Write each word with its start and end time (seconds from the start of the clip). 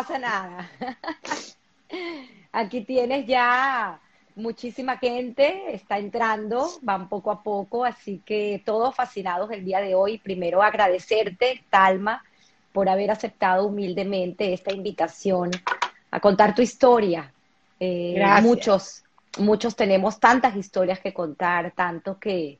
pasa 0.00 0.18
nada. 0.18 0.70
Aquí 2.52 2.80
tienes 2.82 3.26
ya 3.26 4.00
muchísima 4.34 4.96
gente, 4.96 5.74
está 5.74 5.98
entrando, 5.98 6.70
van 6.80 7.08
poco 7.08 7.30
a 7.30 7.42
poco, 7.42 7.84
así 7.84 8.22
que 8.24 8.62
todos 8.64 8.94
fascinados 8.94 9.50
el 9.50 9.62
día 9.62 9.80
de 9.80 9.94
hoy. 9.94 10.16
Primero 10.18 10.62
agradecerte, 10.62 11.62
Talma, 11.68 12.24
por 12.72 12.88
haber 12.88 13.10
aceptado 13.10 13.66
humildemente 13.66 14.54
esta 14.54 14.72
invitación 14.72 15.50
a 16.10 16.18
contar 16.18 16.54
tu 16.54 16.62
historia. 16.62 17.30
Eh, 17.78 18.22
muchos, 18.40 19.04
muchos 19.38 19.76
tenemos 19.76 20.18
tantas 20.18 20.56
historias 20.56 21.00
que 21.00 21.12
contar, 21.12 21.72
tanto 21.72 22.18
que, 22.18 22.58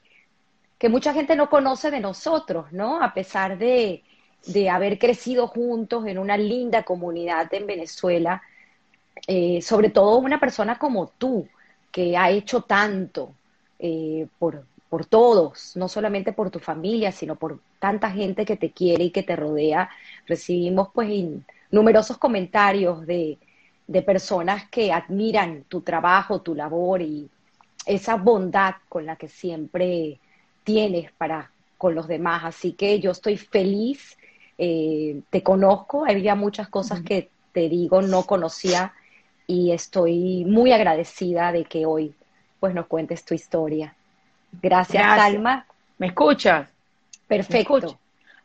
que 0.79 0.91
mucha 0.91 1.15
gente 1.15 1.35
no 1.37 1.49
conoce 1.49 1.91
de 1.91 2.01
nosotros, 2.01 2.71
¿no? 2.71 3.02
A 3.02 3.15
pesar 3.15 3.57
de, 3.57 4.05
de 4.47 4.71
haber 4.71 4.99
crecido 4.99 5.47
juntos 5.47 6.07
en 6.07 6.19
una 6.19 6.37
linda 6.37 6.83
comunidad 6.83 7.53
en 7.53 7.67
Venezuela, 7.67 8.43
eh, 9.27 9.61
sobre 9.63 9.91
todo 9.91 10.19
una 10.19 10.41
persona 10.41 10.79
como 10.79 11.09
tú, 11.09 11.47
que 11.93 12.16
ha 12.16 12.30
hecho 12.30 12.63
tanto 12.63 13.35
eh, 13.79 14.27
por, 14.39 14.65
por 14.89 15.07
todos, 15.07 15.77
no 15.77 15.89
solamente 15.89 16.33
por 16.33 16.51
tu 16.51 16.59
familia, 16.59 17.13
sino 17.13 17.37
por 17.37 17.61
tanta 17.79 18.11
gente 18.11 18.45
que 18.45 18.57
te 18.57 18.71
quiere 18.71 19.05
y 19.05 19.11
que 19.11 19.23
te 19.23 19.37
rodea. 19.37 19.91
Recibimos 20.27 20.88
pues 20.95 21.09
numerosos 21.71 22.19
comentarios 22.19 23.07
de, 23.07 23.38
de 23.87 24.02
personas 24.02 24.69
que 24.71 24.93
admiran 24.93 25.65
tu 25.65 25.80
trabajo, 25.80 26.41
tu 26.41 26.55
labor 26.55 27.02
y 27.02 27.29
esa 27.87 28.16
bondad 28.16 28.74
con 28.88 29.05
la 29.05 29.16
que 29.16 29.29
siempre 29.29 30.18
tienes 30.65 31.11
para 31.13 31.51
con 31.77 31.95
los 31.95 32.07
demás. 32.07 32.45
Así 32.45 32.73
que 32.73 33.01
yo 33.01 33.11
estoy 33.11 33.37
feliz, 33.37 34.16
eh, 34.63 35.23
te 35.30 35.43
conozco, 35.43 36.05
había 36.05 36.35
muchas 36.35 36.69
cosas 36.69 37.01
que 37.01 37.30
te 37.53 37.71
digo, 37.71 38.03
no 38.03 38.25
conocía 38.25 38.93
y 39.47 39.73
estoy 39.73 40.45
muy 40.45 40.71
agradecida 40.71 41.51
de 41.51 41.65
que 41.65 41.87
hoy 41.87 42.15
pues 42.61 42.75
nos 42.75 42.87
cuentes 42.87 43.25
tu 43.25 43.33
historia. 43.33 43.95
Gracias, 44.61 45.02
Alma. 45.02 45.65
¿Me 45.97 46.09
escuchas? 46.09 46.69
Perfecto. 47.27 47.99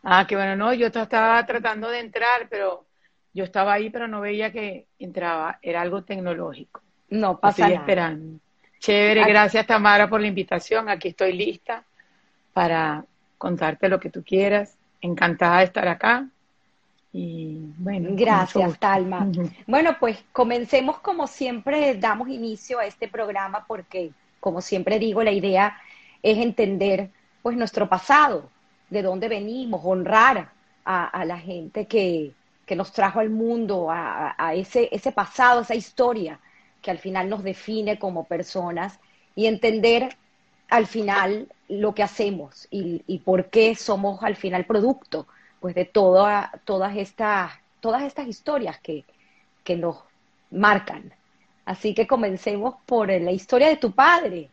ah, 0.03 0.25
que 0.25 0.38
bueno, 0.38 0.55
no, 0.55 0.73
yo 0.73 0.88
estaba 0.88 1.45
tratando 1.45 1.89
de 1.89 1.99
entrar, 1.99 2.47
pero 2.50 2.85
yo 3.33 3.44
estaba 3.44 3.73
ahí, 3.73 3.89
pero 3.89 4.07
no 4.07 4.22
veía 4.22 4.53
que 4.53 4.85
entraba. 4.97 5.59
Era 5.61 5.81
algo 5.81 6.03
tecnológico. 6.03 6.81
No 7.09 7.41
pasa 7.41 7.67
estoy 7.67 7.77
esperando. 7.77 8.39
Chévere, 8.79 9.25
gracias 9.25 9.67
Tamara 9.67 10.07
por 10.07 10.22
la 10.22 10.27
invitación. 10.27 10.88
Aquí 10.88 11.09
estoy 11.09 11.33
lista 11.33 11.83
para 12.53 13.03
contarte 13.38 13.89
lo 13.89 14.00
que 14.00 14.09
tú 14.09 14.23
quieras. 14.23 14.77
Encantada 15.01 15.59
de 15.59 15.65
estar 15.65 15.88
acá. 15.88 16.27
Y 17.17 17.73
bueno, 17.77 18.09
gracias, 18.11 18.77
Talma. 18.77 19.25
Bueno, 19.65 19.95
pues 19.99 20.21
comencemos 20.33 20.99
como 20.99 21.27
siempre 21.27 21.95
damos 21.95 22.27
inicio 22.27 22.79
a 22.79 22.85
este 22.85 23.07
programa 23.07 23.63
porque, 23.66 24.11
como 24.41 24.59
siempre 24.59 24.99
digo, 24.99 25.23
la 25.23 25.31
idea 25.31 25.77
es 26.21 26.38
entender 26.38 27.11
pues 27.41 27.55
nuestro 27.55 27.88
pasado, 27.88 28.49
de 28.89 29.01
dónde 29.01 29.29
venimos, 29.29 29.81
honrar 29.83 30.51
a, 30.83 31.25
la 31.25 31.38
gente 31.39 31.85
que, 31.85 32.33
que, 32.66 32.75
nos 32.75 32.91
trajo 32.91 33.19
al 33.19 33.29
mundo, 33.29 33.88
a, 33.89 34.53
ese, 34.53 34.89
ese 34.91 35.11
pasado, 35.11 35.61
esa 35.61 35.75
historia 35.75 36.39
que 36.81 36.91
al 36.91 36.99
final 36.99 37.29
nos 37.29 37.43
define 37.43 37.97
como 37.97 38.25
personas 38.25 38.99
y 39.35 39.47
entender 39.47 40.17
al 40.69 40.88
final 40.88 41.47
lo 41.67 41.94
que 41.94 42.03
hacemos 42.03 42.67
y, 42.69 43.03
y 43.07 43.19
por 43.19 43.50
qué 43.50 43.75
somos 43.75 44.23
al 44.23 44.35
final 44.35 44.66
producto 44.66 45.28
pues 45.59 45.73
de 45.73 45.85
toda, 45.85 46.51
todas, 46.63 46.95
estas, 46.95 47.51
todas 47.79 48.03
estas 48.03 48.28
historias 48.28 48.79
que, 48.79 49.03
que 49.63 49.75
nos 49.75 49.97
marcan. 50.51 51.12
Así 51.66 51.95
que 51.95 52.06
comencemos 52.06 52.75
por 52.85 53.09
la 53.09 53.31
historia 53.31 53.69
de 53.69 53.78
tu 53.78 53.91
padre, 53.91 54.50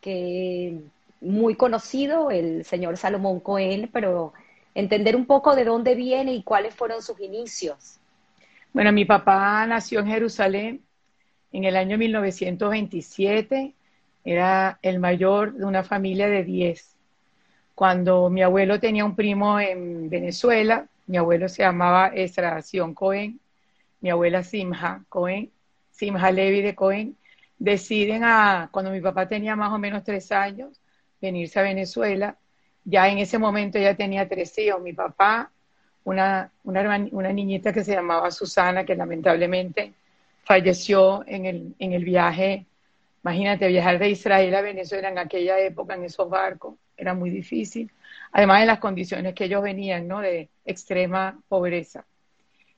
que 0.00 0.80
muy 1.20 1.54
conocido, 1.54 2.30
el 2.30 2.64
señor 2.64 2.96
Salomón 2.96 3.40
Cohen, 3.40 3.88
pero 3.92 4.32
entender 4.74 5.14
un 5.14 5.26
poco 5.26 5.54
de 5.54 5.64
dónde 5.64 5.94
viene 5.94 6.34
y 6.34 6.42
cuáles 6.42 6.74
fueron 6.74 7.02
sus 7.02 7.20
inicios. 7.20 8.00
Bueno, 8.72 8.92
mi 8.92 9.04
papá 9.04 9.64
nació 9.66 10.00
en 10.00 10.08
Jerusalén 10.08 10.82
en 11.52 11.64
el 11.64 11.76
año 11.76 11.96
1927, 11.96 13.74
era 14.24 14.78
el 14.82 14.98
mayor 14.98 15.54
de 15.54 15.64
una 15.64 15.84
familia 15.84 16.28
de 16.28 16.44
10 16.44 16.98
cuando 17.78 18.28
mi 18.28 18.42
abuelo 18.42 18.80
tenía 18.80 19.04
un 19.04 19.14
primo 19.14 19.60
en 19.60 20.10
Venezuela, 20.10 20.88
mi 21.06 21.16
abuelo 21.16 21.48
se 21.48 21.62
llamaba 21.62 22.10
Extracción 22.12 22.92
Cohen, 22.92 23.38
mi 24.00 24.10
abuela 24.10 24.42
Simha 24.42 25.04
Cohen, 25.08 25.52
Simha 25.92 26.32
Levi 26.32 26.60
de 26.60 26.74
Cohen, 26.74 27.16
deciden 27.56 28.24
a, 28.24 28.68
cuando 28.72 28.90
mi 28.90 29.00
papá 29.00 29.28
tenía 29.28 29.54
más 29.54 29.72
o 29.72 29.78
menos 29.78 30.02
tres 30.02 30.32
años, 30.32 30.80
venirse 31.22 31.60
a 31.60 31.62
Venezuela. 31.62 32.36
Ya 32.84 33.08
en 33.08 33.18
ese 33.18 33.38
momento 33.38 33.78
ya 33.78 33.94
tenía 33.94 34.28
tres 34.28 34.58
hijos, 34.58 34.82
mi 34.82 34.92
papá, 34.92 35.52
una, 36.02 36.50
una, 36.64 37.06
una 37.12 37.32
niñita 37.32 37.72
que 37.72 37.84
se 37.84 37.94
llamaba 37.94 38.32
Susana, 38.32 38.84
que 38.84 38.96
lamentablemente 38.96 39.92
falleció 40.42 41.22
en 41.28 41.46
el, 41.46 41.74
en 41.78 41.92
el 41.92 42.04
viaje. 42.04 42.66
Imagínate, 43.24 43.68
viajar 43.68 43.98
de 43.98 44.10
Israel 44.10 44.54
a 44.54 44.62
Venezuela 44.62 45.08
en 45.08 45.18
aquella 45.18 45.58
época 45.58 45.94
en 45.94 46.04
esos 46.04 46.30
barcos 46.30 46.74
era 46.96 47.14
muy 47.14 47.30
difícil, 47.30 47.90
además 48.32 48.60
de 48.60 48.66
las 48.66 48.78
condiciones 48.78 49.34
que 49.34 49.44
ellos 49.44 49.62
venían, 49.62 50.08
¿no? 50.08 50.20
De 50.20 50.48
extrema 50.64 51.38
pobreza. 51.48 52.04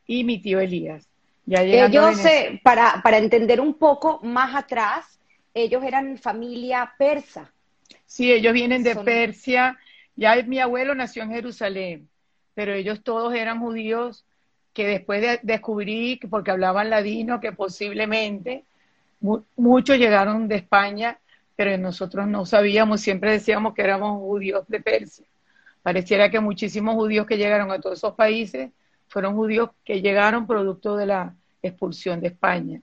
Y 0.06 0.24
mi 0.24 0.38
tío 0.38 0.60
Elías. 0.60 1.08
Ya 1.46 1.62
ellos, 1.62 2.24
eh, 2.24 2.60
para, 2.62 3.00
para 3.02 3.18
entender 3.18 3.60
un 3.60 3.74
poco 3.74 4.20
más 4.22 4.54
atrás, 4.54 5.18
ellos 5.54 5.82
eran 5.82 6.18
familia 6.18 6.92
persa. 6.96 7.50
Sí, 8.06 8.30
ellos 8.30 8.52
vienen 8.52 8.82
de 8.82 8.94
Persia. 8.96 9.78
Ya 10.14 10.42
mi 10.42 10.60
abuelo 10.60 10.94
nació 10.94 11.22
en 11.22 11.30
Jerusalén, 11.30 12.08
pero 12.54 12.72
ellos 12.72 13.02
todos 13.02 13.34
eran 13.34 13.60
judíos 13.60 14.24
que 14.72 14.86
después 14.86 15.20
de 15.20 15.40
descubrí, 15.42 16.20
porque 16.28 16.50
hablaban 16.50 16.90
ladino, 16.90 17.40
que 17.40 17.52
posiblemente 17.52 18.64
muchos 19.20 19.98
llegaron 19.98 20.48
de 20.48 20.56
España 20.56 21.18
pero 21.60 21.76
nosotros 21.76 22.26
no 22.26 22.46
sabíamos, 22.46 23.02
siempre 23.02 23.32
decíamos 23.32 23.74
que 23.74 23.82
éramos 23.82 24.18
judíos 24.18 24.64
de 24.68 24.80
Persia. 24.80 25.26
Pareciera 25.82 26.30
que 26.30 26.40
muchísimos 26.40 26.94
judíos 26.94 27.26
que 27.26 27.36
llegaron 27.36 27.70
a 27.70 27.78
todos 27.78 27.98
esos 27.98 28.14
países 28.14 28.70
fueron 29.08 29.34
judíos 29.34 29.68
que 29.84 30.00
llegaron 30.00 30.46
producto 30.46 30.96
de 30.96 31.04
la 31.04 31.36
expulsión 31.60 32.22
de 32.22 32.28
España. 32.28 32.80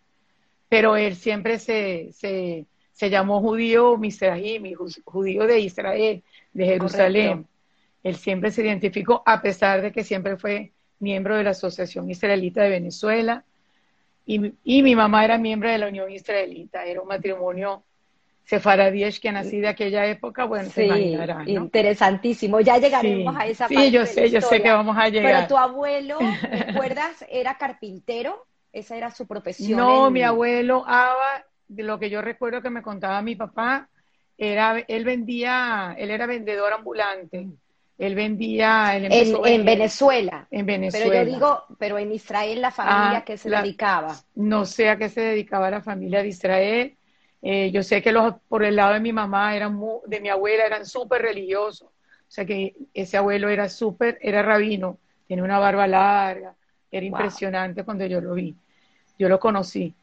Pero 0.70 0.96
él 0.96 1.16
siempre 1.16 1.58
se, 1.58 2.10
se, 2.14 2.68
se 2.92 3.10
llamó 3.10 3.42
judío 3.42 3.98
Misrahim, 3.98 4.76
judío 5.06 5.48
de 5.48 5.60
Israel, 5.60 6.22
de 6.54 6.66
Jerusalén. 6.68 7.48
Él 8.04 8.16
siempre 8.16 8.52
se 8.52 8.62
identificó, 8.62 9.24
a 9.26 9.42
pesar 9.42 9.82
de 9.82 9.92
que 9.92 10.04
siempre 10.04 10.38
fue 10.38 10.72
miembro 11.00 11.36
de 11.36 11.46
la 11.46 11.50
Asociación 11.50 12.12
Israelita 12.12 12.62
de 12.62 12.70
Venezuela. 12.70 13.44
Y, 14.28 14.54
y 14.64 14.84
mi 14.84 14.96
mamá 14.96 15.26
era 15.26 15.38
miembro 15.38 15.72
de 15.72 15.80
la 15.80 15.88
Unión 15.88 16.12
Israelita. 16.12 16.86
Era 16.86 17.02
un 17.02 17.08
matrimonio 17.08 17.84
sefaradíes 18.48 19.20
que 19.20 19.32
nací 19.32 19.60
de 19.60 19.68
aquella 19.68 20.06
época, 20.06 20.46
bueno, 20.46 20.70
se 20.70 20.86
imaginarán. 20.86 21.46
¿no? 21.46 21.52
Interesantísimo, 21.52 22.62
ya 22.62 22.78
llegaremos 22.78 23.36
a 23.36 23.46
esa 23.46 23.68
parte. 23.68 23.86
Sí, 23.88 23.92
yo 23.92 24.06
sé, 24.06 24.30
yo 24.30 24.40
sé 24.40 24.62
que 24.62 24.72
vamos 24.72 24.96
a 24.98 25.10
llegar. 25.10 25.34
Pero 25.34 25.48
tu 25.48 25.58
abuelo, 25.58 26.18
¿recuerdas? 26.52 27.26
Era 27.30 27.58
carpintero, 27.58 28.46
esa 28.72 28.96
era 28.96 29.12
su 29.12 29.28
profesión. 29.28 29.78
No, 29.78 30.10
mi 30.10 30.24
abuelo 30.24 30.86
Aba, 30.88 31.46
de 31.68 31.84
lo 31.84 32.00
que 32.00 32.10
yo 32.10 32.22
recuerdo 32.22 32.62
que 32.62 32.70
me 32.70 32.82
contaba 32.82 33.22
mi 33.22 33.36
papá, 33.36 33.90
era, 34.38 34.80
él 34.88 35.04
vendía, 35.04 35.94
él 35.98 36.10
era 36.10 36.26
vendedor 36.26 36.72
ambulante. 36.72 37.48
Él 37.98 38.14
vendía 38.14 38.96
en, 38.96 39.12
en, 39.12 39.66
Venezuela. 39.66 40.48
En 40.52 40.66
Venezuela. 40.66 41.06
Pero 41.10 41.24
yo 41.24 41.34
digo, 41.34 41.64
pero 41.80 41.98
en 41.98 42.12
Israel 42.12 42.62
la 42.62 42.72
familia 42.72 43.18
ah, 43.18 43.26
que 43.26 43.38
se 43.38 43.50
dedicaba. 43.50 44.16
No 44.36 44.66
sé 44.66 44.90
a 44.90 44.98
qué 44.98 45.10
se 45.10 45.22
dedicaba 45.22 45.72
la 45.72 45.82
familia 45.82 46.22
de 46.22 46.28
Israel 46.28 46.98
eh, 47.42 47.72
yo 47.72 47.84
sé 47.84 48.02
que 48.02 48.12
los, 48.12 48.36
por 48.48 48.64
el 48.64 48.76
lado 48.76 48.94
de 48.94 49.00
mi 49.00 49.14
mamá, 49.14 49.56
eran 49.56 49.80
de 50.06 50.20
mi 50.20 50.30
abuela, 50.30 50.66
eran 50.66 50.86
súper 50.86 51.22
religiosos. 51.22 51.88
O 51.88 52.30
sea 52.30 52.46
que 52.46 52.76
ese 52.94 53.18
abuelo 53.18 53.50
era 53.50 53.70
súper, 53.70 54.18
era 54.22 54.42
rabino, 54.42 54.98
tiene 55.28 55.44
una 55.44 55.60
barba 55.60 55.88
larga, 55.88 56.56
era 56.92 57.06
impresionante 57.06 57.84
cuando 57.84 58.06
yo 58.06 58.20
lo 58.22 58.34
vi. 58.34 58.56
Yo 59.18 59.30
lo 59.30 59.40
conocí. 59.40 59.94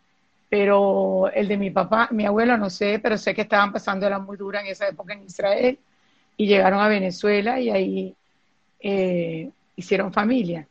Pero 0.49 1.29
el 1.35 1.49
de 1.49 1.56
mi 1.56 1.70
papá, 1.70 2.08
mi 2.12 2.25
abuelo 2.25 2.56
no 2.56 2.70
sé, 2.70 3.00
pero 3.02 3.19
sé 3.19 3.35
que 3.35 3.43
estaban 3.43 3.73
pasando 3.73 4.06
era 4.06 4.19
muy 4.19 4.37
dura 4.37 4.61
en 4.61 4.69
esa 4.69 4.88
época 4.88 5.12
en 5.12 5.25
Israel 5.25 5.79
y 6.37 6.47
llegaron 6.47 6.81
a 6.81 6.89
Venezuela 6.89 7.61
y 7.61 7.71
ahí 7.71 8.15
eh, 8.81 9.51
hicieron 9.77 10.13
familia. 10.13 10.67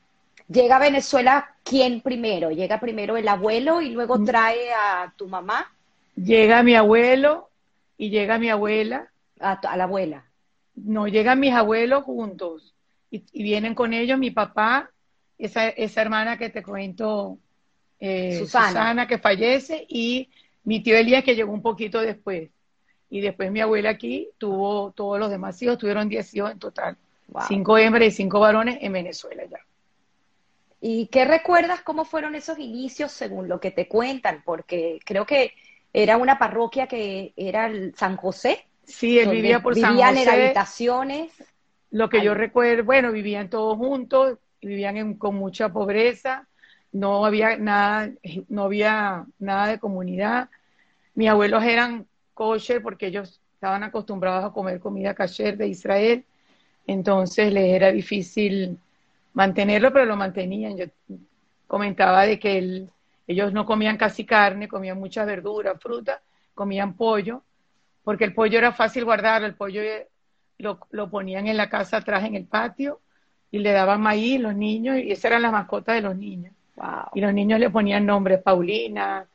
¿Llega 0.47 0.75
a 0.75 0.79
Venezuela 0.79 1.55
quién 1.63 2.01
primero? 2.01 2.51
¿Llega 2.51 2.79
primero 2.79 3.17
el 3.17 3.27
abuelo 3.27 3.81
y 3.81 3.89
luego 3.89 4.19
mm. 4.19 4.25
trae 4.25 4.73
a 4.73 5.13
tu 5.17 5.27
mamá? 5.27 5.71
Llega 6.15 6.63
mi 6.63 6.75
abuelo 6.75 7.49
y 7.97 8.09
llega 8.09 8.37
mi 8.37 8.49
abuela. 8.49 9.09
A, 9.39 9.77
la 9.77 9.85
abuela. 9.85 10.25
No, 10.75 11.07
llegan 11.07 11.39
mis 11.39 11.53
abuelos 11.53 12.03
juntos 12.03 12.73
y, 13.09 13.23
vienen 13.43 13.75
con 13.75 13.93
ellos 13.93 14.17
mi 14.17 14.31
papá, 14.31 14.89
esa, 15.37 15.69
esa 15.69 16.01
hermana 16.01 16.37
que 16.37 16.49
te 16.49 16.63
cuento, 16.63 17.37
eh, 17.99 18.39
Susana. 18.39 19.07
que 19.07 19.17
fallece, 19.17 19.85
y 19.87 20.29
mi 20.63 20.81
tío 20.81 20.95
Elías, 20.95 21.23
que 21.23 21.35
llegó 21.35 21.51
un 21.51 21.61
poquito 21.61 22.01
después. 22.01 22.49
Y 23.13 23.21
después 23.21 23.51
mi 23.51 23.61
abuela 23.61 23.91
aquí 23.91 24.29
tuvo 24.39 24.89
todos 24.89 25.19
los 25.19 25.29
demás 25.29 25.61
hijos, 25.61 25.77
tuvieron 25.77 26.09
10 26.09 26.33
hijos 26.33 26.51
en 26.51 26.57
total. 26.57 26.97
Cinco 27.47 27.77
hembras 27.77 28.07
y 28.07 28.11
cinco 28.11 28.39
varones 28.39 28.79
en 28.81 28.91
Venezuela 28.91 29.43
ya. 29.45 29.59
¿Y 30.81 31.05
qué 31.11 31.23
recuerdas 31.23 31.81
cómo 31.81 32.05
fueron 32.05 32.33
esos 32.33 32.57
inicios 32.57 33.11
según 33.11 33.47
lo 33.47 33.59
que 33.59 33.69
te 33.69 33.87
cuentan? 33.87 34.41
Porque 34.43 34.99
creo 35.05 35.27
que 35.27 35.53
era 35.93 36.17
una 36.17 36.39
parroquia 36.39 36.87
que 36.87 37.33
era 37.35 37.67
el 37.67 37.93
San 37.95 38.17
José. 38.17 38.65
Sí, 38.83 39.19
él 39.19 39.29
vivía 39.29 39.61
por 39.61 39.75
San 39.75 39.95
José. 39.95 40.09
Vivían 40.09 40.17
en 40.17 40.29
habitaciones. 40.29 41.31
Lo 41.91 42.09
que 42.09 42.23
yo 42.23 42.33
recuerdo, 42.33 42.83
bueno, 42.83 43.11
vivían 43.11 43.47
todos 43.47 43.77
juntos, 43.77 44.39
vivían 44.59 45.13
con 45.19 45.35
mucha 45.35 45.69
pobreza, 45.69 46.47
no 46.91 47.27
había 47.27 47.57
nada, 47.57 48.09
no 48.49 48.63
había 48.63 49.27
nada 49.37 49.67
de 49.67 49.77
comunidad. 49.77 50.49
Mis 51.13 51.29
abuelos 51.29 51.63
eran 51.63 52.07
kosher 52.33 52.81
porque 52.81 53.07
ellos 53.07 53.41
estaban 53.53 53.83
acostumbrados 53.83 54.45
a 54.45 54.53
comer 54.53 54.79
comida 54.79 55.13
kasher 55.13 55.57
de 55.57 55.67
Israel, 55.67 56.25
entonces 56.85 57.51
les 57.53 57.73
era 57.73 57.91
difícil 57.91 58.77
mantenerlo, 59.33 59.91
pero 59.93 60.05
lo 60.05 60.15
mantenían. 60.15 60.77
Yo 60.77 60.85
comentaba 61.67 62.25
de 62.25 62.39
que 62.39 62.87
ellos 63.27 63.53
no 63.53 63.65
comían 63.65 63.97
casi 63.97 64.25
carne, 64.25 64.67
comían 64.67 64.99
mucha 64.99 65.25
verdura, 65.25 65.75
fruta, 65.77 66.21
comían 66.53 66.95
pollo, 66.95 67.43
porque 68.03 68.25
el 68.25 68.33
pollo 68.33 68.57
era 68.57 68.73
fácil 68.73 69.05
guardar, 69.05 69.43
el 69.43 69.55
pollo 69.55 69.81
lo, 70.57 70.79
lo 70.91 71.09
ponían 71.09 71.47
en 71.47 71.57
la 71.57 71.69
casa 71.69 71.97
atrás 71.97 72.25
en 72.25 72.35
el 72.35 72.45
patio 72.45 72.99
y 73.51 73.59
le 73.59 73.71
daban 73.71 74.01
maíz 74.01 74.41
los 74.41 74.55
niños 74.55 74.97
y 74.97 75.11
esa 75.11 75.27
era 75.29 75.39
la 75.39 75.51
mascota 75.51 75.93
de 75.93 76.01
los 76.01 76.15
niños. 76.15 76.53
Y 77.13 77.21
los 77.21 77.33
niños 77.33 77.59
le 77.59 77.69
ponían 77.69 78.05
nombres 78.05 78.41
Paulina, 78.41 79.25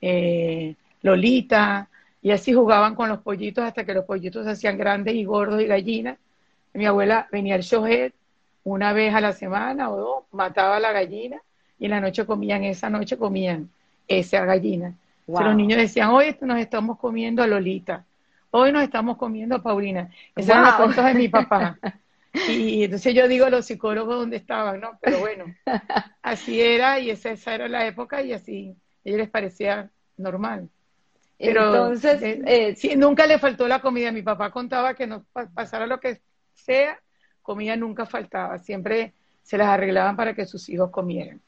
eh, 0.00 0.74
Lolita, 1.02 1.88
y 2.22 2.30
así 2.30 2.52
jugaban 2.52 2.94
con 2.94 3.08
los 3.08 3.20
pollitos 3.20 3.64
hasta 3.64 3.84
que 3.84 3.94
los 3.94 4.04
pollitos 4.04 4.44
se 4.44 4.50
hacían 4.50 4.76
grandes 4.76 5.14
y 5.14 5.24
gordos 5.24 5.62
y 5.62 5.66
gallinas. 5.66 6.18
Mi 6.74 6.86
abuela 6.86 7.28
venía 7.30 7.54
al 7.54 7.62
shohet 7.62 8.14
una 8.64 8.92
vez 8.92 9.14
a 9.14 9.20
la 9.20 9.32
semana 9.32 9.90
o 9.90 9.96
dos, 9.96 10.24
mataba 10.32 10.80
la 10.80 10.92
gallina 10.92 11.40
y 11.78 11.86
en 11.86 11.92
la 11.92 12.00
noche 12.00 12.26
comían, 12.26 12.64
esa 12.64 12.90
noche 12.90 13.16
comían 13.16 13.70
esa 14.06 14.44
gallina. 14.44 14.94
los 15.26 15.56
niños 15.56 15.78
decían, 15.78 16.10
hoy 16.10 16.36
nos 16.40 16.58
estamos 16.58 16.98
comiendo 16.98 17.42
a 17.42 17.46
Lolita, 17.46 18.04
hoy 18.50 18.72
nos 18.72 18.82
estamos 18.82 19.16
comiendo 19.16 19.56
a 19.56 19.62
Paulina. 19.62 20.10
Esos 20.34 20.50
eran 20.50 20.64
los 20.64 20.74
cuentos 20.74 21.04
de 21.04 21.14
mi 21.14 21.28
papá. 21.28 21.78
Y 22.46 22.84
entonces 22.84 23.14
yo 23.14 23.26
digo 23.26 23.48
los 23.48 23.64
psicólogos 23.64 24.16
dónde 24.16 24.36
estaban, 24.36 24.80
¿no? 24.80 24.98
Pero 25.00 25.18
bueno, 25.18 25.46
así 26.22 26.60
era 26.60 27.00
y 27.00 27.10
esa, 27.10 27.30
esa 27.30 27.54
era 27.54 27.68
la 27.68 27.86
época 27.86 28.22
y 28.22 28.34
así, 28.34 28.76
a 29.04 29.08
ellos 29.08 29.20
les 29.20 29.30
parecía 29.30 29.90
normal. 30.18 30.68
Pero 31.38 31.66
entonces, 31.66 32.20
eh, 32.22 32.74
sí, 32.76 32.96
nunca 32.96 33.26
le 33.26 33.38
faltó 33.38 33.68
la 33.68 33.80
comida. 33.80 34.10
Mi 34.10 34.22
papá 34.22 34.50
contaba 34.50 34.94
que 34.94 35.06
no 35.06 35.24
pasara 35.54 35.86
lo 35.86 36.00
que 36.00 36.20
sea, 36.52 37.00
comida 37.42 37.76
nunca 37.76 38.06
faltaba. 38.06 38.58
Siempre 38.58 39.14
se 39.42 39.56
las 39.56 39.68
arreglaban 39.68 40.16
para 40.16 40.34
que 40.34 40.46
sus 40.46 40.68
hijos 40.68 40.90
comieran. 40.90 41.40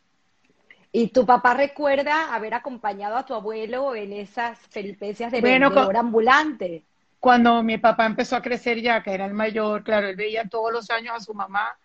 ¿Y 0.92 1.08
tu 1.08 1.26
papá 1.26 1.54
recuerda 1.54 2.34
haber 2.34 2.54
acompañado 2.54 3.16
a 3.16 3.24
tu 3.24 3.34
abuelo 3.34 3.94
en 3.94 4.12
esas 4.12 4.58
peripecias 4.72 5.30
de 5.30 5.40
bueno, 5.40 5.70
vendedor 5.70 5.96
ambulante? 5.96 6.84
Cuando 7.18 7.62
mi 7.62 7.78
papá 7.78 8.06
empezó 8.06 8.36
a 8.36 8.42
crecer 8.42 8.80
ya, 8.80 9.02
que 9.02 9.12
era 9.12 9.26
el 9.26 9.34
mayor, 9.34 9.84
claro, 9.84 10.08
él 10.08 10.16
veía 10.16 10.48
todos 10.48 10.72
los 10.72 10.90
años 10.90 11.14
a 11.16 11.20
su 11.20 11.34
mamá 11.34 11.76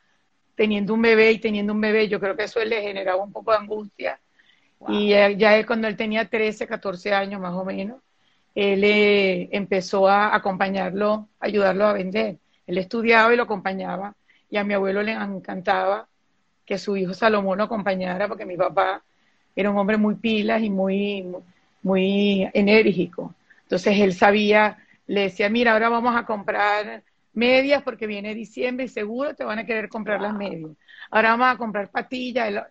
teniendo 0.55 0.93
un 0.93 1.01
bebé 1.01 1.31
y 1.31 1.39
teniendo 1.39 1.73
un 1.73 1.81
bebé, 1.81 2.07
yo 2.07 2.19
creo 2.19 2.35
que 2.35 2.45
eso 2.45 2.63
le 2.63 2.81
generaba 2.81 3.21
un 3.21 3.31
poco 3.31 3.51
de 3.51 3.57
angustia. 3.57 4.19
Y 4.87 5.09
ya 5.09 5.65
cuando 5.65 5.87
él 5.87 5.95
tenía 5.95 6.25
13, 6.29 6.67
14 6.67 7.13
años 7.13 7.41
más 7.41 7.53
o 7.53 7.65
menos, 7.65 7.99
él 8.53 8.83
eh, 8.83 9.49
empezó 9.51 10.07
a 10.07 10.35
acompañarlo, 10.35 11.27
ayudarlo 11.39 11.85
a 11.85 11.93
vender. 11.93 12.37
Él 12.67 12.77
estudiaba 12.77 13.33
y 13.33 13.37
lo 13.37 13.43
acompañaba. 13.43 14.15
Y 14.49 14.57
a 14.57 14.63
mi 14.63 14.73
abuelo 14.73 15.01
le 15.01 15.13
encantaba 15.13 16.07
que 16.65 16.77
su 16.77 16.95
hijo 16.97 17.13
Salomón 17.13 17.57
lo 17.57 17.65
acompañara, 17.65 18.27
porque 18.27 18.45
mi 18.45 18.57
papá 18.57 19.03
era 19.55 19.69
un 19.69 19.77
hombre 19.77 19.97
muy 19.97 20.15
pilas 20.15 20.61
y 20.61 20.69
muy, 20.69 21.25
muy 21.81 22.49
enérgico. 22.53 23.35
Entonces 23.63 23.99
él 23.99 24.13
sabía 24.13 24.77
le 25.07 25.21
decía, 25.21 25.49
mira, 25.49 25.73
ahora 25.73 25.89
vamos 25.89 26.15
a 26.15 26.25
comprar 26.25 27.03
medias 27.33 27.83
porque 27.83 28.07
viene 28.07 28.33
diciembre 28.33 28.85
y 28.85 28.89
seguro 28.89 29.35
te 29.35 29.43
van 29.43 29.59
a 29.59 29.65
querer 29.65 29.89
comprar 29.89 30.21
las 30.21 30.33
medias. 30.33 30.71
Ahora 31.11 31.31
vamos 31.31 31.53
a 31.53 31.57
comprar 31.57 31.89
patillas. 31.89 32.65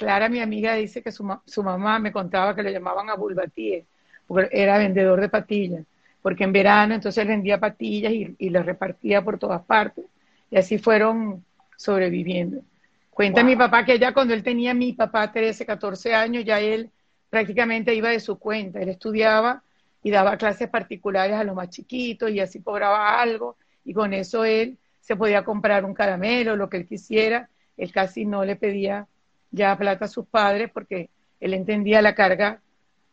Clara, 0.00 0.30
mi 0.30 0.40
amiga, 0.40 0.76
dice 0.76 1.02
que 1.02 1.12
su, 1.12 1.22
mamá 1.62 1.98
me 1.98 2.10
contaba 2.10 2.56
que 2.56 2.62
le 2.62 2.72
llamaban 2.72 3.10
a 3.10 3.16
Bulbatie, 3.16 3.84
porque 4.26 4.48
era 4.50 4.78
vendedor 4.78 5.20
de 5.20 5.28
patillas, 5.28 5.84
porque 6.22 6.44
en 6.44 6.54
verano 6.54 6.94
entonces 6.94 7.26
vendía 7.26 7.60
patillas 7.60 8.10
y, 8.10 8.34
y 8.38 8.48
las 8.48 8.64
repartía 8.64 9.22
por 9.22 9.38
todas 9.38 9.60
partes. 9.60 10.06
Y 10.50 10.56
así 10.56 10.78
fueron 10.78 11.44
sobreviviendo. 11.76 12.62
Cuenta 13.10 13.44
mi 13.44 13.56
papá 13.56 13.84
que 13.84 13.98
ya 13.98 14.14
cuando 14.14 14.32
él 14.32 14.42
tenía 14.42 14.72
mi 14.72 14.94
papá 14.94 15.30
13, 15.30 15.66
14 15.66 16.14
años, 16.14 16.46
ya 16.46 16.60
él 16.60 16.88
prácticamente 17.28 17.94
iba 17.94 18.08
de 18.08 18.20
su 18.20 18.38
cuenta. 18.38 18.80
Él 18.80 18.88
estudiaba 18.88 19.62
y 20.02 20.10
daba 20.10 20.38
clases 20.38 20.70
particulares 20.70 21.36
a 21.36 21.44
los 21.44 21.54
más 21.54 21.68
chiquitos 21.68 22.30
y 22.30 22.40
así 22.40 22.62
cobraba 22.62 23.20
algo 23.20 23.58
y 23.84 23.92
con 23.92 24.14
eso 24.14 24.46
él 24.46 24.78
se 25.00 25.14
podía 25.14 25.44
comprar 25.44 25.84
un 25.84 25.92
caramelo, 25.92 26.56
lo 26.56 26.70
que 26.70 26.78
él 26.78 26.86
quisiera. 26.86 27.50
Él 27.76 27.92
casi 27.92 28.24
no 28.24 28.46
le 28.46 28.56
pedía 28.56 29.06
ya 29.50 29.76
plata 29.76 30.04
a 30.04 30.08
sus 30.08 30.26
padres 30.26 30.70
porque 30.72 31.10
él 31.40 31.54
entendía 31.54 32.02
la 32.02 32.14
carga 32.14 32.60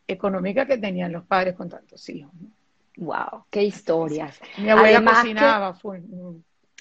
económica 0.07 0.65
que 0.65 0.77
tenían 0.77 1.11
los 1.11 1.25
padres 1.25 1.55
con 1.55 1.69
tantos 1.69 2.07
hijos. 2.09 2.31
Wow, 2.97 3.45
qué 3.49 3.63
historias. 3.63 4.39
Mi 4.57 4.69
abuela 4.69 5.03
cocinaba. 5.03 5.77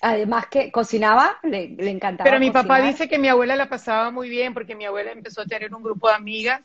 además 0.01 0.47
que 0.47 0.73
cocinaba, 0.73 1.39
le, 1.43 1.75
encantaba. 1.91 2.29
Pero 2.29 2.41
mi 2.41 2.51
papá 2.51 2.81
dice 2.81 3.09
que 3.09 3.19
mi 3.19 3.29
abuela 3.29 3.55
la 3.57 3.69
pasaba 3.69 4.11
muy 4.11 4.29
bien 4.29 4.55
porque 4.55 4.75
mi 4.75 4.87
abuela 4.87 5.13
empezó 5.13 5.43
a 5.43 5.47
tener 5.47 5.75
un 5.75 5.83
grupo 5.83 6.09
de 6.09 6.15
amigas, 6.15 6.63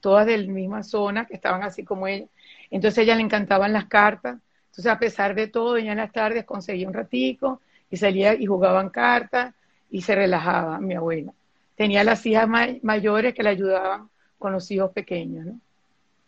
todas 0.00 0.26
de 0.26 0.38
la 0.38 0.52
misma 0.52 0.82
zona, 0.82 1.26
que 1.26 1.34
estaban 1.34 1.62
así 1.62 1.84
como 1.84 2.06
ella, 2.06 2.26
entonces 2.70 2.98
a 2.98 3.02
ella 3.02 3.16
le 3.16 3.22
encantaban 3.22 3.72
las 3.72 3.86
cartas. 3.86 4.38
Entonces, 4.66 4.90
a 4.90 4.98
pesar 4.98 5.34
de 5.34 5.48
todo, 5.48 5.76
ella 5.76 5.92
en 5.92 5.98
las 5.98 6.12
tardes 6.12 6.44
conseguía 6.44 6.88
un 6.88 6.94
ratico 6.94 7.60
y 7.90 7.98
salía 7.98 8.34
y 8.34 8.46
jugaban 8.46 8.88
cartas 8.88 9.54
y 9.90 10.00
se 10.00 10.14
relajaba 10.14 10.78
mi 10.78 10.94
abuela. 10.94 11.32
Tenía 11.74 12.04
las 12.04 12.24
hijas 12.26 12.48
mayores 12.82 13.34
que 13.34 13.42
le 13.42 13.50
ayudaban 13.50 14.08
con 14.38 14.52
los 14.52 14.70
hijos 14.70 14.90
pequeños, 14.92 15.46
¿no? 15.46 15.60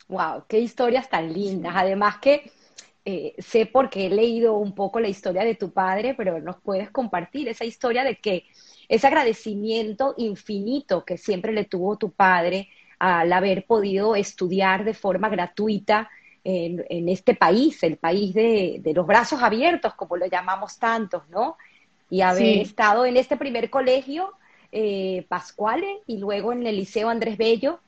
Wow, 0.08 0.44
qué 0.48 0.60
historias 0.60 1.08
tan 1.08 1.32
lindas. 1.32 1.74
Además 1.76 2.18
que 2.18 2.50
eh, 3.04 3.34
sé 3.38 3.66
porque 3.66 4.06
he 4.06 4.10
leído 4.10 4.54
un 4.56 4.74
poco 4.74 5.00
la 5.00 5.08
historia 5.08 5.44
de 5.44 5.54
tu 5.54 5.72
padre, 5.72 6.14
pero 6.14 6.40
nos 6.40 6.56
puedes 6.60 6.90
compartir 6.90 7.48
esa 7.48 7.64
historia 7.64 8.04
de 8.04 8.16
que 8.16 8.44
ese 8.88 9.06
agradecimiento 9.06 10.14
infinito 10.16 11.04
que 11.04 11.18
siempre 11.18 11.52
le 11.52 11.64
tuvo 11.64 11.96
tu 11.96 12.12
padre 12.12 12.68
al 12.98 13.32
haber 13.32 13.66
podido 13.66 14.16
estudiar 14.16 14.84
de 14.84 14.94
forma 14.94 15.28
gratuita 15.28 16.10
en, 16.44 17.08
este 17.08 17.34
país, 17.34 17.82
el 17.82 17.96
país 17.96 18.34
de, 18.34 18.80
los 18.94 19.06
brazos 19.06 19.42
abiertos, 19.42 19.94
como 19.94 20.16
lo 20.16 20.26
llamamos 20.26 20.78
tantos, 20.78 21.26
¿no? 21.30 21.56
Y 22.10 22.20
haber 22.20 22.58
estado 22.58 23.06
en 23.06 23.16
este 23.16 23.36
primer 23.36 23.70
colegio, 23.70 24.34
eh, 24.76 25.24
y 26.06 26.18
luego 26.18 26.52
en 26.52 26.66
el 26.66 26.76
Liceo 26.76 27.08
Andrés 27.08 27.38
Bello. 27.38 27.78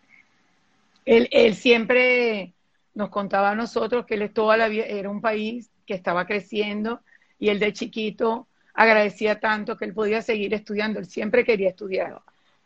Él, 1.04 1.54
siempre 1.54 2.52
nos 2.94 3.10
contaba 3.10 3.50
a 3.50 3.54
nosotros 3.54 4.06
que 4.06 4.14
él 4.14 4.30
toda 4.32 4.56
la 4.56 4.68
vida 4.68 4.84
era 4.84 5.10
un 5.10 5.20
país 5.20 5.70
que 5.84 5.94
estaba 5.94 6.26
creciendo 6.26 7.00
y 7.38 7.48
él 7.48 7.58
de 7.58 7.72
chiquito 7.72 8.46
agradecía 8.72 9.40
tanto 9.40 9.76
que 9.76 9.84
él 9.84 9.94
podía 9.94 10.22
seguir 10.22 10.54
estudiando, 10.54 10.98
él 11.00 11.06
siempre 11.06 11.44
quería 11.44 11.70
estudiar. 11.70 12.20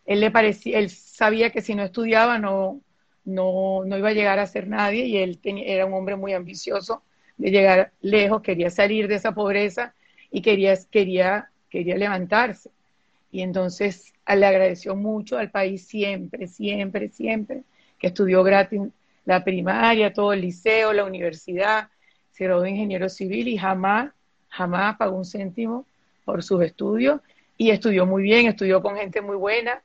Él 0.04 0.20
le 0.20 0.30
parecía, 0.30 0.78
él 0.78 0.90
sabía 0.90 1.50
que 1.50 1.62
si 1.62 1.74
no 1.74 1.82
estudiaba 1.82 2.38
no, 2.38 2.80
no, 3.24 3.84
no 3.84 3.98
iba 3.98 4.10
a 4.10 4.14
llegar 4.14 4.38
a 4.38 4.46
ser 4.46 4.68
nadie 4.68 5.06
y 5.06 5.16
él 5.18 5.38
era 5.44 5.86
un 5.86 5.94
hombre 5.94 6.16
muy 6.16 6.32
ambicioso 6.34 7.02
de 7.38 7.50
llegar 7.50 7.92
lejos, 8.02 8.42
quería 8.42 8.70
salir 8.70 9.08
de 9.08 9.14
esa 9.14 9.32
pobreza 9.32 9.94
y 10.30 10.42
quería, 10.42 10.78
quería, 10.90 11.50
quería 11.70 11.96
levantarse. 11.96 12.70
Y 13.32 13.42
entonces 13.42 14.09
le 14.26 14.46
agradeció 14.46 14.94
mucho 14.96 15.38
al 15.38 15.50
país 15.50 15.86
siempre, 15.86 16.46
siempre, 16.46 17.08
siempre, 17.08 17.62
que 17.98 18.08
estudió 18.08 18.42
gratis 18.42 18.80
la 19.24 19.44
primaria, 19.44 20.12
todo 20.12 20.32
el 20.32 20.40
liceo, 20.40 20.92
la 20.92 21.04
universidad, 21.04 21.88
se 22.30 22.44
graduó 22.44 22.62
de 22.62 22.70
ingeniero 22.70 23.08
civil 23.08 23.48
y 23.48 23.58
jamás, 23.58 24.12
jamás 24.48 24.96
pagó 24.96 25.16
un 25.16 25.24
céntimo 25.24 25.86
por 26.24 26.42
sus 26.42 26.62
estudios. 26.62 27.20
Y 27.56 27.70
estudió 27.70 28.06
muy 28.06 28.22
bien, 28.22 28.46
estudió 28.46 28.82
con 28.82 28.96
gente 28.96 29.20
muy 29.20 29.36
buena, 29.36 29.82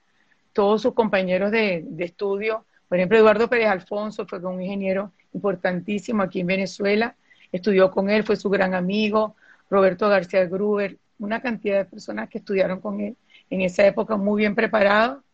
todos 0.54 0.82
sus 0.82 0.94
compañeros 0.94 1.52
de, 1.52 1.84
de 1.86 2.06
estudio 2.06 2.66
por 2.88 2.98
ejemplo, 2.98 3.18
Eduardo 3.18 3.50
Pérez 3.50 3.68
Alfonso 3.68 4.26
fue 4.26 4.40
un 4.40 4.62
ingeniero 4.62 5.12
importantísimo 5.34 6.24
aquí 6.24 6.42
en 6.42 6.48
Venezuela, 6.48 7.16
estudió 7.52 7.92
con 7.92 8.10
él, 8.10 8.24
fue 8.24 8.36
su 8.36 8.50
gran 8.50 8.74
amigo, 8.74 9.36
Roberto 9.70 10.08
García 10.08 10.46
Gruber, 10.46 10.98
una 11.20 11.42
cantidad 11.42 11.80
de 11.80 11.86
personas 11.86 12.30
que 12.30 12.38
estudiaron 12.38 12.80
con 12.80 13.02
él 13.02 13.18
en 13.50 13.62
esa 13.62 13.86
época 13.86 14.18
muy 14.18 14.42
bien 14.42 14.56
preparados 14.56 15.26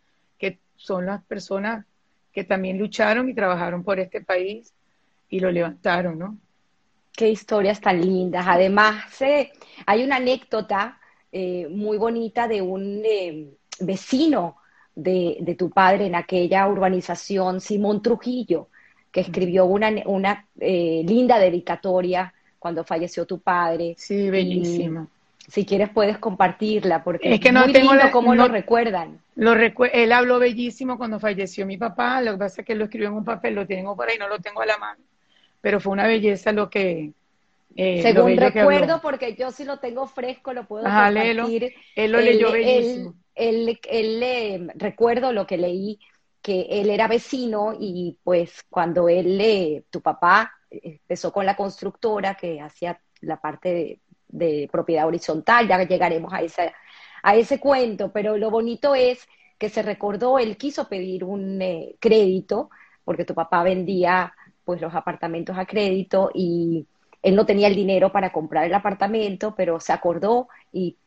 son 0.81 1.05
las 1.05 1.23
personas 1.23 1.85
que 2.33 2.43
también 2.43 2.77
lucharon 2.77 3.29
y 3.29 3.33
trabajaron 3.33 3.83
por 3.83 3.99
este 3.99 4.21
país 4.21 4.73
y 5.29 5.39
lo 5.39 5.51
levantaron, 5.51 6.17
¿no? 6.17 6.37
Qué 7.15 7.29
historias 7.29 7.79
tan 7.79 8.01
lindas. 8.01 8.45
Además, 8.47 9.21
eh, 9.21 9.51
hay 9.85 10.03
una 10.03 10.15
anécdota 10.15 10.99
eh, 11.31 11.67
muy 11.69 11.97
bonita 11.97 12.47
de 12.47 12.61
un 12.61 13.01
eh, 13.05 13.49
vecino 13.79 14.57
de, 14.95 15.55
tu 15.57 15.69
padre 15.69 16.07
en 16.07 16.15
aquella 16.15 16.67
urbanización, 16.67 17.61
Simón 17.61 18.01
Trujillo, 18.01 18.69
que 19.11 19.21
escribió 19.21 19.65
una, 19.65 19.91
una 20.05 20.47
linda 20.55 21.37
dedicatoria 21.37 22.33
cuando 22.57 22.83
falleció 22.83 23.25
tu 23.25 23.39
padre. 23.39 23.93
Sí, 23.97 24.29
bellísima. 24.29 25.07
Si 25.51 25.65
quieres 25.65 25.89
puedes 25.89 26.17
compartirla, 26.17 27.03
porque 27.03 27.33
es 27.33 27.39
que 27.41 27.51
no 27.51 27.65
muy 27.65 27.73
tengo 27.73 27.93
lindo 27.93 28.09
cómo 28.11 28.33
lo 28.33 28.47
recuerdan. 28.47 29.19
Lo 29.35 29.53
él 29.53 30.11
habló 30.13 30.39
bellísimo 30.39 30.97
cuando 30.97 31.19
falleció 31.19 31.65
mi 31.65 31.77
papá, 31.77 32.21
lo 32.21 32.31
que 32.33 32.37
pasa 32.37 32.61
es 32.61 32.67
que 32.67 32.75
lo 32.75 32.85
escribió 32.85 33.09
en 33.09 33.15
un 33.15 33.25
papel, 33.25 33.55
lo 33.55 33.67
tengo 33.67 33.95
por 33.95 34.07
ahí, 34.07 34.17
no 34.17 34.29
lo 34.29 34.39
tengo 34.39 34.61
a 34.61 34.65
la 34.65 34.77
mano 34.77 35.01
pero 35.61 35.79
fue 35.79 35.93
una 35.93 36.07
belleza 36.07 36.51
lo 36.51 36.69
que... 36.69 37.13
Eh, 37.77 38.01
Según 38.01 38.35
recuerdo, 38.35 38.99
porque 39.01 39.35
yo 39.35 39.51
si 39.51 39.63
lo 39.63 39.77
tengo 39.79 40.05
fresco, 40.05 40.51
lo 40.51 40.65
puedo 40.65 40.85
Ajá, 40.85 41.05
compartir. 41.05 41.73
Él 41.95 42.11
lo 42.11 42.19
leyó 42.19 42.51
bellísimo. 42.51 43.13
Él, 43.33 43.79
él, 43.89 44.71
recuerdo 44.75 45.31
lo 45.31 45.47
que 45.47 45.57
leí, 45.57 45.97
que 46.41 46.67
él 46.69 46.89
era 46.89 47.07
vecino 47.07 47.73
y 47.79 48.17
pues 48.23 48.63
cuando 48.69 49.07
él, 49.07 49.37
le, 49.37 49.85
tu 49.89 50.01
papá 50.01 50.51
empezó 50.69 51.31
con 51.31 51.45
la 51.45 51.55
constructora 51.55 52.35
que 52.35 52.59
hacía 52.59 52.99
la 53.21 53.39
parte 53.39 53.69
de, 53.69 53.99
propiedad 54.71 55.07
horizontal, 55.07 55.67
ya 55.67 55.83
llegaremos 55.83 56.33
a, 56.33 56.41
esa, 56.41 56.73
a 57.23 57.35
ese 57.35 57.59
cuento, 57.59 58.11
pero 58.11 58.37
lo 58.37 58.49
bonito 58.49 58.95
es 58.95 59.27
que 59.57 59.69
se 59.69 59.83
recordó, 59.83 60.39
él 60.39 60.57
quiso 60.57 60.87
pedir 60.87 61.23
un 61.23 61.61
eh, 61.61 61.95
crédito, 61.99 62.69
porque 63.03 63.25
tu 63.25 63.35
papá 63.35 63.63
vendía 63.63 64.33
pues 64.63 64.81
los 64.81 64.93
apartamentos 64.95 65.57
a 65.57 65.65
crédito 65.65 66.31
y 66.33 66.85
él 67.21 67.35
no 67.35 67.45
tenía 67.45 67.67
el 67.67 67.75
dinero 67.75 68.11
para 68.11 68.31
comprar 68.31 68.65
el 68.65 68.73
apartamento, 68.73 69.53
pero 69.55 69.79
se 69.79 69.93
acordó 69.93 70.47
y 70.71 70.97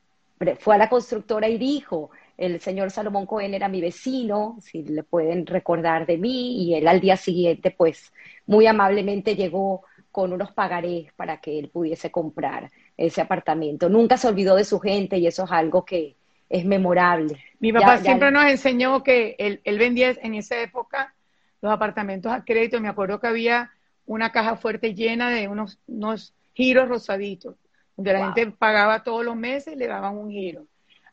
fue 0.59 0.75
a 0.75 0.79
la 0.79 0.89
constructora 0.89 1.49
y 1.49 1.59
dijo, 1.59 2.11
el 2.37 2.61
señor 2.61 2.91
Salomón 2.91 3.27
Cohen 3.27 3.55
era 3.55 3.69
mi 3.69 3.81
vecino, 3.81 4.59
si 4.61 4.83
le 4.83 5.03
pueden 5.03 5.47
recordar 5.47 6.07
de 6.07 6.19
mí, 6.19 6.65
y 6.65 6.75
él 6.75 6.87
al 6.89 7.01
día 7.01 7.17
siguiente, 7.17 7.71
pues 7.71 8.13
muy 8.47 8.67
amablemente 8.67 9.37
llegó 9.37 9.85
con 10.11 10.33
unos 10.33 10.53
pagarés 10.53 11.13
para 11.15 11.41
que 11.41 11.59
él 11.59 11.71
pudiese 11.71 12.11
comprar 12.11 12.71
ese 12.97 13.21
apartamento. 13.21 13.89
Nunca 13.89 14.17
se 14.17 14.29
olvidó 14.29 14.57
de 14.57 14.65
su 14.65 14.79
gente 14.81 15.19
y 15.19 15.27
eso 15.27 15.45
es 15.45 15.53
algo 15.53 15.85
que 15.85 16.17
es 16.49 16.65
memorable. 16.65 17.43
Mi 17.59 17.73
papá 17.73 17.99
siempre 17.99 18.31
nos 18.31 18.45
enseñó 18.45 19.03
que 19.03 19.35
él, 19.39 19.61
él 19.65 19.79
vendía 19.79 20.15
en 20.23 20.35
esa 20.35 20.61
época 20.61 21.15
los 21.61 21.73
apartamentos 21.73 22.31
a 22.31 22.45
crédito, 22.45 22.81
me 22.81 22.89
acuerdo 22.89 23.19
que 23.21 23.27
había 23.27 23.71
una 24.07 24.31
caja 24.33 24.57
fuerte 24.57 24.95
llena 24.95 25.31
de 25.31 25.49
unos, 25.49 25.79
unos 25.87 26.35
giros 26.53 26.89
rosaditos, 26.89 27.57
donde 27.97 28.13
la 28.13 28.33
gente 28.33 28.55
pagaba 28.57 29.03
todos 29.03 29.25
los 29.25 29.35
meses 29.35 29.75
y 29.75 29.77
le 29.77 29.87
daban 29.87 30.17
un 30.17 30.31
giro. 30.31 30.67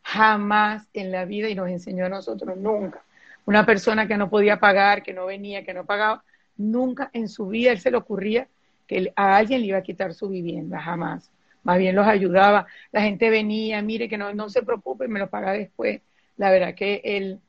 Jamás 0.03 0.88
en 0.93 1.11
la 1.11 1.25
vida, 1.25 1.47
y 1.47 1.55
nos 1.55 1.69
enseñó 1.69 2.05
a 2.05 2.09
nosotros 2.09 2.57
nunca, 2.57 3.01
una 3.45 3.65
persona 3.65 4.07
que 4.07 4.17
no 4.17 4.29
podía 4.29 4.59
pagar, 4.59 5.03
que 5.03 5.13
no 5.13 5.25
venía, 5.25 5.63
que 5.63 5.73
no 5.73 5.85
pagaba, 5.85 6.23
nunca 6.57 7.09
en 7.13 7.29
su 7.29 7.47
vida 7.47 7.71
él 7.71 7.79
se 7.79 7.91
le 7.91 7.97
ocurría 7.97 8.47
que 8.88 9.11
a 9.15 9.38
alguien 9.38 9.61
le 9.61 9.67
iba 9.67 9.77
a 9.77 9.83
quitar 9.83 10.13
su 10.13 10.29
vivienda, 10.29 10.81
jamás. 10.81 11.31
Más 11.63 11.77
bien 11.77 11.96
los 11.96 12.08
ayudaba. 12.08 12.68
La 12.91 13.01
gente 13.01 13.30
venía, 13.30 13.82
mire 13.82 14.10
que 14.10 14.18
no, 14.18 14.34
no 14.34 14.50
se 14.50 14.63
preocupe, 14.63 15.08
me 15.08 15.20
lo 15.20 15.30
paga 15.30 15.53
después. 15.53 16.01
La 16.38 16.51
verdad 16.51 16.75
que 16.75 17.01
él 17.03 17.39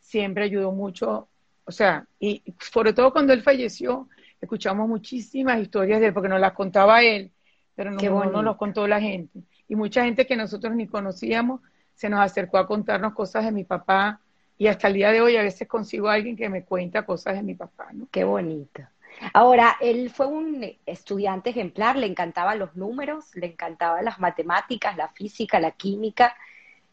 siempre 0.00 0.44
ayudó 0.44 0.72
mucho 0.72 1.28
o 1.70 1.72
sea, 1.72 2.04
y 2.18 2.42
sobre 2.58 2.92
todo 2.92 3.12
cuando 3.12 3.32
él 3.32 3.42
falleció, 3.42 4.08
escuchamos 4.40 4.88
muchísimas 4.88 5.60
historias 5.60 6.00
de 6.00 6.08
él, 6.08 6.12
porque 6.12 6.28
nos 6.28 6.40
las 6.40 6.52
contaba 6.52 7.00
él, 7.04 7.30
pero 7.76 7.92
no, 7.92 8.24
nos 8.24 8.42
los 8.42 8.56
contó 8.56 8.88
la 8.88 9.00
gente. 9.00 9.38
Y 9.68 9.76
mucha 9.76 10.02
gente 10.04 10.26
que 10.26 10.34
nosotros 10.34 10.74
ni 10.74 10.88
conocíamos 10.88 11.60
se 11.94 12.10
nos 12.10 12.18
acercó 12.18 12.58
a 12.58 12.66
contarnos 12.66 13.14
cosas 13.14 13.44
de 13.44 13.52
mi 13.52 13.62
papá. 13.62 14.20
Y 14.58 14.66
hasta 14.66 14.88
el 14.88 14.94
día 14.94 15.12
de 15.12 15.20
hoy 15.20 15.36
a 15.36 15.42
veces 15.42 15.68
consigo 15.68 16.08
a 16.08 16.14
alguien 16.14 16.36
que 16.36 16.48
me 16.48 16.64
cuenta 16.64 17.06
cosas 17.06 17.36
de 17.36 17.44
mi 17.44 17.54
papá. 17.54 17.90
¿no? 17.92 18.08
Qué 18.10 18.24
bonito. 18.24 18.82
Ahora, 19.32 19.76
él 19.80 20.10
fue 20.10 20.26
un 20.26 20.64
estudiante 20.86 21.50
ejemplar, 21.50 21.96
le 21.96 22.06
encantaban 22.06 22.58
los 22.58 22.74
números, 22.76 23.34
le 23.34 23.46
encantaban 23.46 24.04
las 24.04 24.18
matemáticas, 24.18 24.96
la 24.96 25.08
física, 25.08 25.60
la 25.60 25.72
química 25.72 26.34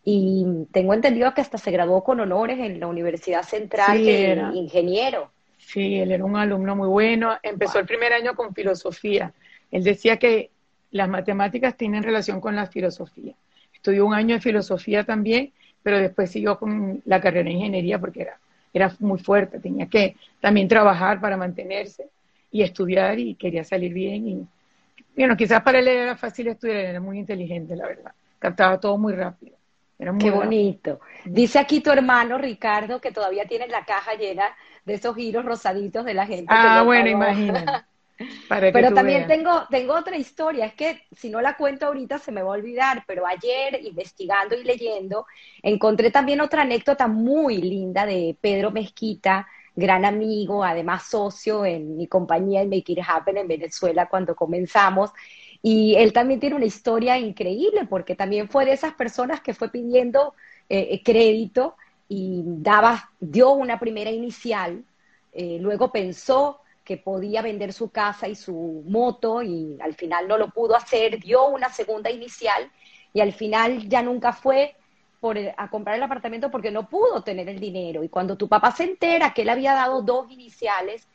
y 0.10 0.46
tengo 0.72 0.94
entendido 0.94 1.34
que 1.34 1.42
hasta 1.42 1.58
se 1.58 1.70
graduó 1.70 2.02
con 2.02 2.22
honores 2.22 2.60
en 2.60 2.80
la 2.80 2.88
Universidad 2.88 3.44
Central 3.44 4.06
de 4.06 4.52
ingeniero. 4.54 5.32
Sí, 5.58 6.00
él 6.00 6.14
era 6.14 6.24
un 6.24 6.38
alumno 6.38 6.78
muy 6.78 6.88
bueno. 6.88 7.38
Empezó 7.44 7.80
el 7.80 7.86
primer 7.86 8.14
año 8.14 8.34
con 8.34 8.54
filosofía. 8.56 9.34
Él 9.70 9.84
decía 9.84 10.16
que 10.16 10.50
las 10.92 11.10
matemáticas 11.10 11.76
tienen 11.76 12.04
relación 12.04 12.40
con 12.40 12.56
la 12.56 12.68
filosofía. 12.68 13.34
Estudió 13.74 14.06
un 14.06 14.14
año 14.14 14.36
de 14.36 14.42
filosofía 14.42 15.04
también, 15.04 15.52
pero 15.84 16.00
después 16.00 16.32
siguió 16.32 16.58
con 16.58 17.02
la 17.04 17.20
carrera 17.20 17.44
de 17.44 17.56
ingeniería 17.56 18.00
porque 18.00 18.22
era, 18.22 18.40
era 18.74 18.96
muy 19.00 19.20
fuerte. 19.20 19.60
Tenía 19.60 19.88
que 19.88 20.16
también 20.40 20.70
trabajar 20.70 21.20
para 21.20 21.36
mantenerse 21.36 22.08
y 22.52 22.62
estudiar 22.64 23.20
y 23.20 23.36
quería 23.36 23.64
salir 23.64 23.94
bien. 23.94 24.28
Y 24.28 24.48
bueno, 25.16 25.36
quizás 25.36 25.62
para 25.62 25.80
él 25.80 25.88
era 25.88 26.16
fácil 26.16 26.48
estudiar, 26.48 26.78
era 26.78 27.00
muy 27.00 27.20
inteligente, 27.20 27.76
la 27.76 27.88
verdad. 27.88 28.12
Captaba 28.40 28.80
todo 28.80 28.98
muy 28.98 29.14
rápido. 29.14 29.58
Qué 30.20 30.30
bonito. 30.30 31.00
Dice 31.26 31.58
aquí 31.58 31.82
tu 31.82 31.92
hermano 31.92 32.38
Ricardo 32.38 33.02
que 33.02 33.12
todavía 33.12 33.46
tiene 33.46 33.68
la 33.68 33.84
caja 33.84 34.14
llena 34.14 34.44
de 34.86 34.94
esos 34.94 35.16
giros 35.16 35.44
rosaditos 35.44 36.06
de 36.06 36.14
la 36.14 36.28
gente. 36.28 36.46
Ah, 36.50 36.84
bueno, 36.84 37.10
imagina. 37.10 37.88
pero 38.72 38.94
también 38.94 39.28
tengo, 39.28 39.68
tengo 39.70 39.96
otra 39.96 40.18
historia, 40.18 40.66
es 40.66 40.74
que 40.74 41.04
si 41.12 41.30
no 41.30 41.42
la 41.42 41.56
cuento 41.56 41.88
ahorita 41.88 42.20
se 42.20 42.32
me 42.32 42.42
va 42.42 42.50
a 42.50 42.58
olvidar, 42.58 43.04
pero 43.08 43.26
ayer 43.26 43.80
investigando 43.84 44.56
y 44.56 44.64
leyendo 44.64 45.26
encontré 45.62 46.12
también 46.12 46.42
otra 46.42 46.62
anécdota 46.62 47.08
muy 47.08 47.58
linda 47.58 48.06
de 48.06 48.36
Pedro 48.40 48.72
Mezquita, 48.72 49.48
gran 49.78 50.06
amigo, 50.06 50.64
además 50.64 51.04
socio 51.04 51.64
en 51.64 51.98
mi 51.98 52.08
compañía 52.08 52.64
en 52.64 52.70
Make 52.70 52.94
It 52.94 53.00
Happen 53.08 53.38
en 53.38 53.48
Venezuela 53.48 54.10
cuando 54.10 54.36
comenzamos, 54.36 55.12
y 55.62 55.96
él 55.96 56.14
también 56.14 56.40
tiene 56.40 56.56
una 56.56 56.66
historia 56.66 57.18
increíble 57.20 57.86
porque 57.88 58.16
también 58.16 58.50
fue 58.50 58.66
de 58.66 58.74
esas 58.74 58.94
personas 58.96 59.40
que 59.42 59.54
fue 59.54 59.70
pidiendo 59.70 60.34
eh, 60.68 60.88
eh, 60.92 61.04
crédito 61.04 61.76
y 62.10 62.42
daba, 62.44 63.12
dio 63.20 63.52
una 63.52 63.80
primera 63.80 64.10
inicial, 64.10 64.84
eh, 65.32 65.60
luego 65.62 65.92
pensó 65.92 66.62
que 66.84 66.98
podía 66.98 67.44
vender 67.44 67.72
su 67.72 67.92
casa 67.92 68.28
y 68.28 68.36
su 68.36 68.84
moto 68.88 69.44
y 69.44 69.78
al 69.80 69.94
final 69.94 70.28
no 70.28 70.38
lo 70.40 70.50
pudo 70.50 70.76
hacer, 70.76 71.20
dio 71.20 71.50
una 71.50 71.70
segunda 71.72 72.10
inicial 72.10 72.72
y 73.14 73.20
al 73.20 73.34
final 73.34 73.88
ya 73.88 74.02
nunca 74.02 74.34
fue 74.34 74.77
por, 75.20 75.38
a 75.38 75.70
comprar 75.70 75.96
el 75.96 76.04
apartamento 76.04 76.52
porque 76.52 76.72
no 76.72 76.88
pudo 76.88 77.24
tener 77.24 77.50
el 77.50 77.60
dinero. 77.60 78.04
Y 78.04 78.10
cuando 78.10 78.38
tu 78.38 78.48
papá 78.48 78.72
se 78.72 78.84
entera 78.84 79.34
que 79.34 79.44
él 79.44 79.50
había 79.50 79.74
dado 79.74 80.02
dos 80.02 80.32
iniciales, 80.32 81.08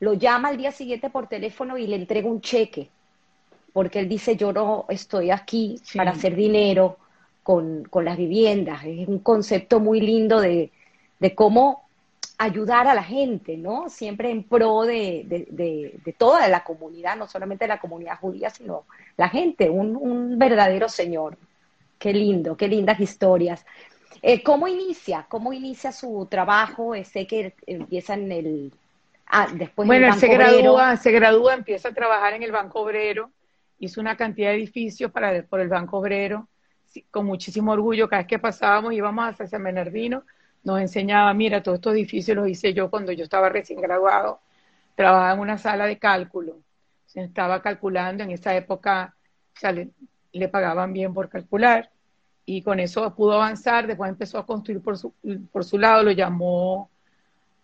lo 0.00 0.14
llama 0.14 0.48
al 0.48 0.56
día 0.56 0.72
siguiente 0.72 1.10
por 1.10 1.28
teléfono 1.28 1.78
y 1.78 1.86
le 1.86 1.96
entrega 1.96 2.28
un 2.28 2.40
cheque 2.40 2.90
porque 3.72 4.00
él 4.00 4.08
dice, 4.08 4.36
yo 4.36 4.52
no 4.52 4.84
estoy 4.88 5.30
aquí 5.30 5.80
para 5.94 6.10
hacer 6.12 6.36
dinero 6.36 6.98
con, 7.42 7.88
las 8.04 8.16
viviendas. 8.16 8.84
Es 8.84 9.08
un 9.08 9.20
concepto 9.20 9.80
muy 9.80 10.00
lindo 10.00 10.40
de, 10.40 10.70
cómo 11.34 11.82
ayudar 12.38 12.86
a 12.86 12.94
la 12.94 13.02
gente, 13.02 13.56
¿no? 13.56 13.88
Siempre 13.88 14.30
en 14.30 14.42
pro 14.42 14.82
de, 14.82 16.14
toda 16.18 16.48
la 16.48 16.64
comunidad, 16.64 17.16
no 17.16 17.26
solamente 17.26 17.64
de 17.64 17.68
la 17.68 17.80
comunidad 17.80 18.18
judía, 18.18 18.50
sino 18.50 18.84
la 19.16 19.28
gente, 19.28 19.70
un, 19.70 20.38
verdadero 20.38 20.88
señor. 20.88 21.38
Qué 22.02 22.12
lindo, 22.12 22.56
qué 22.56 22.66
lindas 22.66 22.98
historias. 22.98 23.64
Eh, 24.20 24.42
¿Cómo 24.42 24.66
inicia? 24.66 25.26
¿Cómo 25.28 25.52
inicia 25.52 25.92
su 25.92 26.26
trabajo? 26.28 26.96
Eh, 26.96 27.04
sé 27.04 27.28
que 27.28 27.54
empieza 27.64 28.14
en 28.14 28.32
el... 28.32 28.72
Ah, 29.26 29.46
después 29.54 29.86
bueno, 29.86 30.12
se 30.14 30.26
gradúa, 30.26 30.96
se 30.96 31.12
gradúa, 31.12 31.54
empieza 31.54 31.90
a 31.90 31.94
trabajar 31.94 32.34
en 32.34 32.42
el 32.42 32.50
Banco 32.50 32.80
Obrero 32.80 33.30
hizo 33.84 34.00
una 34.00 34.16
cantidad 34.16 34.50
de 34.50 34.56
edificios 34.56 35.10
para, 35.10 35.42
por 35.42 35.60
el 35.60 35.68
Banco 35.68 35.98
Obrero, 35.98 36.48
con 37.10 37.26
muchísimo 37.26 37.72
orgullo, 37.72 38.08
cada 38.08 38.22
vez 38.22 38.28
que 38.28 38.38
pasábamos 38.38 38.92
íbamos 38.92 39.28
hacia 39.28 39.46
San 39.48 39.64
Bernardino, 39.64 40.24
nos 40.62 40.80
enseñaba, 40.80 41.34
mira, 41.34 41.62
todos 41.62 41.76
estos 41.76 41.94
edificios 41.94 42.36
los 42.36 42.48
hice 42.48 42.72
yo 42.74 42.88
cuando 42.90 43.10
yo 43.10 43.24
estaba 43.24 43.48
recién 43.48 43.80
graduado, 43.80 44.40
trabajaba 44.94 45.32
en 45.32 45.40
una 45.40 45.58
sala 45.58 45.86
de 45.86 45.98
cálculo, 45.98 46.58
se 47.06 47.22
estaba 47.22 47.60
calculando, 47.60 48.22
en 48.22 48.30
esa 48.30 48.54
época 48.54 49.16
o 49.56 49.58
le, 50.32 50.48
pagaban 50.48 50.92
bien 50.92 51.14
por 51.14 51.28
calcular, 51.28 51.90
y 52.44 52.62
con 52.62 52.80
eso 52.80 53.14
pudo 53.14 53.34
avanzar, 53.34 53.86
después 53.86 54.10
empezó 54.10 54.38
a 54.38 54.46
construir 54.46 54.80
por 54.80 54.98
su, 54.98 55.12
por 55.52 55.64
su 55.64 55.78
lado, 55.78 56.02
lo 56.02 56.10
llamó, 56.10 56.90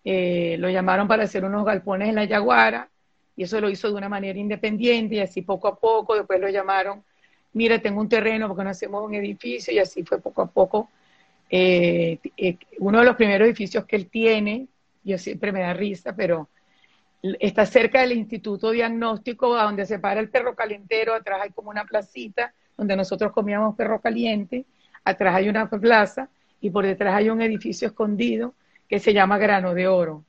eh, 0.05 0.55
lo 0.59 0.69
llamaron 0.69 1.07
para 1.07 1.23
hacer 1.23 1.43
unos 1.43 1.65
galpones 1.65 2.09
en 2.09 2.15
la 2.15 2.25
Yaguara, 2.25 2.89
y 3.35 3.43
eso 3.43 3.59
lo 3.61 3.69
hizo 3.69 3.87
de 3.87 3.95
una 3.95 4.09
manera 4.09 4.37
independiente 4.37 5.15
y 5.15 5.19
así 5.19 5.41
poco 5.41 5.67
a 5.67 5.75
poco, 5.77 6.15
después 6.15 6.39
lo 6.39 6.49
llamaron, 6.49 7.03
mira, 7.53 7.79
tengo 7.79 8.01
un 8.01 8.09
terreno 8.09 8.47
porque 8.47 8.63
no 8.63 8.69
hacemos 8.69 9.03
un 9.03 9.13
edificio 9.13 9.73
y 9.73 9.79
así 9.79 10.03
fue 10.03 10.19
poco 10.19 10.41
a 10.41 10.47
poco. 10.47 10.89
Eh, 11.49 12.19
eh, 12.37 12.57
uno 12.79 12.99
de 12.99 13.05
los 13.05 13.15
primeros 13.15 13.47
edificios 13.47 13.85
que 13.85 13.95
él 13.95 14.09
tiene, 14.09 14.67
yo 15.03 15.17
siempre 15.17 15.51
me 15.51 15.61
da 15.61 15.73
risa, 15.73 16.15
pero 16.15 16.49
está 17.21 17.65
cerca 17.65 18.01
del 18.01 18.13
Instituto 18.13 18.71
Diagnóstico, 18.71 19.55
a 19.55 19.63
donde 19.63 19.85
se 19.85 19.99
para 19.99 20.19
el 20.19 20.29
perro 20.29 20.55
calentero, 20.55 21.13
atrás 21.13 21.41
hay 21.43 21.51
como 21.51 21.69
una 21.69 21.85
placita 21.85 22.53
donde 22.79 22.95
nosotros 22.95 23.31
comíamos 23.31 23.75
perro 23.75 24.01
caliente, 24.01 24.65
atrás 25.03 25.35
hay 25.35 25.49
una 25.49 25.69
plaza 25.69 26.29
y 26.61 26.69
por 26.69 26.85
detrás 26.85 27.13
hay 27.13 27.29
un 27.29 27.41
edificio 27.41 27.89
escondido 27.89 28.53
que 28.87 28.99
se 28.99 29.13
llama 29.13 29.37
Grano 29.37 29.73
de 29.73 29.87
Oro. 29.87 30.23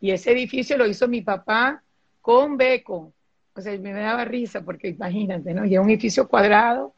Y 0.00 0.10
ese 0.10 0.32
edificio 0.32 0.76
lo 0.76 0.86
hizo 0.86 1.08
mi 1.08 1.22
papá 1.22 1.82
con 2.20 2.56
Beco. 2.56 3.12
O 3.54 3.60
sea, 3.60 3.78
me 3.78 3.92
daba 3.92 4.24
risa 4.24 4.62
porque 4.62 4.88
imagínate, 4.88 5.54
¿no? 5.54 5.64
Y 5.64 5.74
es 5.74 5.80
un 5.80 5.90
edificio 5.90 6.28
cuadrado, 6.28 6.94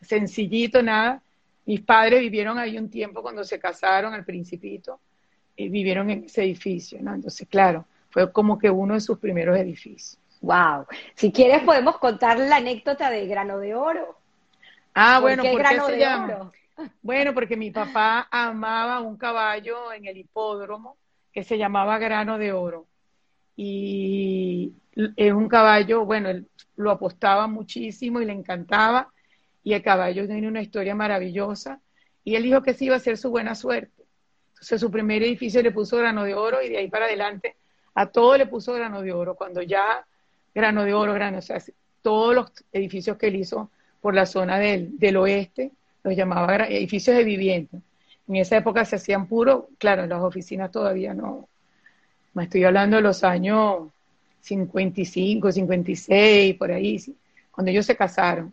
sencillito, 0.00 0.82
nada. 0.82 1.22
Mis 1.66 1.80
padres 1.82 2.20
vivieron 2.20 2.58
ahí 2.58 2.76
un 2.76 2.90
tiempo 2.90 3.22
cuando 3.22 3.44
se 3.44 3.58
casaron 3.58 4.12
al 4.14 4.24
principito 4.24 5.00
y 5.56 5.68
vivieron 5.68 6.10
en 6.10 6.24
ese 6.24 6.42
edificio, 6.42 6.98
¿no? 7.00 7.14
Entonces, 7.14 7.46
claro, 7.48 7.86
fue 8.10 8.32
como 8.32 8.58
que 8.58 8.70
uno 8.70 8.94
de 8.94 9.00
sus 9.00 9.18
primeros 9.18 9.56
edificios. 9.56 10.18
Wow. 10.40 10.86
Si 11.14 11.30
quieres 11.32 11.62
podemos 11.62 11.98
contar 11.98 12.38
la 12.38 12.56
anécdota 12.56 13.10
de 13.10 13.26
Grano 13.26 13.58
de 13.58 13.74
Oro. 13.74 14.19
Ah, 14.94 15.20
bueno, 15.20 15.42
¿por 15.42 15.62
qué 15.62 15.80
se 15.80 15.98
llama? 15.98 16.52
Bueno, 17.02 17.34
porque 17.34 17.56
mi 17.56 17.70
papá 17.70 18.28
amaba 18.30 19.00
un 19.00 19.16
caballo 19.16 19.92
en 19.92 20.06
el 20.06 20.16
hipódromo 20.16 20.96
que 21.32 21.44
se 21.44 21.58
llamaba 21.58 21.98
Grano 21.98 22.38
de 22.38 22.52
Oro. 22.52 22.86
Y 23.56 24.72
es 25.16 25.32
un 25.32 25.48
caballo, 25.48 26.04
bueno, 26.04 26.30
él 26.30 26.48
lo 26.76 26.90
apostaba 26.90 27.46
muchísimo 27.46 28.20
y 28.20 28.24
le 28.24 28.32
encantaba. 28.32 29.12
Y 29.62 29.74
el 29.74 29.82
caballo 29.82 30.26
tiene 30.26 30.48
una 30.48 30.62
historia 30.62 30.94
maravillosa. 30.94 31.80
Y 32.24 32.36
él 32.36 32.44
dijo 32.44 32.62
que 32.62 32.74
sí 32.74 32.86
iba 32.86 32.96
a 32.96 33.00
ser 33.00 33.18
su 33.18 33.30
buena 33.30 33.54
suerte. 33.54 34.04
Entonces 34.54 34.80
su 34.80 34.90
primer 34.90 35.22
edificio 35.22 35.62
le 35.62 35.70
puso 35.70 35.96
grano 35.98 36.24
de 36.24 36.34
oro 36.34 36.62
y 36.62 36.68
de 36.68 36.78
ahí 36.78 36.88
para 36.88 37.06
adelante 37.06 37.56
a 37.94 38.06
todo 38.06 38.36
le 38.36 38.46
puso 38.46 38.72
grano 38.74 39.02
de 39.02 39.12
oro. 39.12 39.34
Cuando 39.34 39.62
ya 39.62 40.06
grano 40.54 40.84
de 40.84 40.94
oro, 40.94 41.14
grano, 41.14 41.38
o 41.38 41.42
sea, 41.42 41.62
todos 42.02 42.34
los 42.34 42.52
edificios 42.72 43.16
que 43.16 43.28
él 43.28 43.36
hizo 43.36 43.70
por 44.00 44.14
la 44.14 44.26
zona 44.26 44.58
del, 44.58 44.98
del 44.98 45.16
oeste, 45.16 45.72
los 46.02 46.16
llamaba 46.16 46.66
edificios 46.66 47.16
de 47.16 47.24
vivienda. 47.24 47.78
En 48.28 48.36
esa 48.36 48.56
época 48.56 48.84
se 48.84 48.96
hacían 48.96 49.26
puro, 49.26 49.68
claro, 49.78 50.04
en 50.04 50.10
las 50.10 50.22
oficinas 50.22 50.70
todavía 50.70 51.14
no. 51.14 51.48
Me 52.34 52.44
estoy 52.44 52.64
hablando 52.64 52.96
de 52.96 53.02
los 53.02 53.24
años 53.24 53.88
55, 54.40 55.52
56, 55.52 56.54
por 56.56 56.70
ahí, 56.70 56.98
cuando 57.50 57.70
ellos 57.70 57.86
se 57.86 57.96
casaron, 57.96 58.52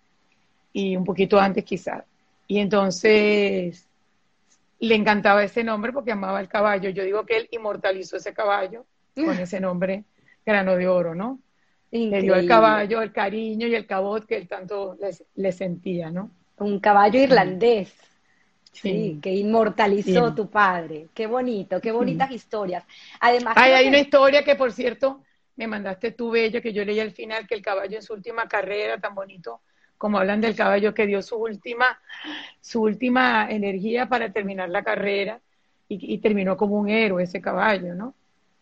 y 0.74 0.96
un 0.96 1.06
poquito 1.06 1.40
antes 1.40 1.64
quizás. 1.64 2.04
Y 2.48 2.60
entonces 2.60 3.88
le 4.80 4.96
encantaba 4.96 5.44
ese 5.44 5.64
nombre 5.64 5.92
porque 5.92 6.12
amaba 6.12 6.40
el 6.40 6.48
caballo. 6.48 6.90
Yo 6.90 7.04
digo 7.04 7.26
que 7.26 7.38
él 7.38 7.48
inmortalizó 7.52 8.18
ese 8.18 8.34
caballo 8.34 8.86
con 9.16 9.38
ese 9.40 9.60
nombre 9.60 10.04
grano 10.46 10.76
de 10.76 10.88
oro, 10.88 11.16
¿no? 11.16 11.40
Le 11.92 12.22
dio 12.22 12.36
al 12.36 12.46
caballo 12.46 13.02
el 13.02 13.12
cariño 13.12 13.68
y 13.68 13.76
el 13.76 13.86
cabot 13.86 14.26
que 14.26 14.38
él 14.38 14.48
tanto 14.48 14.98
le, 15.36 15.52
sentía, 15.52 16.12
¿no? 16.12 16.32
Un 16.58 16.80
caballo 16.80 17.20
irlandés. 17.20 17.94
Sí, 18.74 19.20
que 19.22 19.34
inmortalizó 19.34 20.36
tu 20.36 20.50
padre. 20.50 21.08
Qué 21.14 21.26
bonito, 21.26 21.82
qué 21.82 21.92
bonitas 21.92 22.30
historias. 22.30 22.84
Además, 23.20 23.56
hay 23.58 23.88
una 23.88 24.00
historia 24.00 24.44
que, 24.44 24.56
por 24.56 24.72
cierto, 24.72 25.24
me 25.56 25.66
mandaste 25.66 26.12
tú, 26.12 26.30
Bella, 26.30 26.62
que 26.62 26.74
yo 26.74 26.86
leí 26.86 27.00
al 27.00 27.12
final 27.12 27.48
que 27.48 27.56
el 27.56 27.64
caballo 27.64 27.96
en 27.96 28.04
su 28.04 28.14
última 28.14 28.48
carrera, 28.48 29.00
tan 29.00 29.16
bonito 29.16 29.62
como 29.98 30.20
hablan 30.20 30.42
del 30.42 30.56
caballo 30.56 30.94
que 30.94 31.08
dio 31.08 31.22
su 31.22 31.36
última, 31.36 32.00
su 32.62 32.84
última 32.84 33.50
energía 33.50 34.08
para 34.08 34.32
terminar 34.32 34.70
la 34.70 34.84
carrera 34.84 35.42
y, 35.90 36.18
terminó 36.18 36.58
como 36.58 36.78
un 36.78 36.90
héroe 36.90 37.24
ese 37.24 37.42
caballo, 37.42 37.96
¿no? 37.96 38.14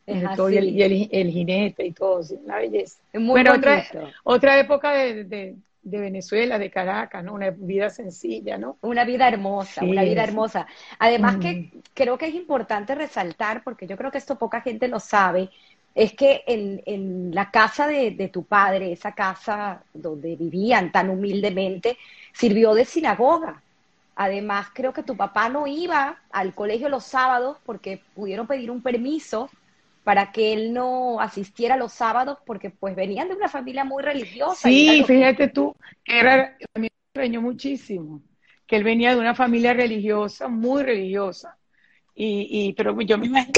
Y, 0.07 1.09
el, 1.11 1.31
jinete 1.31 1.85
y 1.85 1.91
todo, 1.91 2.21
la 2.45 2.57
belleza. 2.57 2.99
bueno, 3.13 3.53
otra, 3.53 3.83
otra 4.23 4.59
época 4.59 4.91
de, 4.91 5.55
Venezuela, 5.81 6.59
de 6.59 6.69
Caracas, 6.69 7.23
¿no? 7.23 7.33
Una 7.33 7.49
vida 7.51 7.89
sencilla, 7.89 8.57
¿no? 8.57 8.77
Una 8.81 9.03
vida 9.03 9.27
hermosa, 9.27 9.83
una 9.83 10.03
vida 10.03 10.23
hermosa. 10.23 10.67
Además 10.99 11.37
que 11.37 11.71
creo 11.93 12.17
que 12.17 12.27
es 12.27 12.35
importante 12.35 12.95
resaltar, 12.95 13.63
porque 13.63 13.87
yo 13.87 13.97
creo 13.97 14.11
que 14.11 14.17
esto 14.17 14.37
poca 14.37 14.61
gente 14.61 14.87
lo 14.87 14.99
sabe, 14.99 15.49
es 15.95 16.13
que 16.13 16.43
en, 16.45 17.33
la 17.33 17.49
casa 17.49 17.87
de, 17.87 18.29
tu 18.31 18.43
padre, 18.43 18.91
esa 18.91 19.13
casa 19.13 19.81
donde 19.93 20.35
vivían 20.35 20.91
tan 20.91 21.09
humildemente, 21.09 21.97
sirvió 22.33 22.73
de 22.73 22.85
sinagoga. 22.85 23.61
Además, 24.17 24.67
creo 24.73 24.93
que 24.93 25.03
tu 25.03 25.15
papá 25.15 25.49
no 25.49 25.67
iba 25.67 26.19
al 26.31 26.53
colegio 26.53 26.89
los 26.89 27.05
sábados 27.05 27.57
porque 27.65 28.01
pudieron 28.13 28.45
pedir 28.45 28.71
un 28.71 28.81
permiso 28.81 29.49
para 30.05 30.31
que 30.31 30.53
él 30.53 30.71
no 30.71 31.19
asistiera 31.19 31.75
los 31.77 31.91
sábados 31.91 32.37
porque 32.45 32.69
pues 32.69 32.95
venían 32.95 33.27
de 33.27 33.33
una 33.33 33.49
familia 33.49 33.83
muy 33.83 34.03
religiosa. 34.03 34.69
Sí, 34.69 35.03
fíjate 35.03 35.47
tú, 35.47 35.75
era, 36.05 36.55
a 36.75 36.79
mí 36.79 36.87
me 36.87 36.89
extrañó 37.07 37.41
muchísimo, 37.41 38.21
que 38.67 38.75
él 38.75 38.83
venía 38.83 39.15
de 39.15 39.19
una 39.19 39.33
familia 39.33 39.73
religiosa, 39.73 40.47
muy 40.47 40.83
religiosa. 40.83 41.57
Y, 42.13 42.47
y 42.51 42.73
pero 42.73 43.01
yo 43.01 43.17
me 43.17 43.25
imagino 43.25 43.55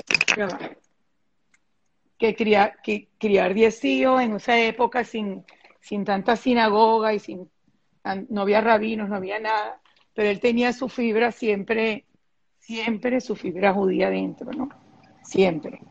que 2.18 2.34
criar, 2.34 2.78
que 2.82 3.10
criar 3.18 3.54
diez 3.54 3.84
hijos 3.84 4.22
en 4.22 4.38
esa 4.38 4.58
época 4.58 5.04
sin, 5.04 5.44
sin 5.82 6.06
tanta 6.06 6.38
sinagoga 6.38 7.14
y 7.14 7.20
sin, 7.20 7.52
no 8.30 8.42
había 8.44 8.62
rabinos, 8.62 9.10
no 9.10 9.18
había 9.18 9.38
nada, 9.38 9.82
pero 10.14 10.30
él 10.30 10.40
tenía 10.40 10.72
su 10.72 10.88
fibra 10.88 11.34
siempre, 11.34 12.06
siempre 12.62 13.20
su 13.20 13.36
fibra 13.36 13.74
judía 13.74 14.10
dentro, 14.10 14.50
¿no? 14.54 14.70
Siempre. 15.24 15.82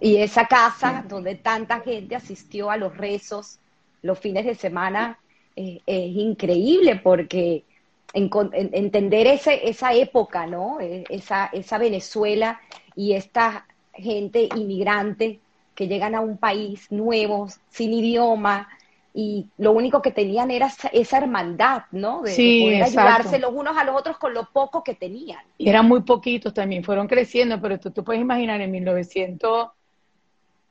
Y 0.00 0.16
esa 0.16 0.46
casa 0.46 1.04
donde 1.06 1.34
tanta 1.34 1.80
gente 1.80 2.16
asistió 2.16 2.70
a 2.70 2.76
los 2.76 2.96
rezos 2.96 3.58
los 4.02 4.18
fines 4.18 4.46
de 4.46 4.54
semana 4.54 5.18
eh, 5.56 5.80
es 5.86 6.16
increíble 6.16 6.96
porque 6.96 7.64
entender 8.12 9.26
ese, 9.26 9.68
esa 9.68 9.92
época, 9.94 10.46
¿no? 10.46 10.80
E, 10.80 11.04
esa, 11.10 11.46
esa 11.52 11.78
Venezuela 11.78 12.60
y 12.96 13.12
esta 13.12 13.66
gente 13.92 14.48
inmigrante 14.56 15.38
que 15.74 15.86
llegan 15.86 16.14
a 16.14 16.20
un 16.20 16.36
país 16.38 16.90
nuevo, 16.90 17.48
sin 17.68 17.92
idioma, 17.92 18.68
y 19.12 19.46
lo 19.58 19.72
único 19.72 20.02
que 20.02 20.12
tenían 20.12 20.50
era 20.50 20.70
esa, 20.92 21.18
hermandad, 21.18 21.82
¿no? 21.90 22.22
De, 22.22 22.30
poder 22.30 22.82
ayudarse 22.84 23.38
los 23.38 23.52
unos 23.52 23.76
a 23.76 23.84
los 23.84 23.96
otros 23.96 24.18
con 24.18 24.32
lo 24.32 24.48
poco 24.52 24.84
que 24.84 24.94
tenían. 24.94 25.40
Y 25.58 25.68
eran 25.68 25.88
muy 25.88 26.02
poquitos 26.02 26.54
también, 26.54 26.84
fueron 26.84 27.08
creciendo, 27.08 27.60
pero 27.60 27.78
tú, 27.80 27.90
tú 27.90 28.04
puedes 28.04 28.22
imaginar 28.22 28.60
en 28.60 28.70
1950, 28.70 29.72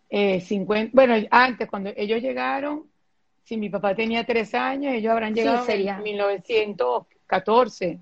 eh, 0.09 0.43
bueno, 0.93 1.15
antes, 1.29 1.69
cuando 1.69 1.91
ellos 1.95 2.21
llegaron, 2.21 2.85
si 3.43 3.57
mi 3.57 3.69
papá 3.69 3.95
tenía 3.95 4.25
tres 4.25 4.53
años, 4.53 4.93
ellos 4.93 5.11
habrán 5.11 5.33
llegado 5.33 5.67
en 5.69 6.03
1914, 6.03 7.99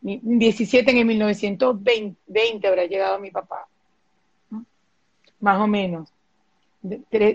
17 0.00 0.90
en 0.90 0.98
el 0.98 1.04
1920 1.04 2.68
habrá 2.68 2.84
llegado 2.86 3.18
mi 3.18 3.30
papá 3.30 3.66
más 5.40 5.60
o 5.60 5.66
menos. 5.66 6.12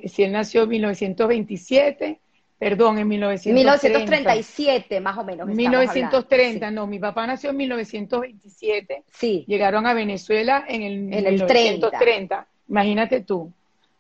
Si 0.06 0.24
él 0.24 0.32
nació 0.32 0.64
en 0.64 0.70
1927, 0.70 2.20
perdón, 2.58 2.98
en 3.00 3.08
1937, 3.08 5.02
más 5.02 5.18
o 5.18 5.24
menos. 5.24 5.48
1930, 5.48 6.72
no, 6.72 6.88
mi 6.88 7.00
papá 7.00 7.28
nació 7.28 7.50
en 7.52 7.58
1927. 7.58 9.04
Sí. 9.12 9.44
Llegaron 9.48 9.86
a 9.86 9.94
Venezuela 9.94 10.66
en 10.68 10.82
el, 10.82 10.94
en 10.94 11.14
el 11.14 11.34
1930. 11.34 12.48
Imagínate 12.70 13.22
tú. 13.22 13.52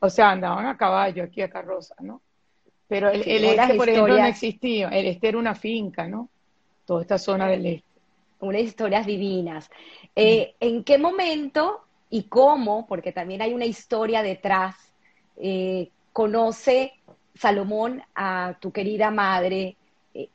O 0.03 0.09
sea, 0.09 0.31
andaban 0.31 0.65
a 0.65 0.75
caballo 0.75 1.23
aquí 1.23 1.41
a 1.41 1.49
carroza, 1.49 1.95
¿no? 2.01 2.21
Pero 2.89 3.09
el, 3.09 3.21
este, 3.21 3.75
por 3.75 3.87
ejemplo, 3.87 4.17
no 4.17 4.25
existía. 4.25 4.89
El 4.89 5.05
este 5.07 5.29
era 5.29 5.37
una 5.37 5.55
finca, 5.55 6.09
¿no? 6.09 6.27
Toda 6.85 7.03
esta 7.03 7.17
zona 7.17 7.47
del 7.47 7.65
este. 7.65 7.87
Unas 8.41 8.63
historias 8.63 9.05
divinas. 9.05 9.71
Eh, 10.13 10.55
¿En 10.59 10.83
qué 10.83 10.97
momento 10.97 11.85
y 12.09 12.23
cómo, 12.23 12.85
porque 12.85 13.13
también 13.13 13.41
hay 13.41 13.53
una 13.53 13.63
historia 13.63 14.21
detrás, 14.21 14.75
eh, 15.37 15.87
conoce 16.11 16.95
Salomón 17.33 18.03
a 18.13 18.57
tu 18.59 18.73
querida 18.73 19.09
madre, 19.09 19.77
eh, 20.13 20.27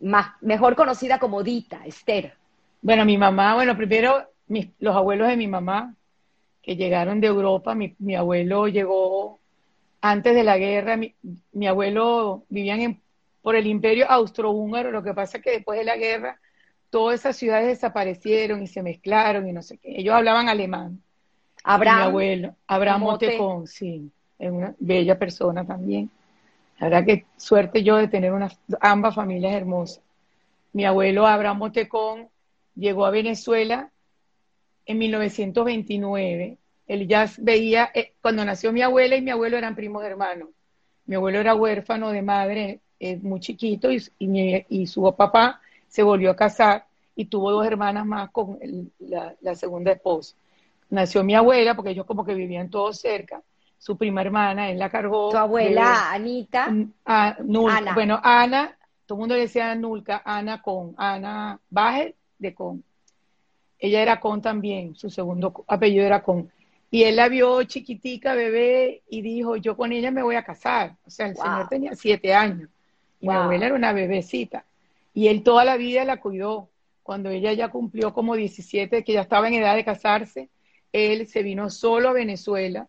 más, 0.00 0.28
mejor 0.40 0.76
conocida 0.76 1.18
como 1.18 1.42
Dita, 1.42 1.82
Esther. 1.84 2.32
Bueno, 2.80 3.04
mi 3.04 3.18
mamá, 3.18 3.54
bueno, 3.54 3.76
primero 3.76 4.30
los 4.78 4.96
abuelos 4.96 5.28
de 5.28 5.36
mi 5.36 5.46
mamá, 5.46 5.94
que 6.64 6.76
llegaron 6.76 7.20
de 7.20 7.26
Europa, 7.26 7.74
mi, 7.74 8.14
abuelo 8.16 8.68
llegó 8.68 9.38
antes 10.00 10.34
de 10.34 10.44
la 10.44 10.56
guerra, 10.56 10.96
mi, 10.96 11.66
abuelo 11.66 12.44
vivían 12.48 12.80
en, 12.80 13.00
por 13.42 13.54
el 13.54 13.66
imperio 13.66 14.10
austrohúngaro, 14.10 14.90
lo 14.90 15.02
que 15.02 15.12
pasa 15.12 15.36
es 15.36 15.44
que 15.44 15.50
después 15.50 15.78
de 15.78 15.84
la 15.84 15.96
guerra 15.96 16.40
todas 16.88 17.20
esas 17.20 17.36
ciudades 17.36 17.66
desaparecieron 17.66 18.62
y 18.62 18.66
se 18.66 18.82
mezclaron 18.82 19.46
y 19.48 19.52
no 19.52 19.62
sé 19.62 19.76
qué. 19.78 19.98
Ellos 19.98 20.14
hablaban 20.14 20.48
alemán. 20.48 21.02
Abraham. 21.62 21.98
Mi 21.98 22.04
abuelo, 22.04 22.54
Abraham 22.66 23.00
Motecón, 23.00 23.66
sí, 23.66 24.10
es 24.38 24.50
una 24.50 24.74
bella 24.78 25.18
persona 25.18 25.66
también. 25.66 26.08
La 26.78 26.88
verdad 26.88 27.04
que 27.04 27.26
suerte 27.36 27.82
yo 27.82 27.96
de 27.96 28.08
tener 28.08 28.32
unas, 28.32 28.58
ambas 28.80 29.14
familias 29.14 29.54
hermosas. 29.54 30.02
Mi 30.72 30.84
abuelo 30.84 31.26
Abraham 31.26 31.58
Motecón 31.58 32.28
llegó 32.74 33.06
a 33.06 33.10
Venezuela 33.10 33.90
en 34.86 34.98
1929. 34.98 36.58
Él 36.86 37.08
ya 37.08 37.30
veía, 37.38 37.90
eh, 37.94 38.12
cuando 38.20 38.44
nació 38.44 38.72
mi 38.72 38.82
abuela 38.82 39.16
y 39.16 39.22
mi 39.22 39.30
abuelo 39.30 39.56
eran 39.56 39.74
primos 39.74 40.04
hermanos. 40.04 40.48
Mi 41.06 41.16
abuelo 41.16 41.40
era 41.40 41.54
huérfano 41.54 42.10
de 42.10 42.22
madre 42.22 42.80
eh, 43.00 43.16
muy 43.16 43.40
chiquito 43.40 43.90
y, 43.92 44.02
y, 44.18 44.86
su 44.86 45.02
papá 45.14 45.60
se 45.88 46.02
volvió 46.02 46.30
a 46.30 46.36
casar 46.36 46.86
y 47.14 47.26
tuvo 47.26 47.50
dos 47.50 47.66
hermanas 47.66 48.06
más 48.06 48.30
con 48.30 48.58
la, 48.98 49.54
segunda 49.54 49.92
esposa. 49.92 50.34
Nació 50.90 51.24
mi 51.24 51.34
abuela, 51.34 51.74
porque 51.74 51.90
ellos 51.90 52.06
como 52.06 52.24
que 52.24 52.34
vivían 52.34 52.70
todos 52.70 53.00
cerca, 53.00 53.42
su 53.78 53.96
prima 53.96 54.22
hermana, 54.22 54.70
él 54.70 54.78
la 54.78 54.88
cargó. 54.88 55.30
Tu 55.30 55.36
abuela, 55.36 56.12
Anita. 56.12 56.72
A, 57.04 57.36
Ana. 57.36 57.94
Bueno, 57.94 58.20
Ana, 58.22 58.76
todo 59.04 59.16
el 59.16 59.20
mundo 59.20 59.34
le 59.34 59.42
decía 59.42 59.74
Nulca, 59.74 60.22
Ana 60.24 60.62
con, 60.62 60.94
Ana 60.96 61.60
Baje 61.68 62.14
de 62.38 62.54
Con. 62.54 62.84
Ella 63.84 64.00
era 64.00 64.18
Con 64.18 64.40
también, 64.40 64.94
su 64.94 65.10
segundo 65.10 65.62
apellido 65.68 66.06
era 66.06 66.22
Con. 66.22 66.50
Y 66.90 67.02
él 67.02 67.16
la 67.16 67.28
vio 67.28 67.62
chiquitica, 67.64 68.34
bebé, 68.34 69.02
y 69.10 69.20
dijo, 69.20 69.56
yo 69.56 69.76
con 69.76 69.92
ella 69.92 70.10
me 70.10 70.22
voy 70.22 70.36
a 70.36 70.42
casar. 70.42 70.96
O 71.06 71.10
sea, 71.10 71.26
el 71.26 71.36
señor 71.36 71.68
tenía 71.68 71.94
siete 71.94 72.32
años. 72.32 72.70
Y 73.20 73.28
mi 73.28 73.34
abuela 73.34 73.66
era 73.66 73.74
una 73.74 73.92
bebecita. 73.92 74.64
Y 75.12 75.28
él 75.28 75.42
toda 75.42 75.66
la 75.66 75.76
vida 75.76 76.06
la 76.06 76.18
cuidó. 76.18 76.70
Cuando 77.02 77.28
ella 77.28 77.52
ya 77.52 77.68
cumplió 77.68 78.14
como 78.14 78.36
17, 78.36 79.04
que 79.04 79.12
ya 79.12 79.20
estaba 79.20 79.48
en 79.48 79.54
edad 79.54 79.76
de 79.76 79.84
casarse, 79.84 80.48
él 80.90 81.26
se 81.26 81.42
vino 81.42 81.68
solo 81.68 82.08
a 82.08 82.14
Venezuela, 82.14 82.88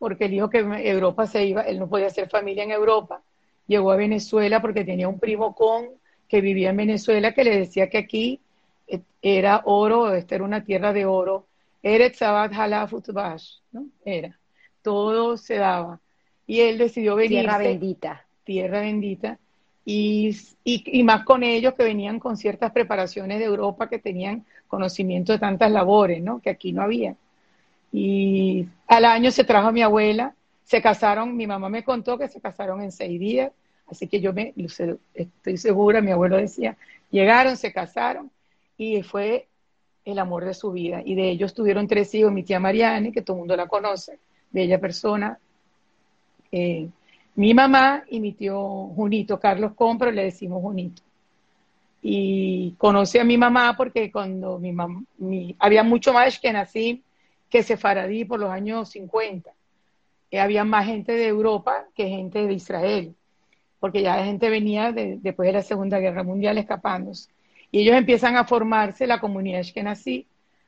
porque 0.00 0.24
él 0.24 0.32
dijo 0.32 0.50
que 0.50 0.58
Europa 0.58 1.28
se 1.28 1.46
iba, 1.46 1.62
él 1.62 1.78
no 1.78 1.88
podía 1.88 2.08
hacer 2.08 2.28
familia 2.28 2.64
en 2.64 2.72
Europa. 2.72 3.22
Llegó 3.68 3.92
a 3.92 3.96
Venezuela 3.96 4.60
porque 4.60 4.84
tenía 4.84 5.06
un 5.06 5.20
primo 5.20 5.54
con 5.54 5.86
que 6.26 6.40
vivía 6.40 6.70
en 6.70 6.78
Venezuela 6.78 7.32
que 7.34 7.44
le 7.44 7.56
decía 7.56 7.88
que 7.88 7.98
aquí 7.98 8.40
era 9.20 9.62
oro, 9.64 10.12
esta 10.12 10.34
era 10.34 10.44
una 10.44 10.64
tierra 10.64 10.92
de 10.92 11.06
oro 11.06 11.46
Eretz 11.82 12.18
Sabat 12.18 12.52
¿no? 13.72 13.86
Era. 14.04 14.38
Todo 14.82 15.36
se 15.36 15.56
daba. 15.56 16.00
Y 16.46 16.60
él 16.60 16.78
decidió 16.78 17.16
venir. 17.16 17.40
Tierra 17.40 17.58
bendita. 17.58 18.26
Tierra 18.44 18.80
bendita. 18.80 19.38
Y, 19.84 20.36
y, 20.62 21.02
más 21.02 21.24
con 21.24 21.42
ellos 21.42 21.74
que 21.74 21.82
venían 21.82 22.20
con 22.20 22.36
ciertas 22.36 22.70
preparaciones 22.70 23.40
de 23.40 23.46
Europa 23.46 23.88
que 23.88 23.98
tenían 23.98 24.44
conocimiento 24.68 25.32
de 25.32 25.40
tantas 25.40 25.72
labores, 25.72 26.22
¿no? 26.22 26.40
Que 26.40 26.50
aquí 26.50 26.72
no 26.72 26.82
había. 26.82 27.16
Y 27.90 28.68
al 28.86 29.04
año 29.04 29.32
se 29.32 29.42
trajo 29.42 29.68
a 29.68 29.72
mi 29.72 29.82
abuela, 29.82 30.34
se 30.62 30.80
casaron, 30.80 31.36
mi 31.36 31.48
mamá 31.48 31.68
me 31.68 31.82
contó 31.82 32.16
que 32.16 32.28
se 32.28 32.40
casaron 32.40 32.80
en 32.80 32.92
seis 32.92 33.18
días, 33.18 33.50
así 33.88 34.06
que 34.06 34.20
yo 34.20 34.32
me 34.32 34.54
estoy 35.14 35.56
segura, 35.56 36.00
mi 36.00 36.12
abuelo 36.12 36.36
decía, 36.36 36.76
llegaron, 37.10 37.56
se 37.56 37.72
casaron 37.72 38.30
y 38.76 39.02
fue 39.02 39.48
el 40.04 40.18
amor 40.18 40.44
de 40.44 40.54
su 40.54 40.72
vida. 40.72 41.02
Y 41.04 41.14
de 41.14 41.30
ellos 41.30 41.54
tuvieron 41.54 41.86
tres 41.86 42.14
hijos, 42.14 42.32
mi 42.32 42.42
tía 42.42 42.60
Mariane, 42.60 43.12
que 43.12 43.22
todo 43.22 43.36
el 43.36 43.40
mundo 43.40 43.56
la 43.56 43.68
conoce, 43.68 44.18
bella 44.50 44.80
persona, 44.80 45.38
eh, 46.50 46.88
mi 47.34 47.54
mamá 47.54 48.04
y 48.08 48.20
mi 48.20 48.32
tío 48.32 48.88
Junito, 48.94 49.40
Carlos 49.40 49.72
Compro, 49.74 50.10
le 50.10 50.24
decimos 50.24 50.60
Junito. 50.60 51.02
Y 52.02 52.74
conoce 52.78 53.20
a 53.20 53.24
mi 53.24 53.38
mamá 53.38 53.74
porque 53.76 54.10
cuando 54.12 54.58
mi 54.58 54.72
mamá, 54.72 55.02
había 55.58 55.82
mucho 55.82 56.12
más 56.12 56.38
que 56.38 56.52
nací 56.52 57.02
que 57.48 57.62
Sefaradí 57.62 58.24
por 58.24 58.40
los 58.40 58.50
años 58.50 58.90
50. 58.90 59.50
Y 60.30 60.36
había 60.36 60.64
más 60.64 60.86
gente 60.86 61.12
de 61.12 61.26
Europa 61.26 61.86
que 61.94 62.08
gente 62.08 62.46
de 62.46 62.52
Israel, 62.52 63.14
porque 63.78 64.02
ya 64.02 64.16
la 64.16 64.24
gente 64.24 64.50
venía 64.50 64.92
después 64.92 65.46
de 65.46 65.52
la 65.52 65.62
Segunda 65.62 65.98
Guerra 65.98 66.22
Mundial 66.22 66.58
escapándose. 66.58 67.30
Y 67.72 67.80
ellos 67.80 67.96
empiezan 67.96 68.36
a 68.36 68.44
formarse, 68.44 69.06
la 69.06 69.18
comunidad 69.18 69.64
nací, 69.82 70.26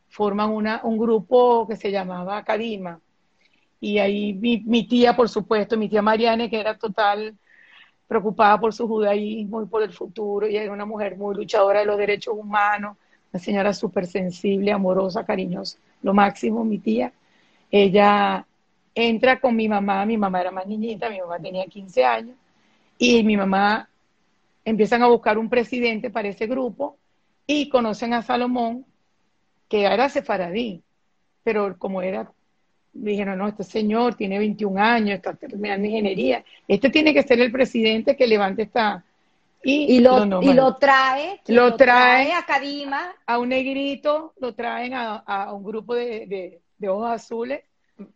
forman 0.08 0.50
una, 0.50 0.80
un 0.84 0.96
grupo 0.96 1.68
que 1.68 1.76
se 1.76 1.90
llamaba 1.90 2.42
Kadima. 2.42 2.98
Y 3.78 3.98
ahí 3.98 4.32
mi, 4.32 4.88
tía, 4.88 5.14
por 5.14 5.28
supuesto, 5.28 5.76
mi 5.76 5.90
tía 5.90 6.00
Mariane, 6.00 6.48
que 6.48 6.58
era 6.58 6.78
total 6.78 7.36
preocupada 8.08 8.58
por 8.58 8.72
su 8.72 8.88
judaísmo 8.88 9.62
y 9.62 9.66
por 9.66 9.82
el 9.82 9.92
futuro, 9.92 10.48
y 10.48 10.56
era 10.56 10.72
una 10.72 10.86
mujer 10.86 11.16
muy 11.16 11.34
luchadora 11.34 11.80
de 11.80 11.86
los 11.86 11.98
derechos 11.98 12.34
humanos, 12.34 12.96
una 13.32 13.42
señora 13.42 13.74
súper 13.74 14.06
sensible, 14.06 14.72
amorosa, 14.72 15.26
cariñosa, 15.26 15.78
lo 16.02 16.14
máximo, 16.14 16.64
mi 16.64 16.78
tía. 16.78 17.12
Ella 17.70 18.46
entra 18.94 19.40
con 19.40 19.54
mi 19.54 19.68
mamá, 19.68 20.06
mi 20.06 20.16
mamá 20.16 20.40
era 20.40 20.50
más 20.50 20.66
niñita, 20.66 21.10
mi 21.10 21.20
mamá 21.20 21.38
tenía 21.38 21.66
15 21.66 22.02
años, 22.02 22.36
y 22.96 23.22
mi 23.24 23.36
mamá 23.36 23.90
empiezan 24.64 25.02
a 25.02 25.08
buscar 25.08 25.38
un 25.38 25.48
presidente 25.48 26.10
para 26.10 26.28
ese 26.28 26.46
grupo 26.46 26.98
y 27.46 27.68
conocen 27.68 28.14
a 28.14 28.22
Salomón, 28.22 28.86
que 29.68 29.84
era 29.84 30.08
sefaradí, 30.08 30.82
pero 31.42 31.76
como 31.78 32.02
era, 32.02 32.32
dijeron, 32.92 33.38
no, 33.38 33.48
este 33.48 33.64
señor 33.64 34.14
tiene 34.14 34.38
21 34.38 34.80
años, 34.80 35.16
está 35.16 35.34
terminando 35.34 35.86
ingeniería, 35.86 36.44
este 36.66 36.90
tiene 36.90 37.12
que 37.12 37.22
ser 37.22 37.40
el 37.40 37.52
presidente 37.52 38.16
que 38.16 38.26
levante 38.26 38.62
esta... 38.62 39.04
Y, 39.66 40.00
lo, 40.00 40.42
y 40.42 40.52
lo, 40.52 40.76
trae, 40.76 41.40
lo, 41.46 41.74
trae, 41.74 42.34
a 42.34 42.44
Kadima. 42.44 43.14
A 43.24 43.38
un 43.38 43.48
negrito, 43.48 44.34
lo 44.38 44.54
traen 44.54 44.92
a, 44.94 45.54
un 45.54 45.64
grupo 45.64 45.94
de, 45.94 46.60
de 46.76 46.88
ojos 46.90 47.10
azules 47.10 47.62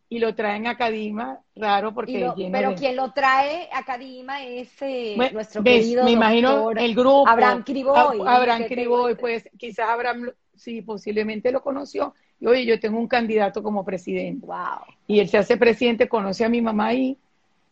y 0.08 0.18
lo 0.18 0.34
traen 0.34 0.66
a 0.66 0.76
Cadima, 0.76 1.40
raro 1.54 1.94
porque 1.94 2.30
Pero 2.50 2.74
quien 2.74 2.96
lo 2.96 3.12
trae 3.12 3.68
a 3.72 3.84
Cadima 3.84 4.42
es 4.42 4.70
eh, 4.80 5.16
nuestro 5.32 5.62
querido 5.62 6.04
Me 6.04 6.12
imagino 6.12 6.70
el 6.72 6.94
grupo. 6.94 7.28
Abraham 7.28 7.62
Criboy. 7.62 8.20
Abraham 8.26 8.64
Criboy, 8.64 9.14
pues 9.14 9.48
quizás 9.56 9.88
Abraham, 9.88 10.30
sí, 10.56 10.82
posiblemente 10.82 11.52
lo 11.52 11.62
conoció. 11.62 12.14
Y 12.40 12.46
oye, 12.46 12.64
yo 12.64 12.80
tengo 12.80 12.98
un 12.98 13.08
candidato 13.08 13.62
como 13.62 13.84
presidente. 13.84 14.46
Wow. 14.46 14.94
Y 15.06 15.20
él 15.20 15.28
se 15.28 15.38
hace 15.38 15.56
presidente, 15.56 16.08
conoce 16.08 16.44
a 16.44 16.48
mi 16.48 16.60
mamá 16.60 16.88
ahí 16.88 17.16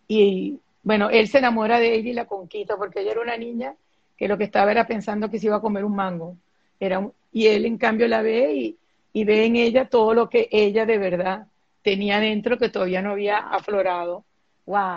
y 0.09 0.59
bueno, 0.83 1.11
él 1.11 1.27
se 1.27 1.39
enamora 1.39 1.81
de 1.81 1.95
ella 1.95 2.11
y 2.11 2.15
la 2.15 2.27
conquista 2.27 2.77
porque 2.77 3.01
ella 3.01 3.13
era 3.13 3.21
una 3.21 3.37
niña 3.37 3.75
que 4.17 4.29
lo 4.29 4.39
que 4.39 4.45
estaba 4.45 4.71
era 4.71 4.87
pensando 4.87 5.31
que 5.31 5.39
se 5.39 5.47
iba 5.47 5.57
a 5.57 5.61
comer 5.61 5.85
un 5.85 5.97
mango. 5.97 6.37
Era 6.79 7.09
y 7.33 7.47
él 7.47 7.65
en 7.65 7.79
cambio 7.79 8.07
la 8.07 8.23
ve 8.23 8.55
y, 8.55 8.77
y 9.13 9.25
ve 9.25 9.47
en 9.47 9.57
ella 9.57 9.89
todo 9.89 10.15
lo 10.15 10.29
que 10.29 10.49
ella 10.53 10.87
de 10.87 10.99
verdad 10.99 11.47
tenía 11.87 12.19
dentro 12.19 12.59
que 12.59 12.69
todavía 12.69 13.01
no 13.01 13.13
había 13.13 13.39
aflorado 13.39 14.25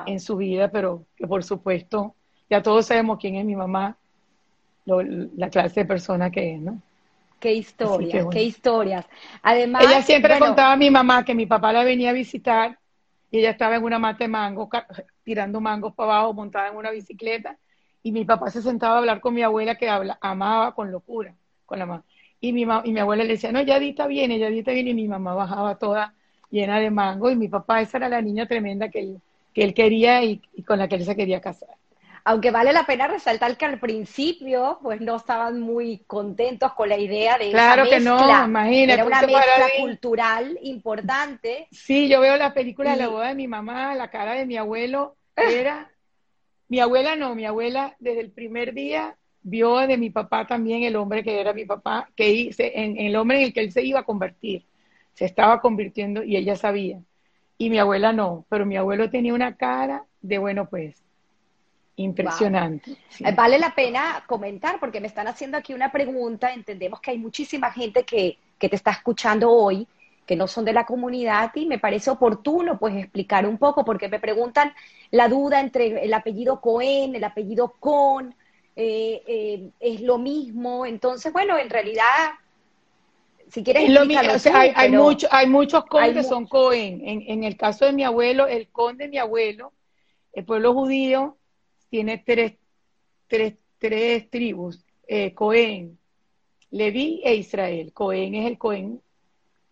en 0.07 0.19
su 0.19 0.37
vida, 0.37 0.71
pero 0.71 1.05
que 1.15 1.27
por 1.27 1.43
supuesto 1.43 2.15
ya 2.49 2.63
todos 2.63 2.87
sabemos 2.87 3.19
quién 3.19 3.35
es 3.35 3.45
mi 3.45 3.55
mamá, 3.55 3.95
la 4.87 5.51
clase 5.51 5.81
de 5.81 5.85
persona 5.85 6.31
que 6.31 6.55
es, 6.55 6.59
¿no? 6.59 6.81
Qué 7.39 7.53
historias, 7.53 8.25
qué 8.31 8.41
historias. 8.41 9.05
Además, 9.43 9.83
ella 9.83 10.01
siempre 10.01 10.39
contaba 10.39 10.73
a 10.73 10.77
mi 10.77 10.89
mamá 10.89 11.23
que 11.23 11.35
mi 11.35 11.45
papá 11.45 11.71
la 11.71 11.83
venía 11.83 12.09
a 12.09 12.13
visitar 12.13 12.79
y 13.29 13.37
ella 13.37 13.51
estaba 13.51 13.75
en 13.75 13.83
una 13.83 13.99
mata 13.99 14.23
de 14.23 14.29
mango, 14.29 14.67
tirando 15.23 15.61
mangos 15.61 15.93
para 15.93 16.13
abajo, 16.13 16.33
montada 16.33 16.69
en 16.69 16.75
una 16.75 16.89
bicicleta, 16.89 17.55
y 18.01 18.11
mi 18.11 18.25
papá 18.25 18.49
se 18.49 18.63
sentaba 18.63 18.95
a 18.95 18.97
hablar 18.97 19.21
con 19.21 19.35
mi 19.35 19.43
abuela 19.43 19.75
que 19.75 19.87
habla, 19.87 20.17
amaba 20.21 20.73
con 20.73 20.91
locura, 20.91 21.35
con 21.67 21.77
la 21.77 21.85
mamá. 21.85 22.03
Y 22.41 22.51
mi, 22.51 22.63
y 22.63 22.93
mi 22.93 22.99
abuela 22.99 23.23
le 23.23 23.33
decía, 23.33 23.51
no, 23.51 23.61
ya 23.61 23.75
Yadita 23.75 24.07
viene, 24.07 24.39
Yadita 24.39 24.71
viene, 24.71 24.89
y 24.89 24.95
mi 24.95 25.07
mamá 25.07 25.35
bajaba 25.35 25.77
toda 25.77 26.15
llena 26.49 26.79
de 26.79 26.89
mango 26.89 27.29
y 27.29 27.35
mi 27.35 27.47
papá 27.47 27.81
esa 27.81 27.97
era 27.97 28.09
la 28.09 28.21
niña 28.21 28.47
tremenda 28.47 28.89
que 28.89 28.99
él, 28.99 29.21
que 29.53 29.63
él 29.63 29.73
quería 29.73 30.23
y, 30.23 30.41
con 30.65 30.79
la 30.79 30.87
que 30.87 30.95
él 30.95 31.05
se 31.05 31.15
quería 31.15 31.41
casar. 31.41 31.69
Aunque 32.25 32.51
vale 32.51 32.73
la 32.73 32.85
pena 32.85 33.07
resaltar 33.07 33.57
que 33.57 33.65
al 33.65 33.79
principio 33.79 34.79
pues 34.83 35.01
no 35.01 35.15
estaban 35.15 35.61
muy 35.61 35.99
contentos 36.05 36.73
con 36.73 36.89
la 36.89 36.97
idea 36.97 37.37
de 37.37 37.49
claro 37.49 37.83
esa 37.83 37.95
mezcla. 37.95 38.15
que 38.17 38.23
no, 38.23 38.45
imagínate. 38.45 38.93
Era 38.93 39.05
una 39.05 39.21
mezcla 39.21 39.67
cultural 39.79 40.59
importante. 40.61 41.67
Sí, 41.71 42.09
yo 42.09 42.19
veo 42.19 42.35
la 42.37 42.53
película 42.53 42.91
de 42.91 42.97
la 42.97 43.07
boda 43.07 43.29
de 43.29 43.35
mi 43.35 43.47
mamá, 43.47 43.95
la 43.95 44.09
cara 44.09 44.33
de 44.33 44.45
mi 44.45 44.57
abuelo 44.57 45.15
era... 45.35 45.89
mi 46.67 46.79
abuela 46.79 47.15
no, 47.15 47.35
mi 47.35 47.45
abuela 47.45 47.95
desde 47.99 48.21
el 48.21 48.31
primer 48.31 48.73
día 48.73 49.15
vio 49.41 49.77
de 49.77 49.97
mi 49.97 50.09
papá 50.09 50.45
también 50.45 50.83
el 50.83 50.95
hombre 50.95 51.23
que 51.23 51.39
era 51.39 51.53
mi 51.53 51.65
papá, 51.65 52.09
que 52.15 52.29
hice, 52.29 52.71
en, 52.75 52.97
el 52.97 53.15
hombre 53.15 53.37
en 53.37 53.43
el 53.45 53.53
que 53.53 53.61
él 53.61 53.71
se 53.71 53.83
iba 53.83 54.01
a 54.01 54.03
convertir 54.03 54.65
se 55.13 55.25
estaba 55.25 55.61
convirtiendo 55.61 56.23
y 56.23 56.37
ella 56.37 56.55
sabía. 56.55 56.99
Y 57.57 57.69
mi 57.69 57.79
abuela 57.79 58.13
no, 58.13 58.45
pero 58.49 58.65
mi 58.65 58.77
abuelo 58.77 59.09
tenía 59.09 59.33
una 59.33 59.55
cara 59.55 60.05
de, 60.21 60.37
bueno, 60.37 60.69
pues, 60.69 61.03
impresionante. 61.97 62.91
Eh, 63.19 63.35
vale 63.35 63.59
la 63.59 63.75
pena 63.75 64.23
comentar 64.25 64.79
porque 64.79 65.01
me 65.01 65.07
están 65.07 65.27
haciendo 65.27 65.57
aquí 65.57 65.73
una 65.73 65.91
pregunta. 65.91 66.53
Entendemos 66.53 67.01
que 67.01 67.11
hay 67.11 67.17
muchísima 67.17 67.71
gente 67.71 68.03
que, 68.03 68.37
que 68.57 68.69
te 68.69 68.75
está 68.75 68.91
escuchando 68.91 69.51
hoy 69.51 69.87
que 70.29 70.35
no 70.35 70.47
son 70.47 70.63
de 70.63 70.73
la 70.73 70.85
comunidad 70.85 71.49
y 71.55 71.65
me 71.65 71.79
parece 71.79 72.11
oportuno 72.11 72.77
pues 72.77 72.95
explicar 72.95 73.47
un 73.47 73.57
poco 73.57 73.83
porque 73.83 74.09
me 74.09 74.19
preguntan 74.19 74.71
la 75.09 75.27
duda 75.27 75.59
entre 75.59 76.05
el 76.05 76.13
apellido 76.13 76.61
Cohen, 76.61 77.15
el 77.15 77.23
apellido 77.23 77.73
Con, 77.79 78.35
eh, 78.75 79.23
eh, 79.25 79.71
es 79.79 80.01
lo 80.01 80.19
mismo. 80.19 80.85
Entonces, 80.85 81.33
bueno, 81.33 81.57
en 81.57 81.71
realidad 81.71 82.03
si 83.51 83.63
quieres 83.63 83.89
lo 83.89 84.01
hay, 84.01 84.71
hay, 84.75 84.91
mucho, 84.91 85.27
hay 85.31 85.47
muchos 85.47 85.85
condes 85.85 86.13
que 86.13 86.23
son 86.23 86.45
Cohen. 86.45 87.01
En, 87.03 87.43
el 87.43 87.57
caso 87.57 87.85
de 87.85 87.93
mi 87.93 88.03
abuelo, 88.03 88.47
el 88.47 88.67
conde 88.69 89.05
de 89.05 89.09
mi 89.09 89.17
abuelo, 89.17 89.73
el 90.33 90.45
pueblo 90.45 90.73
judío 90.73 91.37
tiene 91.89 92.19
tres, 92.19 92.53
tres, 93.27 93.55
tres 93.79 94.29
tribus. 94.29 94.85
Eh, 95.07 95.33
Cohen, 95.33 95.97
Leví 96.69 97.21
e 97.23 97.35
Israel. 97.35 97.91
Cohen 97.91 98.35
es 98.35 98.45
el 98.45 98.59
Cohen, 98.59 99.01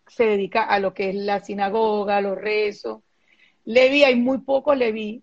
se 0.07 0.25
dedica 0.25 0.63
a 0.63 0.79
lo 0.79 0.93
que 0.93 1.09
es 1.09 1.15
la 1.15 1.39
sinagoga, 1.41 2.19
los 2.21 2.37
rezos. 2.37 3.01
Leví, 3.65 4.03
hay 4.03 4.15
muy 4.15 4.39
pocos 4.39 4.75
Leví, 4.75 5.21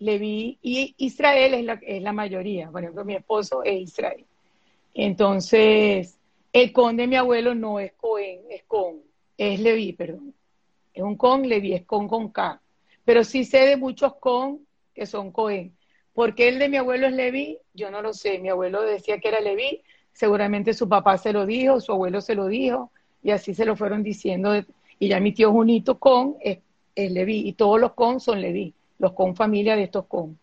Leví 0.00 0.58
y 0.60 0.94
Israel 0.98 1.54
es 1.54 1.64
la, 1.64 1.78
es 1.80 2.02
la 2.02 2.12
mayoría. 2.12 2.68
Por 2.70 2.82
ejemplo, 2.82 3.04
mi 3.04 3.14
esposo 3.14 3.62
es 3.62 3.80
Israel. 3.80 4.24
Entonces, 4.94 6.18
el 6.52 6.72
con 6.72 6.96
de 6.96 7.06
mi 7.06 7.16
abuelo 7.16 7.54
no 7.54 7.80
es 7.80 7.92
Cohen, 7.92 8.40
es 8.50 8.62
con, 8.64 9.00
es 9.38 9.60
Leví, 9.60 9.92
perdón. 9.92 10.34
Es 10.92 11.02
un 11.02 11.16
con, 11.16 11.48
Leví 11.48 11.72
es 11.72 11.84
con 11.84 12.08
con 12.08 12.30
K. 12.30 12.60
Pero 13.04 13.24
sí 13.24 13.44
sé 13.44 13.66
de 13.66 13.76
muchos 13.76 14.14
con 14.16 14.60
que 14.94 15.06
son 15.06 15.32
Cohen. 15.32 15.72
¿Por 16.12 16.34
qué 16.34 16.48
el 16.48 16.58
de 16.58 16.68
mi 16.68 16.76
abuelo 16.76 17.06
es 17.06 17.14
Leví? 17.14 17.58
Yo 17.72 17.90
no 17.90 18.02
lo 18.02 18.12
sé. 18.12 18.38
Mi 18.38 18.50
abuelo 18.50 18.82
decía 18.82 19.18
que 19.18 19.28
era 19.28 19.40
Leví, 19.40 19.80
seguramente 20.12 20.74
su 20.74 20.88
papá 20.88 21.16
se 21.16 21.32
lo 21.32 21.46
dijo, 21.46 21.80
su 21.80 21.92
abuelo 21.92 22.20
se 22.20 22.34
lo 22.34 22.46
dijo, 22.46 22.90
y 23.22 23.30
así 23.30 23.54
se 23.54 23.64
lo 23.64 23.74
fueron 23.76 24.02
diciendo. 24.02 24.52
Y 24.98 25.08
ya 25.08 25.20
mi 25.20 25.32
tío 25.32 25.50
Junito 25.50 25.98
con 25.98 26.36
es, 26.40 26.58
Leví, 26.94 27.48
y 27.48 27.54
todos 27.54 27.80
los 27.80 27.94
con 27.94 28.20
son 28.20 28.42
Leví, 28.42 28.74
los 28.98 29.12
con 29.12 29.34
familia 29.34 29.74
de 29.74 29.84
estos 29.84 30.04
con. 30.04 30.38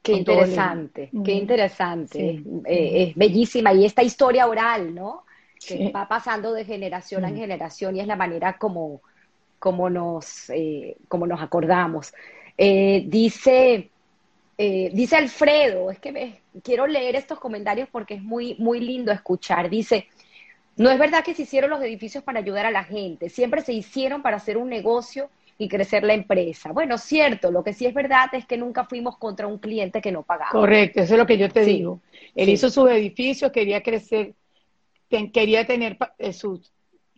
Qué 0.00 0.12
interesante, 0.12 1.10
qué 1.24 1.32
interesante. 1.32 2.42
Eh, 2.64 3.02
es 3.02 3.14
bellísima. 3.16 3.74
Y 3.74 3.84
esta 3.84 4.02
historia 4.02 4.46
oral, 4.46 4.94
¿no? 4.94 5.24
Que 5.66 5.90
va 5.90 6.08
pasando 6.08 6.52
de 6.52 6.64
generación 6.64 7.24
en 7.24 7.36
generación 7.36 7.96
y 7.96 8.00
es 8.00 8.06
la 8.06 8.16
manera 8.16 8.56
como, 8.56 9.02
como, 9.58 9.90
nos, 9.90 10.48
eh, 10.50 10.96
como 11.08 11.26
nos 11.26 11.42
acordamos. 11.42 12.14
Eh, 12.56 13.04
dice 13.06 13.90
eh, 14.62 14.90
dice 14.92 15.16
Alfredo, 15.16 15.90
es 15.90 15.98
que 16.00 16.34
quiero 16.62 16.86
leer 16.86 17.16
estos 17.16 17.40
comentarios 17.40 17.88
porque 17.90 18.12
es 18.12 18.22
muy, 18.22 18.56
muy 18.58 18.78
lindo 18.78 19.10
escuchar. 19.10 19.70
Dice, 19.70 20.06
no 20.76 20.90
es 20.90 20.98
verdad 20.98 21.24
que 21.24 21.34
se 21.34 21.44
hicieron 21.44 21.70
los 21.70 21.80
edificios 21.80 22.22
para 22.22 22.40
ayudar 22.40 22.66
a 22.66 22.70
la 22.70 22.84
gente, 22.84 23.30
siempre 23.30 23.62
se 23.62 23.72
hicieron 23.72 24.20
para 24.20 24.36
hacer 24.36 24.58
un 24.58 24.68
negocio 24.68 25.30
y 25.56 25.66
crecer 25.66 26.04
la 26.04 26.12
empresa. 26.12 26.72
Bueno, 26.72 26.98
cierto, 26.98 27.50
lo 27.50 27.64
que 27.64 27.72
sí 27.72 27.86
es 27.86 27.94
verdad 27.94 28.28
es 28.32 28.44
que 28.44 28.58
nunca 28.58 28.84
fuimos 28.84 29.16
contra 29.16 29.46
un 29.46 29.56
cliente 29.56 30.02
que 30.02 30.12
no 30.12 30.24
pagaba. 30.24 30.50
Correcto, 30.50 31.00
eso 31.00 31.14
es 31.14 31.18
lo 31.18 31.26
que 31.26 31.38
yo 31.38 31.48
te 31.48 31.64
digo. 31.64 32.00
Él 32.34 32.50
hizo 32.50 32.68
sus 32.68 32.90
edificios, 32.90 33.52
quería 33.52 33.82
crecer, 33.82 34.34
quería 35.32 35.66
tener 35.66 35.98
eh, 36.18 36.32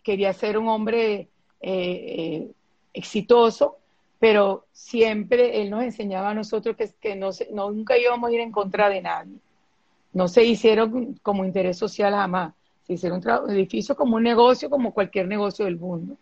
quería 0.03 0.33
ser 0.33 0.57
un 0.57 0.67
hombre 0.67 1.29
eh, 1.61 2.51
exitoso, 2.93 3.77
pero 4.19 4.65
siempre 4.71 5.61
él 5.61 5.69
nos 5.69 5.83
enseñaba 5.83 6.31
a 6.31 6.33
nosotros 6.33 6.75
que, 6.75 6.89
que 6.99 7.15
no, 7.15 7.31
nunca 7.51 7.97
íbamos 7.97 8.29
a 8.29 8.33
ir 8.33 8.39
en 8.39 8.51
contra 8.51 8.89
de 8.89 9.01
nadie. 9.01 9.37
No 10.11 10.27
se 10.27 10.43
hicieron 10.43 11.15
como 11.23 11.45
interés 11.45 11.77
social 11.77 12.13
jamás. 12.13 12.53
Se 12.85 12.93
hicieron 12.93 13.21
edificios 13.49 13.97
como 13.97 14.17
un 14.17 14.23
negocio, 14.23 14.69
como 14.69 14.93
cualquier 14.93 15.27
negocio 15.27 15.65
del 15.65 15.77
mundo. 15.77 16.17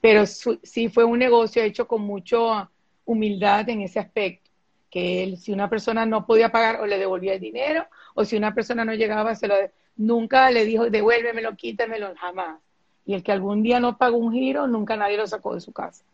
Pero 0.00 0.24
sí 0.26 0.88
fue 0.88 1.04
un 1.04 1.18
negocio 1.18 1.62
hecho 1.62 1.86
con 1.86 2.02
mucha 2.02 2.70
humildad 3.04 3.68
en 3.68 3.82
ese 3.82 3.98
aspecto. 3.98 4.50
Que 4.90 5.24
él, 5.24 5.36
si 5.36 5.52
una 5.52 5.68
persona 5.68 6.06
no 6.06 6.24
podía 6.26 6.50
pagar, 6.50 6.80
o 6.80 6.86
le 6.86 6.98
devolvía 6.98 7.34
el 7.34 7.40
dinero, 7.40 7.86
o 8.14 8.24
si 8.24 8.36
una 8.36 8.54
persona 8.54 8.84
no 8.84 8.94
llegaba, 8.94 9.34
se 9.34 9.48
lo, 9.48 9.54
nunca 9.96 10.50
le 10.50 10.64
dijo, 10.64 10.90
devuélvemelo, 10.90 11.56
quítamelo, 11.56 12.14
jamás. 12.16 12.60
Y 13.04 13.14
el 13.14 13.22
que 13.22 13.32
algún 13.32 13.62
día 13.62 13.80
no 13.80 13.96
pagó 13.96 14.16
un 14.16 14.32
giro, 14.32 14.66
nunca 14.66 14.96
nadie 14.96 15.16
lo 15.16 15.26
sacó 15.26 15.54
de 15.54 15.60
su 15.60 15.72
casa. 15.72 16.04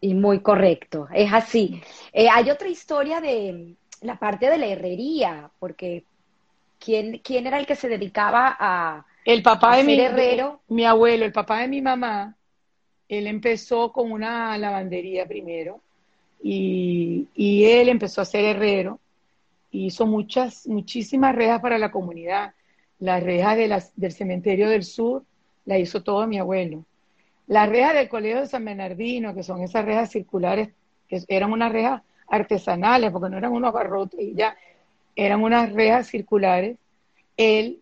Y 0.00 0.14
muy 0.14 0.40
correcto, 0.40 1.08
es 1.12 1.32
así. 1.32 1.80
Eh, 2.12 2.28
hay 2.28 2.50
otra 2.50 2.68
historia 2.68 3.20
de 3.20 3.74
la 4.00 4.18
parte 4.18 4.50
de 4.50 4.58
la 4.58 4.66
herrería, 4.66 5.50
porque 5.58 6.04
¿quién, 6.78 7.18
quién 7.18 7.46
era 7.46 7.58
el 7.58 7.66
que 7.66 7.76
se 7.76 7.88
dedicaba 7.88 8.56
a... 8.58 9.06
El 9.24 9.42
papá 9.42 9.76
de 9.76 9.84
mi 9.84 9.98
herrero? 9.98 10.60
Mi 10.68 10.84
abuelo, 10.84 11.24
el 11.24 11.32
papá 11.32 11.60
de 11.60 11.68
mi 11.68 11.80
mamá, 11.80 12.36
él 13.08 13.26
empezó 13.26 13.92
con 13.92 14.12
una 14.12 14.56
lavandería 14.58 15.26
primero 15.26 15.80
y, 16.42 17.26
y 17.34 17.64
él 17.64 17.88
empezó 17.88 18.20
a 18.20 18.26
ser 18.26 18.44
herrero 18.44 18.98
y 19.70 19.86
hizo 19.86 20.06
muchas, 20.06 20.66
muchísimas 20.66 21.34
rejas 21.34 21.60
para 21.60 21.78
la 21.78 21.90
comunidad. 21.90 22.54
Las 22.98 23.22
rejas 23.22 23.92
del 23.96 24.12
cementerio 24.12 24.68
del 24.68 24.84
sur 24.84 25.24
la 25.64 25.78
hizo 25.78 26.02
todo 26.02 26.26
mi 26.26 26.38
abuelo. 26.38 26.84
Las 27.46 27.68
rejas 27.68 27.94
del 27.94 28.08
Colegio 28.08 28.40
de 28.40 28.46
San 28.46 28.64
Bernardino, 28.64 29.34
que 29.34 29.42
son 29.42 29.62
esas 29.62 29.84
rejas 29.84 30.10
circulares, 30.10 30.70
que 31.08 31.22
eran 31.28 31.52
unas 31.52 31.72
rejas 31.72 32.02
artesanales, 32.28 33.10
porque 33.10 33.28
no 33.28 33.36
eran 33.36 33.52
unos 33.52 33.72
barrotes 33.72 34.20
y 34.20 34.34
ya, 34.34 34.56
eran 35.14 35.42
unas 35.42 35.72
rejas 35.72 36.08
circulares, 36.08 36.78
él 37.36 37.80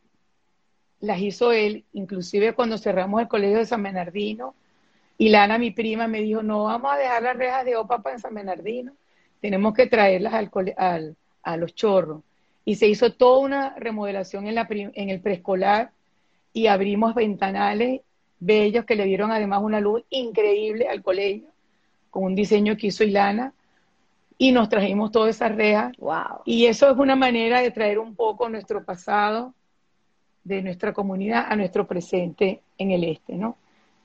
las 1.00 1.20
hizo 1.20 1.52
él, 1.52 1.84
inclusive 1.92 2.54
cuando 2.54 2.78
cerramos 2.78 3.20
el 3.20 3.28
Colegio 3.28 3.58
de 3.58 3.66
San 3.66 3.82
Bernardino, 3.82 4.54
y 5.18 5.28
Lana, 5.28 5.58
mi 5.58 5.70
prima, 5.70 6.08
me 6.08 6.20
dijo, 6.20 6.42
no 6.42 6.64
vamos 6.64 6.92
a 6.92 6.96
dejar 6.96 7.22
las 7.22 7.36
rejas 7.36 7.64
de 7.64 7.76
Opapa 7.76 8.12
en 8.12 8.18
San 8.18 8.34
Bernardino, 8.34 8.92
tenemos 9.40 9.74
que 9.74 9.86
traerlas 9.86 10.34
al, 10.34 11.16
a 11.42 11.56
los 11.56 11.74
chorros. 11.74 12.22
Y 12.64 12.76
se 12.76 12.86
hizo 12.86 13.12
toda 13.12 13.38
una 13.38 13.74
remodelación 13.76 14.46
en, 14.46 14.54
la, 14.54 14.66
en 14.70 15.10
el 15.10 15.20
preescolar 15.20 15.90
y 16.52 16.66
abrimos 16.66 17.14
ventanales 17.14 18.02
bellos 18.38 18.84
que 18.84 18.96
le 18.96 19.04
dieron 19.04 19.30
además 19.30 19.62
una 19.62 19.80
luz 19.80 20.02
increíble 20.10 20.88
al 20.88 21.02
colegio, 21.02 21.48
con 22.10 22.24
un 22.24 22.34
diseño 22.34 22.76
que 22.76 22.88
hizo 22.88 23.04
Ilana, 23.04 23.54
y 24.36 24.50
nos 24.50 24.68
trajimos 24.68 25.12
todas 25.12 25.36
esas 25.36 25.54
rejas. 25.54 25.96
Wow. 25.98 26.42
Y 26.44 26.66
eso 26.66 26.90
es 26.90 26.98
una 26.98 27.14
manera 27.14 27.60
de 27.60 27.70
traer 27.70 28.00
un 28.00 28.16
poco 28.16 28.48
nuestro 28.48 28.84
pasado 28.84 29.54
de 30.42 30.60
nuestra 30.60 30.92
comunidad 30.92 31.46
a 31.48 31.54
nuestro 31.54 31.86
presente 31.86 32.60
en 32.76 32.90
el 32.90 33.04
este, 33.04 33.34
¿no? 33.34 33.56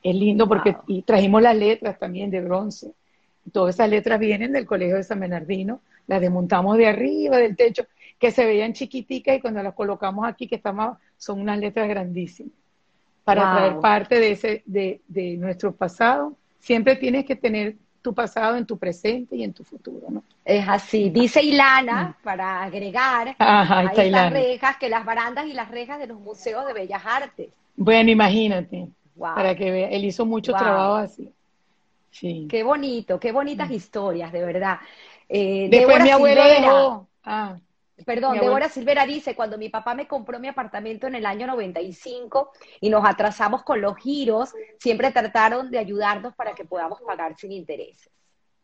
Es 0.04 0.16
lindo 0.16 0.48
porque 0.48 0.78
y 0.86 1.02
trajimos 1.02 1.42
las 1.42 1.56
letras 1.56 1.98
también 1.98 2.30
de 2.30 2.42
bronce. 2.42 2.94
Todas 3.52 3.76
esas 3.76 3.90
letras 3.90 4.20
vienen 4.20 4.52
del 4.52 4.68
Colegio 4.68 4.98
de 4.98 5.04
San 5.04 5.20
Bernardino, 5.20 5.82
las 6.06 6.22
desmontamos 6.22 6.78
de 6.78 6.86
arriba 6.86 7.38
del 7.38 7.56
techo, 7.56 7.88
que 8.20 8.32
se 8.32 8.46
veían 8.46 8.74
chiquiticas 8.74 9.38
y 9.38 9.42
cuando 9.42 9.62
las 9.62 9.74
colocamos 9.74 10.28
aquí, 10.28 10.48
que 10.48 10.56
estamos, 10.56 10.98
son 11.18 11.40
unas 11.42 11.60
letras 11.60 11.88
grandísimas 11.88 12.54
para 13.24 13.54
traer 13.54 13.80
parte 13.82 14.20
de, 14.22 14.32
ese, 14.32 14.64
de, 14.66 15.02
de, 15.08 15.36
nuestro 15.36 15.76
pasado. 15.76 16.34
Siempre 16.60 16.96
tienes 16.96 17.26
que 17.26 17.36
tener 17.36 17.76
tu 18.02 18.14
pasado 18.14 18.56
en 18.56 18.66
tu 18.66 18.78
presente 18.78 19.36
y 19.36 19.44
en 19.44 19.52
tu 19.52 19.66
futuro, 19.66 20.08
¿no? 20.10 20.24
Es 20.46 20.66
así. 20.66 21.10
Dice 21.10 21.44
Ilana, 21.44 22.16
mm. 22.18 22.24
para 22.24 22.64
agregar 22.64 23.36
a 23.38 23.84
estas 23.84 24.32
rejas, 24.32 24.78
que 24.78 24.88
las 24.88 25.04
barandas 25.04 25.46
y 25.46 25.52
las 25.52 25.70
rejas 25.70 26.00
de 26.00 26.08
los 26.08 26.18
museos 26.22 26.66
de 26.66 26.72
Bellas 26.72 27.02
Artes. 27.06 27.50
Bueno, 27.76 28.12
imagínate. 28.12 28.88
Para 29.20 29.56
que 29.56 29.72
vea, 29.72 29.90
él 29.90 30.06
hizo 30.06 30.26
mucho 30.26 30.54
trabajo 30.54 30.96
así. 30.96 31.30
Sí. 32.12 32.48
Qué 32.50 32.64
bonito, 32.64 33.20
qué 33.20 33.34
bonitas 33.34 33.70
mm. 33.70 33.74
historias, 33.74 34.32
de 34.32 34.46
verdad. 34.46 34.80
Eh, 35.28 35.68
Después 35.70 36.02
mi 36.02 36.12
abuelo 36.12 36.44
dejó. 36.46 37.08
Ah. 37.26 37.58
Perdón, 38.06 38.40
Débora 38.40 38.70
Silvera 38.70 39.06
dice, 39.06 39.36
cuando 39.36 39.58
mi 39.58 39.70
papá 39.70 39.96
me 39.96 40.08
compró 40.08 40.40
mi 40.40 40.48
apartamento 40.48 41.08
en 41.08 41.16
el 41.16 41.26
año 41.26 41.48
95 41.48 42.52
y 42.80 42.90
nos 42.90 43.04
atrasamos 43.04 43.64
con 43.64 43.82
los 43.82 43.98
giros, 43.98 44.54
siempre 44.78 45.12
trataron 45.12 45.72
de 45.72 45.80
ayudarnos 45.80 46.36
para 46.36 46.54
que 46.54 46.64
podamos 46.64 47.02
pagar 47.02 47.36
sin 47.38 47.52
intereses. 47.52 48.12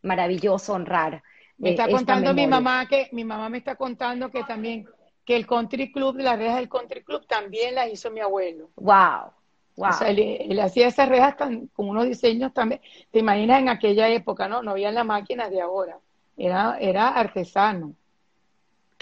Maravilloso 0.04 0.74
honrar. 0.74 1.24
Me 1.58 1.72
está 1.72 1.88
contando 1.88 2.34
mi 2.34 2.46
mamá 2.46 2.88
que 2.88 3.10
mi 3.12 3.24
mamá 3.24 3.50
me 3.50 3.58
está 3.58 3.76
contando 3.76 4.30
que 4.30 4.44
también 4.44 4.88
que 5.26 5.36
el 5.36 5.48
country 5.48 5.92
club, 5.92 6.18
las 6.18 6.38
rejas 6.38 6.58
del 6.58 6.70
country 6.70 7.04
club 7.04 7.26
también 7.26 7.76
las 7.76 7.92
hizo 7.92 8.12
mi 8.12 8.20
abuelo. 8.20 8.70
Wow. 8.76 9.32
Wow. 9.76 9.90
O 9.90 9.94
sea, 9.94 10.10
él, 10.10 10.60
hacía 10.60 10.88
esas 10.88 11.10
rejas 11.10 11.36
con 11.36 11.70
unos 11.76 12.06
diseños 12.06 12.54
también. 12.54 12.82
Te 13.10 13.20
imaginas 13.20 13.60
en 13.60 13.70
aquella 13.70 14.08
época, 14.10 14.48
¿no? 14.48 14.62
No 14.62 14.72
había 14.72 14.92
las 14.92 15.06
máquinas 15.06 15.50
de 15.50 15.62
ahora. 15.62 15.98
Era, 16.38 16.78
era 16.80 17.08
artesano. 17.08 17.96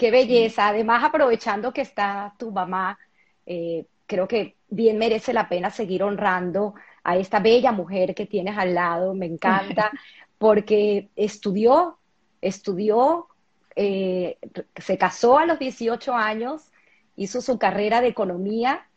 Qué 0.02 0.10
belleza. 0.10 0.66
Además, 0.66 1.04
aprovechando 1.04 1.72
que 1.72 1.82
está 1.82 2.34
tu 2.36 2.50
mamá, 2.50 2.98
eh, 3.46 3.86
creo 4.04 4.26
que 4.26 4.56
bien 4.68 4.98
merece 4.98 5.32
la 5.32 5.48
pena 5.48 5.70
seguir 5.70 6.02
honrando 6.02 6.74
a 7.04 7.16
esta 7.16 7.38
bella 7.38 7.70
mujer 7.70 8.12
que 8.12 8.26
tienes 8.26 8.58
al 8.58 8.74
lado. 8.74 9.14
Me 9.14 9.26
encanta 9.26 9.92
porque 10.38 11.08
estudió, 11.14 11.98
estudió, 12.40 13.28
eh, 13.76 14.38
se 14.74 14.98
casó 14.98 15.38
a 15.38 15.46
los 15.46 15.60
18 15.60 16.12
años, 16.16 16.72
hizo 17.14 17.40
su 17.40 17.56
carrera 17.56 18.00
de 18.00 18.08
economía 18.08 18.88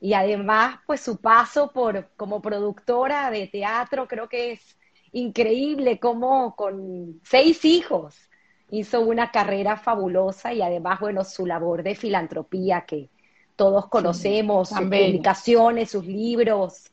y 0.00 0.14
además, 0.14 0.78
pues 0.86 1.02
su 1.02 1.18
paso 1.18 1.72
por 1.72 2.08
como 2.16 2.40
productora 2.40 3.30
de 3.30 3.48
teatro, 3.48 4.08
creo 4.08 4.30
que 4.30 4.52
es 4.52 4.78
increíble 5.12 5.98
como 5.98 6.56
con 6.56 7.20
seis 7.22 7.66
hijos 7.66 8.30
hizo 8.78 9.00
una 9.00 9.30
carrera 9.30 9.76
fabulosa 9.76 10.52
y 10.52 10.62
además, 10.62 11.00
bueno, 11.00 11.24
su 11.24 11.46
labor 11.46 11.82
de 11.82 11.94
filantropía 11.94 12.82
que 12.82 13.08
todos 13.56 13.88
conocemos, 13.88 14.70
sus 14.70 14.80
publicaciones, 14.80 15.90
sus 15.90 16.04
libros, 16.06 16.90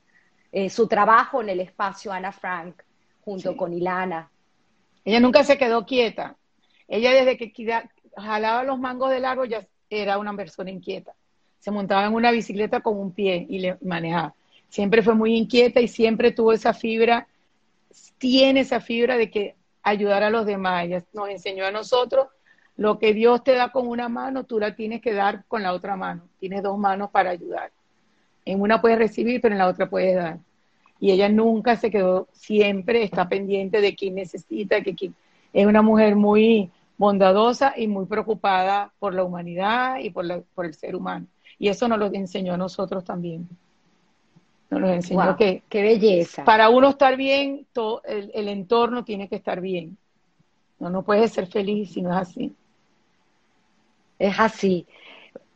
eh, 0.52 0.70
su 0.70 0.88
trabajo 0.88 1.42
en 1.42 1.50
el 1.50 1.60
espacio 1.60 2.12
Ana 2.12 2.32
Frank 2.32 2.84
junto 3.22 3.56
con 3.56 3.74
Ilana. 3.74 4.30
Ella 5.04 5.20
nunca 5.20 5.44
se 5.44 5.58
quedó 5.58 5.86
quieta. 5.86 6.38
Ella 6.88 7.12
desde 7.12 7.38
que 7.38 7.52
jalaba 8.16 8.64
los 8.64 8.80
mangos 8.80 9.10
del 9.10 9.24
lago 9.24 9.46
ya 9.46 9.66
era 9.90 10.18
una 10.18 10.36
persona 10.36 10.70
inquieta. 10.70 11.14
Se 11.60 11.72
montaba 11.72 12.06
en 12.06 12.14
una 12.14 12.32
bicicleta 12.32 12.82
con 12.82 12.98
un 12.98 13.12
pie 13.12 13.46
y 13.50 13.60
le 13.60 13.78
manejaba. 13.82 14.36
Siempre 14.70 15.02
fue 15.02 15.16
muy 15.16 15.36
inquieta 15.36 15.82
y 15.82 15.88
siempre 15.88 16.32
tuvo 16.32 16.54
esa 16.54 16.74
fibra, 16.74 17.28
tiene 18.18 18.62
esa 18.62 18.80
fibra 18.80 19.18
de 19.18 19.30
que 19.30 19.56
ayudar 19.84 20.24
a 20.24 20.30
los 20.30 20.46
demás. 20.46 20.86
Ella 20.86 21.04
nos 21.14 21.30
enseñó 21.30 21.66
a 21.66 21.72
nosotros 21.72 22.28
lo 22.78 22.98
que 23.00 23.14
Dios 23.14 23.44
te 23.44 23.54
da 23.54 23.72
con 23.72 23.88
una 23.88 24.10
mano, 24.10 24.44
tú 24.44 24.60
la 24.60 24.76
tienes 24.76 25.02
que 25.02 25.14
dar 25.14 25.46
con 25.48 25.62
la 25.62 25.74
otra 25.74 25.96
mano. 25.96 26.24
Tienes 26.40 26.64
dos 26.64 26.78
manos 26.78 27.12
para 27.12 27.30
ayudar. 27.30 27.72
En 28.46 28.62
una 28.62 28.82
puedes 28.82 28.98
recibir, 28.98 29.40
pero 29.42 29.54
en 29.54 29.60
la 29.60 29.68
otra 29.68 29.90
puedes 29.90 30.16
dar. 30.16 30.40
Y 31.00 31.12
ella 31.12 31.30
nunca 31.30 31.76
se 31.76 31.92
quedó, 31.92 32.28
siempre 32.32 33.04
está 33.04 33.28
pendiente 33.28 33.82
de 33.82 33.96
quién 33.96 34.16
necesita, 34.16 34.82
que 34.82 35.12
es 35.54 35.66
una 35.66 35.82
mujer 35.82 36.16
muy 36.16 36.72
bondadosa 36.98 37.74
y 37.76 37.88
muy 37.88 38.06
preocupada 38.06 38.94
por 39.00 39.14
la 39.14 39.24
humanidad 39.24 40.00
y 40.00 40.12
por, 40.12 40.44
por 40.56 40.66
el 40.66 40.74
ser 40.74 40.96
humano. 40.96 41.28
Y 41.58 41.68
eso 41.68 41.88
nos 41.88 42.00
lo 42.00 42.08
enseñó 42.14 42.54
a 42.54 42.58
nosotros 42.58 43.04
también. 43.04 43.48
Nos 44.72 44.82
lo 44.82 44.90
enseñó 44.90 45.38
que 45.38 45.62
qué 45.70 45.84
belleza. 45.84 46.44
Para 46.44 46.70
uno 46.70 46.90
estar 46.90 47.16
bien, 47.18 47.68
todo, 47.74 48.02
el, 48.06 48.32
el 48.34 48.48
entorno 48.48 49.04
tiene 49.04 49.28
que 49.28 49.36
estar 49.36 49.62
bien. 49.62 49.98
No, 50.80 50.90
no 50.90 51.04
puedes 51.04 51.32
ser 51.32 51.46
feliz 51.48 51.92
si 51.92 52.02
no 52.02 52.10
es 52.12 52.16
así. 52.16 52.56
Es 54.18 54.40
así. 54.40 54.88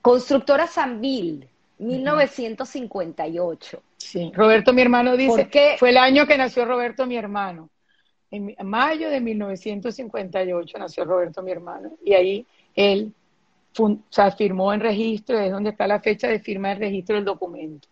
Constructora 0.02 0.68
Sanville, 0.68 1.48
1958. 1.80 3.82
Sí, 3.98 4.32
Roberto, 4.36 4.74
mi 4.74 4.82
hermano, 4.82 5.18
dice 5.18 5.48
que 5.48 5.78
fue 5.80 5.90
el 5.90 5.98
año 5.98 6.28
que 6.28 6.38
nació 6.38 6.66
Roberto, 6.66 7.08
mi 7.08 7.16
hermano. 7.16 7.70
En 8.30 8.54
mayo 8.64 9.10
de 9.10 9.22
1958 9.22 10.78
nació 10.78 11.06
Roberto, 11.06 11.42
mi 11.42 11.52
hermano. 11.52 11.94
Y 12.04 12.14
ahí 12.14 12.46
él 12.76 13.14
o 13.78 13.98
sea, 14.10 14.32
firmó 14.32 14.74
en 14.74 14.82
registro, 14.82 15.40
es 15.40 15.52
donde 15.52 15.72
está 15.72 15.88
la 15.88 16.00
fecha 16.00 16.28
de 16.28 16.40
firma 16.40 16.70
de 16.70 16.76
registro 16.76 17.16
del 17.16 17.26
documento. 17.26 17.88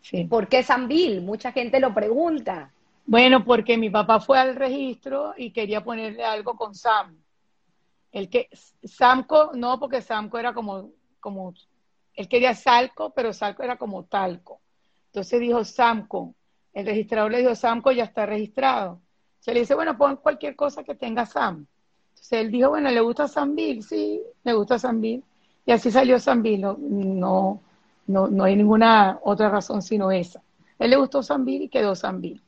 Sí. 0.00 0.24
¿Por 0.24 0.48
qué 0.48 0.62
Sanville? 0.62 1.20
Mucha 1.20 1.52
gente 1.52 1.80
lo 1.80 1.92
pregunta. 1.92 2.72
Bueno, 3.04 3.44
porque 3.44 3.78
mi 3.78 3.90
papá 3.90 4.20
fue 4.20 4.38
al 4.38 4.54
registro 4.54 5.34
y 5.36 5.50
quería 5.50 5.82
ponerle 5.82 6.24
algo 6.24 6.54
con 6.56 6.74
Sam. 6.74 7.16
El 8.12 8.28
que, 8.28 8.48
Samco, 8.84 9.52
no, 9.54 9.78
porque 9.78 10.02
Samco 10.02 10.38
era 10.38 10.52
como, 10.52 10.90
como, 11.20 11.54
él 12.14 12.28
quería 12.28 12.54
Salco, 12.54 13.10
pero 13.10 13.32
Salco 13.32 13.62
era 13.62 13.76
como 13.76 14.04
talco. 14.04 14.60
Entonces 15.06 15.40
dijo 15.40 15.64
Samco. 15.64 16.34
El 16.72 16.86
registrador 16.86 17.30
le 17.30 17.38
dijo, 17.38 17.54
Samco 17.54 17.92
ya 17.92 18.04
está 18.04 18.26
registrado. 18.26 19.00
Se 19.40 19.54
le 19.54 19.60
dice, 19.60 19.74
bueno, 19.74 19.96
pon 19.96 20.16
cualquier 20.16 20.54
cosa 20.54 20.84
que 20.84 20.94
tenga 20.94 21.26
Sam. 21.26 21.66
Entonces 22.10 22.32
él 22.32 22.50
dijo, 22.50 22.70
bueno, 22.70 22.90
¿le 22.90 23.00
gusta 23.00 23.28
Samville? 23.28 23.82
Sí, 23.82 24.20
le 24.42 24.52
gusta 24.52 24.78
Samville. 24.78 25.22
Y 25.64 25.72
así 25.72 25.90
salió 25.90 26.18
Samville. 26.18 26.58
No, 26.58 26.76
no, 26.78 27.62
no 28.08 28.44
hay 28.44 28.56
ninguna 28.56 29.20
otra 29.22 29.48
razón 29.48 29.82
sino 29.82 30.10
esa. 30.10 30.42
él 30.78 30.90
le 30.90 30.96
gustó 30.96 31.22
Samville 31.22 31.64
y 31.64 31.68
quedó 31.68 31.94
Samville. 31.94 32.42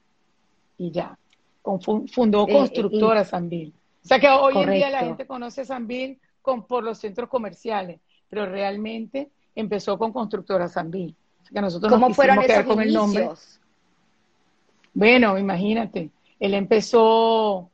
Y 0.79 0.91
ya. 0.91 1.17
Fundó 1.63 2.49
eh, 2.49 2.53
Constructora 2.53 3.25
Samville. 3.25 3.73
O 4.03 4.09
sea 4.09 4.19
que 4.19 4.29
hoy 4.29 4.57
en 4.57 4.71
día 4.71 4.91
la 4.91 5.01
gente 5.01 5.27
conoce 5.27 5.65
Sanville 5.65 6.19
con, 6.41 6.67
por 6.67 6.83
los 6.83 6.99
centros 6.99 7.29
comerciales, 7.29 8.01
pero 8.29 8.47
realmente 8.47 9.31
empezó 9.55 9.99
con 9.99 10.13
Constructora 10.13 10.69
Sanville. 10.69 11.15
que 11.53 11.61
nosotros 11.61 11.93
¿Cómo 11.93 12.15
fueron 12.15 12.41
esos 12.43 12.65
con 12.65 12.81
el 12.81 12.93
nombre. 12.93 13.29
Bueno, 14.93 15.39
imagínate, 15.39 16.11
él 16.41 16.55
empezó, 16.55 17.71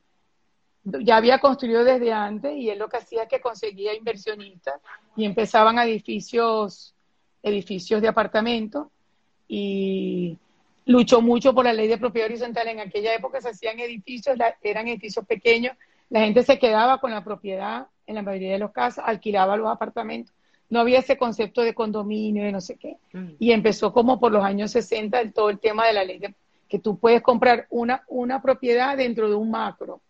ya 0.83 1.17
había 1.17 1.39
construido 1.39 1.83
desde 1.83 2.13
antes 2.13 2.55
y 2.55 2.69
él 2.69 2.77
lo 2.77 2.89
que 2.89 2.97
hacía 2.97 3.23
es 3.23 3.29
que 3.29 3.41
conseguía 3.41 3.95
inversionistas 3.95 4.75
y 5.15 5.25
empezaban 5.25 5.79
edificios, 5.79 6.93
edificios 7.47 8.01
de 8.01 8.07
apartamentos 8.07 8.87
y 9.47 10.37
luchó 10.85 11.21
mucho 11.21 11.53
por 11.53 11.65
la 11.65 11.73
ley 11.73 11.87
de 11.87 11.97
propiedad 11.97 12.29
horizontal. 12.29 12.67
En 12.67 12.79
aquella 12.79 13.13
época 13.13 13.41
se 13.41 13.49
hacían 13.49 13.79
edificios, 13.79 14.37
eran 14.63 14.87
edificios 14.87 15.25
pequeños 15.25 15.75
la 16.09 16.21
gente 16.21 16.43
se 16.43 16.57
quedaba 16.57 16.99
con 16.99 17.11
la 17.11 17.23
propiedad, 17.23 17.87
en 18.05 18.15
la 18.15 18.21
mayoría 18.21 18.53
de 18.53 18.59
los 18.59 18.71
casos, 18.71 19.03
alquilaba 19.05 19.57
los 19.57 19.69
apartamentos. 19.69 20.33
No 20.69 20.79
había 20.79 20.99
ese 20.99 21.17
concepto 21.17 21.61
de 21.61 21.73
condominio, 21.73 22.43
de 22.43 22.51
no 22.51 22.61
sé 22.61 22.75
qué. 22.75 22.97
Mm. 23.13 23.31
Y 23.39 23.51
empezó 23.51 23.91
como 23.91 24.19
por 24.19 24.31
los 24.31 24.43
años 24.43 24.71
60 24.71 25.31
todo 25.31 25.49
el 25.49 25.59
tema 25.59 25.87
de 25.87 25.93
la 25.93 26.03
ley 26.03 26.19
de 26.19 26.33
que 26.67 26.79
tú 26.79 26.97
puedes 26.97 27.21
comprar 27.21 27.67
una, 27.69 28.03
una 28.07 28.41
propiedad 28.41 28.97
dentro 28.97 29.29
de 29.29 29.35
un 29.35 29.51
macro. 29.51 30.01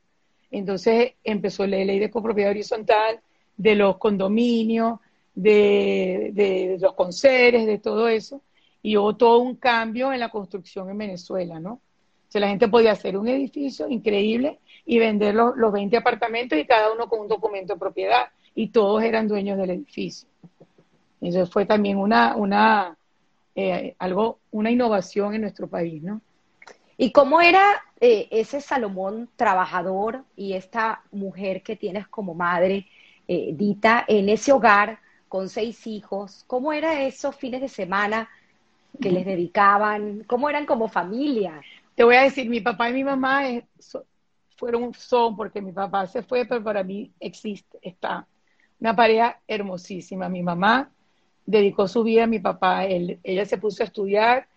Entonces 0.50 1.14
empezó 1.24 1.66
la 1.68 1.78
ley 1.78 2.00
de 2.00 2.10
copropiedad 2.10 2.52
horizontal, 2.52 3.20
de 3.56 3.76
los 3.76 3.98
condominios, 3.98 5.00
de, 5.38 6.78
los 6.80 6.94
conceres, 6.94 7.66
de 7.66 7.78
todo 7.78 8.08
eso. 8.08 8.42
Y 8.82 8.98
hubo 8.98 9.16
todo 9.16 9.40
un 9.40 9.56
cambio 9.56 10.14
en 10.14 10.20
la 10.20 10.30
construcción 10.30 10.90
en 10.90 10.98
Venezuela, 10.98 11.60
¿no? 11.60 11.74
O 11.74 12.30
sea, 12.32 12.42
la 12.42 12.50
gente 12.50 12.68
podía 12.68 12.92
hacer 12.92 13.18
un 13.18 13.28
edificio 13.28 13.88
increíble 13.88 14.60
y 14.86 15.00
vender 15.00 15.36
los, 15.36 15.56
los 15.56 15.72
20 15.72 15.96
apartamentos 15.98 16.58
y 16.58 16.66
cada 16.66 16.92
uno 16.92 17.08
con 17.08 17.22
un 17.22 17.28
documento 17.28 17.74
de 17.74 17.80
propiedad 17.80 18.28
y 18.54 18.70
todos 18.70 19.04
eran 19.04 19.28
dueños 19.28 19.58
del 19.58 19.70
edificio. 19.72 20.28
Eso 21.22 21.46
fue 21.48 21.66
también 21.66 21.98
una, 21.98 22.36
una, 22.36 22.98
eh, 23.56 23.96
algo, 24.00 24.40
una 24.52 24.72
innovación 24.72 25.34
en 25.34 25.42
nuestro 25.42 25.68
país, 25.68 26.04
¿no? 26.04 26.22
¿Y 26.98 27.12
cómo 27.12 27.42
era 27.42 27.84
eh, 28.00 28.28
ese 28.32 28.60
Salomón 28.60 29.30
trabajador 29.36 30.24
y 30.36 30.54
esta 30.54 31.04
mujer 31.12 31.62
que 31.62 31.76
tienes 31.76 32.08
como 32.08 32.34
madre, 32.34 32.88
eh, 33.28 33.52
Dita, 33.54 34.04
en 34.08 34.30
ese 34.30 34.52
hogar 34.52 35.00
con 35.28 35.50
seis 35.50 35.86
hijos? 35.88 36.44
¿Cómo 36.48 36.74
era 36.74 37.04
esos 37.04 37.36
fines 37.36 37.62
de 37.62 37.70
semana 37.70 38.30
que 39.02 39.12
les 39.12 39.26
dedicaban? 39.26 40.24
¿Cómo 40.28 40.50
eran 40.50 40.66
como 40.66 40.88
familia? 40.88 41.62
Te 41.96 42.04
voy 42.04 42.16
a 42.16 42.24
decir, 42.24 42.50
mi 42.50 42.62
papá 42.62 42.90
y 42.90 42.94
mi 42.94 43.04
mamá 43.04 43.44
fueron, 44.56 44.94
son, 44.94 45.36
porque 45.36 45.62
mi 45.62 45.72
papá 45.72 46.08
se 46.08 46.24
fue, 46.24 46.46
pero 46.46 46.64
para 46.64 46.84
mí 46.84 47.12
existe, 47.20 47.78
está 47.82 48.28
una 48.80 48.96
pareja 48.96 49.40
hermosísima. 49.48 50.30
Mi 50.30 50.44
mamá 50.44 50.92
dedicó 51.46 51.88
su 51.88 52.04
vida 52.04 52.26
a 52.26 52.28
mi 52.28 52.40
papá, 52.40 52.86
ella 52.86 53.46
se 53.46 53.58
puso 53.58 53.84
a 53.84 53.86
estudiar. 53.86 54.48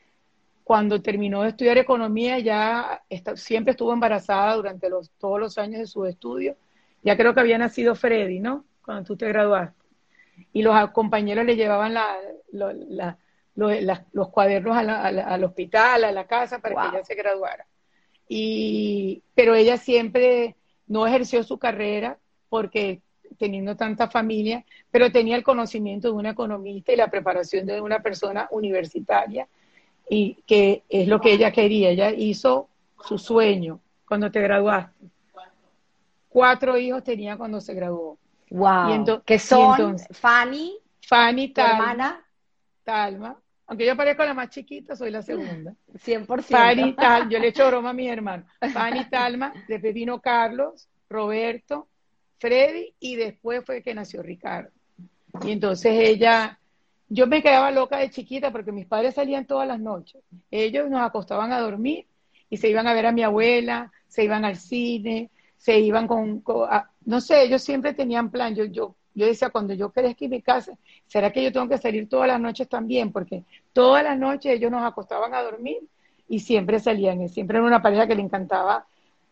Cuando 0.64 1.02
terminó 1.02 1.42
de 1.42 1.48
estudiar 1.48 1.78
economía, 1.78 2.38
ya 2.38 3.02
siempre 3.34 3.72
estuvo 3.72 3.92
embarazada 3.92 4.54
durante 4.54 4.88
los, 4.88 5.10
todos 5.18 5.40
los 5.40 5.58
años 5.58 5.80
de 5.80 5.86
su 5.86 6.04
estudio. 6.04 6.56
Ya 7.02 7.16
creo 7.16 7.34
que 7.34 7.40
había 7.40 7.58
nacido 7.58 7.94
Freddy, 7.94 8.40
¿no? 8.40 8.64
Cuando 8.84 9.04
tú 9.04 9.16
te 9.16 9.26
graduaste. 9.26 9.80
Y 10.52 10.62
los 10.62 10.90
compañeros 10.90 11.44
le 11.44 11.56
llevaban 11.56 11.94
los, 12.52 14.28
cuadernos 14.30 14.76
al 14.76 15.44
hospital, 15.44 16.04
a 16.04 16.12
la 16.12 16.26
casa, 16.26 16.58
para 16.58 16.82
que 16.82 16.96
ella 16.96 17.04
se 17.04 17.14
graduara 17.14 17.66
y, 18.32 19.24
pero 19.34 19.56
ella 19.56 19.76
siempre 19.76 20.54
no 20.86 21.04
ejerció 21.04 21.42
su 21.42 21.58
carrera 21.58 22.16
porque 22.48 23.02
teniendo 23.38 23.76
tanta 23.76 24.08
familia, 24.08 24.64
pero 24.92 25.10
tenía 25.10 25.34
el 25.34 25.42
conocimiento 25.42 26.08
de 26.08 26.14
una 26.14 26.30
economista 26.30 26.92
y 26.92 26.96
la 26.96 27.10
preparación 27.10 27.66
de 27.66 27.80
una 27.80 28.02
persona 28.02 28.46
universitaria 28.52 29.48
y 30.08 30.34
que 30.46 30.84
es 30.88 31.08
lo 31.08 31.20
que 31.20 31.32
ella 31.32 31.50
quería. 31.50 31.90
Ella 31.90 32.12
hizo 32.12 32.68
su 33.04 33.18
sueño 33.18 33.80
cuando 34.06 34.30
te 34.30 34.40
graduaste. 34.40 35.06
Cuatro 36.28 36.78
hijos 36.78 37.02
tenía 37.02 37.36
cuando 37.36 37.60
se 37.60 37.74
graduó. 37.74 38.16
Wow. 38.50 39.22
que 39.24 39.38
son 39.38 39.96
Fanny, 40.10 40.76
Fanny, 41.06 41.52
Talma, 41.52 42.24
Talma, 42.84 43.40
aunque 43.66 43.86
yo 43.86 43.96
parezco 43.96 44.24
la 44.24 44.34
más 44.34 44.50
chiquita, 44.50 44.96
soy 44.96 45.12
la 45.12 45.22
segunda. 45.22 45.74
100%. 45.94 46.42
Fanny 46.42 46.92
Talma, 46.94 47.30
yo 47.30 47.38
le 47.38 47.48
echo 47.48 47.66
broma 47.68 47.90
a 47.90 47.92
mi 47.92 48.08
hermano. 48.08 48.44
Fanny 48.72 49.04
Talma, 49.08 49.52
después 49.68 49.94
vino 49.94 50.20
Carlos, 50.20 50.88
Roberto, 51.08 51.86
Freddy 52.38 52.94
y 52.98 53.14
después 53.14 53.64
fue 53.64 53.82
que 53.82 53.94
nació 53.94 54.22
Ricardo. 54.22 54.70
Y 55.44 55.52
entonces 55.52 55.92
ella, 55.94 56.58
yo 57.08 57.28
me 57.28 57.42
quedaba 57.42 57.70
loca 57.70 57.98
de 57.98 58.10
chiquita 58.10 58.50
porque 58.50 58.72
mis 58.72 58.86
padres 58.86 59.14
salían 59.14 59.46
todas 59.46 59.68
las 59.68 59.78
noches. 59.78 60.20
Ellos 60.50 60.90
nos 60.90 61.02
acostaban 61.02 61.52
a 61.52 61.60
dormir 61.60 62.06
y 62.48 62.56
se 62.56 62.68
iban 62.68 62.88
a 62.88 62.92
ver 62.92 63.06
a 63.06 63.12
mi 63.12 63.22
abuela, 63.22 63.92
se 64.08 64.24
iban 64.24 64.44
al 64.44 64.56
cine, 64.56 65.30
se 65.56 65.78
iban 65.78 66.08
con, 66.08 66.42
no 67.04 67.20
sé, 67.20 67.42
ellos 67.42 67.62
siempre 67.62 67.94
tenían 67.94 68.30
plan. 68.30 68.54
Yo, 68.54 68.64
yo 68.64 68.94
yo 69.14 69.26
decía, 69.26 69.50
cuando 69.50 69.74
yo 69.74 69.90
crezca 69.90 70.24
y 70.24 70.28
me 70.28 70.42
case, 70.42 70.76
¿será 71.06 71.32
que 71.32 71.42
yo 71.42 71.52
tengo 71.52 71.68
que 71.68 71.78
salir 71.78 72.08
todas 72.08 72.28
las 72.28 72.40
noches 72.40 72.68
también? 72.68 73.12
Porque 73.12 73.44
todas 73.72 74.04
las 74.04 74.18
noches 74.18 74.52
ellos 74.52 74.70
nos 74.70 74.84
acostaban 74.84 75.34
a 75.34 75.42
dormir 75.42 75.78
y 76.28 76.40
siempre 76.40 76.78
salían, 76.78 77.28
siempre 77.28 77.58
era 77.58 77.66
una 77.66 77.82
pareja 77.82 78.06
que 78.06 78.14
le 78.14 78.22
encantaba. 78.22 78.86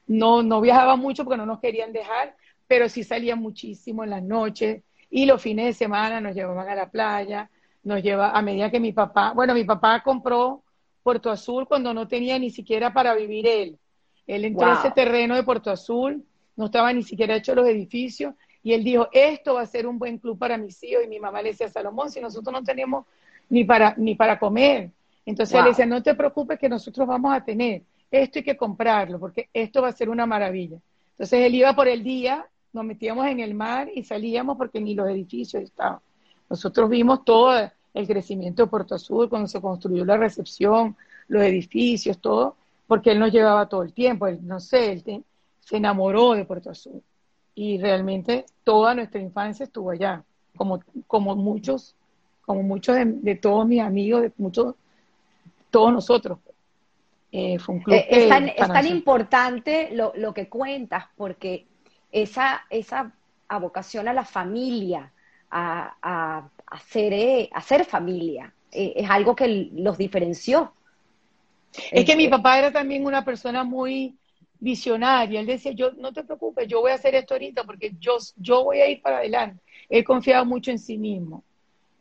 No, 0.07 0.43
no 0.43 0.61
viajaba 0.61 0.97
mucho 0.97 1.25
porque 1.25 1.37
no 1.37 1.47
nos 1.47 1.61
querían 1.61 1.93
dejar, 1.93 2.35
pero 2.66 2.89
sí 2.89 3.05
salían 3.05 3.39
muchísimo 3.39 4.05
en 4.05 4.11
las 4.11 4.23
noches 4.23 4.83
y 5.11 5.27
los 5.27 5.41
fines 5.41 5.66
de 5.66 5.73
semana 5.73 6.21
nos 6.21 6.35
llevaban 6.35 6.69
a 6.69 6.75
la 6.75 6.91
playa, 6.91 7.51
nos 7.85 8.03
lleva 8.03 8.31
a 8.31 8.43
medida 8.43 8.71
que 8.71 8.81
mi 8.81 8.93
papá, 8.93 9.33
bueno, 9.33 9.55
mi 9.55 9.64
papá 9.64 10.03
compró 10.03 10.62
Puerto 11.03 11.31
Azul 11.31 11.66
cuando 11.69 11.95
no 11.95 12.09
tenía 12.09 12.39
ni 12.39 12.51
siquiera 12.51 12.93
para 12.93 13.14
vivir 13.14 13.47
él. 13.47 13.79
Él 14.27 14.45
entró 14.45 14.66
a 14.66 14.75
ese 14.75 14.91
terreno 14.91 15.37
de 15.37 15.43
Puerto 15.43 15.71
Azul, 15.71 16.23
no 16.59 16.67
estaba 16.67 16.93
ni 16.93 17.05
siquiera 17.05 17.37
hecho 17.37 17.55
los 17.55 17.67
edificios 17.69 18.35
Y 18.65 18.73
él 18.73 18.83
dijo, 18.83 19.09
esto 19.13 19.55
va 19.55 19.63
a 19.63 19.67
ser 19.67 19.87
un 19.87 19.99
buen 19.99 20.19
club 20.19 20.37
para 20.37 20.59
mis 20.59 20.83
hijos. 20.83 21.05
Y 21.05 21.09
mi 21.09 21.21
mamá 21.21 21.41
le 21.41 21.51
decía, 21.51 21.69
Salomón, 21.69 22.11
si 22.11 22.21
nosotros 22.21 22.53
no 22.53 22.63
tenemos 22.65 23.07
ni 23.49 23.65
para, 23.65 23.95
ni 23.97 24.17
para 24.17 24.39
comer. 24.39 24.91
Entonces 25.25 25.59
él 25.59 25.67
decía, 25.67 25.87
no 25.87 26.03
te 26.03 26.15
preocupes 26.15 26.59
que 26.59 26.69
nosotros 26.69 27.07
vamos 27.07 27.33
a 27.33 27.45
tener. 27.45 27.83
Esto 28.11 28.41
hay 28.41 28.43
que 28.43 28.57
comprarlo 28.57 29.21
porque 29.21 29.49
esto 29.53 29.83
va 29.83 29.89
a 29.89 29.93
ser 29.93 30.11
una 30.11 30.27
maravilla. 30.27 30.79
Entonces 31.13 31.41
él 31.47 31.55
iba 31.55 31.75
por 31.75 31.87
el 31.87 32.03
día, 32.03 32.45
nos 32.73 32.85
metíamos 32.85 33.27
en 33.27 33.39
el 33.39 33.55
mar 33.55 33.89
y 33.95 34.03
salíamos 34.03 34.57
porque 34.57 34.81
ni 34.81 34.95
los 34.95 35.09
edificios 35.09 35.63
estaban. 35.63 36.01
Nosotros 36.51 36.91
vimos 36.91 37.25
todo 37.25 37.71
el 37.95 38.07
crecimiento 38.07 38.63
de 38.65 38.69
Puerto 38.69 38.97
Azul 38.97 39.29
cuando 39.29 39.47
se 39.47 39.61
construyó 39.61 40.05
la 40.05 40.17
recepción, 40.17 40.97
los 41.29 41.43
edificios, 41.43 42.19
todo, 42.19 42.57
porque 42.89 43.13
él 43.13 43.21
nos 43.21 43.31
llevaba 43.31 43.69
todo 43.69 43.85
el 43.85 43.93
tiempo. 43.93 44.27
Él, 44.27 44.41
no 44.43 44.59
sé, 44.59 44.91
él 44.93 45.25
se 45.69 45.77
enamoró 45.77 46.33
de 46.33 46.47
Puerto 46.47 46.71
Azul 46.71 47.03
y 47.55 47.77
realmente 47.77 48.47
toda 48.64 48.95
nuestra 48.95 49.21
infancia 49.21 49.64
estuvo 49.64 49.91
allá, 49.91 50.25
como, 50.57 50.81
como 51.07 51.37
muchos, 51.37 51.95
como 52.41 52.62
muchos 52.62 52.97
de, 52.97 53.35
todos 53.35 53.66
mis 53.66 53.83
amigos, 53.83 54.23
de 54.23 54.33
muchos, 54.39 54.75
todos 55.71 55.93
nosotros. 55.93 56.39
Eh, 57.31 57.59
fue 57.59 57.75
un 57.75 57.83
club 57.83 57.97
eh, 57.97 58.07
es 58.09 58.29
tan, 58.31 58.49
es 58.49 58.57
tan 58.57 58.87
importante 58.87 59.91
lo, 59.93 60.14
lo, 60.16 60.33
que 60.33 60.49
cuentas, 60.49 61.05
porque 61.19 61.66
esa, 62.11 62.64
esa 62.71 63.12
vocación 63.61 64.09
a 64.09 64.14
la 64.14 64.25
familia, 64.25 65.12
a, 65.51 65.97
a, 66.01 66.49
a, 66.66 66.79
ser, 66.79 67.12
eh, 67.12 67.51
a 67.53 67.61
ser 67.61 67.85
familia, 67.85 68.55
es 68.73 69.11
algo 69.11 69.37
que 69.37 69.69
los 69.75 69.99
diferenció. 69.99 70.73
Es 71.91 72.07
que 72.07 72.16
mi 72.16 72.29
papá 72.29 72.59
era 72.59 72.73
también 72.73 73.05
una 73.05 73.23
persona 73.23 73.64
muy, 73.64 74.16
visionaria. 74.61 75.41
Él 75.41 75.47
decía, 75.47 75.73
yo 75.73 75.93
no 75.93 76.13
te 76.13 76.25
preocupes, 76.25 76.67
yo 76.69 76.81
voy 76.81 76.93
a 76.93 76.95
hacer 76.95 77.15
esto 77.15 77.35
ahorita 77.35 77.65
porque 77.65 77.95
yo, 77.99 78.17
yo 78.37 78.65
voy 78.65 78.81
a 78.81 78.89
ir 78.89 79.01
para 79.01 79.19
adelante. 79.19 79.63
Él 79.89 80.05
confiaba 80.05 80.45
mucho 80.45 80.71
en 80.71 80.79
sí 80.79 80.99
mismo. 80.99 81.45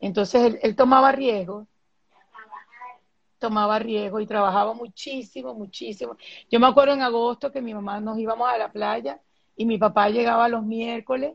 Entonces 0.00 0.58
él, 0.62 0.76
tomaba 0.76 1.12
riesgos, 1.12 1.66
tomaba 3.38 3.78
riesgos 3.78 4.22
y 4.22 4.26
trabajaba 4.26 4.74
muchísimo, 4.74 5.54
muchísimo. 5.54 6.16
Yo 6.50 6.60
me 6.60 6.66
acuerdo 6.66 6.94
en 6.94 7.02
agosto 7.02 7.50
que 7.50 7.62
mi 7.62 7.74
mamá 7.74 8.00
nos 8.00 8.18
íbamos 8.18 8.48
a 8.48 8.58
la 8.58 8.70
playa 8.70 9.20
y 9.56 9.64
mi 9.64 9.78
papá 9.78 10.08
llegaba 10.08 10.48
los 10.48 10.64
miércoles 10.64 11.34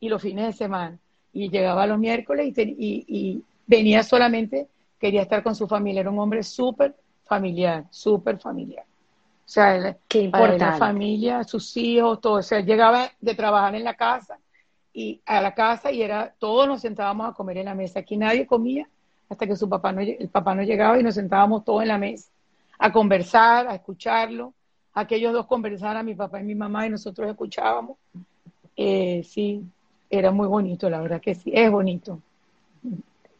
y 0.00 0.08
los 0.08 0.22
fines 0.22 0.46
de 0.46 0.52
semana. 0.52 0.98
Y 1.32 1.50
llegaba 1.50 1.86
los 1.86 1.98
miércoles 1.98 2.52
y, 2.56 3.04
y 3.08 3.42
venía 3.66 4.04
solamente, 4.04 4.68
quería 5.00 5.22
estar 5.22 5.42
con 5.42 5.56
su 5.56 5.66
familia. 5.66 6.02
Era 6.02 6.10
un 6.10 6.18
hombre 6.18 6.42
súper 6.44 6.94
familiar, 7.24 7.86
súper 7.90 8.38
familiar. 8.38 8.84
O 9.44 9.48
sea, 9.48 9.96
Qué 10.08 10.30
la 10.30 10.76
familia, 10.78 11.44
sus 11.44 11.76
hijos, 11.76 12.20
todo. 12.20 12.34
O 12.34 12.42
sea, 12.42 12.60
llegaba 12.60 13.10
de 13.20 13.34
trabajar 13.34 13.74
en 13.74 13.84
la 13.84 13.94
casa 13.94 14.38
y 14.92 15.20
a 15.26 15.40
la 15.40 15.54
casa 15.54 15.92
y 15.92 16.02
era, 16.02 16.34
todos 16.38 16.66
nos 16.66 16.80
sentábamos 16.80 17.28
a 17.28 17.32
comer 17.32 17.58
en 17.58 17.66
la 17.66 17.74
mesa. 17.74 18.00
Aquí 18.00 18.16
nadie 18.16 18.46
comía 18.46 18.88
hasta 19.28 19.46
que 19.46 19.56
su 19.56 19.68
papá 19.68 19.92
no, 19.92 20.00
el 20.00 20.28
papá 20.28 20.54
no 20.54 20.62
llegaba 20.62 20.98
y 20.98 21.02
nos 21.02 21.14
sentábamos 21.14 21.64
todos 21.64 21.82
en 21.82 21.88
la 21.88 21.98
mesa 21.98 22.30
a 22.78 22.92
conversar, 22.92 23.68
a 23.68 23.74
escucharlo. 23.74 24.52
Aquellos 24.94 25.32
dos 25.32 25.46
conversaban, 25.46 26.06
mi 26.06 26.14
papá 26.14 26.40
y 26.40 26.44
mi 26.44 26.54
mamá, 26.54 26.86
y 26.86 26.90
nosotros 26.90 27.28
escuchábamos. 27.28 27.96
Eh, 28.76 29.22
sí, 29.24 29.64
era 30.08 30.30
muy 30.30 30.46
bonito, 30.46 30.88
la 30.88 31.00
verdad 31.00 31.20
que 31.20 31.34
sí, 31.34 31.50
es 31.52 31.70
bonito. 31.70 32.20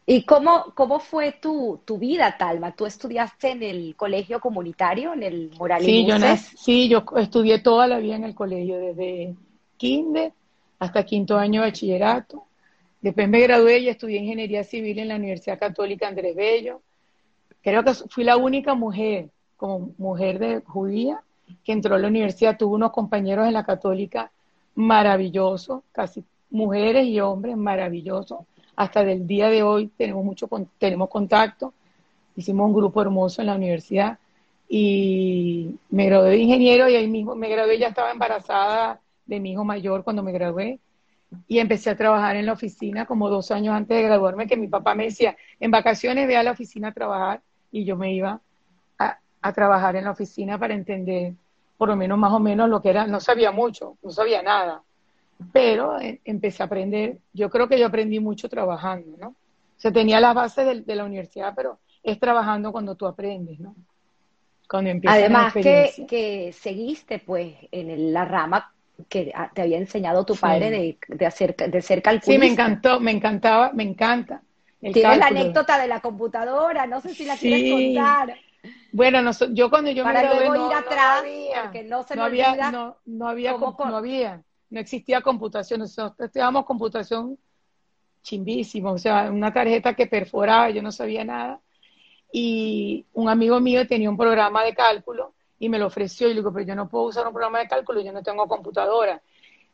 ¿Y 0.07 0.23
cómo, 0.23 0.65
cómo 0.75 0.99
fue 0.99 1.31
tu, 1.41 1.81
tu 1.83 1.97
vida, 1.97 2.37
Talma? 2.37 2.75
¿Tú 2.75 2.85
estudiaste 2.85 3.49
en 3.49 3.63
el 3.63 3.95
colegio 3.95 4.39
comunitario, 4.39 5.13
en 5.13 5.23
el 5.23 5.51
Morales? 5.57 5.87
Sí, 5.87 6.05
yo, 6.05 6.15
sí, 6.57 6.89
yo 6.89 7.03
estudié 7.17 7.59
toda 7.59 7.87
la 7.87 7.97
vida 7.97 8.15
en 8.15 8.23
el 8.23 8.35
colegio, 8.35 8.77
desde 8.77 9.33
kinder 9.77 10.31
hasta 10.77 11.03
quinto 11.03 11.37
año 11.37 11.61
de 11.61 11.67
bachillerato. 11.69 12.43
Después 13.01 13.27
me 13.27 13.39
gradué 13.41 13.79
y 13.79 13.89
estudié 13.89 14.19
ingeniería 14.19 14.63
civil 14.63 14.99
en 14.99 15.07
la 15.07 15.15
Universidad 15.15 15.57
Católica 15.57 16.07
Andrés 16.07 16.35
Bello. 16.35 16.81
Creo 17.63 17.83
que 17.83 17.93
fui 17.93 18.23
la 18.23 18.37
única 18.37 18.75
mujer, 18.75 19.29
como 19.57 19.91
mujer 19.97 20.37
de 20.37 20.61
judía, 20.61 21.23
que 21.63 21.71
entró 21.71 21.95
a 21.95 21.99
la 21.99 22.07
universidad. 22.07 22.57
Tuve 22.57 22.75
unos 22.75 22.91
compañeros 22.91 23.47
en 23.47 23.53
la 23.53 23.65
Católica 23.65 24.31
maravillosos, 24.75 25.81
casi 25.91 26.23
mujeres 26.51 27.07
y 27.07 27.19
hombres 27.19 27.57
maravillosos 27.57 28.39
hasta 28.75 29.03
del 29.03 29.25
día 29.25 29.49
de 29.49 29.63
hoy 29.63 29.87
tenemos 29.97 30.23
mucho 30.23 30.49
tenemos 30.77 31.09
contacto. 31.09 31.73
Hicimos 32.35 32.67
un 32.67 32.73
grupo 32.73 33.01
hermoso 33.01 33.41
en 33.41 33.47
la 33.47 33.55
universidad 33.55 34.19
y 34.67 35.75
me 35.89 36.05
gradué 36.07 36.31
de 36.31 36.37
ingeniero 36.37 36.89
y 36.89 36.95
ahí 36.95 37.07
mismo 37.07 37.35
me 37.35 37.49
gradué, 37.49 37.77
ya 37.77 37.87
estaba 37.87 38.11
embarazada 38.11 38.99
de 39.25 39.39
mi 39.39 39.51
hijo 39.51 39.63
mayor 39.63 40.03
cuando 40.03 40.23
me 40.23 40.31
gradué 40.31 40.79
y 41.47 41.59
empecé 41.59 41.89
a 41.89 41.97
trabajar 41.97 42.35
en 42.35 42.45
la 42.45 42.53
oficina 42.53 43.05
como 43.05 43.29
dos 43.29 43.51
años 43.51 43.73
antes 43.73 43.97
de 43.97 44.03
graduarme, 44.03 44.47
que 44.47 44.57
mi 44.57 44.67
papá 44.67 44.95
me 44.95 45.05
decía, 45.05 45.35
en 45.59 45.71
vacaciones 45.71 46.27
ve 46.27 46.37
a 46.37 46.43
la 46.43 46.51
oficina 46.51 46.89
a 46.89 46.93
trabajar 46.93 47.41
y 47.71 47.85
yo 47.85 47.95
me 47.95 48.13
iba 48.13 48.41
a, 48.99 49.19
a 49.41 49.53
trabajar 49.53 49.95
en 49.95 50.05
la 50.05 50.11
oficina 50.11 50.57
para 50.57 50.73
entender 50.73 51.33
por 51.77 51.89
lo 51.89 51.95
menos 51.95 52.17
más 52.17 52.31
o 52.31 52.39
menos 52.39 52.69
lo 52.69 52.81
que 52.81 52.89
era, 52.89 53.05
no 53.07 53.19
sabía 53.19 53.51
mucho, 53.51 53.97
no 54.01 54.11
sabía 54.11 54.41
nada, 54.41 54.81
pero 55.51 55.99
eh, 55.99 56.21
empecé 56.25 56.63
a 56.63 56.67
aprender, 56.67 57.19
yo 57.33 57.49
creo 57.49 57.67
que 57.67 57.79
yo 57.79 57.87
aprendí 57.87 58.19
mucho 58.19 58.49
trabajando, 58.49 59.17
¿no? 59.17 59.27
O 59.29 59.77
sea, 59.77 59.91
tenía 59.91 60.19
las 60.19 60.33
bases 60.33 60.85
de, 60.85 60.95
la 60.95 61.03
universidad, 61.03 61.53
pero 61.55 61.79
es 62.01 62.19
trabajando 62.19 62.71
cuando 62.71 62.95
tú 62.95 63.05
aprendes, 63.05 63.59
¿no? 63.59 63.75
Cuando 64.69 64.89
empiezas 64.89 65.19
Además 65.19 65.53
que, 65.53 66.05
que 66.07 66.53
seguiste 66.53 67.19
pues 67.19 67.53
en 67.71 68.13
la 68.13 68.25
rama 68.25 68.73
que 69.09 69.33
te 69.53 69.61
había 69.61 69.77
enseñado 69.77 70.25
tu 70.25 70.35
padre 70.35 70.69
de, 70.71 70.97
de, 71.09 71.25
hacer, 71.25 71.55
de 71.55 71.81
ser 71.81 72.01
calculista. 72.01 72.31
Sí, 72.31 72.37
me 72.37 72.47
encantó, 72.47 72.99
me 72.99 73.11
encantaba, 73.11 73.71
me 73.73 73.83
encanta. 73.83 74.41
Tienes 74.79 75.17
la 75.17 75.27
anécdota 75.27 75.79
de 75.79 75.87
la 75.87 75.99
computadora, 75.99 76.85
no 76.85 77.01
sé 77.01 77.13
si 77.13 77.25
la 77.25 77.35
quieres 77.35 77.71
contar. 77.71 78.35
Bueno, 78.91 79.31
yo 79.51 79.69
cuando 79.69 79.91
yo 79.91 80.03
Para 80.03 80.21
me 80.21 80.27
gradué, 80.27 80.47
luego 80.47 80.71
ir 80.71 80.77
atrás, 80.77 81.23
porque 81.63 81.83
no 81.83 82.03
se 82.03 82.15
me 82.15 82.21
había, 82.21 82.51
olvida 82.51 82.71
no, 82.71 82.97
no 83.05 83.27
había, 83.27 83.57
no 83.57 83.97
había 83.97 84.43
no 84.75 84.81
existía 84.81 85.21
computación, 85.21 85.79
nosotros 85.79 86.19
estudiábamos 86.19 86.65
computación 86.65 87.37
chimbísimo, 88.21 88.91
o 88.91 88.97
sea, 88.97 89.31
una 89.31 89.53
tarjeta 89.53 89.93
que 89.93 90.05
perforaba, 90.05 90.69
yo 90.69 90.81
no 90.81 90.91
sabía 90.91 91.23
nada. 91.23 91.61
Y 92.29 93.05
un 93.13 93.29
amigo 93.29 93.61
mío 93.61 93.87
tenía 93.87 94.09
un 94.09 94.17
programa 94.17 94.65
de 94.65 94.75
cálculo 94.75 95.33
y 95.59 95.69
me 95.69 95.79
lo 95.79 95.85
ofreció 95.85 96.27
y 96.27 96.31
le 96.31 96.41
digo, 96.41 96.51
pero 96.51 96.65
yo 96.65 96.75
no 96.75 96.89
puedo 96.89 97.05
usar 97.05 97.25
un 97.25 97.31
programa 97.31 97.59
de 97.59 97.69
cálculo, 97.69 98.01
yo 98.01 98.11
no 98.11 98.21
tengo 98.21 98.49
computadora. 98.49 99.21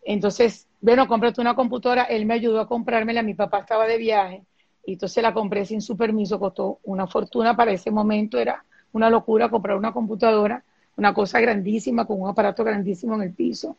Entonces, 0.03 0.67
bueno, 0.79 1.07
cómprate 1.07 1.41
una 1.41 1.55
computadora, 1.55 2.03
él 2.03 2.27
me 2.27 2.35
ayudó 2.35 2.59
a 2.59 2.67
comprármela, 2.67 3.23
mi 3.23 3.33
papá 3.33 3.61
estaba 3.61 3.87
de 3.87 3.97
viaje, 3.97 4.43
y 4.85 4.93
entonces 4.93 5.23
la 5.23 5.33
compré 5.33 5.65
sin 5.65 5.81
su 5.81 5.97
permiso, 5.97 6.39
costó 6.39 6.77
una 6.83 7.07
fortuna 7.07 7.55
para 7.55 7.71
ese 7.71 7.89
momento, 7.89 8.37
era 8.37 8.63
una 8.93 9.09
locura 9.09 9.49
comprar 9.49 9.77
una 9.77 9.93
computadora, 9.93 10.63
una 10.95 11.11
cosa 11.11 11.41
grandísima, 11.41 12.05
con 12.05 12.21
un 12.21 12.29
aparato 12.29 12.63
grandísimo 12.63 13.15
en 13.15 13.23
el 13.23 13.33
piso. 13.33 13.77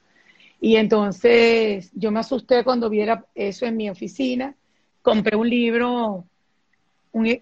Y 0.65 0.77
entonces 0.77 1.91
yo 1.93 2.13
me 2.13 2.21
asusté 2.21 2.63
cuando 2.63 2.89
viera 2.89 3.27
eso 3.35 3.67
en 3.67 3.77
mi 3.77 3.91
oficina, 3.91 4.55
compré 5.03 5.37
un 5.37 5.51
libro, 5.51 6.25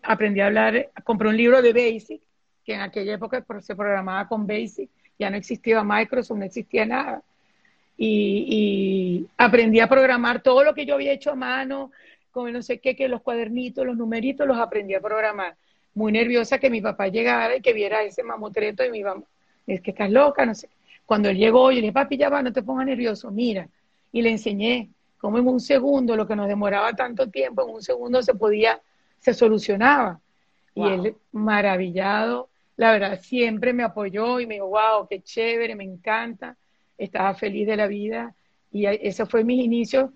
aprendí 0.03 0.41
a 0.41 0.47
hablar, 0.47 0.91
compré 1.05 1.29
un 1.29 1.37
libro 1.37 1.61
de 1.61 1.75
Basic, 1.75 2.23
que 2.65 2.73
en 2.73 2.81
aquella 2.81 3.13
época 3.13 3.45
se 3.61 3.77
programaba 3.77 4.27
con 4.27 4.47
Basic, 4.47 4.89
ya 5.19 5.29
no 5.29 5.37
existía 5.37 5.85
Microsoft, 5.85 6.39
no 6.39 6.47
existía 6.47 6.87
nada. 6.87 7.23
Y, 7.99 9.27
aprendí 9.37 9.81
a 9.81 9.87
programar 9.87 10.43
todo 10.43 10.65
lo 10.65 10.73
que 10.73 10.87
yo 10.87 10.95
había 10.95 11.13
hecho 11.13 11.33
a 11.33 11.35
mano, 11.35 11.93
con 12.31 12.51
no 12.51 12.63
sé 12.63 12.79
qué, 12.79 12.97
que 12.97 13.07
los 13.07 13.21
cuadernitos, 13.21 13.85
los 13.85 13.99
numeritos, 13.99 14.47
los 14.47 14.57
aprendí 14.57 14.95
a 14.95 15.01
programar. 15.03 15.57
Muy 15.93 16.11
nerviosa 16.11 16.59
que 16.59 16.71
mi 16.71 16.81
papá 16.81 17.09
llegara 17.09 17.55
y 17.55 17.61
que 17.61 17.75
viera 17.75 18.03
ese 18.03 18.23
mamotreto 18.23 18.83
y 18.83 18.91
me 18.91 18.97
iba, 18.97 19.15
es 19.67 19.83
que 19.83 19.91
estás 19.91 20.11
loca, 20.11 20.47
no 20.47 20.55
sé. 20.55 20.71
Cuando 21.11 21.29
él 21.29 21.39
llegó, 21.39 21.73
yo 21.73 21.75
le 21.75 21.81
dije, 21.81 21.93
papi, 21.93 22.17
ya 22.17 22.29
va, 22.29 22.41
no 22.41 22.53
te 22.53 22.63
pongas 22.63 22.87
nervioso, 22.87 23.33
mira. 23.33 23.69
Y 24.13 24.23
le 24.23 24.31
enseñé 24.31 24.91
cómo 25.19 25.39
en 25.39 25.49
un 25.49 25.59
segundo, 25.59 26.15
lo 26.15 26.25
que 26.25 26.37
nos 26.37 26.47
demoraba 26.47 26.93
tanto 26.93 27.29
tiempo, 27.29 27.65
en 27.65 27.75
un 27.75 27.83
segundo 27.83 28.23
se 28.23 28.33
podía, 28.35 28.81
se 29.19 29.35
solucionaba. 29.35 30.21
Y 30.73 30.87
él, 30.87 31.17
maravillado, 31.33 32.49
la 32.77 32.93
verdad, 32.93 33.21
siempre 33.21 33.73
me 33.73 33.83
apoyó 33.83 34.39
y 34.39 34.47
me 34.47 34.55
dijo, 34.55 34.69
wow, 34.69 35.09
qué 35.11 35.21
chévere, 35.21 35.75
me 35.75 35.83
encanta, 35.83 36.57
estaba 36.97 37.35
feliz 37.35 37.67
de 37.67 37.77
la 37.77 37.89
vida. 37.89 38.33
Y 38.71 38.87
ese 38.87 39.27
fue 39.27 39.43
mis 39.43 39.65
inicios, 39.65 40.11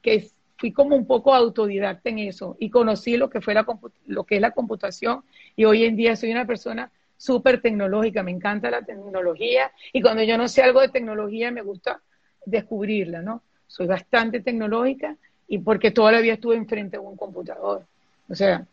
que 0.00 0.28
fui 0.58 0.72
como 0.72 0.96
un 0.96 1.06
poco 1.06 1.32
autodidacta 1.32 2.10
en 2.10 2.18
eso 2.18 2.56
y 2.58 2.70
conocí 2.70 3.16
lo 3.16 3.30
que, 3.30 3.40
fue 3.40 3.54
la, 3.54 3.64
lo 4.06 4.24
que 4.24 4.34
es 4.34 4.40
la 4.40 4.50
computación 4.50 5.22
y 5.54 5.64
hoy 5.64 5.84
en 5.84 5.94
día 5.94 6.16
soy 6.16 6.32
una 6.32 6.44
persona 6.44 6.90
súper 7.22 7.62
tecnológica, 7.62 8.24
me 8.24 8.32
encanta 8.32 8.68
la 8.68 8.82
tecnología 8.82 9.70
y 9.92 10.02
cuando 10.02 10.24
yo 10.24 10.36
no 10.36 10.48
sé 10.48 10.60
algo 10.60 10.80
de 10.80 10.88
tecnología 10.88 11.52
me 11.52 11.62
gusta 11.62 12.02
descubrirla, 12.44 13.22
¿no? 13.22 13.44
Soy 13.68 13.86
bastante 13.86 14.40
tecnológica 14.40 15.16
y 15.46 15.58
porque 15.58 15.92
toda 15.92 16.10
la 16.10 16.20
vida 16.20 16.32
estuve 16.32 16.56
enfrente 16.56 16.96
de 16.96 17.02
un 17.04 17.16
computador. 17.16 17.86
O 18.28 18.34
sea, 18.34 18.66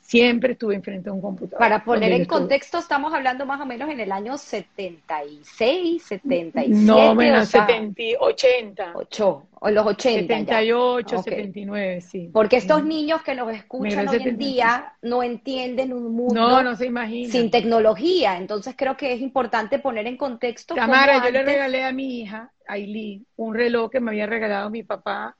siempre 0.00 0.52
estuve 0.52 0.74
enfrente 0.74 1.08
a 1.08 1.12
un 1.12 1.20
computador. 1.20 1.58
Para 1.58 1.84
poner 1.84 2.12
en 2.12 2.26
contexto, 2.26 2.78
estamos 2.78 3.14
hablando 3.14 3.46
más 3.46 3.60
o 3.60 3.64
menos 3.64 3.88
en 3.88 4.00
el 4.00 4.12
año 4.12 4.36
76, 4.36 6.02
77. 6.02 6.68
No, 6.68 7.14
menos 7.14 7.48
70, 7.48 8.02
80. 8.18 8.92
8, 8.94 9.46
o 9.60 9.70
los 9.70 9.86
80. 9.86 10.34
78, 10.34 11.22
79, 11.22 12.00
sí. 12.02 12.30
Porque 12.32 12.56
estos 12.56 12.84
niños 12.84 13.22
que 13.22 13.34
nos 13.34 13.54
escuchan 13.54 14.08
hoy 14.08 14.22
en 14.22 14.36
día 14.36 14.92
no 15.00 15.22
entienden 15.22 15.92
un 15.92 16.12
mundo 16.12 16.62
no, 16.62 16.76
se 16.76 16.90
sin 17.30 17.50
tecnología. 17.50 18.36
Entonces 18.36 18.74
creo 18.76 18.96
que 18.96 19.14
es 19.14 19.20
importante 19.20 19.78
poner 19.78 20.06
en 20.06 20.16
contexto. 20.16 20.74
Tamara, 20.74 21.24
yo 21.24 21.30
le 21.30 21.42
regalé 21.42 21.84
a 21.84 21.92
mi 21.92 22.20
hija, 22.20 22.52
Aileen, 22.66 23.24
un 23.36 23.54
reloj 23.54 23.90
que 23.90 24.00
me 24.00 24.10
había 24.10 24.26
regalado 24.26 24.68
mi 24.68 24.82
papá, 24.82 25.36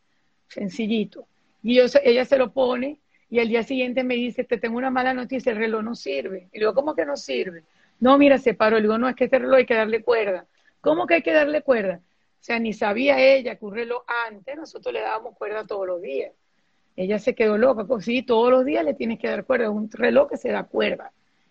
sencillito. 0.49 1.27
Y 1.63 1.75
yo, 1.75 1.85
ella 2.03 2.25
se 2.25 2.39
lo 2.39 2.53
pone 2.53 3.01
y 3.35 3.41
al 3.41 3.49
día 3.49 3.65
siguiente 3.65 4.05
me 4.05 4.15
dice, 4.15 4.45
te 4.45 4.59
tengo 4.59 4.79
una 4.79 4.93
mala 4.93 5.13
noticia, 5.13 5.51
el 5.51 5.59
reloj 5.59 5.83
no 5.83 5.97
sirve. 5.97 6.47
Y 6.53 6.59
le 6.59 6.61
digo, 6.61 6.73
¿cómo 6.73 6.95
que 6.95 7.05
no 7.05 7.17
sirve? 7.17 7.65
No, 7.99 8.17
mira, 8.17 8.39
se 8.39 8.55
paró. 8.55 8.77
Le 8.77 8.83
digo, 8.83 8.97
no, 8.97 9.09
es 9.09 9.17
que 9.17 9.25
este 9.25 9.41
reloj 9.41 9.57
hay 9.57 9.67
que 9.67 9.75
darle 9.75 10.05
cuerda. 10.05 10.47
¿Cómo 10.81 11.05
que 11.05 11.15
hay 11.15 11.23
que 11.23 11.33
darle 11.33 11.63
cuerda? 11.63 11.97
O 11.97 12.39
sea, 12.39 12.61
ni 12.61 12.73
sabía 12.73 13.19
ella 13.19 13.57
que 13.57 13.65
un 13.65 13.75
reloj 13.75 14.05
antes, 14.29 14.57
nosotros 14.57 14.95
le 14.95 15.01
dábamos 15.01 15.37
cuerda 15.37 15.67
todos 15.67 15.85
los 15.85 16.01
días. 16.01 16.31
Ella 16.95 17.19
se 17.19 17.35
quedó 17.35 17.59
loca, 17.59 17.85
pues 17.85 18.05
sí, 18.05 18.23
todos 18.23 18.53
los 18.53 18.65
días 18.65 18.85
le 18.85 18.95
tienes 18.95 19.19
que 19.19 19.27
dar 19.27 19.45
cuerda, 19.45 19.69
un 19.69 19.91
reloj 19.91 20.31
que 20.31 20.37
se 20.37 20.53
da 20.53 20.63
cuerda. 20.63 21.11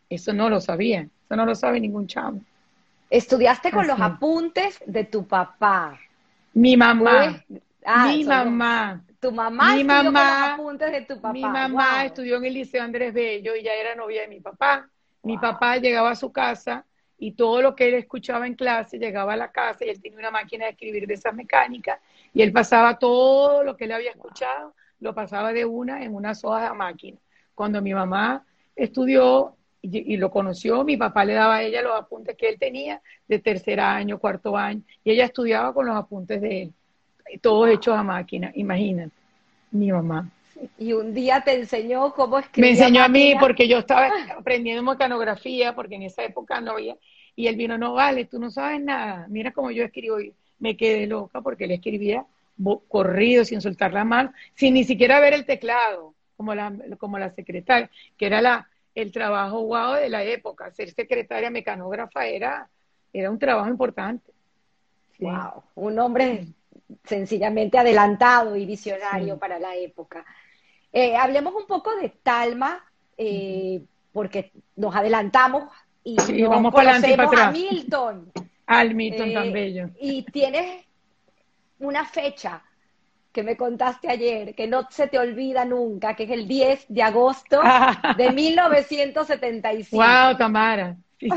Eso 0.09 0.31
no 0.31 0.49
lo 0.49 0.61
sabía, 0.61 1.01
eso 1.01 1.35
no 1.35 1.45
lo 1.45 1.53
sabe 1.53 1.81
ningún 1.81 2.07
chamo. 2.07 2.39
Estudiaste 3.09 3.71
con 3.71 3.87
los 3.87 3.99
apuntes 3.99 4.81
de 4.85 5.03
tu 5.03 5.27
papá. 5.27 5.99
Mi 6.53 6.77
mamá. 6.77 7.43
Ah, 7.83 8.07
mi 8.07 8.23
mamá. 8.23 9.03
Tu 9.23 9.31
mamá 9.31 9.75
mi 9.75 9.85
mamá, 9.85 10.57
de 10.77 11.01
tu 11.03 11.15
papá. 11.15 11.31
Mi 11.31 11.39
mamá 11.39 12.03
estudió 12.03 12.35
en 12.35 12.43
el 12.43 12.55
Liceo 12.55 12.83
Andrés 12.83 13.13
Bello 13.13 13.55
y 13.55 13.63
ya 13.63 13.73
era 13.73 13.95
novia 13.95 14.23
de 14.23 14.27
mi 14.27 14.41
papá. 14.41 14.89
Mi 15.21 15.37
papá 15.37 15.77
llegaba 15.77 16.11
a 16.11 16.15
su 16.15 16.33
casa 16.33 16.85
y 17.17 17.31
todo 17.31 17.61
lo 17.61 17.73
que 17.73 17.87
él 17.87 17.93
escuchaba 17.93 18.47
en 18.47 18.55
clase 18.55 18.99
llegaba 18.99 19.31
a 19.31 19.37
la 19.37 19.49
casa 19.49 19.85
y 19.85 19.89
él 19.89 20.01
tenía 20.01 20.19
una 20.19 20.31
máquina 20.31 20.65
de 20.65 20.71
escribir 20.71 21.07
de 21.07 21.13
esas 21.13 21.33
mecánicas 21.33 22.01
y 22.33 22.41
él 22.41 22.51
pasaba 22.51 22.99
todo 22.99 23.63
lo 23.63 23.77
que 23.77 23.85
él 23.85 23.93
había 23.93 24.09
escuchado, 24.09 24.75
lo 24.99 25.15
pasaba 25.15 25.53
de 25.53 25.63
una 25.63 26.03
en 26.03 26.13
una 26.13 26.35
sola 26.35 26.69
de 26.69 26.75
máquina. 26.75 27.17
Cuando 27.55 27.81
mi 27.81 27.93
mamá 27.93 28.45
estudió 28.75 29.55
y, 29.81 30.15
y, 30.15 30.17
lo 30.17 30.31
conoció, 30.31 30.83
mi 30.83 30.97
papá 30.97 31.23
le 31.23 31.31
daba 31.31 31.55
a 31.55 31.63
ella 31.63 31.81
los 31.81 31.97
apuntes 31.97 32.35
que 32.35 32.49
él 32.49 32.59
tenía 32.59 33.01
de 33.25 33.39
tercer 33.39 33.79
año, 33.79 34.19
cuarto 34.19 34.57
año, 34.57 34.81
y 35.01 35.11
ella 35.11 35.23
estudiaba 35.23 35.73
con 35.73 35.85
los 35.85 35.95
apuntes 35.95 36.41
de 36.41 36.63
él 36.63 36.73
todos 37.41 37.69
hechos 37.69 37.95
a 37.95 38.03
máquina, 38.03 38.51
imagínate, 38.55 39.11
mi 39.71 39.91
mamá. 39.91 40.29
Y 40.77 40.93
un 40.93 41.13
día 41.13 41.41
te 41.41 41.53
enseñó 41.53 42.13
cómo 42.13 42.39
escribir. 42.39 42.71
Me 42.71 42.77
enseñó 42.77 43.03
a 43.03 43.07
mí 43.07 43.33
porque 43.39 43.67
yo 43.67 43.79
estaba 43.79 44.09
aprendiendo 44.37 44.83
mecanografía, 44.83 45.75
porque 45.75 45.95
en 45.95 46.03
esa 46.03 46.23
época 46.23 46.61
no 46.61 46.71
había, 46.71 46.95
y 47.35 47.47
él 47.47 47.55
vino, 47.55 47.77
no 47.77 47.93
vale, 47.93 48.25
tú 48.25 48.39
no 48.39 48.51
sabes 48.51 48.81
nada, 48.81 49.25
mira 49.29 49.51
cómo 49.51 49.71
yo 49.71 49.83
escribo. 49.83 50.19
Y 50.21 50.33
me 50.59 50.77
quedé 50.77 51.07
loca 51.07 51.41
porque 51.41 51.65
él 51.65 51.71
escribía 51.71 52.25
corrido, 52.87 53.43
sin 53.45 53.61
soltar 53.61 53.93
la 53.93 54.03
mano, 54.03 54.31
sin 54.55 54.75
ni 54.75 54.83
siquiera 54.83 55.19
ver 55.19 55.33
el 55.33 55.45
teclado, 55.45 56.13
como 56.37 56.55
la, 56.55 56.71
como 56.97 57.17
la 57.17 57.31
secretaria, 57.31 57.89
que 58.17 58.27
era 58.27 58.41
la, 58.41 58.69
el 58.95 59.11
trabajo 59.11 59.61
guau 59.61 59.95
de 59.95 60.09
la 60.09 60.23
época. 60.23 60.71
Ser 60.71 60.91
secretaria 60.91 61.49
mecanógrafa 61.49 62.25
era, 62.27 62.69
era 63.11 63.29
un 63.29 63.39
trabajo 63.39 63.69
importante. 63.69 64.31
Wow, 65.19 65.63
un 65.75 65.99
hombre 65.99 66.45
sencillamente 67.03 67.77
adelantado 67.77 68.55
y 68.55 68.65
visionario 68.65 69.37
para 69.37 69.59
la 69.59 69.75
época. 69.75 70.25
Eh, 70.91 71.15
hablemos 71.15 71.53
un 71.55 71.65
poco 71.65 71.95
de 71.95 72.09
Talma, 72.09 72.83
eh, 73.17 73.81
porque 74.11 74.51
nos 74.75 74.95
adelantamos 74.95 75.69
y 76.03 76.43
vamos 76.43 76.73
para 76.73 76.95
a 76.97 77.51
Milton. 77.51 78.31
Al 78.65 78.93
Milton 78.93 79.33
tan 79.33 79.47
eh, 79.47 79.51
bello. 79.51 79.89
Y 79.99 80.23
tienes 80.23 80.85
una 81.79 82.05
fecha 82.05 82.63
que 83.31 83.43
me 83.43 83.57
contaste 83.57 84.09
ayer, 84.09 84.53
que 84.53 84.67
no 84.67 84.87
se 84.91 85.07
te 85.07 85.17
olvida 85.17 85.65
nunca, 85.65 86.15
que 86.15 86.23
es 86.23 86.29
el 86.29 86.47
10 86.47 86.85
de 86.89 87.01
agosto 87.01 87.61
de 88.17 88.31
1975. 88.31 89.95
¡Wow, 89.95 90.37
Tamara! 90.37 90.95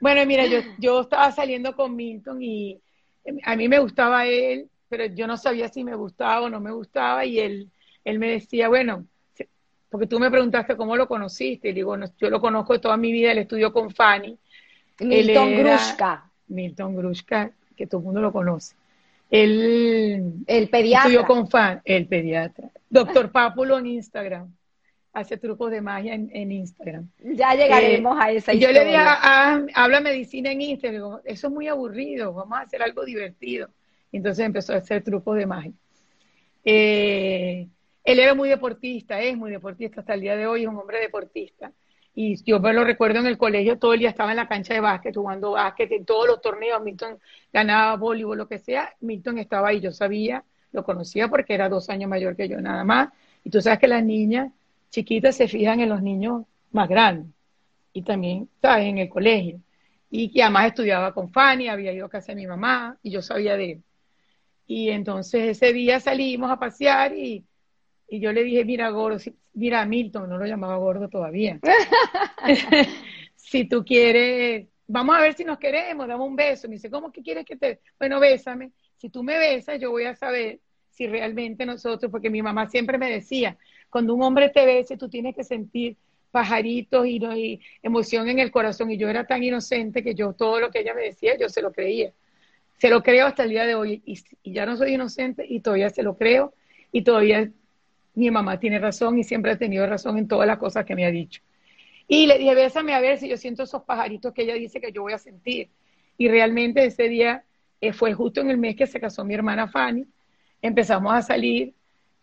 bueno, 0.00 0.26
mira, 0.26 0.46
yo, 0.46 0.58
yo 0.78 1.02
estaba 1.02 1.30
saliendo 1.30 1.76
con 1.76 1.94
Milton 1.94 2.42
y 2.42 2.80
a 3.42 3.56
mí 3.56 3.68
me 3.68 3.78
gustaba 3.78 4.26
él, 4.26 4.68
pero 4.88 5.06
yo 5.06 5.26
no 5.26 5.36
sabía 5.36 5.68
si 5.68 5.84
me 5.84 5.94
gustaba 5.94 6.42
o 6.42 6.50
no 6.50 6.60
me 6.60 6.70
gustaba 6.70 7.24
y 7.24 7.40
él, 7.40 7.70
él 8.04 8.18
me 8.18 8.30
decía, 8.30 8.68
bueno, 8.68 9.06
porque 9.88 10.06
tú 10.06 10.18
me 10.18 10.30
preguntaste 10.30 10.76
cómo 10.76 10.96
lo 10.96 11.06
conociste, 11.06 11.68
y 11.68 11.72
digo, 11.72 11.96
yo 12.18 12.30
lo 12.30 12.40
conozco 12.40 12.80
toda 12.80 12.96
mi 12.96 13.12
vida, 13.12 13.32
él 13.32 13.38
estudió 13.38 13.72
con 13.72 13.90
Fanny. 13.90 14.36
Milton 15.00 15.56
Grushka. 15.56 16.30
Milton 16.48 16.96
Grushka, 16.96 17.52
que 17.76 17.86
todo 17.86 18.00
el 18.00 18.04
mundo 18.06 18.20
lo 18.20 18.32
conoce. 18.32 18.74
Él 19.30 20.44
el 20.46 20.68
pediatra. 20.68 21.08
estudió 21.08 21.26
con 21.26 21.48
Fanny, 21.48 21.80
el 21.84 22.06
pediatra. 22.06 22.70
Doctor 22.90 23.30
Pápulo 23.30 23.78
en 23.78 23.86
Instagram 23.86 24.52
hace 25.14 25.36
trucos 25.36 25.70
de 25.70 25.80
magia 25.80 26.12
en, 26.12 26.52
Instagram. 26.52 27.08
Ya 27.20 27.54
llegaremos 27.54 28.18
a 28.20 28.32
esa 28.32 28.52
historia. 28.52 28.66
Yo 28.66 28.72
le 28.72 28.90
dije, 28.90 28.98
ah, 29.00 29.64
habla 29.74 30.00
medicina 30.00 30.50
en 30.50 30.60
Instagram, 30.60 31.20
eso 31.24 31.46
es 31.46 31.52
muy 31.52 31.68
aburrido, 31.68 32.34
vamos 32.34 32.58
a 32.58 32.62
hacer 32.62 32.82
algo 32.82 33.04
divertido. 33.04 33.68
Entonces 34.10 34.44
empezó 34.44 34.74
a 34.74 34.78
hacer 34.78 35.04
trucos 35.04 35.36
de 35.36 35.46
magia. 35.46 35.72
Eh, 36.64 37.68
él 38.02 38.18
era 38.18 38.34
muy 38.34 38.48
deportista, 38.48 39.20
es 39.20 39.36
muy 39.36 39.52
deportista 39.52 40.00
hasta 40.00 40.14
el 40.14 40.20
día 40.20 40.36
de 40.36 40.48
hoy, 40.48 40.62
es 40.64 40.68
un 40.68 40.76
hombre 40.76 41.00
deportista. 41.00 41.72
Y 42.16 42.42
yo 42.44 42.58
me 42.58 42.72
lo 42.72 42.82
recuerdo 42.84 43.20
en 43.20 43.26
el 43.26 43.38
colegio, 43.38 43.78
todo 43.78 43.94
el 43.94 44.00
día 44.00 44.10
estaba 44.10 44.32
en 44.32 44.36
la 44.36 44.48
cancha 44.48 44.74
de 44.74 44.80
básquet, 44.80 45.14
jugando 45.14 45.52
básquet, 45.52 45.92
en 45.92 46.04
todos 46.04 46.26
los 46.26 46.40
torneos, 46.40 46.82
Milton 46.82 47.18
ganaba 47.52 47.96
voleibol, 47.96 48.36
lo 48.36 48.48
que 48.48 48.58
sea, 48.58 48.92
Milton 49.00 49.38
estaba 49.38 49.68
ahí, 49.68 49.80
yo 49.80 49.92
sabía, 49.92 50.44
lo 50.72 50.84
conocía 50.84 51.28
porque 51.28 51.54
era 51.54 51.68
dos 51.68 51.88
años 51.88 52.10
mayor 52.10 52.34
que 52.34 52.48
yo 52.48 52.60
nada 52.60 52.82
más. 52.82 53.10
Y 53.44 53.50
tú 53.50 53.60
sabes 53.60 53.78
que 53.78 53.88
las 53.88 54.04
niñas 54.04 54.50
chiquitas 54.94 55.34
se 55.36 55.48
fijan 55.48 55.80
en 55.80 55.88
los 55.88 56.02
niños 56.02 56.44
más 56.70 56.88
grandes 56.88 57.26
y 57.92 58.02
también, 58.02 58.48
¿sabes?, 58.62 58.86
en 58.86 58.98
el 58.98 59.08
colegio. 59.08 59.60
Y 60.08 60.30
que 60.30 60.42
además 60.42 60.68
estudiaba 60.68 61.12
con 61.12 61.30
Fanny, 61.30 61.66
había 61.68 61.92
ido 61.92 62.06
a 62.06 62.08
casa 62.08 62.30
de 62.32 62.36
mi 62.36 62.46
mamá 62.46 62.96
y 63.02 63.10
yo 63.10 63.20
sabía 63.20 63.56
de 63.56 63.72
él. 63.72 63.82
Y 64.68 64.90
entonces 64.90 65.56
ese 65.56 65.72
día 65.72 65.98
salimos 65.98 66.48
a 66.50 66.60
pasear 66.60 67.12
y, 67.16 67.44
yo 68.08 68.32
le 68.32 68.44
dije, 68.44 68.64
mira, 68.64 68.90
gordo, 68.90 69.18
mira, 69.54 69.84
Milton, 69.84 70.28
no 70.28 70.38
lo 70.38 70.46
llamaba 70.46 70.76
gordo 70.76 71.08
todavía. 71.08 71.58
si 73.34 73.64
tú 73.64 73.84
quieres, 73.84 74.68
vamos 74.86 75.16
a 75.16 75.22
ver 75.22 75.34
si 75.34 75.44
nos 75.44 75.58
queremos, 75.58 76.06
dame 76.06 76.22
un 76.22 76.36
beso. 76.36 76.68
Me 76.68 76.74
dice, 76.74 76.90
¿cómo 76.90 77.10
que 77.10 77.22
quieres 77.22 77.44
que 77.44 77.56
te...? 77.56 77.80
Bueno, 77.98 78.20
bésame. 78.20 78.70
Si 78.96 79.08
tú 79.08 79.24
me 79.24 79.36
besas, 79.38 79.80
yo 79.80 79.90
voy 79.90 80.04
a 80.04 80.14
saber 80.14 80.60
si 80.90 81.08
realmente 81.08 81.66
nosotros, 81.66 82.12
porque 82.12 82.30
mi 82.30 82.42
mamá 82.42 82.68
siempre 82.68 82.96
me 82.96 83.10
decía, 83.10 83.58
cuando 83.94 84.12
un 84.12 84.24
hombre 84.24 84.48
te 84.48 84.66
bese, 84.66 84.96
tú 84.96 85.08
tienes 85.08 85.36
que 85.36 85.44
sentir 85.44 85.96
pajaritos 86.32 87.06
y, 87.06 87.60
emoción 87.80 88.28
en 88.28 88.40
el 88.40 88.50
corazón. 88.50 88.90
Y 88.90 88.96
yo 88.96 89.08
era 89.08 89.24
tan 89.24 89.44
inocente 89.44 90.02
que 90.02 90.16
yo 90.16 90.32
todo 90.32 90.58
lo 90.58 90.72
que 90.72 90.80
ella 90.80 90.94
me 90.94 91.02
decía, 91.02 91.38
yo 91.38 91.48
se 91.48 91.62
lo 91.62 91.70
creía. 91.70 92.12
Se 92.76 92.90
lo 92.90 93.04
creo 93.04 93.28
hasta 93.28 93.44
el 93.44 93.50
día 93.50 93.64
de 93.64 93.76
hoy. 93.76 94.02
Y, 94.04 94.18
ya 94.50 94.66
no 94.66 94.76
soy 94.76 94.94
inocente 94.94 95.46
y 95.48 95.60
todavía 95.60 95.90
se 95.90 96.02
lo 96.02 96.16
creo. 96.16 96.54
Y 96.90 97.02
todavía 97.02 97.48
mi 98.16 98.32
mamá 98.32 98.58
tiene 98.58 98.80
razón 98.80 99.16
y 99.16 99.22
siempre 99.22 99.52
ha 99.52 99.58
tenido 99.58 99.86
razón 99.86 100.18
en 100.18 100.26
todas 100.26 100.48
las 100.48 100.58
cosas 100.58 100.84
que 100.84 100.96
me 100.96 101.06
ha 101.06 101.12
dicho. 101.12 101.40
Y 102.08 102.26
le 102.26 102.36
dije, 102.38 102.52
bésame 102.52 102.94
a 102.94 103.00
ver 103.00 103.18
si 103.18 103.28
yo 103.28 103.36
siento 103.36 103.62
esos 103.62 103.84
pajaritos 103.84 104.34
que 104.34 104.42
ella 104.42 104.54
dice 104.54 104.80
que 104.80 104.90
yo 104.90 105.02
voy 105.02 105.12
a 105.12 105.18
sentir. 105.18 105.68
Y 106.18 106.26
realmente 106.28 106.84
ese 106.84 107.08
día 107.08 107.44
eh, 107.80 107.92
fue 107.92 108.12
justo 108.12 108.40
en 108.40 108.50
el 108.50 108.58
mes 108.58 108.74
que 108.74 108.88
se 108.88 108.98
casó 108.98 109.24
mi 109.24 109.34
hermana 109.34 109.68
Fanny. 109.68 110.04
Empezamos 110.60 111.14
a 111.14 111.22
salir 111.22 111.74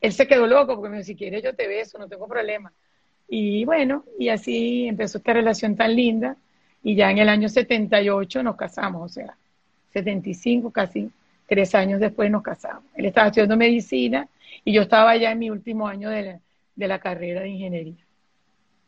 él 0.02 0.12
se 0.12 0.28
quedó 0.28 0.48
loco 0.48 0.76
porque 0.76 0.90
me 0.90 0.98
dijo, 0.98 1.06
si 1.06 1.16
quieres 1.16 1.44
yo 1.44 1.54
te 1.54 1.68
beso, 1.68 1.98
no 2.00 2.08
tengo 2.10 2.28
problema. 2.28 2.74
Y 3.28 3.64
bueno, 3.64 4.04
y 4.20 4.30
así 4.30 4.88
empezó 4.88 5.20
esta 5.20 5.34
relación 5.34 5.76
tan 5.76 5.96
linda 5.96 6.36
y 6.84 6.96
ya 6.96 7.12
en 7.12 7.20
el 7.20 7.30
año 7.30 7.48
78 7.48 8.44
nos 8.44 8.56
casamos, 8.56 9.04
o 9.04 9.14
sea, 9.14 9.38
75 9.94 10.72
casi, 10.72 11.10
tres 11.48 11.76
años 11.76 12.00
después 12.00 12.32
nos 12.32 12.42
casamos. 12.42 12.84
Él 12.96 13.06
estaba 13.06 13.28
estudiando 13.28 13.56
medicina 13.56 14.28
y 14.66 14.74
yo 14.74 14.82
estaba 14.82 15.16
ya 15.16 15.32
en 15.32 15.40
mi 15.40 15.50
último 15.50 15.88
año 15.88 16.10
de 16.10 16.40
la, 16.76 17.00
carrera 17.00 17.42
de 17.42 17.50
ingeniería. 17.50 18.06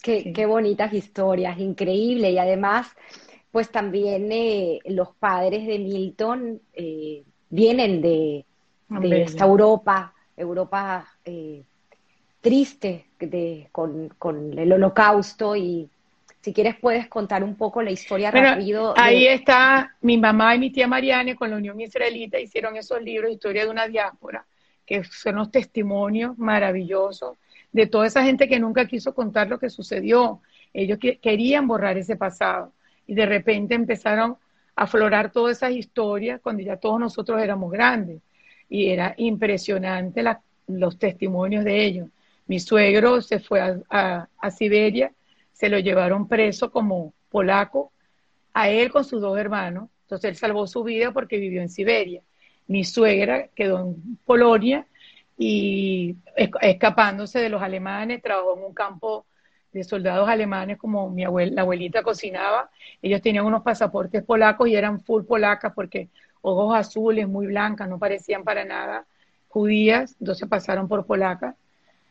Qué, 0.02 0.34
qué, 0.34 0.46
bonitas 0.46 0.92
historias, 0.94 1.60
increíble. 1.60 2.32
Y 2.32 2.38
además, 2.38 2.88
pues 3.52 3.70
también 3.70 4.32
eh, 4.32 4.80
los 4.86 5.10
padres 5.16 5.68
de 5.68 5.80
Milton 5.80 6.60
eh, 6.74 7.24
vienen 7.50 8.02
de, 8.02 8.46
de 8.90 9.22
esta 9.22 9.46
Europa 9.46 10.13
Europa 10.36 11.08
eh, 11.26 11.64
triste 12.42 13.06
con, 13.72 14.58
el 14.58 14.74
holocausto 14.74 15.56
y 15.56 15.90
si 16.42 16.54
quieres 16.54 16.76
puedes 16.76 17.08
contar 17.08 17.44
un 17.44 17.56
poco 17.56 17.82
la 17.82 17.92
historia 17.92 18.32
rápido. 18.32 18.94
Ahí 18.98 19.28
está 19.28 19.96
mi 20.02 20.18
mamá 20.18 20.56
y 20.56 20.60
mi 20.60 20.70
tía 20.70 20.88
Mariane 20.88 21.36
con 21.36 21.50
la 21.50 21.58
Unión 21.58 21.80
Israelita 21.80 22.40
hicieron 22.40 22.76
esos 22.76 23.02
libros, 23.02 23.32
Historia 23.32 23.64
de 23.64 23.72
una 23.72 23.88
diáspora, 23.88 24.46
que 24.86 25.04
son 25.06 25.36
unos 25.36 25.52
testimonios 25.52 26.38
maravillosos 26.38 27.38
de 27.72 27.88
toda 27.88 28.08
esa 28.08 28.24
gente 28.24 28.48
que 28.50 28.60
nunca 28.60 28.86
quiso 28.88 29.16
contar 29.16 29.48
lo 29.48 29.58
que 29.58 29.70
sucedió. 29.70 30.42
Ellos 30.74 31.00
querían 31.22 31.68
borrar 31.68 31.98
ese 31.98 32.18
pasado 32.18 32.74
y 33.08 33.14
de 33.16 33.26
repente 33.26 33.74
empezaron 33.74 34.38
a 34.76 34.84
aflorar 34.84 35.32
todas 35.32 35.58
esas 35.58 35.72
historias 35.72 36.42
cuando 36.42 36.62
ya 36.62 36.78
todos 36.78 37.00
nosotros 37.00 37.42
éramos 37.42 37.72
grandes 37.72 38.22
y 38.74 38.90
era 38.90 39.14
impresionante 39.18 40.24
los 40.66 40.98
testimonios 40.98 41.64
de 41.64 41.86
ellos. 41.86 42.10
Mi 42.48 42.60
suegro 42.60 43.22
se 43.22 43.40
fue 43.40 43.62
a, 43.88 44.28
Siberia, 44.50 45.14
se 45.52 45.70
lo 45.70 45.78
llevaron 45.78 46.28
preso 46.28 46.72
como 46.72 47.14
polaco, 47.30 47.92
a 48.52 48.70
él 48.70 48.90
con 48.90 49.06
sus 49.06 49.22
dos 49.22 49.38
hermanos, 49.38 49.90
entonces 50.06 50.32
él 50.32 50.38
salvó 50.38 50.66
su 50.66 50.84
vida 50.84 51.12
porque 51.12 51.38
vivió 51.38 51.62
en 51.62 51.70
Siberia. 51.70 52.24
Mi 52.66 52.84
suegra 52.84 53.48
quedó 53.50 53.80
en 53.80 54.18
Polonia 54.26 54.88
y 55.38 56.16
escapándose 56.36 57.42
de 57.42 57.50
los 57.50 57.62
alemanes, 57.62 58.24
trabajó 58.24 58.58
en 58.58 58.64
un 58.64 58.74
campo 58.74 59.28
de 59.72 59.84
soldados 59.84 60.28
alemanes 60.28 60.80
como 60.80 61.12
mi 61.12 61.26
la 61.52 61.62
abuelita 61.62 62.02
cocinaba. 62.02 62.72
Ellos 63.04 63.22
tenían 63.22 63.46
unos 63.46 63.62
pasaportes 63.62 64.24
polacos 64.24 64.68
y 64.68 64.76
eran 64.76 65.00
full 65.00 65.26
polacas 65.26 65.74
porque 65.76 66.10
ojos 66.44 66.76
azules, 66.76 67.28
muy 67.28 67.48
blancas, 67.48 67.90
no 67.90 67.98
parecían 67.98 68.44
para 68.44 68.64
nada 68.64 69.06
judías, 69.48 70.16
entonces 70.20 70.48
pasaron 70.48 70.88
por 70.88 71.06
polacas. 71.06 71.56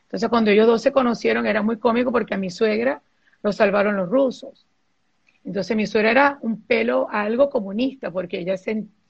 Entonces 0.05 0.28
cuando 0.28 0.51
ellos 0.51 0.66
dos 0.66 0.83
se 0.83 0.93
conocieron 0.93 1.47
era 1.47 1.62
muy 1.62 1.76
cómico 1.78 2.12
porque 2.12 2.35
a 2.35 2.39
mi 2.39 2.51
suegra 2.51 3.03
lo 3.43 3.53
salvaron 3.53 3.97
los 3.97 4.09
rusos. 4.09 4.66
Entonces 5.45 5.76
mi 5.76 5.87
suegra 5.87 6.11
era 6.11 6.39
un 6.43 6.62
pelo 6.62 7.09
algo 7.11 7.51
comunista 7.51 8.11
porque 8.11 8.39
ella 8.39 8.55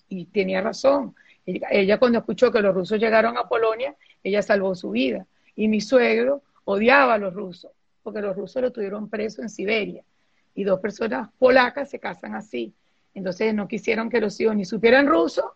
y 0.08 0.24
tenía 0.26 0.60
razón. 0.60 1.14
Ella, 1.44 1.98
cuando 1.98 2.18
escuchó 2.20 2.50
que 2.52 2.60
los 2.60 2.74
rusos 2.74 2.98
llegaron 3.00 3.36
a 3.36 3.48
Polonia, 3.48 3.94
ella 4.22 4.42
salvó 4.42 4.74
su 4.74 4.90
vida. 4.90 5.26
Y 5.56 5.68
mi 5.68 5.80
suegro 5.80 6.42
odiaba 6.64 7.14
a 7.14 7.18
los 7.18 7.34
rusos 7.34 7.70
porque 8.02 8.20
los 8.20 8.36
rusos 8.36 8.62
lo 8.62 8.72
tuvieron 8.72 9.08
preso 9.08 9.42
en 9.42 9.48
Siberia. 9.48 10.02
Y 10.54 10.64
dos 10.64 10.80
personas 10.80 11.30
polacas 11.38 11.90
se 11.90 11.98
casan 11.98 12.34
así. 12.34 12.74
Entonces 13.14 13.54
no 13.54 13.68
quisieron 13.68 14.08
que 14.08 14.20
los 14.20 14.40
hijos 14.40 14.56
ni 14.56 14.64
supieran 14.64 15.06
ruso, 15.06 15.54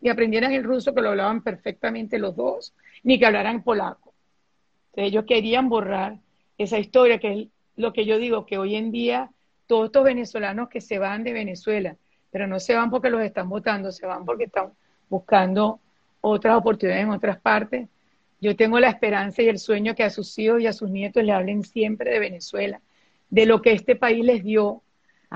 ni 0.00 0.10
aprendieran 0.10 0.52
el 0.52 0.64
ruso, 0.64 0.94
que 0.94 1.00
lo 1.00 1.10
hablaban 1.10 1.42
perfectamente 1.42 2.18
los 2.18 2.36
dos, 2.36 2.74
ni 3.02 3.18
que 3.18 3.26
hablaran 3.26 3.62
polaco. 3.62 4.12
Entonces 4.90 5.12
ellos 5.12 5.24
querían 5.26 5.68
borrar 5.68 6.18
esa 6.58 6.78
historia, 6.78 7.18
que 7.18 7.32
es 7.32 7.48
lo 7.76 7.92
que 7.92 8.04
yo 8.04 8.18
digo, 8.18 8.46
que 8.46 8.58
hoy 8.58 8.76
en 8.76 8.90
día 8.90 9.30
todos 9.66 9.86
estos 9.86 10.04
venezolanos 10.04 10.68
que 10.68 10.80
se 10.80 10.98
van 10.98 11.24
de 11.24 11.32
Venezuela, 11.32 11.96
pero 12.30 12.46
no 12.46 12.60
se 12.60 12.74
van 12.74 12.90
porque 12.90 13.10
los 13.10 13.22
están 13.22 13.48
votando, 13.48 13.90
se 13.92 14.06
van 14.06 14.24
porque 14.24 14.44
están 14.44 14.72
buscando 15.08 15.80
otras 16.20 16.56
oportunidades 16.56 17.04
en 17.04 17.10
otras 17.10 17.40
partes. 17.40 17.88
Yo 18.40 18.56
tengo 18.56 18.80
la 18.80 18.88
esperanza 18.88 19.42
y 19.42 19.48
el 19.48 19.58
sueño 19.58 19.94
que 19.94 20.02
a 20.02 20.10
sus 20.10 20.38
hijos 20.38 20.60
y 20.60 20.66
a 20.66 20.72
sus 20.72 20.90
nietos 20.90 21.22
le 21.22 21.32
hablen 21.32 21.62
siempre 21.62 22.10
de 22.10 22.18
Venezuela, 22.18 22.80
de 23.30 23.46
lo 23.46 23.62
que 23.62 23.72
este 23.72 23.96
país 23.96 24.24
les 24.24 24.42
dio, 24.42 24.82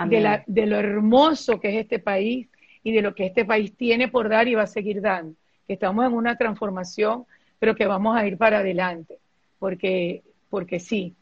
de, 0.04 0.42
de, 0.46 0.66
lo 0.66 0.76
hermoso 0.76 1.58
que 1.60 1.70
es 1.70 1.76
este 1.76 1.98
país 1.98 2.48
y 2.82 2.92
de 2.92 3.02
lo 3.02 3.14
que 3.14 3.26
este 3.26 3.44
país 3.44 3.74
tiene 3.76 4.08
por 4.08 4.28
dar 4.28 4.46
y 4.48 4.54
va 4.54 4.62
a 4.62 4.66
seguir 4.66 5.00
dando. 5.00 5.34
Que 5.66 5.72
estamos 5.72 6.06
en 6.06 6.12
una 6.12 6.36
transformación, 6.36 7.24
pero 7.58 7.74
que 7.74 7.86
vamos 7.86 8.16
a 8.16 8.26
ir 8.26 8.36
para 8.36 8.58
adelante, 8.58 9.18
porque, 9.58 10.22
porque 10.50 10.78
sí, 10.78 11.14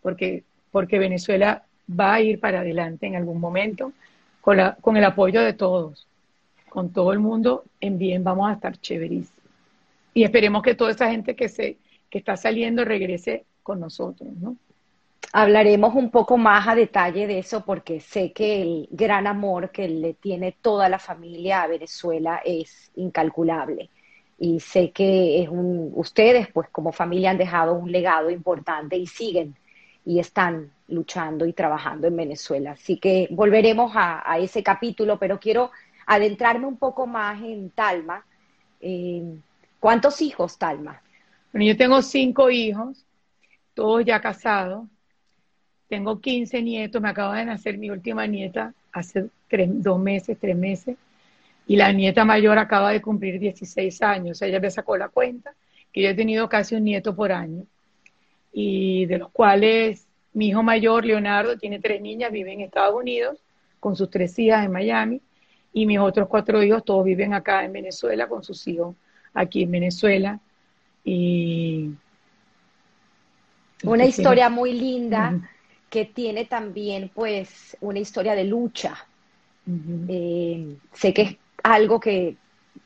porque, 0.00 0.44
porque 0.70 0.98
Venezuela 0.98 1.62
va 1.88 2.14
a 2.14 2.20
ir 2.20 2.40
para 2.40 2.60
adelante 2.60 3.06
en 3.06 3.16
algún 3.16 3.38
momento 3.38 3.92
con, 4.40 4.56
la, 4.56 4.74
con 4.80 4.96
el 4.96 5.04
apoyo 5.04 5.40
de 5.42 5.52
todos, 5.52 6.08
con 6.68 6.92
todo 6.92 7.12
el 7.12 7.18
mundo 7.18 7.64
en 7.80 7.98
bien, 7.98 8.24
vamos 8.24 8.50
a 8.50 8.54
estar 8.54 8.76
chéverísimos. 8.78 9.42
Y 10.14 10.24
esperemos 10.24 10.62
que 10.62 10.74
toda 10.74 10.90
esa 10.90 11.10
gente 11.10 11.36
que, 11.36 11.48
se, 11.48 11.76
que 12.10 12.18
está 12.18 12.36
saliendo 12.36 12.84
regrese 12.84 13.44
con 13.62 13.80
nosotros, 13.80 14.28
¿no? 14.40 14.56
Hablaremos 15.32 15.94
un 15.94 16.10
poco 16.10 16.36
más 16.36 16.68
a 16.68 16.74
detalle 16.74 17.26
de 17.26 17.38
eso 17.38 17.64
porque 17.64 18.00
sé 18.00 18.32
que 18.32 18.62
el 18.62 18.88
gran 18.90 19.26
amor 19.26 19.70
que 19.70 19.88
le 19.88 20.14
tiene 20.14 20.52
toda 20.52 20.88
la 20.88 20.98
familia 20.98 21.62
a 21.62 21.68
Venezuela 21.68 22.42
es 22.44 22.90
incalculable. 22.96 23.88
Y 24.38 24.60
sé 24.60 24.90
que 24.90 25.42
es 25.42 25.48
un, 25.48 25.92
ustedes, 25.94 26.48
pues 26.48 26.68
como 26.70 26.92
familia, 26.92 27.30
han 27.30 27.38
dejado 27.38 27.74
un 27.74 27.92
legado 27.92 28.30
importante 28.30 28.96
y 28.96 29.06
siguen 29.06 29.54
y 30.04 30.18
están 30.18 30.70
luchando 30.88 31.46
y 31.46 31.52
trabajando 31.52 32.06
en 32.06 32.16
Venezuela. 32.16 32.72
Así 32.72 32.98
que 32.98 33.28
volveremos 33.30 33.92
a, 33.94 34.38
ese 34.38 34.62
capítulo, 34.62 35.18
pero 35.18 35.38
quiero 35.38 35.70
adentrarme 36.06 36.66
un 36.66 36.76
poco 36.76 37.06
más 37.06 37.40
en 37.42 37.70
Talma. 37.70 38.24
Eh, 38.80 39.22
¿Cuántos 39.80 40.20
hijos, 40.20 40.58
Talma? 40.58 41.00
Bueno, 41.52 41.66
yo 41.66 41.76
tengo 41.76 42.02
cinco 42.02 42.50
hijos, 42.50 43.04
todos 43.74 44.04
ya 44.04 44.20
casados. 44.20 44.86
Tengo 45.92 46.22
15 46.22 46.62
nietos, 46.62 47.02
me 47.02 47.10
acaba 47.10 47.36
de 47.36 47.44
nacer 47.44 47.76
mi 47.76 47.90
última 47.90 48.26
nieta 48.26 48.72
hace 48.92 49.28
dos 49.50 50.00
meses, 50.00 50.38
tres 50.40 50.56
meses, 50.56 50.96
y 51.66 51.76
la 51.76 51.92
nieta 51.92 52.24
mayor 52.24 52.56
acaba 52.56 52.92
de 52.92 53.02
cumplir 53.02 53.38
16 53.38 54.00
años. 54.00 54.40
Ella 54.40 54.58
me 54.58 54.70
sacó 54.70 54.96
la 54.96 55.10
cuenta 55.10 55.52
que 55.92 56.00
yo 56.00 56.08
he 56.08 56.14
tenido 56.14 56.48
casi 56.48 56.76
un 56.76 56.84
nieto 56.84 57.14
por 57.14 57.30
año 57.30 57.66
y 58.54 59.04
de 59.04 59.18
los 59.18 59.28
cuales 59.32 60.06
mi 60.32 60.48
hijo 60.48 60.62
mayor, 60.62 61.04
Leonardo, 61.04 61.58
tiene 61.58 61.78
tres 61.78 62.00
niñas, 62.00 62.32
vive 62.32 62.54
en 62.54 62.62
Estados 62.62 62.94
Unidos 62.94 63.38
con 63.78 63.94
sus 63.94 64.08
tres 64.08 64.38
hijas 64.38 64.64
en 64.64 64.72
Miami 64.72 65.20
y 65.74 65.84
mis 65.84 65.98
otros 65.98 66.26
cuatro 66.26 66.62
hijos 66.62 66.86
todos 66.86 67.04
viven 67.04 67.34
acá 67.34 67.66
en 67.66 67.72
Venezuela 67.74 68.28
con 68.28 68.42
sus 68.42 68.66
hijos 68.66 68.96
aquí 69.34 69.64
en 69.64 69.70
Venezuela. 69.70 70.40
Y 71.04 71.90
una 73.84 74.06
historia 74.06 74.48
muy 74.48 74.72
linda 74.72 75.50
que 75.92 76.06
tiene 76.06 76.46
también 76.46 77.10
pues 77.14 77.76
una 77.82 77.98
historia 77.98 78.34
de 78.34 78.44
lucha. 78.44 78.96
Eh, 80.08 80.74
sé 80.90 81.12
que 81.12 81.22
es 81.22 81.36
algo 81.62 82.00
que 82.00 82.34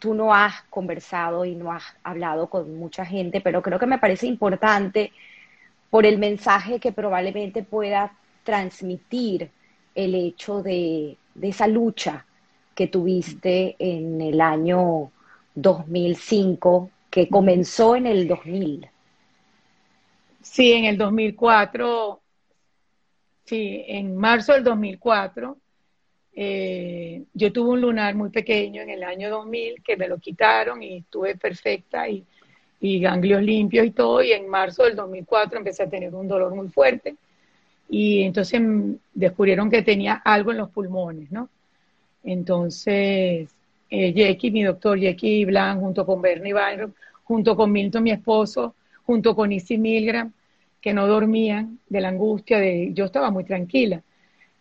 tú 0.01 0.13
no 0.13 0.35
has 0.35 0.63
conversado 0.71 1.45
y 1.45 1.55
no 1.55 1.71
has 1.71 1.85
hablado 2.03 2.51
con 2.51 2.77
mucha 2.77 3.07
gente, 3.07 3.41
pero 3.41 3.63
creo 3.63 3.79
que 3.79 3.87
me 3.87 4.01
parece 4.01 4.27
importante 4.27 5.13
por 5.89 6.05
el 6.05 6.19
mensaje 6.19 6.81
que 6.81 6.91
probablemente 6.91 7.63
pueda 7.63 8.13
transmitir 8.43 9.53
el 9.95 10.17
hecho 10.17 10.61
de, 10.65 11.17
esa 11.41 11.69
lucha 11.69 12.27
que 12.75 12.89
tuviste 12.89 13.77
en 13.79 14.21
el 14.21 14.41
año 14.41 15.13
2005, 15.55 16.91
que 17.09 17.29
comenzó 17.29 17.95
en 17.95 18.09
el 18.09 18.27
2000. 18.27 18.89
Sí, 20.43 20.73
en 20.73 20.87
el 20.87 20.99
2004, 20.99 22.21
sí, 23.47 23.85
en 23.89 24.17
marzo 24.17 24.53
del 24.53 24.65
2004, 24.65 25.57
eh, 26.35 27.25
yo 27.33 27.53
tuve 27.53 27.71
un 27.71 27.81
lunar 27.81 28.15
muy 28.15 28.29
pequeño 28.29 28.83
en 28.83 28.91
el 28.91 29.03
año 29.03 29.31
2000 29.31 29.83
que 29.83 29.97
me 29.97 30.07
lo 30.07 30.19
quitaron 30.19 30.83
y 30.83 30.99
estuve 30.99 31.35
perfecta 31.37 32.07
y 32.07 32.23
y 32.81 33.01
ganglios 33.01 33.43
limpios 33.43 33.87
y 33.87 33.91
todo, 33.91 34.23
y 34.23 34.33
en 34.33 34.49
marzo 34.49 34.85
del 34.85 34.97
2004 34.97 35.59
empecé 35.59 35.85
a 35.85 35.89
tener 35.89 36.15
un 36.15 36.29
dolor 36.29 36.55
muy 36.55 36.69
fuerte 36.69 37.17
y 37.89 38.23
entonces 38.23 38.61
descubrieron 39.15 39.71
que 39.71 39.83
tenía 39.83 40.15
algo 40.25 40.51
en 40.51 40.59
los 40.59 40.71
pulmones, 40.71 41.31
¿no? 41.31 41.49
Entonces, 42.25 43.49
eh, 43.89 44.13
Jackie, 44.13 44.51
mi 44.51 44.65
doctor 44.65 44.99
Jackie 44.99 45.45
Blanc, 45.45 45.81
junto 45.81 46.05
con 46.05 46.21
Bernie 46.21 46.53
Byron, 46.53 46.95
junto 47.23 47.57
con 47.57 47.71
Milton, 47.71 48.03
mi 48.03 48.11
esposo, 48.11 48.75
junto 49.05 49.35
con 49.37 49.53
Issy 49.53 49.79
Milgram, 49.79 50.33
que 50.87 50.95
no 50.95 51.09
dormían 51.09 51.81
de 51.89 52.01
la 52.01 52.11
angustia, 52.11 52.61
de 52.61 52.93
yo 52.93 53.07
estaba 53.07 53.33
muy 53.33 53.43
tranquila. 53.43 54.05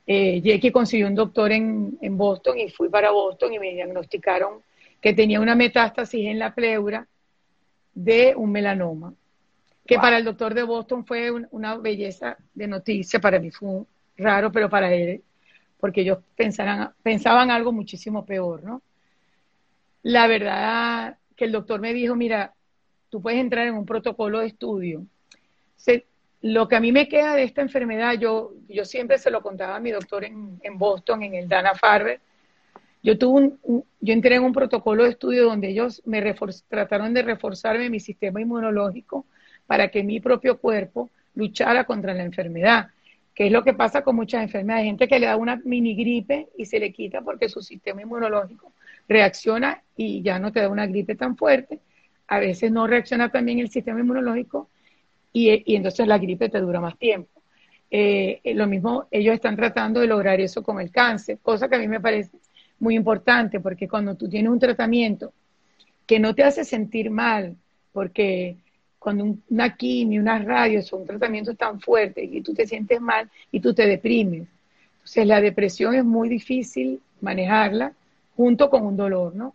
Eh, 0.07 0.41
Jackie 0.41 0.71
consiguió 0.71 1.05
un 1.05 1.13
doctor 1.13 1.51
en, 1.51 1.99
en 2.01 2.17
Boston 2.17 2.57
y 2.57 2.67
fui 2.71 2.89
para 2.89 3.11
Boston 3.11 3.53
y 3.53 3.59
me 3.59 3.71
diagnosticaron 3.73 4.63
que 4.99 5.13
tenía 5.13 5.39
una 5.39 5.53
metástasis 5.53 6.25
en 6.25 6.39
la 6.39 6.55
pleura 6.55 7.07
de 7.93 8.33
un 8.35 8.51
melanoma, 8.51 9.13
que 9.85 9.99
para 9.99 10.17
el 10.17 10.25
doctor 10.25 10.55
de 10.55 10.63
Boston 10.63 11.05
fue 11.05 11.29
una 11.29 11.77
belleza 11.77 12.37
de 12.55 12.65
noticia, 12.69 13.19
para 13.19 13.37
mí 13.37 13.51
fue 13.51 13.83
raro, 14.17 14.51
pero 14.51 14.67
para 14.67 14.91
él, 14.91 15.21
porque 15.79 16.01
ellos 16.01 16.17
pensaran, 16.35 16.89
pensaban 17.03 17.51
algo 17.51 17.71
muchísimo 17.71 18.25
peor, 18.25 18.63
¿no? 18.63 18.81
La 20.01 20.25
verdad 20.25 21.19
que 21.35 21.45
el 21.45 21.51
doctor 21.51 21.79
me 21.79 21.93
dijo, 21.93 22.15
mira, 22.15 22.55
tú 23.11 23.21
puedes 23.21 23.39
entrar 23.39 23.67
en 23.67 23.75
un 23.75 23.85
protocolo 23.85 24.39
de 24.39 24.47
estudio. 24.47 25.05
Lo 26.41 26.67
que 26.67 26.75
a 26.75 26.79
mí 26.79 26.91
me 26.91 27.07
queda 27.07 27.35
de 27.35 27.43
esta 27.43 27.61
enfermedad, 27.61 28.13
yo, 28.19 28.53
yo 28.67 28.85
siempre 28.85 29.17
se 29.17 29.31
lo 29.31 29.41
contaba 29.41 29.75
a 29.75 29.79
mi 29.79 29.91
doctor 29.91 30.23
en, 30.23 30.59
en 30.61 30.77
Boston, 30.77 31.23
en 31.23 31.33
el 31.35 31.47
Dana 31.47 31.75
Farber, 31.75 32.19
yo, 33.05 33.19
tuve 33.19 33.51
un, 33.63 33.85
yo 34.01 34.13
entré 34.13 34.35
en 34.35 34.43
un 34.43 34.51
protocolo 34.51 35.03
de 35.03 35.11
estudio 35.11 35.45
donde 35.45 35.69
ellos 35.69 36.01
me 36.05 36.23
trataron 36.67 37.13
de 37.13 37.21
reforzarme 37.21 37.87
mi 37.87 37.99
sistema 37.99 38.41
inmunológico 38.41 39.27
para 39.67 39.89
que 39.89 40.03
mi 40.03 40.19
propio 40.19 40.57
cuerpo 40.57 41.11
luchara 41.35 41.83
contra 41.83 42.15
la 42.15 42.23
enfermedad, 42.23 42.87
que 43.35 43.45
es 43.45 43.51
lo 43.51 43.63
que 43.63 43.75
pasa 43.75 44.01
con 44.01 44.15
muchas 44.15 44.41
enfermedades. 44.41 44.85
Gente 44.85 45.07
que 45.07 45.19
le 45.19 45.27
da 45.27 45.35
una 45.35 45.61
mini 45.65 45.95
gripe 45.95 46.47
y 46.57 46.65
se 46.65 46.79
le 46.79 46.91
quita 46.91 47.21
porque 47.21 47.47
su 47.47 47.61
sistema 47.61 48.01
inmunológico 48.01 48.73
reacciona 49.07 49.83
y 49.95 50.23
ya 50.23 50.39
no 50.39 50.51
te 50.51 50.61
da 50.61 50.69
una 50.69 50.87
gripe 50.87 51.13
tan 51.13 51.37
fuerte. 51.37 51.79
A 52.27 52.39
veces 52.39 52.71
no 52.71 52.87
reacciona 52.87 53.29
también 53.29 53.59
el 53.59 53.69
sistema 53.69 53.99
inmunológico 53.99 54.69
y, 55.35 55.75
entonces 55.75 56.07
la 56.07 56.17
gripe 56.17 56.47
te 56.47 56.61
dura 56.61 56.79
más 56.79 56.97
tiempo. 56.97 57.29
Eh, 57.91 58.39
lo 58.55 58.67
mismo, 58.67 59.07
ellos 59.11 59.35
están 59.35 59.57
tratando 59.57 59.99
de 59.99 60.07
lograr 60.07 60.39
eso 60.39 60.63
con 60.63 60.79
el 60.79 60.91
cáncer, 60.91 61.39
cosa 61.41 61.67
que 61.67 61.75
a 61.75 61.79
mí 61.79 61.89
me 61.89 61.99
parece 61.99 62.31
muy 62.79 62.95
importante, 62.95 63.59
porque 63.59 63.87
cuando 63.87 64.15
tú 64.15 64.29
tienes 64.29 64.49
un 64.49 64.59
tratamiento 64.59 65.33
que 66.07 66.19
no 66.19 66.33
te 66.33 66.43
hace 66.43 66.63
sentir 66.63 67.09
mal, 67.09 67.57
porque 67.91 68.55
cuando 68.97 69.35
una 69.49 69.75
quimio, 69.75 70.21
una 70.21 70.39
radio 70.39 70.81
son 70.81 71.05
tratamientos 71.05 71.57
tan 71.57 71.81
fuertes 71.81 72.29
y 72.31 72.41
tú 72.41 72.53
te 72.53 72.65
sientes 72.65 73.01
mal 73.01 73.29
y 73.51 73.59
tú 73.59 73.73
te 73.73 73.85
deprimes. 73.85 74.47
Entonces 74.93 75.27
la 75.27 75.41
depresión 75.41 75.95
es 75.95 76.05
muy 76.05 76.29
difícil 76.29 77.01
manejarla 77.19 77.91
junto 78.37 78.69
con 78.69 78.85
un 78.85 78.95
dolor, 78.95 79.35
¿no? 79.35 79.53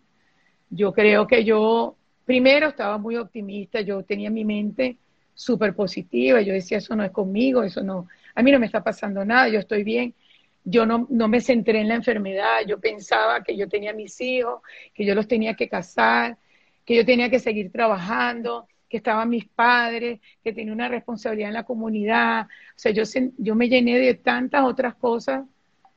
Yo 0.68 0.93
creo 0.93 1.26
que 1.26 1.43
yo 1.43 1.97
primero 2.26 2.68
estaba 2.68 2.99
muy 2.99 3.16
optimista, 3.16 3.81
yo 3.81 4.03
tenía 4.03 4.31
mi 4.31 4.45
mente 4.45 4.99
súper 5.35 5.74
positiva, 5.74 6.41
yo 6.41 6.53
decía, 6.53 6.78
eso 6.78 6.95
no 6.97 7.05
es 7.05 7.11
conmigo, 7.11 7.62
eso 7.62 7.83
no, 7.83 8.09
a 8.35 8.43
mí 8.43 8.53
no 8.53 8.59
me 8.59 8.66
está 8.66 8.83
pasando 8.83 9.24
nada, 9.24 9.49
yo 9.49 9.59
estoy 9.59 9.85
bien. 9.85 10.14
Yo 10.62 10.85
no, 10.85 11.07
no 11.09 11.26
me 11.26 11.41
centré 11.41 11.81
en 11.81 11.89
la 11.89 11.95
enfermedad, 11.95 12.61
yo 12.66 12.78
pensaba 12.78 13.43
que 13.43 13.57
yo 13.57 13.66
tenía 13.66 13.95
mis 13.95 14.20
hijos, 14.20 14.61
que 14.93 15.07
yo 15.07 15.14
los 15.14 15.26
tenía 15.26 15.55
que 15.55 15.68
casar, 15.68 16.37
que 16.85 16.95
yo 16.95 17.05
tenía 17.07 17.31
que 17.31 17.39
seguir 17.39 17.72
trabajando, 17.72 18.68
que 18.91 18.99
estaban 18.99 19.31
mis 19.31 19.47
padres, 19.47 20.20
que 20.43 20.53
tenía 20.53 20.72
una 20.72 20.89
responsabilidad 20.89 21.49
en 21.49 21.55
la 21.55 21.62
comunidad. 21.62 22.43
O 22.43 22.76
sea, 22.76 22.93
yo, 22.93 23.05
yo 23.39 23.55
me 23.55 23.68
llené 23.68 23.99
de 23.99 24.14
tantas 24.14 24.64
otras 24.64 24.97
cosas 24.97 25.45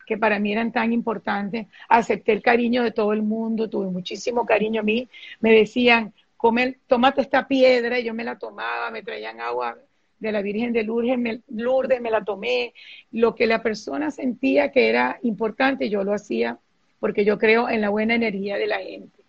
que 0.06 0.18
para 0.18 0.40
mí 0.40 0.52
eran 0.52 0.72
tan 0.72 0.94
importantes. 0.94 1.68
Acepté 1.90 2.34
el 2.34 2.42
cariño 2.42 2.84
de 2.84 2.92
todo 2.92 3.14
el 3.14 3.24
mundo, 3.24 3.70
tuve 3.70 3.90
muchísimo 3.90 4.46
cariño 4.46 4.82
a 4.82 4.84
mí. 4.84 5.10
Me 5.40 5.52
decían, 5.52 6.14
Come, 6.44 6.76
tómate 6.88 7.22
esta 7.22 7.48
piedra, 7.48 7.98
y 7.98 8.04
yo 8.04 8.14
me 8.14 8.26
la 8.26 8.38
tomaba, 8.38 8.92
me 8.92 9.02
traían 9.02 9.40
agua 9.40 9.78
de 10.20 10.30
la 10.30 10.42
Virgen 10.42 10.74
de 10.74 10.84
Lourdes 10.84 11.18
me, 11.18 11.40
Lourdes, 11.48 12.02
me 12.02 12.12
la 12.12 12.26
tomé. 12.26 12.74
Lo 13.14 13.34
que 13.34 13.48
la 13.48 13.64
persona 13.64 14.12
sentía 14.12 14.70
que 14.70 14.90
era 14.90 15.20
importante, 15.22 15.90
yo 15.90 16.04
lo 16.04 16.14
hacía 16.14 16.60
porque 17.00 17.24
yo 17.24 17.38
creo 17.38 17.70
en 17.70 17.80
la 17.80 17.88
buena 17.88 18.16
energía 18.16 18.58
de 18.58 18.68
la 18.68 18.80
gente. 18.80 19.22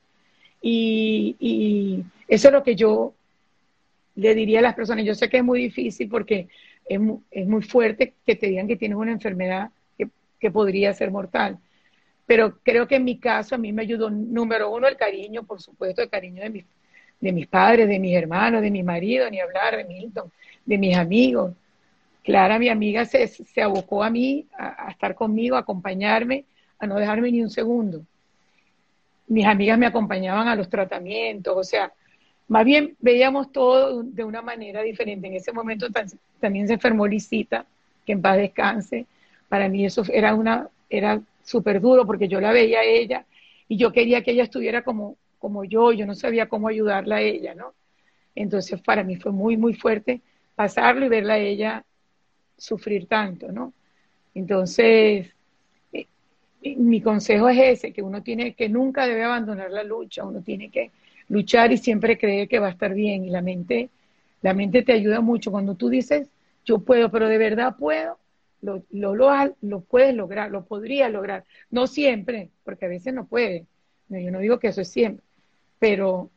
Y, 0.61 2.03
eso 2.27 2.49
es 2.49 2.53
lo 2.53 2.65
que 2.65 2.75
yo 2.75 3.15
le 4.17 4.35
diría 4.35 4.59
a 4.59 4.63
las 4.63 4.75
personas, 4.75 5.05
yo 5.05 5.15
sé 5.15 5.29
que 5.29 5.37
es 5.37 5.45
muy 5.45 5.61
difícil 5.61 6.09
porque 6.09 6.49
es, 6.85 7.01
es 7.31 7.47
muy 7.47 7.63
fuerte 7.63 8.15
que 8.27 8.35
te 8.35 8.49
digan 8.49 8.67
que 8.67 8.75
tienes 8.77 8.99
una 8.99 9.13
enfermedad 9.13 9.71
que, 9.97 10.09
que, 10.41 10.51
podría 10.51 10.93
ser 10.93 11.13
mortal, 11.13 11.59
pero 12.27 12.59
creo 12.65 12.89
que 12.89 12.97
en 12.97 13.05
mi 13.05 13.21
caso 13.21 13.55
a 13.55 13.59
mí 13.59 13.73
me 13.73 13.83
ayudó, 13.83 14.11
número 14.11 14.73
uno, 14.73 14.89
el 14.89 14.97
cariño, 14.97 15.45
por 15.45 15.63
supuesto, 15.63 16.03
el 16.03 16.11
cariño 16.11 16.43
de 16.43 16.51
mis, 16.51 16.65
de 17.25 17.33
mis 17.33 17.47
padres, 17.47 17.89
de 17.89 17.99
mis 17.99 18.15
hermanos, 18.15 18.61
de 18.61 18.71
mi 18.71 18.83
marido, 18.83 19.31
ni 19.31 19.41
hablar 19.41 19.79
de 19.79 19.85
Milton, 19.85 20.31
de 20.67 20.77
mis 20.77 20.95
amigos. 20.95 21.55
Clara, 22.23 22.59
mi 22.59 22.69
amiga, 22.69 23.07
se, 23.07 23.27
se 23.27 23.63
abocó 23.63 24.05
a 24.05 24.11
mí, 24.11 24.47
a, 24.59 24.91
estar 24.91 25.15
conmigo, 25.15 25.57
a 25.57 25.61
acompañarme, 25.61 26.45
a 26.79 26.87
no 26.87 26.97
dejarme 26.97 27.33
ni 27.33 27.41
un 27.41 27.49
segundo. 27.49 28.03
Mis 29.27 29.47
amigas 29.47 29.79
me 29.79 29.87
acompañaban 29.87 30.49
a 30.49 30.55
los 30.55 30.69
tratamientos, 30.69 31.57
o 31.57 31.65
sea, 31.65 31.91
más 32.47 32.63
bien 32.67 32.95
veíamos 33.01 33.51
todo 33.53 34.03
de 34.03 34.23
una 34.23 34.43
manera 34.43 34.83
diferente. 34.83 35.27
En 35.27 35.35
ese 35.35 35.51
momento 35.51 35.87
también 36.41 36.67
se 36.67 36.75
enfermó 36.75 37.07
Lisita, 37.07 37.65
que 38.05 38.13
en 38.13 38.21
paz 38.21 38.37
descanse. 38.37 39.07
Para 39.49 39.71
mí 39.71 39.87
eso 39.87 40.03
era 40.13 40.35
una 40.35 40.69
era 40.91 41.23
súper 41.43 41.81
duro 41.81 42.05
porque 42.07 42.29
yo 42.29 42.39
la 42.39 42.53
veía 42.53 42.81
a 42.81 42.85
ella 42.85 43.25
y 43.67 43.79
yo 43.79 43.93
quería 43.93 44.23
que 44.23 44.33
ella 44.33 44.43
estuviera 44.43 44.83
como, 44.83 45.17
como 45.45 45.63
yo, 45.63 45.93
yo 45.93 46.07
no 46.07 46.15
sabía 46.15 46.49
cómo 46.49 46.69
ayudarla 46.69 47.17
a 47.17 47.21
ella, 47.21 47.55
¿no? 47.55 47.75
Entonces 48.35 48.81
para 48.81 49.05
mí 49.05 49.17
fue 49.17 49.31
muy, 49.31 49.59
muy 49.59 49.75
fuerte 49.75 50.23
pasarlo 50.55 51.05
y 51.05 51.11
verla 51.11 51.35
a 51.35 51.39
ella 51.39 51.85
sufrir 52.57 53.07
tanto, 53.07 53.53
¿no? 53.53 53.75
Entonces, 54.35 55.29
eh, 55.93 56.07
mi 56.63 57.03
consejo 57.03 57.51
es 57.51 57.59
ese, 57.59 57.93
que 57.93 58.01
uno 58.01 58.23
tiene 58.23 58.55
que 58.55 58.71
nunca 58.71 59.07
debe 59.07 59.23
abandonar 59.23 59.71
la 59.71 59.83
lucha, 59.83 60.25
uno 60.25 60.41
tiene 60.41 60.71
que 60.71 60.93
luchar 61.29 61.73
y 61.73 61.77
siempre 61.77 62.17
creer 62.17 62.49
que 62.49 62.59
va 62.59 62.69
a 62.69 62.71
estar 62.71 62.95
bien. 62.95 63.27
Y 63.27 63.29
la 63.29 63.43
mente, 63.43 63.91
la 64.41 64.55
mente 64.55 64.83
te 64.83 64.95
ayuda 64.95 65.21
mucho. 65.21 65.51
Cuando 65.51 65.75
tú 65.75 65.91
dices, 65.91 66.27
yo 66.65 66.79
puedo, 66.79 67.11
pero 67.11 67.29
de 67.29 67.37
verdad 67.37 67.77
puedo, 67.79 68.19
lo, 68.63 68.83
lo, 68.93 69.15
lo, 69.61 69.81
puedes 69.83 70.15
lograr, 70.15 70.51
lo 70.51 70.65
podrías 70.65 71.13
lograr. 71.13 71.45
No 71.71 71.87
siempre, 71.87 72.49
porque 72.65 72.87
a 72.87 72.89
veces 72.89 73.13
no 73.13 73.27
puede. 73.27 73.67
yo 74.09 74.31
no 74.31 74.39
digo 74.39 74.59
que 74.59 74.69
eso 74.69 74.81
es 74.81 74.89
siempre, 74.89 75.23
pero 75.85 76.31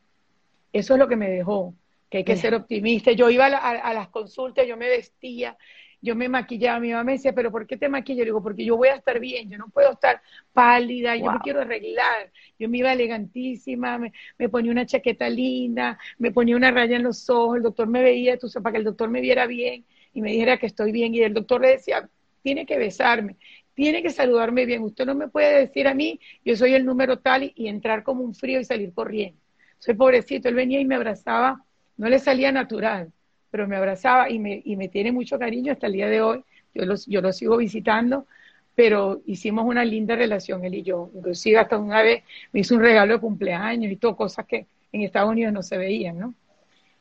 eso 0.74 0.92
es 0.92 0.98
lo 0.98 1.08
que 1.08 1.16
me 1.16 1.30
dejó, 1.30 1.74
que 2.10 2.18
hay 2.18 2.24
que 2.24 2.36
ser 2.36 2.54
optimista. 2.54 3.12
Yo 3.12 3.30
iba 3.30 3.46
a 3.46 3.94
las 3.94 4.08
consultas, 4.08 4.66
yo 4.66 4.76
me 4.76 4.90
vestía, 4.90 5.56
yo 6.02 6.14
me 6.14 6.28
maquillaba, 6.28 6.78
mi 6.80 6.90
mamá 6.90 7.04
me 7.04 7.12
decía, 7.12 7.32
pero 7.32 7.50
¿por 7.50 7.66
qué 7.66 7.78
te 7.78 7.88
maquillas? 7.88 8.18
Yo 8.18 8.24
digo, 8.26 8.42
porque 8.42 8.66
yo 8.66 8.76
voy 8.76 8.88
a 8.88 8.96
estar 8.96 9.18
bien, 9.18 9.48
yo 9.48 9.56
no 9.56 9.70
puedo 9.70 9.90
estar 9.90 10.20
pálida, 10.52 11.16
yo 11.16 11.32
me 11.32 11.38
quiero 11.38 11.62
arreglar. 11.62 12.30
Yo 12.58 12.68
me 12.68 12.76
iba 12.76 12.92
elegantísima, 12.92 13.98
me, 14.36 14.48
ponía 14.50 14.70
una 14.70 14.84
chaqueta 14.84 15.30
linda, 15.30 15.98
me 16.18 16.30
ponía 16.30 16.54
una 16.54 16.70
raya 16.70 16.96
en 16.96 17.04
los 17.04 17.30
ojos, 17.30 17.56
el 17.56 17.62
doctor 17.62 17.88
me 17.88 18.02
veía, 18.02 18.36
tú 18.36 18.50
sabes, 18.50 18.64
para 18.64 18.72
que 18.72 18.78
el 18.80 18.84
doctor 18.84 19.08
me 19.08 19.22
viera 19.22 19.46
bien 19.46 19.86
y 20.12 20.20
me 20.20 20.32
dijera 20.32 20.58
que 20.58 20.66
estoy 20.66 20.92
bien. 20.92 21.14
Y 21.14 21.22
el 21.22 21.32
doctor 21.32 21.62
le 21.62 21.68
decía, 21.68 22.06
tiene 22.42 22.66
que 22.66 22.76
besarme, 22.76 23.36
tiene 23.78 24.02
que 24.02 24.10
saludarme 24.10 24.66
bien, 24.66 24.82
usted 24.82 25.06
no 25.06 25.14
me 25.14 25.28
puede 25.28 25.60
decir 25.60 25.86
a 25.86 25.94
mí, 25.94 26.18
yo 26.44 26.56
soy 26.56 26.74
el 26.74 26.84
número 26.84 27.20
tal 27.20 27.52
y, 27.54 27.68
entrar 27.68 28.02
como 28.02 28.24
un 28.24 28.34
frío 28.34 28.58
y 28.58 28.64
salir 28.64 28.92
corriendo. 28.92 29.40
Soy 29.78 29.94
pobrecito, 29.94 30.48
él 30.48 30.56
venía 30.56 30.80
y 30.80 30.84
me 30.84 30.96
abrazaba, 30.96 31.64
no 31.96 32.08
le 32.08 32.18
salía 32.18 32.50
natural 32.50 33.12
pero 33.50 33.66
me 33.66 33.76
abrazaba 33.76 34.28
y 34.28 34.38
me, 34.38 34.60
y 34.64 34.76
me 34.76 34.88
tiene 34.88 35.12
mucho 35.12 35.38
cariño 35.38 35.72
hasta 35.72 35.86
el 35.86 35.94
día 35.94 36.08
de 36.08 36.20
hoy. 36.20 36.44
Yo 36.74 36.84
lo, 36.84 36.96
yo 37.06 37.20
lo 37.20 37.32
sigo 37.32 37.56
visitando, 37.56 38.26
pero 38.74 39.22
hicimos 39.26 39.64
una 39.64 39.84
linda 39.84 40.16
relación 40.16 40.64
él 40.64 40.74
y 40.74 40.82
yo. 40.82 41.10
Inclusive 41.14 41.58
hasta 41.58 41.78
una 41.78 42.02
vez 42.02 42.24
me 42.52 42.60
hizo 42.60 42.74
un 42.74 42.82
regalo 42.82 43.14
de 43.14 43.20
cumpleaños 43.20 43.90
y 43.90 43.96
todo, 43.96 44.16
cosas 44.16 44.44
que 44.44 44.66
en 44.92 45.02
Estados 45.02 45.30
Unidos 45.30 45.52
no 45.52 45.62
se 45.62 45.78
veían, 45.78 46.18
¿no? 46.18 46.34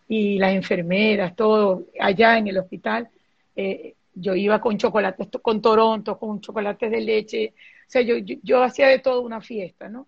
Y 0.07 0.37
las 0.37 0.53
enfermeras, 0.53 1.35
todo, 1.35 1.87
allá 1.99 2.37
en 2.37 2.47
el 2.47 2.57
hospital, 2.57 3.09
eh, 3.57 3.95
yo 4.19 4.35
iba 4.35 4.59
con 4.59 4.77
chocolates, 4.77 5.27
con 5.41 5.61
Toronto, 5.61 6.17
con 6.17 6.41
chocolates 6.41 6.89
de 6.89 7.01
leche, 7.01 7.53
o 7.55 7.89
sea, 7.89 8.01
yo, 8.01 8.15
yo 8.17 8.63
hacía 8.63 8.87
de 8.87 8.99
todo 8.99 9.21
una 9.21 9.41
fiesta, 9.41 9.87
¿no? 9.89 10.07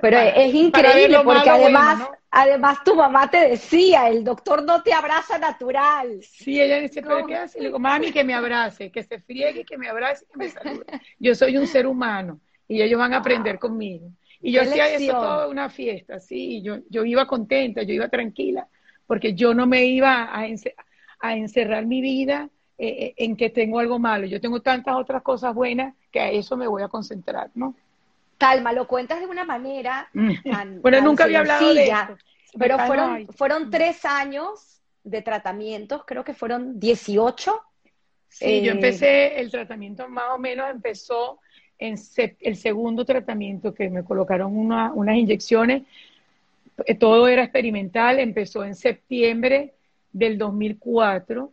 Pero 0.00 0.18
es 0.18 0.54
increíble 0.54 1.18
porque 1.22 1.50
además, 1.50 2.08
además 2.30 2.82
tu 2.82 2.94
mamá 2.94 3.30
te 3.30 3.48
decía, 3.50 4.08
el 4.08 4.24
doctor 4.24 4.64
no 4.64 4.82
te 4.82 4.92
abraza 4.92 5.38
natural. 5.38 6.18
Sí, 6.22 6.60
ella 6.60 6.80
dice, 6.80 7.02
pero 7.02 7.26
¿qué 7.26 7.36
hace? 7.36 7.60
Le 7.60 7.66
digo, 7.66 7.78
mami, 7.78 8.10
que 8.10 8.24
me 8.24 8.34
abrace, 8.34 8.90
que 8.90 9.02
se 9.02 9.20
friegue, 9.20 9.64
que 9.64 9.76
me 9.76 9.88
abrace, 9.88 10.24
que 10.30 10.38
me 10.38 10.48
salude. 10.48 10.86
Yo 11.18 11.34
soy 11.34 11.56
un 11.56 11.66
ser 11.66 11.86
humano 11.86 12.40
y 12.66 12.82
ellos 12.82 12.98
van 12.98 13.12
a 13.14 13.18
aprender 13.18 13.58
conmigo. 13.58 14.10
Y 14.40 14.52
yo 14.52 14.62
hacía 14.62 14.88
eso 14.88 15.12
toda 15.12 15.48
una 15.48 15.70
fiesta, 15.70 16.20
sí, 16.20 16.62
yo, 16.62 16.78
yo 16.90 17.04
iba 17.04 17.26
contenta, 17.26 17.82
yo 17.82 17.94
iba 17.94 18.08
tranquila, 18.08 18.68
porque 19.06 19.34
yo 19.34 19.54
no 19.54 19.66
me 19.66 19.84
iba 19.86 20.24
a, 20.24 20.46
a 21.20 21.36
encerrar 21.36 21.86
mi 21.86 22.00
vida 22.00 22.50
eh, 22.78 22.88
eh, 22.88 23.14
en 23.16 23.36
que 23.36 23.48
tengo 23.48 23.78
algo 23.78 23.98
malo. 23.98 24.26
Yo 24.26 24.40
tengo 24.40 24.60
tantas 24.60 24.96
otras 24.96 25.22
cosas 25.22 25.54
buenas 25.54 25.94
que 26.12 26.20
a 26.20 26.30
eso 26.30 26.56
me 26.56 26.66
voy 26.66 26.82
a 26.82 26.88
concentrar, 26.88 27.50
¿no? 27.54 27.74
Talma, 28.36 28.72
lo 28.72 28.86
cuentas 28.86 29.18
de 29.18 29.26
una 29.26 29.44
manera 29.44 30.08
mm. 30.12 30.32
tan, 30.50 30.82
bueno, 30.82 31.00
nunca 31.00 31.24
había 31.24 31.38
hablado 31.38 31.72
de 31.72 31.90
pero 32.58 32.78
fueron, 32.80 33.28
fueron 33.28 33.70
tres 33.70 34.04
años 34.04 34.82
de 35.04 35.22
tratamientos, 35.22 36.02
creo 36.06 36.24
que 36.24 36.34
fueron 36.34 36.78
18. 36.78 37.62
Sí, 38.28 38.62
yo 38.62 38.72
eh, 38.72 38.74
empecé, 38.74 39.40
el 39.40 39.50
tratamiento 39.50 40.08
más 40.08 40.32
o 40.34 40.38
menos 40.38 40.70
empezó 40.70 41.40
en 41.78 41.96
el 42.40 42.56
segundo 42.56 43.04
tratamiento 43.04 43.74
que 43.74 43.88
me 43.88 44.04
colocaron 44.04 44.56
unas 44.56 45.16
inyecciones, 45.16 45.82
todo 46.98 47.28
era 47.28 47.42
experimental, 47.42 48.18
empezó 48.18 48.64
en 48.64 48.74
septiembre 48.74 49.74
del 50.12 50.38
2004, 50.38 51.52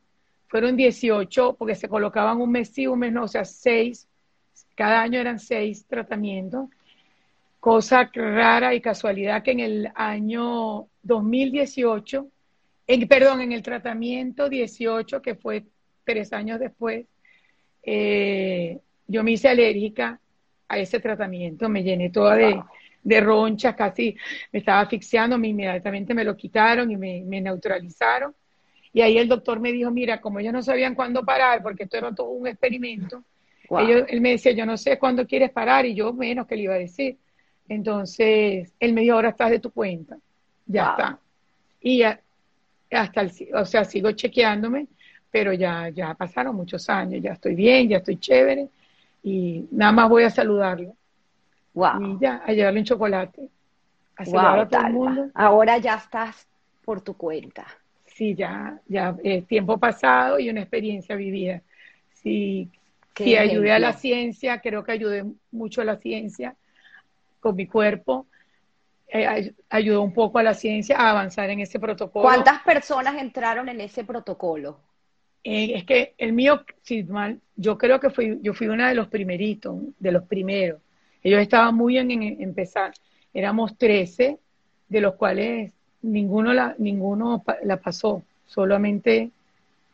fueron 0.54 0.78
18 0.78 1.56
porque 1.58 1.74
se 1.74 1.90
colocaban 1.90 2.40
un 2.40 2.52
mes 2.52 2.70
sí, 2.70 2.86
un 2.86 3.00
mes 3.00 3.12
no, 3.12 3.24
o 3.24 3.28
sea, 3.28 3.44
seis 3.44 4.08
cada 4.76 5.02
año 5.02 5.20
eran 5.20 5.40
seis 5.40 5.88
tratamientos. 5.88 6.70
Cosa 7.60 8.08
rara 8.14 8.76
y 8.76 8.80
casualidad 8.80 9.42
que 9.42 9.50
en 9.50 9.62
el 9.62 9.90
año 9.96 10.90
2018, 11.02 12.28
en, 12.86 13.08
perdón, 13.08 13.42
en 13.42 13.52
el 13.52 13.64
tronamiento 13.64 14.48
18, 14.48 15.24
que 15.24 15.34
fue 15.34 15.64
tres 16.04 16.32
años 16.34 16.60
después, 16.60 17.08
eh, 17.82 18.78
yo 19.08 19.24
me 19.24 19.32
hice 19.32 19.50
alérgica 19.50 20.20
a 20.68 20.78
ese 20.78 21.00
tratamiento, 21.00 21.68
me 21.68 21.82
llené 21.82 22.12
toda 22.12 22.36
de, 22.36 22.62
de 23.02 23.22
ronchas, 23.22 23.74
casi 23.74 24.16
me 24.52 24.60
estaba 24.60 24.82
asfixiando, 24.82 25.36
me, 25.40 25.48
inmediatamente 25.48 26.14
me 26.14 26.24
lo 26.24 26.38
quitaron 26.38 26.92
y 26.92 26.96
me, 26.96 27.24
me, 27.26 27.42
neutralizaron. 27.42 28.36
Y 28.94 29.02
ahí 29.02 29.18
el 29.18 29.28
doctor 29.28 29.60
me 29.60 29.72
dijo, 29.72 29.90
mira, 29.90 30.22
como 30.22 30.40
ellos 30.40 30.54
no 30.54 30.62
sabían 30.62 30.94
cuándo 30.94 31.26
parar, 31.26 31.64
porque 31.64 31.84
esto 31.84 31.98
era 31.98 32.14
todo 32.14 32.30
un 32.30 32.48
experimento, 32.48 33.24
él 33.80 34.22
me 34.22 34.32
decía, 34.32 34.52
yo 34.52 34.66
no 34.66 34.78
sé 34.78 35.00
cuándo 35.00 35.26
quieres 35.26 35.50
parar 35.50 35.86
y 35.86 35.96
yo 35.96 36.14
menos 36.14 36.46
que 36.46 36.56
le 36.56 36.64
iba 36.64 36.76
a 36.76 36.80
decir. 36.80 37.18
Entonces, 37.68 38.72
él 38.80 38.94
me 38.94 39.02
dijo, 39.02 39.16
ahora 39.16 39.30
estás 39.30 39.50
de 39.50 39.60
tu 39.60 39.72
cuenta. 39.72 40.18
Ya 40.66 40.92
está. 40.92 41.20
Y 41.82 42.04
hasta 42.04 43.22
el, 43.22 43.32
o 43.56 43.66
sea, 43.66 43.84
sigo 43.84 44.12
chequeándome, 44.12 44.88
pero 45.32 45.54
ya, 45.54 45.90
ya 45.90 46.14
pasaron 46.14 46.56
muchos 46.56 46.88
años, 46.90 47.22
ya 47.22 47.34
estoy 47.34 47.56
bien, 47.56 47.90
ya 47.90 47.98
estoy 47.98 48.18
chévere 48.18 48.70
y 49.24 49.66
nada 49.72 49.92
más 49.92 50.10
voy 50.10 50.24
a 50.24 50.30
saludarlo. 50.30 50.96
Wow. 51.74 52.02
Y 52.02 52.20
ya, 52.20 52.44
a 52.46 52.52
llevarle 52.52 52.82
un 52.82 52.86
chocolate. 52.86 53.50
A 54.18 54.24
wow, 54.26 54.62
a 54.62 54.68
todo 54.68 54.86
el 54.86 54.94
mundo. 54.94 55.32
Ahora 55.34 55.80
ya 55.80 55.96
estás 55.96 56.48
por 56.86 57.02
tu 57.02 57.16
cuenta. 57.16 57.66
Sí, 58.14 58.36
ya, 58.36 58.80
ya 58.88 59.16
es 59.24 59.46
tiempo 59.48 59.78
pasado 59.78 60.40
y 60.40 60.50
una 60.50 60.62
experiencia 60.62 61.16
vivida. 61.16 61.62
Sí, 62.14 62.70
sí 63.16 63.36
ayudé 63.36 63.72
a 63.72 63.80
la 63.80 63.94
ciencia, 63.94 64.62
creo 64.62 64.84
que 64.84 64.92
ayudé 64.92 65.26
mucho 65.52 65.82
a 65.82 65.86
la 65.86 65.98
ciencia 65.98 66.56
con 67.40 67.56
mi 67.56 67.68
cuerpo. 67.68 68.28
Eh, 69.08 69.54
ayudó 69.70 70.02
un 70.02 70.14
poco 70.14 70.40
a 70.40 70.44
la 70.44 70.54
ciencia 70.54 70.98
a 70.98 71.12
avanzar 71.12 71.50
en 71.50 71.60
ese 71.60 71.80
protocolo. 71.80 72.24
¿Cuántas 72.24 72.62
personas 72.64 73.16
entraron 73.22 73.70
en 73.70 73.82
ese 73.82 74.04
protocolo? 74.04 74.80
Eh, 75.44 75.74
es 75.76 75.84
que 75.84 76.16
el 76.18 76.34
mío, 76.34 76.64
si 76.82 77.04
mal, 77.04 77.40
yo 77.56 77.78
creo 77.78 78.00
que 78.00 78.10
fui, 78.10 78.40
yo 78.42 78.54
fui 78.54 78.68
una 78.68 78.90
de 78.90 78.96
los 78.96 79.08
primeritos, 79.10 79.76
de 80.00 80.12
los 80.12 80.24
primeros. 80.24 80.82
Ellos 81.22 81.42
estaban 81.42 81.76
muy 81.76 81.94
bien 81.94 82.12
en, 82.12 82.42
empezar. 82.42 82.94
Éramos 83.34 83.78
13, 83.78 84.40
de 84.88 85.02
los 85.02 85.16
cuales 85.16 85.74
ninguno 86.04 86.54
la, 86.54 86.76
ninguno 86.78 87.44
la 87.64 87.78
pasó, 87.78 88.24
solamente. 88.46 89.32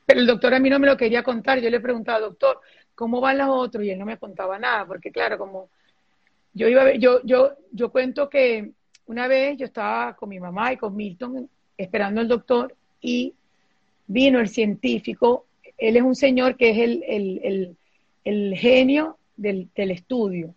Pero 0.05 0.20
el 0.20 0.28
doctor 0.28 0.53
a 0.53 0.60
mí 0.60 0.70
no 0.70 0.80
me 0.80 0.88
lo 0.88 0.97
quería 0.97 1.24
contar. 1.24 1.60
Yo 1.60 1.70
le 1.70 1.80
preguntaba, 1.80 2.20
doctor, 2.20 2.60
¿cómo 2.95 3.22
van 3.22 3.38
los 3.38 3.49
otros? 3.49 3.84
Y 3.86 3.91
él 3.91 3.99
no 3.99 4.05
me 4.05 4.18
contaba 4.18 4.60
nada, 4.60 4.86
porque 4.86 5.12
claro, 5.12 5.38
como 5.38 5.70
yo 6.53 6.68
iba 6.68 6.82
a 6.82 6.86
ver, 6.86 6.99
yo, 6.99 7.22
yo, 7.24 7.53
yo 7.72 7.91
cuento 7.91 8.30
que 8.30 8.72
una 9.05 9.28
vez 9.28 9.57
yo 9.57 9.66
estaba 9.66 10.16
con 10.16 10.30
mi 10.30 10.39
mamá 10.39 10.74
y 10.74 10.78
con 10.78 10.95
Milton 10.95 11.49
esperando 11.78 12.22
al 12.22 12.28
doctor 12.28 12.76
y 13.01 13.34
vino 14.05 14.39
el 14.39 14.49
científico, 14.49 15.45
él 15.78 15.95
es 15.95 16.03
un 16.03 16.16
señor 16.16 16.57
que 16.57 16.72
es 16.72 16.78
el, 16.78 17.76
el, 18.24 18.55
genio 18.55 19.18
del, 19.38 19.70
estudio. 19.76 20.53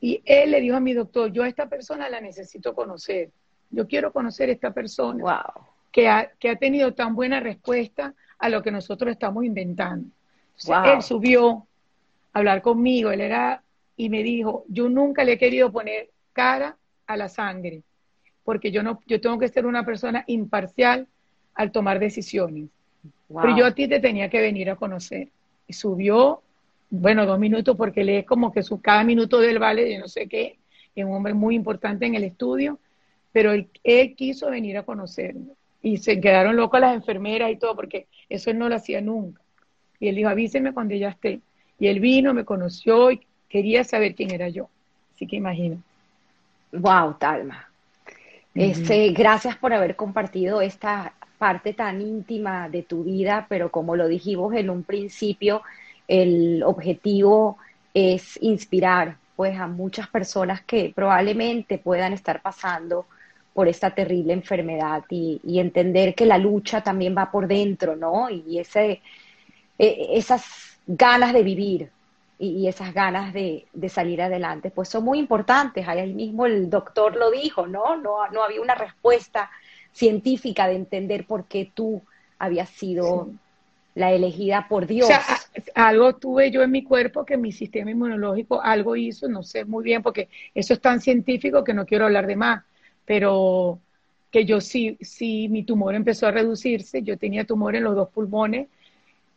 Y 0.00 0.22
él 0.24 0.52
le 0.52 0.60
dijo 0.60 0.76
a 0.76 0.80
mi 0.80 0.94
doctor, 0.94 1.32
yo 1.32 1.42
a 1.42 1.48
esta 1.48 1.68
persona 1.68 2.08
la 2.08 2.20
necesito 2.20 2.74
conocer. 2.74 3.30
Yo 3.70 3.86
quiero 3.86 4.12
conocer 4.12 4.48
a 4.48 4.52
esta 4.52 4.72
persona 4.72 5.24
que, 5.92 6.08
ha, 6.08 6.30
que 6.38 6.50
ha 6.50 6.56
tenido 6.56 6.94
tan 6.94 7.14
buena 7.14 7.40
respuesta 7.40 8.14
a 8.38 8.48
lo 8.48 8.62
que 8.62 8.70
nosotros 8.70 9.10
estamos 9.12 9.44
inventando. 9.44 10.08
Él 10.84 11.02
subió 11.02 11.66
a 12.32 12.38
hablar 12.38 12.62
conmigo, 12.62 13.10
él 13.10 13.20
era, 13.20 13.62
y 13.96 14.08
me 14.10 14.22
dijo, 14.22 14.64
yo 14.68 14.88
nunca 14.88 15.24
le 15.24 15.32
he 15.32 15.38
querido 15.38 15.72
poner 15.72 16.10
cara 16.32 16.76
a 17.06 17.16
la 17.16 17.28
sangre, 17.28 17.82
porque 18.44 18.70
yo 18.70 18.82
no, 18.82 19.00
yo 19.06 19.20
tengo 19.20 19.38
que 19.38 19.48
ser 19.48 19.66
una 19.66 19.84
persona 19.84 20.24
imparcial 20.26 21.06
al 21.54 21.72
tomar 21.72 21.98
decisiones. 21.98 22.68
Pero 23.28 23.56
yo 23.56 23.66
a 23.66 23.74
ti 23.74 23.86
te 23.86 24.00
tenía 24.00 24.28
que 24.28 24.40
venir 24.40 24.70
a 24.70 24.76
conocer. 24.76 25.28
Y 25.66 25.72
subió, 25.72 26.42
bueno, 26.90 27.26
dos 27.26 27.38
minutos, 27.38 27.76
porque 27.76 28.04
lee 28.04 28.24
como 28.24 28.52
que 28.52 28.62
su, 28.62 28.80
cada 28.80 29.04
minuto 29.04 29.38
del 29.38 29.58
vale 29.58 29.84
de 29.84 29.98
no 29.98 30.08
sé 30.08 30.26
qué, 30.26 30.58
es 30.94 31.04
un 31.04 31.12
hombre 31.12 31.32
muy 31.32 31.54
importante 31.54 32.06
en 32.06 32.16
el 32.16 32.24
estudio, 32.24 32.78
pero 33.32 33.52
él, 33.52 34.14
quiso 34.16 34.50
venir 34.50 34.78
a 34.78 34.82
conocerme. 34.82 35.52
Y 35.82 35.98
se 35.98 36.20
quedaron 36.20 36.56
locas 36.56 36.80
las 36.80 36.94
enfermeras 36.94 37.50
y 37.50 37.56
todo, 37.56 37.74
porque 37.74 38.06
eso 38.28 38.50
él 38.50 38.58
no 38.58 38.68
lo 38.68 38.76
hacía 38.76 39.00
nunca. 39.00 39.40
Y 39.98 40.08
él 40.08 40.16
dijo, 40.16 40.28
avíseme 40.28 40.72
cuando 40.72 40.94
ya 40.94 41.10
esté. 41.10 41.40
Y 41.78 41.86
él 41.86 42.00
vino, 42.00 42.34
me 42.34 42.44
conoció 42.44 43.10
y 43.10 43.20
quería 43.48 43.84
saber 43.84 44.14
quién 44.14 44.30
era 44.30 44.48
yo. 44.48 44.68
Así 45.14 45.26
que 45.26 45.36
imagino. 45.36 45.82
Wow, 46.72 47.14
Talma. 47.18 47.68
Este, 48.54 49.10
gracias 49.12 49.56
por 49.56 49.72
haber 49.72 49.96
compartido 49.96 50.60
esta 50.60 51.14
parte 51.38 51.72
tan 51.72 52.00
íntima 52.02 52.68
de 52.68 52.82
tu 52.82 53.04
vida, 53.04 53.46
pero 53.48 53.70
como 53.70 53.96
lo 53.96 54.08
dijimos 54.08 54.54
en 54.54 54.68
un 54.68 54.82
principio, 54.82 55.62
el 56.08 56.62
objetivo 56.64 57.56
es 57.94 58.38
inspirar 58.42 59.16
pues 59.36 59.58
a 59.58 59.66
muchas 59.66 60.08
personas 60.08 60.60
que 60.62 60.92
probablemente 60.94 61.78
puedan 61.78 62.12
estar 62.12 62.42
pasando 62.42 63.06
por 63.52 63.68
esta 63.68 63.94
terrible 63.94 64.32
enfermedad 64.32 65.04
y, 65.10 65.40
entender 65.58 66.14
que 66.14 66.26
la 66.26 66.38
lucha 66.38 66.82
también 66.82 67.14
va 67.16 67.30
por 67.30 67.46
dentro, 67.46 67.96
¿no? 67.96 68.30
Y 68.30 68.58
ese, 68.58 69.02
e, 69.78 70.08
esas 70.12 70.78
ganas 70.86 71.32
de 71.32 71.42
vivir 71.42 71.90
y, 72.38 72.66
esas 72.68 72.94
ganas 72.94 73.32
de, 73.32 73.66
de, 73.72 73.88
salir 73.88 74.22
adelante, 74.22 74.70
pues 74.70 74.88
son 74.88 75.04
muy 75.04 75.18
importantes. 75.18 75.86
Ahí 75.86 76.12
mismo 76.12 76.46
el 76.46 76.70
doctor 76.70 77.16
lo 77.16 77.30
dijo, 77.30 77.66
¿no? 77.66 77.96
No, 77.96 78.28
no 78.28 78.42
había 78.42 78.60
una 78.60 78.74
respuesta 78.74 79.50
científica 79.92 80.68
de 80.68 80.76
entender 80.76 81.26
por 81.26 81.44
qué 81.44 81.70
tú 81.74 82.02
habías 82.38 82.70
sido 82.70 83.28
la 83.94 84.12
elegida 84.12 84.66
por 84.68 84.86
Dios. 84.86 85.08
O 85.08 85.12
sea, 85.12 85.24
algo 85.74 86.14
tuve 86.16 86.50
yo 86.50 86.62
en 86.62 86.70
mi 86.70 86.82
cuerpo 86.82 87.24
que 87.24 87.36
mi 87.36 87.52
sistema 87.52 87.90
inmunológico 87.90 88.60
algo 88.62 88.96
hizo, 88.96 89.28
no 89.28 89.42
sé 89.42 89.64
muy 89.64 89.84
bien, 89.84 90.02
porque 90.02 90.28
eso 90.54 90.74
es 90.74 90.80
tan 90.80 91.00
científico 91.00 91.64
que 91.64 91.74
no 91.74 91.86
quiero 91.86 92.06
hablar 92.06 92.26
de 92.26 92.36
más, 92.36 92.64
pero 93.10 93.80
que 94.30 94.44
yo 94.44 94.60
sí, 94.60 94.96
sí, 95.00 95.48
mi 95.48 95.64
tumor 95.64 95.96
empezó 95.96 96.28
a 96.28 96.30
reducirse, 96.30 97.02
yo 97.02 97.18
tenía 97.18 97.44
tumor 97.44 97.74
en 97.74 97.82
los 97.82 97.96
dos 97.96 98.08
pulmones 98.10 98.68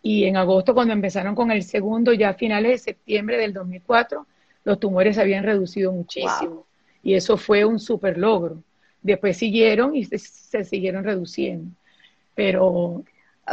y 0.03 0.25
en 0.25 0.37
agosto 0.37 0.75
cuando 0.75 0.93
empezaron 0.93 1.33
con 1.33 1.49
el 1.49 1.63
segundo, 1.63 2.13
ya 2.13 2.29
a 2.29 2.33
finales 2.35 2.71
de 2.71 2.77
septiembre 2.77 3.35
del 3.35 3.51
2004, 3.51 4.27
los 4.63 4.79
tumores 4.79 5.15
se 5.15 5.23
habían 5.23 5.43
reducido 5.43 5.91
muchísimo 5.91 6.67
y 7.01 7.15
eso 7.15 7.35
fue 7.35 7.65
un 7.65 7.79
super 7.79 8.15
logro. 8.19 8.61
Después 9.01 9.37
siguieron 9.37 9.95
y 9.95 10.05
se, 10.05 10.63
siguieron 10.63 11.03
reduciendo. 11.03 11.71
Pero 12.35 13.03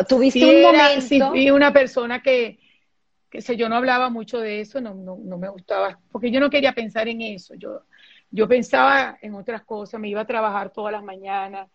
tuviste 0.06 0.44
un 0.44 0.60
momento. 0.60 1.32
Sí, 1.32 1.50
una 1.50 1.72
persona 1.72 2.20
que, 2.20 2.58
que 3.30 3.40
sé, 3.40 3.56
yo 3.56 3.70
no 3.70 3.76
hablaba 3.76 4.10
mucho 4.10 4.38
de 4.38 4.60
eso, 4.60 4.82
no, 4.82 4.92
no, 4.92 5.18
no, 5.18 5.38
me 5.38 5.48
gustaba, 5.48 5.98
porque 6.12 6.30
yo 6.30 6.40
no 6.40 6.50
quería 6.50 6.74
pensar 6.74 7.08
en 7.08 7.22
eso. 7.22 7.54
Yo, 7.54 7.84
yo 8.30 8.48
pensaba 8.48 9.18
en 9.20 9.34
otras 9.34 9.62
cosas, 9.64 10.00
me 10.00 10.08
iba 10.08 10.20
a 10.20 10.26
trabajar 10.26 10.70
todas 10.72 10.92
las 10.92 11.02
mañanas, 11.02 11.68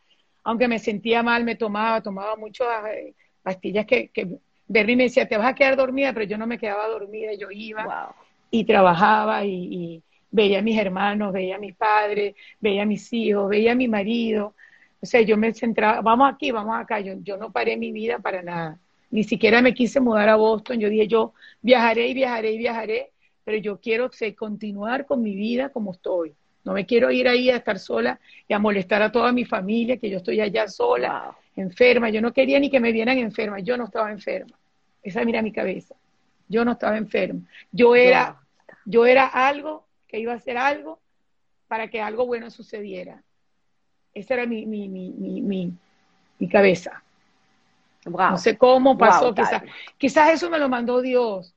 aunque 0.43 0.67
me 0.67 0.79
sentía 0.79 1.23
mal, 1.23 1.43
me 1.43 1.55
tomaba, 1.55 2.01
tomaba 2.01 2.35
muchas 2.35 2.67
eh, 2.93 3.13
pastillas 3.41 3.85
que, 3.85 4.09
que 4.09 4.37
Bernie 4.67 4.95
me 4.95 5.03
decía, 5.03 5.27
te 5.27 5.37
vas 5.37 5.47
a 5.47 5.55
quedar 5.55 5.75
dormida, 5.75 6.13
pero 6.13 6.25
yo 6.25 6.37
no 6.37 6.47
me 6.47 6.57
quedaba 6.57 6.87
dormida, 6.87 7.33
yo 7.33 7.49
iba 7.51 8.15
y 8.51 8.63
trabajaba 8.63 9.43
y 9.45 10.01
veía 10.35 10.59
a 10.59 10.61
mis 10.61 10.77
hermanos, 10.77 11.31
veía 11.31 11.55
a 11.55 11.59
mis 11.59 11.75
padres, 11.75 12.35
veía 12.59 12.83
a 12.83 12.85
mis 12.85 13.11
hijos, 13.13 13.49
veía 13.49 13.71
a 13.71 13.75
mi 13.75 13.87
marido. 13.87 14.53
O 15.01 15.05
sea, 15.05 15.21
yo 15.21 15.37
me 15.37 15.53
centraba, 15.53 16.01
vamos 16.01 16.31
aquí, 16.33 16.51
vamos 16.51 16.75
acá. 16.75 16.99
Yo, 16.99 17.13
yo 17.21 17.37
no 17.37 17.51
paré 17.51 17.77
mi 17.77 17.91
vida 17.91 18.19
para 18.19 18.41
nada. 18.41 18.77
Ni 19.11 19.23
siquiera 19.23 19.61
me 19.61 19.73
quise 19.73 20.01
mudar 20.01 20.27
a 20.27 20.35
Boston. 20.35 20.79
Yo 20.79 20.89
dije, 20.89 21.07
yo 21.07 21.33
viajaré 21.61 22.09
y 22.09 22.13
viajaré 22.13 22.51
y 22.51 22.57
viajaré, 22.57 23.11
pero 23.45 23.57
yo 23.57 23.79
quiero 23.79 24.09
continuar 24.37 25.05
con 25.05 25.21
mi 25.21 25.35
vida 25.35 25.69
como 25.69 25.91
estoy. 25.91 26.33
No 26.65 26.73
me 26.73 26.85
quiero 26.85 27.09
ir 27.11 27.27
ahí 27.27 27.49
a 27.49 27.55
estar 27.57 27.79
sola 27.79 28.19
y 28.47 28.53
a 28.53 28.59
molestar 28.59 29.01
a 29.01 29.11
toda 29.11 29.31
mi 29.31 29.45
familia, 29.45 29.97
que 29.97 30.09
yo 30.09 30.17
estoy 30.17 30.41
allá 30.41 30.67
sola, 30.67 31.33
enferma. 31.55 32.09
Yo 32.09 32.21
no 32.21 32.33
quería 32.33 32.59
ni 32.59 32.69
que 32.69 32.81
me 32.81 32.91
vieran 32.91 33.17
enferma. 33.17 33.59
Yo 33.59 33.77
no 33.77 33.85
estaba 33.85 34.11
enferma. 34.11 34.57
Esa 35.01 35.23
mira 35.23 35.41
mi 35.41 35.53
cabeza. 35.53 35.95
Yo 36.49 36.65
no 36.65 36.73
estaba 36.73 36.97
enferma. 36.97 37.41
Yo 37.71 37.95
era, 37.95 38.35
yo 38.85 39.05
era 39.05 39.27
algo 39.27 39.85
iba 40.19 40.33
a 40.33 40.37
hacer 40.37 40.57
algo 40.57 40.99
para 41.67 41.87
que 41.89 42.01
algo 42.01 42.25
bueno 42.25 42.49
sucediera. 42.49 43.21
Esa 44.13 44.35
era 44.35 44.45
mi, 44.45 44.65
mi, 44.65 44.87
mi, 44.87 45.09
mi, 45.09 45.73
mi 46.39 46.49
cabeza. 46.49 47.03
No 48.05 48.37
sé 48.37 48.57
cómo 48.57 48.97
pasó, 48.97 49.33
quizás, 49.33 49.63
quizás 49.97 50.33
eso 50.33 50.49
me 50.49 50.59
lo 50.59 50.69
mandó 50.69 51.01
Dios. 51.01 51.54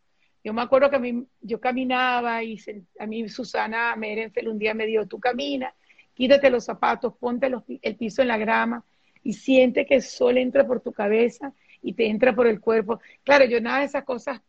Yo 0.49 0.55
me 0.55 0.63
acuerdo 0.63 0.89
que 0.89 0.97
a 0.97 0.99
mí, 0.99 1.27
yo 1.43 1.61
caminaba 1.61 2.43
y 2.43 2.59
a 2.99 3.07
mí 3.07 3.29
Susana 3.29 3.95
Merenfeld 3.97 4.49
un 4.49 4.59
día 4.59 4.73
me 4.73 4.87
dijo, 4.87 5.05
tú 5.05 5.21
camina, 5.21 5.75
quítate 6.15 6.49
los 6.49 6.65
zapatos, 6.65 7.13
ponte 7.21 7.51
el 7.83 7.97
piso 7.97 8.23
en 8.23 8.29
la 8.29 8.39
grama 8.39 8.83
y 9.23 9.35
siente 9.35 9.85
que 9.85 9.97
el 9.97 10.03
sol 10.03 10.39
entra 10.39 10.67
por 10.67 10.81
tu 10.81 10.91
cabeza 10.93 11.53
y 11.83 11.93
te 11.93 12.09
entra 12.09 12.35
por 12.35 12.47
el 12.47 12.61
cuerpo. 12.61 12.99
Claro, 13.25 13.45
yo 13.45 13.61
nada 13.61 13.81
de 13.81 13.85
esas 13.85 14.05
cosas 14.05 14.41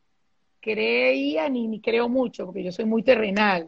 creía 0.62 1.50
ni, 1.50 1.68
ni 1.68 1.82
creo 1.82 2.08
mucho, 2.08 2.46
porque 2.46 2.64
yo 2.64 2.72
soy 2.72 2.86
muy 2.86 3.04
terrenal 3.04 3.68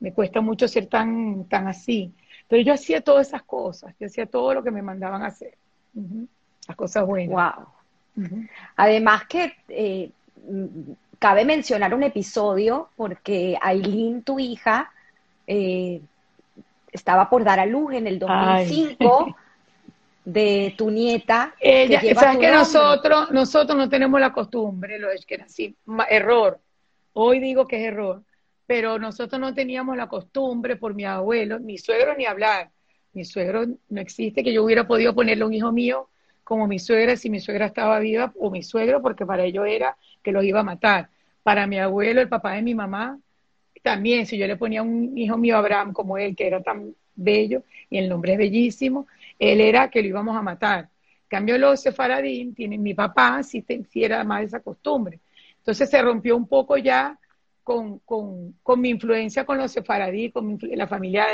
me 0.00 0.12
cuesta 0.12 0.40
mucho 0.40 0.68
ser 0.68 0.86
tan, 0.86 1.48
tan 1.48 1.66
así. 1.66 2.14
Pero 2.48 2.62
yo 2.62 2.72
hacía 2.72 3.02
todas 3.02 3.28
esas 3.28 3.42
cosas, 3.42 3.94
yo 4.00 4.06
hacía 4.06 4.24
todo 4.24 4.54
lo 4.54 4.62
que 4.62 4.70
me 4.70 4.80
mandaban 4.80 5.22
a 5.22 5.26
hacer. 5.26 5.58
Las 6.66 6.76
cosas 6.78 7.04
buenas. 7.04 7.52
Wow. 8.16 8.28
Además 8.76 9.26
que 9.26 9.52
eh, 9.68 10.10
cabe 11.18 11.44
mencionar 11.44 11.94
un 11.94 12.02
episodio 12.02 12.90
porque 12.96 13.58
Aileen, 13.60 14.22
tu 14.22 14.38
hija, 14.38 14.92
eh, 15.46 16.00
estaba 16.92 17.28
por 17.28 17.44
dar 17.44 17.60
a 17.60 17.66
luz 17.66 17.94
en 17.94 18.06
el 18.06 18.18
2005 18.18 19.36
de 20.24 20.74
tu 20.76 20.90
nieta. 20.90 21.54
Ella, 21.60 22.00
sabes 22.14 22.38
que 22.38 22.50
nosotros, 22.50 23.30
nosotros 23.30 23.76
no 23.76 23.88
tenemos 23.88 24.20
la 24.20 24.32
costumbre, 24.32 24.98
lo 24.98 25.10
es 25.10 25.24
que 25.24 25.34
era 25.34 25.44
así, 25.44 25.74
error. 26.08 26.60
Hoy 27.14 27.40
digo 27.40 27.66
que 27.66 27.76
es 27.76 27.92
error 27.92 28.22
pero 28.68 28.98
nosotros 28.98 29.40
no 29.40 29.54
teníamos 29.54 29.96
la 29.96 30.08
costumbre 30.08 30.76
por 30.76 30.94
mi 30.94 31.06
abuelo, 31.06 31.58
mi 31.58 31.78
suegro 31.78 32.14
ni 32.14 32.26
hablar. 32.26 32.70
Mi 33.14 33.24
suegro 33.24 33.64
no 33.88 34.00
existe 34.00 34.44
que 34.44 34.52
yo 34.52 34.62
hubiera 34.62 34.86
podido 34.86 35.14
ponerle 35.14 35.46
un 35.46 35.54
hijo 35.54 35.72
mío 35.72 36.10
como 36.48 36.66
mi 36.66 36.78
suegra, 36.78 37.14
si 37.14 37.28
mi 37.28 37.40
suegra 37.40 37.66
estaba 37.66 37.98
viva, 37.98 38.32
o 38.38 38.50
mi 38.50 38.62
suegro, 38.62 39.02
porque 39.02 39.26
para 39.26 39.44
ellos 39.44 39.66
era 39.68 39.98
que 40.22 40.32
los 40.32 40.42
iba 40.42 40.60
a 40.60 40.62
matar. 40.62 41.10
Para 41.42 41.66
mi 41.66 41.78
abuelo, 41.78 42.22
el 42.22 42.28
papá 42.30 42.54
de 42.54 42.62
mi 42.62 42.74
mamá, 42.74 43.18
también, 43.82 44.24
si 44.24 44.38
yo 44.38 44.46
le 44.46 44.56
ponía 44.56 44.82
un 44.82 45.18
hijo 45.18 45.36
mío 45.36 45.58
Abraham 45.58 45.92
como 45.92 46.16
él, 46.16 46.34
que 46.34 46.46
era 46.46 46.62
tan 46.62 46.94
bello, 47.14 47.64
y 47.90 47.98
el 47.98 48.08
nombre 48.08 48.32
es 48.32 48.38
bellísimo, 48.38 49.06
él 49.38 49.60
era 49.60 49.90
que 49.90 50.00
lo 50.00 50.08
íbamos 50.08 50.34
a 50.38 50.40
matar. 50.40 50.88
cambio, 51.28 51.58
los 51.58 51.82
sefaradín, 51.82 52.54
tienen, 52.54 52.82
mi 52.82 52.94
papá 52.94 53.42
sí, 53.42 53.62
sí 53.90 54.02
era 54.02 54.24
más 54.24 54.44
esa 54.44 54.60
costumbre. 54.60 55.20
Entonces 55.58 55.90
se 55.90 56.00
rompió 56.00 56.34
un 56.34 56.48
poco 56.48 56.78
ya 56.78 57.18
con, 57.62 57.98
con, 58.06 58.54
con, 58.62 58.80
mi 58.80 58.88
influencia 58.88 59.44
con 59.44 59.58
los 59.58 59.70
sefaradí, 59.70 60.30
con 60.30 60.58
la 60.62 60.86
familia 60.86 61.26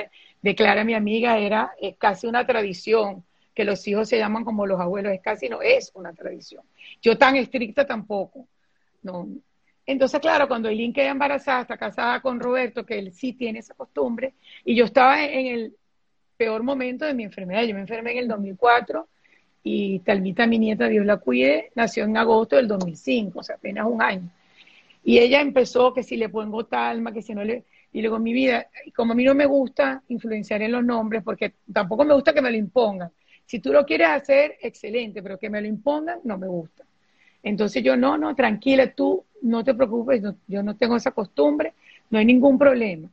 de, 0.43 0.55
Clara, 0.57 0.83
mi 0.83 0.95
amiga, 0.95 1.39
era 1.39 1.71
es 1.81 1.97
casi 1.99 2.27
una 2.27 2.45
tradición 2.45 3.23
que 3.55 3.65
los 3.65 3.87
hijos 3.87 4.09
se 4.09 4.19
llaman 4.19 4.45
como 4.45 4.67
los 4.67 4.81
abuelos, 4.81 5.13
es 5.13 5.21
casi 5.21 5.49
no 5.49 5.63
es 5.63 5.93
una 5.95 6.13
tradición. 6.13 6.65
Yo 7.01 7.17
tan 7.17 7.37
estricta 7.37 7.87
tampoco. 7.87 8.49
No. 9.03 9.29
Entonces, 9.87 10.19
claro, 10.21 10.49
cuando 10.49 10.69
Eileen 10.69 10.93
queda 10.93 11.11
embarazada, 11.11 11.63
está 11.63 11.77
casada 11.77 12.21
con 12.21 12.41
Roberto, 12.41 12.85
que 12.85 12.99
él 12.99 13.13
sí 13.13 13.35
tiene 13.35 13.59
esa 13.59 13.75
costumbre, 13.75 14.35
y 14.65 14.75
yo 14.75 14.87
estaba 14.87 15.23
en 15.25 15.47
el 15.47 15.77
peor 16.37 16.63
momento 16.63 17.05
de 17.05 17.15
mi 17.15 17.25
enfermedad. 17.25 17.63
Yo 17.65 17.75
me 17.75 17.81
enfermé 17.81 18.13
en 18.13 18.19
el 18.19 18.29
2004 18.29 19.09
y 19.63 20.01
Talmita, 20.01 20.47
mi 20.47 20.59
nieta, 20.59 20.89
Dios 20.89 21.07
la 21.07 21.19
cuide, 21.19 21.71
nació 21.75 22.05
en 22.05 22.17
agosto 22.17 22.57
del 22.57 22.69
2005, 22.69 23.39
o 23.39 23.43
sea, 23.43 23.57
apenas 23.57 23.87
un 23.87 24.03
año. 24.03 24.29
Y 25.05 25.19
ella 25.19 25.41
empezó 25.41 25.93
que 25.93 26.03
si 26.03 26.17
le 26.17 26.29
pongo 26.29 26.65
talma, 26.65 27.13
que 27.13 27.23
si 27.23 27.35
no 27.35 27.45
le... 27.45 27.65
Y 27.93 28.01
luego 28.01 28.19
mi 28.19 28.33
vida, 28.33 28.67
como 28.97 29.13
a 29.13 29.15
mí 29.15 29.23
no 29.23 29.35
me 29.35 29.47
gusta 29.47 30.03
influenciar 30.09 30.63
en 30.63 30.73
los 30.73 30.85
nombres, 30.85 31.23
porque 31.23 31.55
tampoco 31.73 32.05
me 32.05 32.15
gusta 32.15 32.33
que 32.33 32.43
me 32.43 32.51
lo 32.51 32.57
impongan. 32.57 33.11
Si 33.47 33.59
tú 33.59 33.73
lo 33.73 33.85
quieres 33.85 34.09
hacer, 34.09 34.57
excelente, 34.61 35.23
pero 35.23 35.39
que 35.39 35.51
me 35.51 35.61
lo 35.61 35.67
impongan, 35.67 36.21
no 36.25 36.39
me 36.39 36.47
gusta. 36.47 36.85
Entonces 37.43 37.83
yo, 37.83 37.97
no, 37.97 38.17
no, 38.17 38.35
tranquila, 38.35 38.93
tú 38.93 39.25
no 39.43 39.63
te 39.63 39.75
preocupes, 39.75 40.23
yo 40.47 40.63
no 40.63 40.77
tengo 40.77 40.97
esa 40.97 41.11
costumbre, 41.11 41.75
no 42.11 42.19
hay 42.19 42.25
ningún 42.25 42.59
problema. 42.59 43.09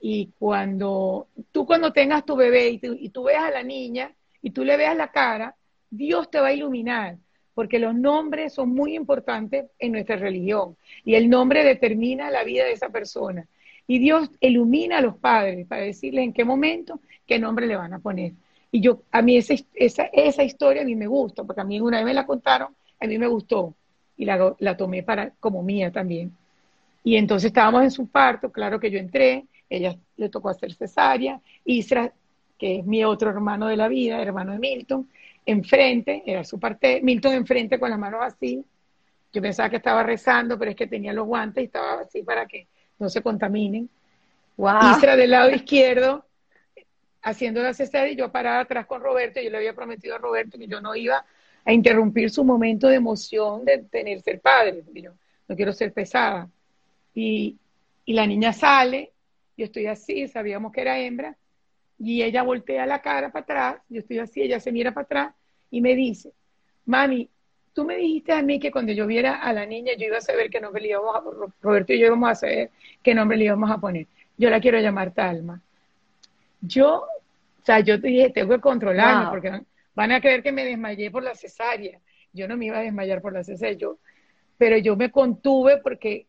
Y 0.00 0.30
cuando 0.38 1.28
tú 1.50 1.66
cuando 1.66 1.92
tengas 1.92 2.24
tu 2.24 2.36
bebé 2.36 2.70
y, 2.70 2.80
y 2.82 3.08
tú 3.08 3.24
veas 3.24 3.44
a 3.44 3.50
la 3.50 3.62
niña 3.62 4.12
y 4.42 4.50
tú 4.50 4.64
le 4.64 4.76
veas 4.76 4.96
la 4.96 5.10
cara, 5.10 5.56
Dios 5.90 6.30
te 6.30 6.40
va 6.40 6.48
a 6.48 6.52
iluminar 6.52 7.16
porque 7.54 7.78
los 7.78 7.94
nombres 7.94 8.52
son 8.52 8.70
muy 8.70 8.96
importantes 8.96 9.66
en 9.78 9.92
nuestra 9.92 10.16
religión 10.16 10.76
y 11.04 11.14
el 11.14 11.30
nombre 11.30 11.64
determina 11.64 12.30
la 12.30 12.44
vida 12.44 12.64
de 12.64 12.72
esa 12.72 12.90
persona. 12.90 13.46
Y 13.86 13.98
Dios 13.98 14.30
ilumina 14.40 14.98
a 14.98 15.02
los 15.02 15.16
padres 15.16 15.66
para 15.66 15.82
decirles 15.82 16.24
en 16.24 16.32
qué 16.32 16.44
momento, 16.44 17.00
qué 17.26 17.38
nombre 17.38 17.66
le 17.66 17.76
van 17.76 17.92
a 17.92 17.98
poner. 17.98 18.32
Y 18.74 18.80
yo, 18.80 19.02
a 19.12 19.22
mí 19.22 19.36
esa, 19.36 19.54
esa, 19.72 20.06
esa 20.12 20.42
historia 20.42 20.82
a 20.82 20.84
mí 20.84 20.96
me 20.96 21.06
gusta, 21.06 21.44
porque 21.44 21.60
a 21.60 21.64
mí 21.64 21.80
una 21.80 21.98
vez 21.98 22.06
me 22.06 22.12
la 22.12 22.26
contaron, 22.26 22.74
a 22.98 23.06
mí 23.06 23.18
me 23.18 23.28
gustó 23.28 23.72
y 24.16 24.24
la, 24.24 24.56
la 24.58 24.76
tomé 24.76 25.04
para, 25.04 25.30
como 25.38 25.62
mía 25.62 25.92
también. 25.92 26.36
Y 27.04 27.14
entonces 27.14 27.46
estábamos 27.46 27.84
en 27.84 27.92
su 27.92 28.08
parto, 28.08 28.50
claro 28.50 28.80
que 28.80 28.90
yo 28.90 28.98
entré, 28.98 29.44
ella 29.70 29.96
le 30.16 30.28
tocó 30.28 30.48
hacer 30.48 30.74
cesárea, 30.74 31.40
Isra, 31.64 32.12
que 32.58 32.80
es 32.80 32.84
mi 32.84 33.04
otro 33.04 33.30
hermano 33.30 33.68
de 33.68 33.76
la 33.76 33.86
vida, 33.86 34.20
hermano 34.20 34.50
de 34.50 34.58
Milton, 34.58 35.08
enfrente, 35.46 36.24
era 36.26 36.42
su 36.42 36.58
parte, 36.58 37.00
Milton 37.00 37.34
enfrente 37.34 37.78
con 37.78 37.90
las 37.90 37.98
manos 38.00 38.22
así. 38.24 38.64
Yo 39.32 39.40
pensaba 39.40 39.70
que 39.70 39.76
estaba 39.76 40.02
rezando, 40.02 40.58
pero 40.58 40.72
es 40.72 40.76
que 40.76 40.88
tenía 40.88 41.12
los 41.12 41.28
guantes 41.28 41.62
y 41.62 41.66
estaba 41.66 42.00
así 42.00 42.24
para 42.24 42.44
que 42.46 42.66
no 42.98 43.08
se 43.08 43.22
contaminen. 43.22 43.88
Wow. 44.56 44.96
Isra 44.96 45.14
del 45.14 45.30
lado 45.30 45.52
izquierdo, 45.52 46.24
haciendo 47.24 47.62
la 47.62 47.74
cesárea 47.74 48.12
y 48.12 48.16
yo 48.16 48.30
parada 48.30 48.60
atrás 48.60 48.86
con 48.86 49.02
Roberto. 49.02 49.40
Yo 49.40 49.50
le 49.50 49.56
había 49.56 49.74
prometido 49.74 50.14
a 50.14 50.18
Roberto 50.18 50.58
que 50.58 50.68
yo 50.68 50.80
no 50.80 50.94
iba 50.94 51.24
a 51.64 51.72
interrumpir 51.72 52.30
su 52.30 52.44
momento 52.44 52.88
de 52.88 52.96
emoción 52.96 53.64
de 53.64 53.78
tener 53.78 54.20
ser 54.20 54.40
padre. 54.40 54.84
Yo 54.94 55.12
no 55.48 55.56
quiero 55.56 55.72
ser 55.72 55.92
pesada. 55.92 56.48
Y, 57.14 57.56
y 58.04 58.12
la 58.12 58.26
niña 58.26 58.52
sale, 58.52 59.12
yo 59.56 59.64
estoy 59.64 59.86
así, 59.86 60.28
sabíamos 60.28 60.72
que 60.72 60.82
era 60.82 60.98
hembra, 60.98 61.36
y 61.98 62.22
ella 62.22 62.42
voltea 62.42 62.86
la 62.86 63.00
cara 63.00 63.30
para 63.30 63.42
atrás, 63.42 63.82
yo 63.88 64.00
estoy 64.00 64.18
así, 64.18 64.42
ella 64.42 64.60
se 64.60 64.72
mira 64.72 64.92
para 64.92 65.04
atrás 65.04 65.34
y 65.70 65.80
me 65.80 65.94
dice, 65.94 66.32
mami, 66.86 67.28
tú 67.72 67.84
me 67.84 67.96
dijiste 67.96 68.32
a 68.32 68.42
mí 68.42 68.58
que 68.58 68.70
cuando 68.70 68.92
yo 68.92 69.06
viera 69.06 69.36
a 69.36 69.52
la 69.52 69.64
niña 69.64 69.92
yo 69.96 70.06
iba 70.06 70.18
a 70.18 70.20
saber 70.20 70.50
qué 70.50 70.60
nombre 70.60 70.82
le 70.82 70.88
íbamos 70.88 71.16
a 71.16 71.22
Roberto 71.62 71.92
y 71.92 71.98
yo 71.98 72.06
íbamos 72.06 72.30
a 72.30 72.34
saber 72.34 72.70
qué 73.02 73.14
nombre 73.14 73.36
le 73.36 73.44
íbamos 73.44 73.70
a 73.70 73.78
poner. 73.78 74.06
Yo 74.36 74.50
la 74.50 74.60
quiero 74.60 74.80
llamar 74.80 75.12
Talma. 75.12 75.62
Yo, 76.60 77.06
o 77.64 77.66
sea, 77.66 77.80
yo 77.80 77.98
te 77.98 78.08
dije, 78.08 78.28
tengo 78.28 78.50
que 78.50 78.60
controlarme 78.60 79.30
porque 79.30 79.62
van 79.94 80.12
a 80.12 80.20
creer 80.20 80.42
que 80.42 80.52
me 80.52 80.66
desmayé 80.66 81.10
por 81.10 81.22
la 81.22 81.34
cesárea. 81.34 81.98
Yo 82.30 82.46
no 82.46 82.58
me 82.58 82.66
iba 82.66 82.76
a 82.76 82.82
desmayar 82.82 83.22
por 83.22 83.32
la 83.32 83.42
cesárea, 83.42 83.78
yo, 83.78 83.96
pero 84.58 84.76
yo 84.76 84.96
me 84.96 85.10
contuve 85.10 85.78
porque 85.78 86.26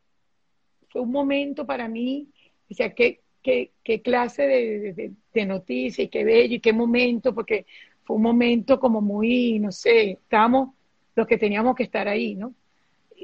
fue 0.87 1.01
un 1.01 1.11
momento 1.11 1.65
para 1.65 1.89
mí, 1.89 2.29
o 2.71 2.73
sea, 2.73 2.93
que 2.93 3.19
qué, 3.43 4.01
clase 4.01 4.47
de, 4.47 5.11
de, 5.33 5.45
noticia 5.45 6.05
y 6.05 6.07
qué 6.07 6.23
bello 6.23 6.55
y 6.55 6.61
qué 6.61 6.71
momento, 6.71 7.35
porque 7.35 7.65
fue 8.05 8.15
un 8.15 8.21
momento 8.21 8.79
como 8.79 9.01
muy, 9.01 9.59
no 9.59 9.73
sé, 9.73 10.11
estábamos 10.11 10.69
los 11.17 11.27
que 11.27 11.37
teníamos 11.37 11.75
que 11.75 11.83
estar 11.83 12.07
ahí, 12.07 12.35
¿no? 12.35 12.53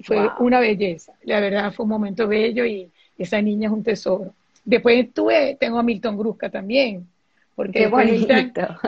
Fue 0.04 0.18
una 0.40 0.60
belleza, 0.60 1.14
la 1.24 1.40
verdad 1.40 1.72
fue 1.72 1.86
un 1.86 1.92
momento 1.92 2.28
bello 2.28 2.66
y 2.66 2.92
esa 3.18 3.42
niña 3.42 3.70
es 3.70 3.74
un 3.74 3.84
tesoro. 3.84 4.34
Después 4.66 5.14
tuve, 5.14 5.56
tengo 5.58 5.80
a 5.80 5.84
Milton 5.84 6.18
Grusca 6.18 6.50
también, 6.50 7.08
porque 7.56 7.90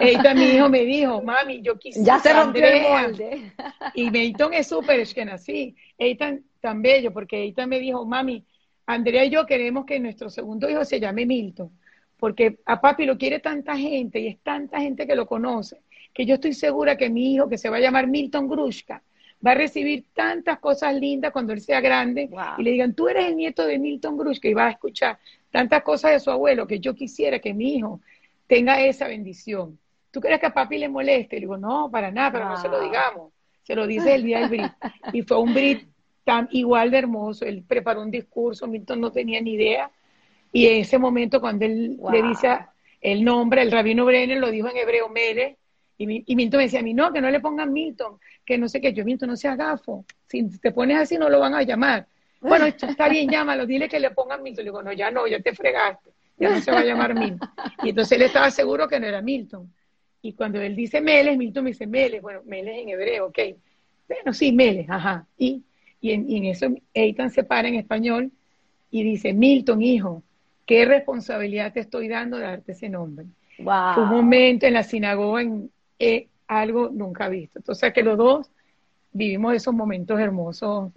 Eitan, 0.02 0.38
mi 0.38 0.46
hijo 0.46 0.70
me 0.70 0.86
dijo, 0.86 1.22
mami, 1.22 1.62
yo 1.62 1.78
quisiera. 1.78 2.06
Ya 2.06 2.20
se 2.20 2.34
rompió 2.34 2.66
el 2.66 2.82
molde. 2.82 3.52
Y 3.94 4.10
Milton 4.10 4.54
es 4.54 4.68
súper 4.68 5.06
así, 5.32 5.76
Eitan 5.98 6.44
tan 6.62 6.82
bello, 6.82 7.12
porque 7.12 7.42
Eitan 7.42 7.70
me 7.70 7.80
dijo, 7.80 8.06
mami, 8.06 8.46
Andrea 8.86 9.26
y 9.26 9.30
yo 9.30 9.46
queremos 9.46 9.86
que 9.86 10.00
nuestro 10.00 10.30
segundo 10.30 10.70
hijo 10.70 10.84
se 10.86 11.00
llame 11.00 11.26
Milton, 11.26 11.72
porque 12.18 12.60
a 12.66 12.80
papi 12.82 13.06
lo 13.06 13.18
quiere 13.18 13.40
tanta 13.40 13.78
gente 13.78 14.20
y 14.20 14.28
es 14.28 14.40
tanta 14.40 14.80
gente 14.80 15.06
que 15.06 15.16
lo 15.16 15.26
conoce, 15.26 15.82
que 16.14 16.26
yo 16.26 16.36
estoy 16.36 16.54
segura 16.54 16.98
que 16.98 17.10
mi 17.10 17.34
hijo, 17.34 17.50
que 17.50 17.58
se 17.58 17.70
va 17.70 17.78
a 17.78 17.82
llamar 17.82 18.08
Milton 18.08 18.48
Grushka, 18.48 19.04
va 19.46 19.52
a 19.52 19.56
recibir 19.56 20.06
tantas 20.14 20.60
cosas 20.60 20.96
lindas 20.96 21.32
cuando 21.32 21.54
él 21.54 21.62
sea 21.62 21.82
grande 21.82 22.30
y 22.58 22.64
le 22.64 22.72
digan, 22.72 22.94
tú 22.94 23.10
eres 23.10 23.28
el 23.28 23.36
nieto 23.36 23.66
de 23.66 23.78
Milton 23.78 24.18
Grushka 24.18 24.48
y 24.48 24.54
va 24.54 24.68
a 24.68 24.72
escuchar 24.72 25.20
tantas 25.52 25.84
cosas 25.84 26.12
de 26.12 26.20
su 26.20 26.32
abuelo 26.32 26.66
que 26.66 26.80
yo 26.80 26.96
quisiera 26.96 27.40
que 27.40 27.54
mi 27.54 27.76
hijo 27.76 28.02
tenga 28.48 28.82
esa 28.82 29.08
bendición. 29.08 29.80
¿Tú 30.12 30.22
crees 30.22 30.40
que 30.40 30.46
a 30.46 30.54
papi 30.54 30.78
le 30.78 30.90
moleste? 30.90 31.38
Le 31.38 31.42
digo, 31.42 31.58
no, 31.58 31.90
para 31.92 32.12
nada, 32.12 32.32
pero 32.32 32.50
no 32.50 32.58
se 32.58 32.68
lo 32.68 32.82
digamos. 32.82 33.32
Se 33.64 33.76
lo 33.76 33.88
dice 33.88 34.16
el 34.16 34.24
día 34.24 34.40
del 34.40 34.50
Brit. 34.50 34.72
Y 35.14 35.22
fue 35.24 35.40
un 35.40 35.54
Brit 35.54 35.88
tan 36.24 36.48
igual 36.52 36.92
de 36.92 37.00
hermoso. 37.00 37.46
Él 37.46 37.64
preparó 37.68 38.02
un 38.02 38.12
discurso, 38.12 38.68
Milton 38.68 39.02
no 39.02 39.12
tenía 39.12 39.42
ni 39.42 39.54
idea. 39.54 39.90
Y 40.52 40.68
en 40.68 40.82
ese 40.82 41.00
momento, 41.00 41.42
cuando 41.42 41.66
él 41.66 41.98
le 42.12 42.22
dice 42.22 42.60
el 43.02 43.24
nombre, 43.24 43.62
el 43.62 43.72
rabino 43.72 44.06
Brenner 44.06 44.38
lo 44.38 44.52
dijo 44.52 44.70
en 44.70 44.78
hebreo, 44.78 45.10
Mele, 45.10 45.58
y, 45.98 46.32
y, 46.32 46.36
Milton 46.36 46.58
me 46.58 46.64
decía 46.64 46.80
a 46.80 46.84
mí, 46.84 46.94
no, 46.94 47.14
que 47.14 47.22
no 47.22 47.30
le 47.30 47.40
pongan 47.40 47.72
Milton, 47.72 48.20
que 48.46 48.58
no 48.58 48.68
sé 48.68 48.82
qué. 48.82 48.94
Yo, 48.94 49.06
Milton, 49.06 49.30
no 49.30 49.36
sea 49.36 49.56
gafo. 49.56 50.06
Si 50.28 50.44
te 50.60 50.72
pones 50.72 50.98
así, 50.98 51.18
no 51.18 51.30
lo 51.30 51.40
van 51.40 51.54
a 51.54 51.62
llamar. 51.62 52.08
Bueno, 52.42 52.66
está 52.66 53.10
bien, 53.10 53.30
llámalo, 53.30 53.66
dile 53.66 53.88
que 53.88 54.00
le 54.00 54.12
pongan 54.12 54.42
Milton. 54.44 54.66
Le 54.66 54.72
digo, 54.72 54.84
no, 54.84 54.92
ya 54.92 55.12
no, 55.12 55.28
ya 55.28 55.40
te 55.40 55.54
fregaste, 55.54 56.12
ya 56.38 56.50
no 56.50 56.62
se 56.62 56.72
va 56.72 56.80
a 56.80 56.86
llamar 56.86 57.14
Milton. 57.16 57.50
Y 57.84 57.90
entonces 57.90 58.18
él 58.18 58.24
estaba 58.24 58.52
seguro 58.52 58.88
que 58.88 59.00
no 59.00 59.08
era 59.08 59.22
Milton. 59.22 59.72
Y 60.22 60.34
cuando 60.34 60.62
él 60.62 60.76
dice 60.76 61.02
Meles, 61.02 61.38
Milton 61.38 61.66
me 61.66 61.70
dice 61.72 61.88
Meles, 61.88 62.22
bueno, 62.22 62.42
Meles 62.46 62.78
en 62.78 62.90
hebreo, 62.90 63.28
ok. 63.28 63.40
Bueno, 64.08 64.34
sí, 64.34 64.52
Meles, 64.52 64.90
ajá. 64.90 65.26
Y 65.38 65.64
y 66.04 66.12
en, 66.12 66.46
eso 66.46 66.68
Eitan 66.94 67.32
se 67.32 67.46
para 67.46 67.70
en 67.70 67.76
español 67.76 68.30
y 68.92 69.04
dice, 69.04 69.32
Milton, 69.32 69.82
hijo, 69.82 70.22
¿qué 70.66 70.84
responsabilidad 70.84 71.72
te 71.72 71.80
estoy 71.80 72.10
dando 72.10 72.36
de 72.36 72.44
darte 72.44 72.74
ese 72.74 72.90
nombre? 72.90 73.26
Fue 73.56 74.04
un 74.04 74.10
momento 74.10 74.66
en 74.66 74.74
la 74.74 74.84
sinagoga 74.84 75.42
en 75.42 75.72
eh, 76.00 76.28
algo 76.46 76.90
nunca 76.92 77.30
visto. 77.30 77.60
Entonces, 77.60 77.94
que 77.94 78.04
los 78.04 78.18
dos 78.18 78.52
vivimos 79.14 79.56
esos 79.56 79.74
momentos 79.74 80.20
hermosos 80.20 80.92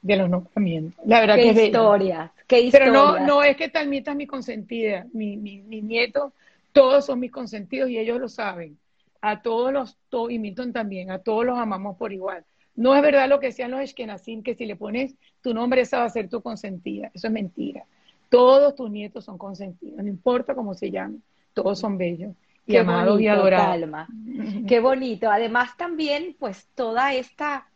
de 0.00 0.16
los 0.16 0.30
nombramientos. 0.30 1.04
La 1.06 1.18
verdad 1.18 1.34
qué 1.34 1.52
que 1.52 1.64
historia, 1.66 2.30
qué 2.52 2.62
historia. 2.62 2.92
Pero 2.92 3.18
no, 3.18 3.26
no 3.26 3.42
es 3.42 3.56
que 3.56 3.68
Talmita 3.68 4.12
es 4.12 4.16
mi 4.16 4.26
consentida, 4.26 5.06
mi, 5.12 5.36
mi, 5.36 5.62
mi 5.62 5.82
nieto, 5.82 6.32
todos 6.72 7.06
son 7.06 7.20
mis 7.20 7.30
consentidos 7.30 7.90
y 7.90 7.98
ellos 7.98 8.20
lo 8.20 8.28
saben. 8.28 8.78
A 9.20 9.40
todos 9.40 9.72
los, 9.72 9.98
y 10.30 10.38
Milton 10.38 10.72
también, 10.72 11.10
a 11.10 11.18
todos 11.18 11.44
los 11.44 11.58
amamos 11.58 11.96
por 11.96 12.12
igual. 12.12 12.44
No 12.74 12.96
es 12.96 13.02
verdad 13.02 13.28
lo 13.28 13.38
que 13.38 13.48
decían 13.48 13.70
los 13.70 13.80
Eskenazim, 13.80 14.42
que 14.42 14.54
si 14.54 14.66
le 14.66 14.76
pones 14.76 15.14
tu 15.42 15.54
nombre, 15.54 15.82
esa 15.82 15.98
va 15.98 16.04
a 16.04 16.10
ser 16.10 16.28
tu 16.28 16.42
consentida. 16.42 17.10
Eso 17.14 17.28
es 17.28 17.32
mentira. 17.32 17.84
Todos 18.28 18.74
tus 18.74 18.90
nietos 18.90 19.24
son 19.24 19.38
consentidos, 19.38 20.02
no 20.02 20.08
importa 20.08 20.54
cómo 20.54 20.74
se 20.74 20.90
llamen, 20.90 21.22
todos 21.52 21.78
son 21.78 21.98
bellos 21.98 22.34
y 22.66 22.76
amados 22.76 23.20
y 23.20 23.28
adorados. 23.28 23.90
Qué 24.66 24.80
bonito. 24.80 25.30
Además, 25.30 25.76
también, 25.76 26.34
pues 26.38 26.66
toda 26.74 27.12
esta 27.14 27.68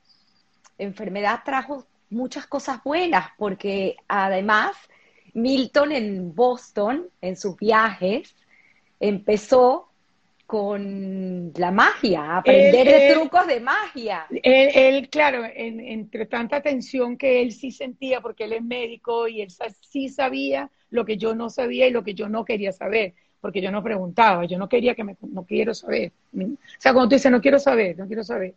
enfermedad 0.78 1.40
trajo 1.44 1.86
muchas 2.10 2.46
cosas 2.46 2.82
buenas, 2.84 3.28
porque 3.36 3.96
además 4.08 4.76
Milton 5.34 5.92
en 5.92 6.34
Boston, 6.34 7.08
en 7.20 7.36
sus 7.36 7.56
viajes, 7.56 8.34
empezó 9.00 9.88
con 10.46 11.52
la 11.56 11.72
magia, 11.72 12.36
aprender 12.36 12.86
de 12.86 13.14
trucos 13.14 13.46
de 13.48 13.60
magia. 13.60 14.26
Él, 14.30 15.08
claro, 15.08 15.42
entre 15.54 16.26
tanta 16.26 16.62
tensión 16.62 17.16
que 17.16 17.42
él 17.42 17.52
sí 17.52 17.72
sentía, 17.72 18.20
porque 18.20 18.44
él 18.44 18.52
es 18.52 18.62
médico 18.62 19.26
y 19.26 19.40
él 19.40 19.48
sí 19.80 20.08
sabía 20.08 20.70
lo 20.90 21.04
que 21.04 21.16
yo 21.16 21.34
no 21.34 21.50
sabía 21.50 21.88
y 21.88 21.90
lo 21.90 22.04
que 22.04 22.14
yo 22.14 22.28
no 22.28 22.44
quería 22.44 22.70
saber, 22.70 23.14
porque 23.40 23.60
yo 23.60 23.72
no 23.72 23.82
preguntaba, 23.82 24.44
yo 24.44 24.56
no 24.56 24.68
quería 24.68 24.94
que 24.94 25.02
me, 25.02 25.16
no 25.20 25.44
quiero 25.44 25.74
saber. 25.74 26.12
O 26.32 26.56
sea, 26.78 26.92
cuando 26.92 27.08
tú 27.08 27.16
dices, 27.16 27.32
no 27.32 27.40
quiero 27.40 27.58
saber, 27.58 27.98
no 27.98 28.06
quiero 28.06 28.22
saber, 28.22 28.54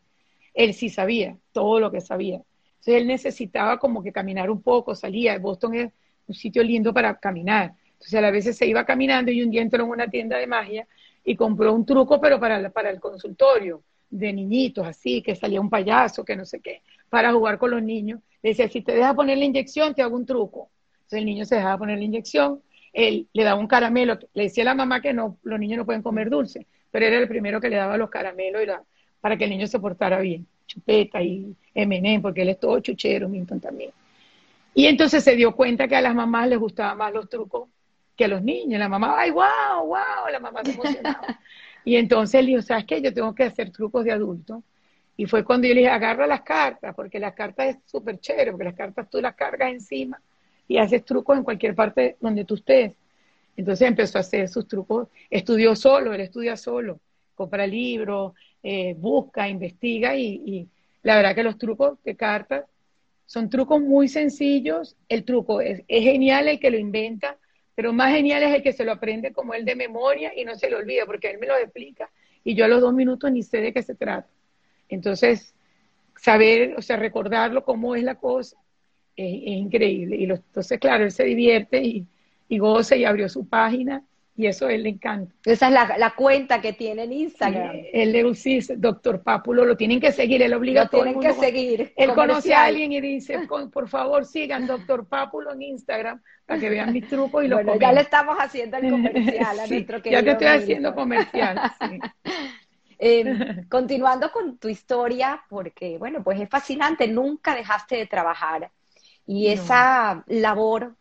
él 0.54 0.74
sí 0.76 0.90
sabía 0.90 1.36
todo 1.52 1.80
lo 1.80 1.92
que 1.92 2.02
sabía. 2.02 2.42
Entonces 2.80 2.96
él 2.96 3.08
necesitaba 3.08 3.78
como 3.78 4.02
que 4.02 4.12
caminar 4.12 4.50
un 4.50 4.62
poco, 4.62 4.96
salía. 4.96 5.38
Boston 5.38 5.76
es 5.76 5.92
un 6.28 6.36
sitio 6.36 6.64
lindo 6.64 6.94
para 6.94 7.18
caminar. 7.20 7.74
Entonces 7.94 8.24
a 8.24 8.32
veces 8.32 8.58
se 8.58 8.66
iba 8.66 8.86
caminando 8.86 9.32
y 9.32 9.44
un 9.44 9.52
día 9.52 9.62
entró 9.62 9.84
en 9.84 9.90
una 9.90 10.08
tienda 10.08 10.38
de 10.38 10.48
magia 10.48 10.88
y 11.24 11.36
compró 11.36 11.74
un 11.74 11.86
truco, 11.86 12.22
pero 12.22 12.40
para, 12.40 12.70
para 12.70 12.90
el 12.90 13.00
consultorio, 13.00 13.84
de 14.10 14.34
niñitos, 14.34 14.88
así, 14.88 15.22
que 15.22 15.36
salía 15.36 15.62
un 15.62 15.70
payaso, 15.70 16.24
que 16.26 16.36
no 16.36 16.46
sé 16.46 16.62
qué, 16.62 16.82
para 17.10 17.32
jugar 17.32 17.58
con 17.58 17.72
los 17.72 17.84
niños. 17.84 18.22
Le 18.42 18.52
decía, 18.52 18.70
si 18.70 18.82
te 18.82 18.94
dejas 18.94 19.14
poner 19.14 19.38
la 19.38 19.46
inyección, 19.46 19.94
te 19.94 20.02
hago 20.02 20.16
un 20.16 20.26
truco. 20.26 20.72
Entonces 20.94 21.20
el 21.20 21.26
niño 21.26 21.46
se 21.46 21.56
dejaba 21.56 21.78
poner 21.78 21.98
la 21.98 22.06
inyección, 22.06 22.62
él 22.94 23.28
le 23.34 23.44
daba 23.44 23.60
un 23.60 23.68
caramelo, 23.68 24.18
le 24.34 24.44
decía 24.44 24.64
a 24.64 24.66
la 24.66 24.76
mamá 24.76 25.02
que 25.02 25.14
no, 25.14 25.38
los 25.44 25.60
niños 25.60 25.78
no 25.78 25.86
pueden 25.86 26.02
comer 26.02 26.30
dulce, 26.30 26.68
pero 26.92 27.06
era 27.06 27.18
el 27.18 27.28
primero 27.28 27.62
que 27.62 27.70
le 27.70 27.76
daba 27.76 27.98
los 27.98 28.10
caramelos 28.10 28.62
para 29.20 29.38
que 29.38 29.44
el 29.44 29.50
niño 29.50 29.68
se 29.68 29.80
portara 29.80 30.20
bien, 30.20 30.48
chupeta 30.70 31.22
y 31.22 31.56
M&M, 31.74 32.22
porque 32.22 32.44
él 32.44 32.50
es 32.50 32.60
todo 32.60 32.80
chuchero, 32.80 33.28
Minton 33.28 33.60
también. 33.60 33.92
Y 34.74 34.86
entonces 34.86 35.24
se 35.24 35.36
dio 35.36 35.56
cuenta 35.56 35.88
que 35.88 35.96
a 35.96 36.02
las 36.02 36.16
mamás 36.16 36.48
les 36.48 36.60
gustaban 36.60 36.98
más 36.98 37.12
los 37.12 37.28
trucos 37.28 37.68
que 38.16 38.26
a 38.26 38.28
los 38.28 38.42
niños. 38.42 38.80
La 38.80 38.88
mamá, 38.88 39.16
ay, 39.18 39.32
wow, 39.32 39.86
wow, 39.86 40.32
la 40.32 40.40
mamá 40.40 40.62
se 40.64 40.72
emocionaba. 40.72 41.40
y 41.84 41.96
entonces 41.96 42.40
él 42.40 42.46
dijo, 42.46 42.62
¿sabes 42.62 42.86
qué? 42.86 43.02
Yo 43.02 43.14
tengo 43.14 43.34
que 43.34 43.44
hacer 43.44 43.72
trucos 43.72 44.06
de 44.06 44.12
adulto. 44.12 44.64
Y 45.18 45.26
fue 45.26 45.44
cuando 45.44 45.68
yo 45.68 45.74
le 45.74 45.82
dije, 45.82 45.92
agarra 45.92 46.28
las 46.28 46.42
cartas, 46.42 46.96
porque 46.96 47.20
las 47.20 47.34
cartas 47.34 47.76
es 47.76 47.78
súper 47.86 48.20
chévere, 48.20 48.52
porque 48.52 48.66
las 48.66 48.76
cartas 48.76 49.10
tú 49.10 49.20
las 49.20 49.36
cargas 49.36 49.72
encima 49.72 50.22
y 50.68 50.78
haces 50.78 51.04
trucos 51.04 51.38
en 51.38 51.44
cualquier 51.44 51.76
parte 51.76 52.16
donde 52.22 52.46
tú 52.46 52.56
estés. 52.56 52.94
Entonces 53.58 53.86
empezó 53.86 54.18
a 54.18 54.22
hacer 54.22 54.48
sus 54.48 54.66
trucos, 54.68 55.10
estudió 55.30 55.76
solo, 55.76 56.14
él 56.14 56.22
estudia 56.22 56.56
solo, 56.56 57.02
compra 57.40 57.66
libros, 57.66 58.34
eh, 58.62 58.94
busca, 58.98 59.48
investiga 59.48 60.14
y, 60.14 60.68
la 61.04 61.16
verdad 61.16 61.34
que 61.34 61.44
los 61.44 61.58
trucos 61.58 61.98
de 62.04 62.18
cartas 62.18 62.66
son 63.26 63.50
trucos 63.50 63.80
muy 63.80 64.10
sencillos. 64.10 64.98
El 65.08 65.24
truco 65.24 65.62
es, 65.62 65.84
genial 65.88 66.50
el 66.50 66.60
que 66.60 66.70
lo 66.70 66.78
inventa, 66.78 67.38
pero 67.76 67.94
más 67.94 68.14
genial 68.14 68.44
es 68.44 68.54
el 68.54 68.62
que 68.62 68.74
se 68.74 68.84
lo 68.84 68.92
aprende 68.92 69.32
como 69.32 69.54
él 69.54 69.64
de 69.64 69.78
memoria 69.78 70.34
y 70.36 70.44
no 70.44 70.56
se 70.56 70.70
lo 70.70 70.80
olvida, 70.80 71.06
porque 71.06 71.32
él 71.32 71.40
me 71.40 71.48
lo 71.48 71.56
explica 71.56 72.10
y 72.44 72.54
yo 72.56 72.66
a 72.66 72.68
los 72.68 72.82
dos 72.82 72.94
minutos 72.94 73.32
ni 73.32 73.42
sé 73.42 73.62
de 73.62 73.72
qué 73.72 73.82
se 73.82 73.96
trata. 73.96 74.28
Entonces, 74.90 75.54
saber, 76.18 76.76
o 76.78 76.82
sea, 76.82 76.98
recordarlo 76.98 77.64
cómo 77.64 77.96
es 77.96 78.04
la 78.04 78.16
cosa 78.16 78.58
es, 79.16 79.32
increíble. 79.32 80.18
Y 80.18 80.26
entonces, 80.26 80.78
claro, 80.80 81.06
él 81.06 81.12
se 81.12 81.24
divierte 81.24 81.82
y, 81.82 82.06
y 82.50 82.58
goza 82.58 82.98
y 82.98 83.06
abrió 83.06 83.30
su 83.30 83.48
página 83.48 84.04
y 84.40 84.48
eso 84.48 84.68
a 84.68 84.72
él 84.72 84.84
le 84.84 84.90
encanta. 84.92 85.36
Esa 85.44 85.68
es 85.68 86.00
la, 86.00 86.14
cuenta 86.16 86.62
que 86.62 86.72
tiene 86.72 87.04
en 87.04 87.12
Instagram. 87.12 87.76
él 87.92 88.14
le 88.14 88.24
dice, 88.24 88.78
doctor 88.78 89.22
Pápulo, 89.22 89.66
lo 89.66 89.76
tienen 89.76 90.00
que 90.00 90.14
seguir, 90.14 90.42
él 90.42 90.54
obliga 90.54 90.84
a 90.84 90.88
todo 90.88 91.04
tienen 91.04 91.20
que 91.22 91.34
seguir. 91.34 91.92
Él 91.98 92.14
conoce 92.14 92.54
a 92.54 92.64
alguien 92.64 92.94
y 92.94 93.02
dice, 93.02 93.38
por 93.50 93.90
favor, 93.90 94.24
sigan 94.24 94.66
doctor 94.66 95.06
Pápulo 95.06 95.52
en 95.52 95.64
Instagram 95.64 96.22
para 96.46 96.58
que 96.58 96.70
vean 96.70 96.94
mis 96.94 97.06
trucos 97.10 97.44
y 97.44 97.50
lo 97.50 97.58
bueno, 97.58 97.78
ya 97.78 97.92
le 97.92 98.00
estamos 98.00 98.38
haciendo 98.40 98.78
el 98.78 98.90
comercial 98.90 99.60
a 99.60 99.68
nuestro 99.68 100.02
querido 100.02 100.22
Ya 100.22 100.24
te 100.24 100.32
estoy 100.32 100.48
haciendo 100.48 100.96
comercial, 100.96 101.60
em, 102.98 103.68
continuando 103.68 104.32
con 104.32 104.58
tu 104.58 104.70
historia, 104.70 105.44
porque, 105.50 105.98
bueno, 105.98 106.24
pues 106.24 106.40
es 106.40 106.48
fascinante, 106.48 107.10
nunca 107.10 107.54
dejaste 107.54 107.98
de 107.98 108.06
trabajar 108.06 108.72
y 109.28 109.50
esa 109.50 110.24
labor 110.28 110.96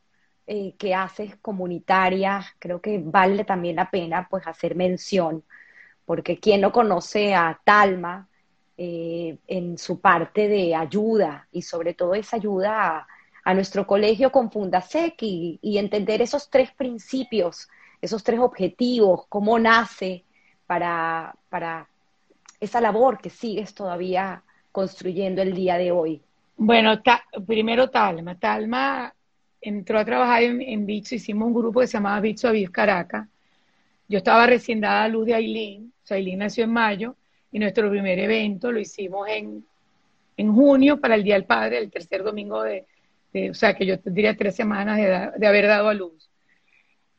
eh, 0.51 0.74
que 0.78 0.94
haces 0.94 1.36
comunitaria, 1.42 2.42
creo 2.59 2.80
que 2.80 3.03
vale 3.05 3.44
también 3.44 3.76
la 3.76 3.90
pena 3.90 4.26
pues 4.30 4.46
hacer 4.46 4.74
mención, 4.74 5.44
porque 6.07 6.40
quien 6.40 6.62
no 6.62 6.72
conoce 6.72 7.34
a 7.34 7.61
Talma 7.62 8.26
eh, 8.78 9.36
en 9.46 9.76
su 9.76 10.01
parte 10.01 10.49
de 10.49 10.74
ayuda 10.74 11.46
y 11.53 11.61
sobre 11.61 11.92
todo 11.92 12.14
esa 12.14 12.36
ayuda 12.36 13.07
a, 13.44 13.53
nuestro 13.53 13.86
colegio 13.86 14.32
con 14.32 14.51
Fundasec 14.51 15.16
y, 15.20 15.59
entender 15.76 16.22
esos 16.22 16.49
tres 16.49 16.72
principios, 16.72 17.68
esos 18.01 18.24
tres 18.24 18.40
objetivos, 18.40 19.26
cómo 19.28 19.59
nace 19.59 20.24
para, 20.66 21.36
para 21.51 21.90
esa 22.59 22.80
labor 22.80 23.18
que 23.18 23.28
sigues 23.28 23.74
todavía 23.74 24.42
construyendo 24.72 25.42
el 25.42 25.53
día 25.53 25.76
de 25.76 25.92
hoy. 25.92 26.22
Bueno, 26.57 27.03
primero 27.46 27.90
Talma. 27.90 28.34
Talma 28.38 29.12
entró 29.61 29.98
a 29.98 30.04
trabajar 30.04 30.42
en, 30.42 30.61
en 30.61 30.88
hicimos 30.88 31.46
un 31.46 31.54
grupo 31.54 31.80
que 31.80 31.86
se 31.86 31.94
llamaba 31.94 32.20
Bitso 32.20 32.48
Aviv 32.48 32.70
Caracas. 32.70 33.28
Yo 34.09 34.18
estaba 34.18 34.46
recién 34.46 34.80
dada 34.80 35.04
a 35.04 35.09
luz 35.09 35.26
de 35.26 35.34
Aileen, 35.34 35.92
o 36.02 36.06
sea, 36.06 36.16
Aileen 36.16 36.38
nació 36.38 36.64
en 36.64 36.72
mayo, 36.72 37.16
y 37.52 37.59
nuestro 37.59 37.90
primer 37.90 38.18
evento 38.18 38.72
lo 38.72 38.80
hicimos 38.80 39.28
en, 39.28 39.64
en 40.36 40.54
junio 40.54 41.00
para 41.00 41.14
el 41.14 41.24
Día 41.24 41.34
del 41.34 41.44
Padre, 41.44 41.78
el 41.78 41.90
tercer 41.90 42.22
domingo 42.22 42.62
de, 42.62 42.86
o 43.50 43.54
sea, 43.54 43.74
que 43.74 43.86
yo 43.86 43.96
diría 44.04 44.36
tres 44.36 44.56
semanas 44.56 44.96
de, 44.96 45.38
de, 45.38 45.46
haber 45.46 45.66
dado 45.66 45.88
a 45.88 45.94
luz. 45.94 46.30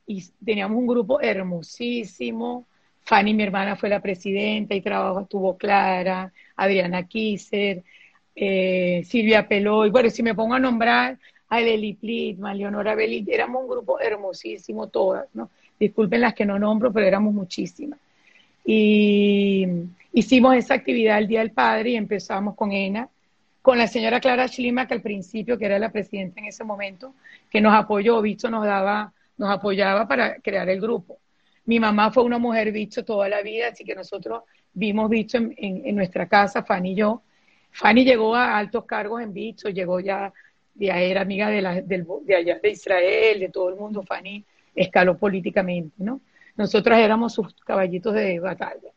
Y 0.05 0.23
teníamos 0.43 0.77
un 0.77 0.87
grupo 0.87 1.21
hermosísimo. 1.21 2.67
Fanny, 3.01 3.33
mi 3.33 3.43
hermana, 3.43 3.75
fue 3.75 3.89
la 3.89 4.01
presidenta 4.01 4.75
y 4.75 4.81
trabajo 4.81 5.25
tuvo 5.25 5.57
Clara, 5.57 6.31
Adriana 6.55 7.07
Kisser, 7.07 7.83
eh, 8.35 9.03
Silvia 9.05 9.47
Peloy. 9.47 9.89
Bueno, 9.89 10.09
si 10.09 10.23
me 10.23 10.35
pongo 10.35 10.55
a 10.55 10.59
nombrar, 10.59 11.17
a 11.49 11.59
Leli 11.59 11.93
Plitman, 11.93 12.57
Leonora 12.57 12.95
Belli, 12.95 13.25
éramos 13.27 13.63
un 13.63 13.69
grupo 13.69 13.99
hermosísimo 13.99 14.87
todas, 14.87 15.27
¿no? 15.33 15.49
Disculpen 15.79 16.21
las 16.21 16.33
que 16.33 16.45
no 16.45 16.59
nombro, 16.59 16.93
pero 16.93 17.07
éramos 17.07 17.33
muchísimas. 17.33 17.99
Y 18.65 19.65
hicimos 20.13 20.55
esa 20.55 20.75
actividad 20.75 21.17
el 21.17 21.27
Día 21.27 21.39
del 21.39 21.51
Padre 21.51 21.91
y 21.91 21.95
empezamos 21.95 22.55
con 22.55 22.71
ENA, 22.71 23.09
con 23.61 23.77
la 23.77 23.87
señora 23.87 24.19
Clara 24.19 24.47
Schlima, 24.47 24.87
que 24.87 24.93
al 24.93 25.01
principio, 25.01 25.57
que 25.57 25.65
era 25.65 25.79
la 25.79 25.91
presidenta 25.91 26.39
en 26.39 26.47
ese 26.47 26.63
momento, 26.63 27.13
que 27.49 27.61
nos 27.61 27.73
apoyó, 27.73 28.21
Bicho 28.21 28.49
nos 28.49 28.65
daba, 28.65 29.11
nos 29.37 29.49
apoyaba 29.49 30.07
para 30.07 30.35
crear 30.35 30.69
el 30.69 30.79
grupo. 30.79 31.17
Mi 31.65 31.79
mamá 31.79 32.11
fue 32.11 32.23
una 32.23 32.37
mujer 32.37 32.71
bicho 32.71 33.03
toda 33.05 33.29
la 33.29 33.41
vida, 33.41 33.69
así 33.69 33.83
que 33.83 33.95
nosotros 33.95 34.43
vimos 34.73 35.09
bicho 35.09 35.37
en, 35.37 35.53
en 35.57 35.95
nuestra 35.95 36.27
casa, 36.27 36.63
Fanny 36.63 36.91
y 36.91 36.95
yo. 36.95 37.21
Fanny 37.71 38.03
llegó 38.03 38.35
a 38.35 38.57
altos 38.57 38.85
cargos 38.85 39.21
en 39.21 39.33
bicho, 39.33 39.69
llegó 39.69 39.99
ya 39.99 40.33
ya 40.79 40.99
era 40.99 41.21
amiga 41.21 41.49
de, 41.49 41.61
la, 41.61 41.81
de 41.81 42.35
allá 42.35 42.59
de 42.59 42.69
Israel, 42.69 43.39
de 43.39 43.49
todo 43.49 43.69
el 43.69 43.75
mundo, 43.75 44.03
Fanny 44.03 44.43
escaló 44.75 45.17
políticamente, 45.17 45.95
¿no? 45.97 46.21
Nosotras 46.55 46.99
éramos 46.99 47.33
sus 47.33 47.53
caballitos 47.65 48.13
de 48.13 48.39
batalla. 48.39 48.89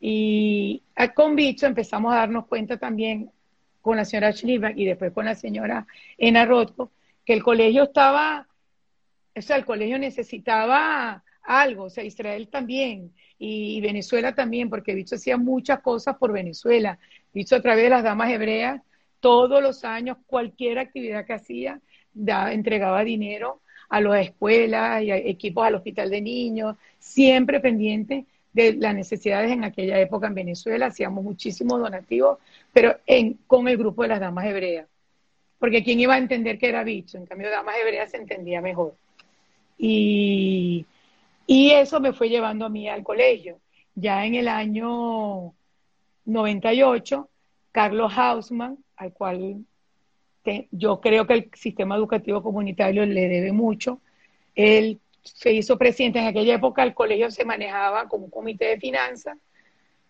Y 0.00 0.82
con 1.14 1.34
Bicho 1.34 1.66
empezamos 1.66 2.12
a 2.12 2.18
darnos 2.18 2.46
cuenta 2.46 2.76
también 2.76 3.30
con 3.80 3.96
la 3.96 4.04
señora 4.04 4.32
Schliebach 4.32 4.76
y 4.76 4.84
después 4.84 5.12
con 5.12 5.24
la 5.24 5.34
señora 5.34 5.86
Ena 6.16 6.44
Rothko, 6.44 6.90
que 7.24 7.32
el 7.32 7.42
colegio 7.42 7.84
estaba, 7.84 8.46
o 9.34 9.42
sea, 9.42 9.56
el 9.56 9.64
colegio 9.64 9.98
necesitaba 9.98 11.22
algo, 11.42 11.84
o 11.84 11.90
sea, 11.90 12.04
Israel 12.04 12.48
también 12.48 13.12
y 13.38 13.80
Venezuela 13.80 14.34
también, 14.34 14.68
porque 14.68 14.94
Bicho 14.94 15.14
hacía 15.14 15.36
muchas 15.36 15.80
cosas 15.80 16.16
por 16.16 16.32
Venezuela. 16.32 16.98
Bicho 17.32 17.56
a 17.56 17.62
través 17.62 17.84
de 17.84 17.90
las 17.90 18.02
damas 18.02 18.30
hebreas 18.30 18.82
todos 19.20 19.62
los 19.62 19.84
años, 19.84 20.18
cualquier 20.26 20.78
actividad 20.78 21.26
que 21.26 21.34
hacía, 21.34 21.80
entregaba 22.50 23.04
dinero 23.04 23.60
a 23.88 24.00
las 24.00 24.26
escuelas 24.26 25.02
y 25.02 25.10
a 25.10 25.16
equipos 25.16 25.66
al 25.66 25.76
hospital 25.76 26.10
de 26.10 26.20
niños, 26.20 26.76
siempre 26.98 27.60
pendiente 27.60 28.26
de 28.52 28.74
las 28.74 28.94
necesidades 28.94 29.50
en 29.50 29.64
aquella 29.64 30.00
época 30.00 30.26
en 30.26 30.34
Venezuela, 30.34 30.86
hacíamos 30.86 31.24
muchísimos 31.24 31.80
donativos, 31.80 32.38
pero 32.72 32.96
con 33.46 33.68
el 33.68 33.76
grupo 33.76 34.02
de 34.02 34.08
las 34.08 34.20
damas 34.20 34.46
hebreas, 34.46 34.88
porque 35.58 35.82
quién 35.82 36.00
iba 36.00 36.14
a 36.14 36.18
entender 36.18 36.58
que 36.58 36.68
era 36.68 36.84
bicho, 36.84 37.18
en 37.18 37.26
cambio 37.26 37.50
damas 37.50 37.76
hebreas 37.80 38.10
se 38.10 38.16
entendía 38.16 38.60
mejor. 38.60 38.94
Y, 39.78 40.86
y 41.46 41.70
eso 41.70 42.00
me 42.00 42.12
fue 42.12 42.28
llevando 42.28 42.66
a 42.66 42.68
mí 42.68 42.88
al 42.88 43.04
colegio. 43.04 43.60
Ya 43.94 44.24
en 44.26 44.34
el 44.34 44.48
año 44.48 45.54
98, 46.24 47.28
Carlos 47.72 48.12
Hausman, 48.16 48.78
al 48.98 49.12
cual 49.12 49.64
yo 50.70 51.00
creo 51.00 51.26
que 51.26 51.34
el 51.34 51.50
sistema 51.54 51.96
educativo 51.96 52.42
comunitario 52.42 53.04
le 53.04 53.28
debe 53.28 53.52
mucho. 53.52 54.00
Él 54.54 55.00
se 55.22 55.52
hizo 55.52 55.76
presidente 55.76 56.18
en 56.18 56.26
aquella 56.26 56.54
época, 56.54 56.82
el 56.82 56.94
colegio 56.94 57.30
se 57.30 57.44
manejaba 57.44 58.08
como 58.08 58.26
un 58.26 58.30
comité 58.30 58.66
de 58.66 58.78
finanzas, 58.78 59.36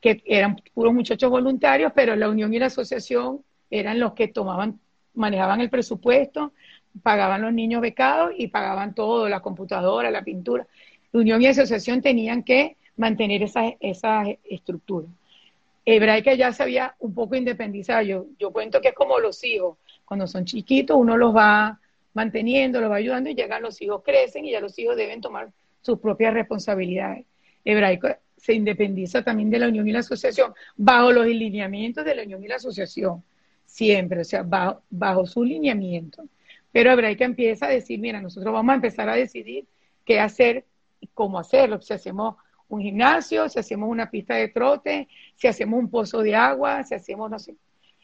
que 0.00 0.22
eran 0.26 0.56
puros 0.74 0.94
muchachos 0.94 1.30
voluntarios, 1.30 1.92
pero 1.94 2.14
la 2.14 2.28
unión 2.28 2.54
y 2.54 2.58
la 2.58 2.66
asociación 2.66 3.42
eran 3.70 3.98
los 3.98 4.14
que 4.14 4.28
tomaban, 4.28 4.80
manejaban 5.14 5.60
el 5.60 5.70
presupuesto, 5.70 6.52
pagaban 7.02 7.42
los 7.42 7.52
niños 7.52 7.82
becados 7.82 8.32
y 8.36 8.48
pagaban 8.48 8.94
todo, 8.94 9.28
la 9.28 9.40
computadora, 9.40 10.10
la 10.10 10.22
pintura. 10.22 10.66
La 11.12 11.20
unión 11.20 11.42
y 11.42 11.46
la 11.46 11.50
asociación 11.50 12.00
tenían 12.00 12.42
que 12.44 12.76
mantener 12.96 13.42
esa, 13.42 13.74
esa 13.80 14.24
estructura. 14.44 15.08
Hebraica 15.90 16.34
ya 16.34 16.52
se 16.52 16.62
había 16.62 16.94
un 16.98 17.14
poco 17.14 17.34
independizado. 17.34 18.02
Yo, 18.02 18.26
yo 18.38 18.52
cuento 18.52 18.80
que 18.80 18.88
es 18.88 18.94
como 18.94 19.18
los 19.18 19.42
hijos. 19.42 19.78
Cuando 20.04 20.26
son 20.26 20.44
chiquitos, 20.44 20.96
uno 20.96 21.16
los 21.16 21.34
va 21.34 21.80
manteniendo, 22.12 22.80
los 22.80 22.90
va 22.90 22.96
ayudando 22.96 23.30
y 23.30 23.34
llegan 23.34 23.62
los 23.62 23.80
hijos, 23.80 24.02
crecen 24.04 24.44
y 24.44 24.50
ya 24.50 24.60
los 24.60 24.78
hijos 24.78 24.96
deben 24.96 25.22
tomar 25.22 25.50
sus 25.80 25.98
propias 25.98 26.34
responsabilidades. 26.34 27.24
Hebraico 27.64 28.08
se 28.36 28.52
independiza 28.52 29.22
también 29.22 29.48
de 29.48 29.58
la 29.58 29.68
unión 29.68 29.88
y 29.88 29.92
la 29.92 30.00
asociación, 30.00 30.52
bajo 30.76 31.10
los 31.10 31.26
lineamientos 31.26 32.04
de 32.04 32.14
la 32.14 32.22
unión 32.22 32.44
y 32.44 32.48
la 32.48 32.56
asociación, 32.56 33.24
siempre, 33.64 34.20
o 34.20 34.24
sea, 34.24 34.42
bajo, 34.42 34.82
bajo 34.90 35.26
su 35.26 35.42
lineamiento. 35.42 36.24
Pero 36.70 36.92
Hebraica 36.92 37.24
empieza 37.24 37.66
a 37.66 37.70
decir, 37.70 37.98
mira, 37.98 38.20
nosotros 38.20 38.52
vamos 38.52 38.72
a 38.72 38.76
empezar 38.76 39.08
a 39.08 39.14
decidir 39.14 39.64
qué 40.04 40.20
hacer 40.20 40.66
y 41.00 41.06
cómo 41.08 41.38
hacerlo. 41.38 41.80
Si 41.80 41.94
hacemos 41.94 42.36
un 42.68 42.80
gimnasio, 42.82 43.48
si 43.48 43.58
hacemos 43.58 43.88
una 43.88 44.10
pista 44.10 44.34
de 44.34 44.48
trote, 44.48 45.08
si 45.36 45.46
hacemos 45.46 45.80
un 45.80 45.90
pozo 45.90 46.22
de 46.22 46.34
agua, 46.34 46.84
si 46.84 46.94
hacemos 46.94 47.30
no 47.30 47.38
sé. 47.38 47.56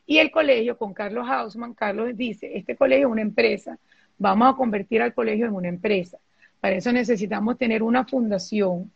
Y 0.07 0.19
el 0.19 0.31
colegio, 0.31 0.77
con 0.77 0.93
Carlos 0.93 1.27
Hausman, 1.28 1.74
Carlos 1.74 2.16
dice, 2.16 2.57
este 2.57 2.77
colegio 2.77 3.07
es 3.09 3.12
una 3.12 3.23
empresa, 3.23 3.78
vamos 4.19 4.53
a 4.53 4.57
convertir 4.57 5.03
al 5.03 5.15
colegio 5.15 5.47
en 5.47 5.55
una 5.55 5.69
empresa. 5.69 6.19
Para 6.61 6.77
eso 6.77 6.93
necesitamos 6.93 7.59
tener 7.59 7.82
una 7.82 8.05
fundación 8.05 8.91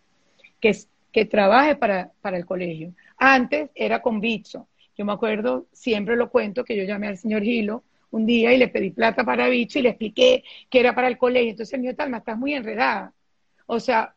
que, 0.61 0.77
que 1.13 1.25
trabaje 1.25 1.77
para, 1.77 2.11
para 2.21 2.37
el 2.37 2.47
colegio. 2.47 2.93
Antes 3.17 3.71
era 3.75 4.01
con 4.01 4.21
Bitso. 4.21 4.69
Yo 4.97 5.05
me 5.05 5.13
acuerdo, 5.13 5.67
siempre 5.73 6.17
lo 6.17 6.31
cuento, 6.31 6.65
que 6.65 6.77
yo 6.77 6.85
llamé 6.85 7.09
al 7.09 7.19
señor 7.19 7.43
Gilo 7.43 7.85
un 8.11 8.27
día 8.27 8.53
y 8.53 8.59
le 8.59 8.69
pedí 8.69 8.91
plata 8.91 9.25
para 9.25 9.49
Bitso 9.49 9.79
y 9.79 9.83
le 9.83 9.91
expliqué 9.91 10.43
que 10.71 10.81
era 10.81 10.95
para 10.95 11.09
el 11.09 11.19
colegio. 11.19 11.51
Entonces 11.51 11.75
el 11.75 11.81
mío 11.81 11.95
Talma, 11.95 12.19
estás 12.19 12.39
muy 12.39 12.55
enredada. 12.55 13.13
O 13.67 13.81
sea, 13.81 14.15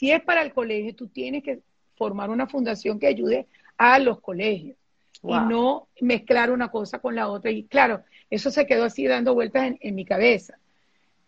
si 0.00 0.10
es 0.10 0.22
para 0.22 0.40
el 0.40 0.54
colegio, 0.54 0.94
tú 0.94 1.08
tienes 1.08 1.42
que 1.42 1.60
formar 1.94 2.30
una 2.30 2.46
fundación 2.46 2.98
que 2.98 3.06
ayude 3.06 3.46
a 3.76 3.98
los 3.98 4.18
colegios 4.20 4.74
y 5.22 5.28
no 5.28 5.88
mezclar 6.00 6.50
una 6.50 6.68
cosa 6.70 7.00
con 7.00 7.14
la 7.14 7.28
otra. 7.28 7.50
Y 7.50 7.64
claro, 7.64 8.02
eso 8.30 8.50
se 8.50 8.64
quedó 8.66 8.84
así 8.84 9.06
dando 9.06 9.34
vueltas 9.34 9.64
en, 9.64 9.78
en 9.82 9.94
mi 9.94 10.06
cabeza 10.06 10.56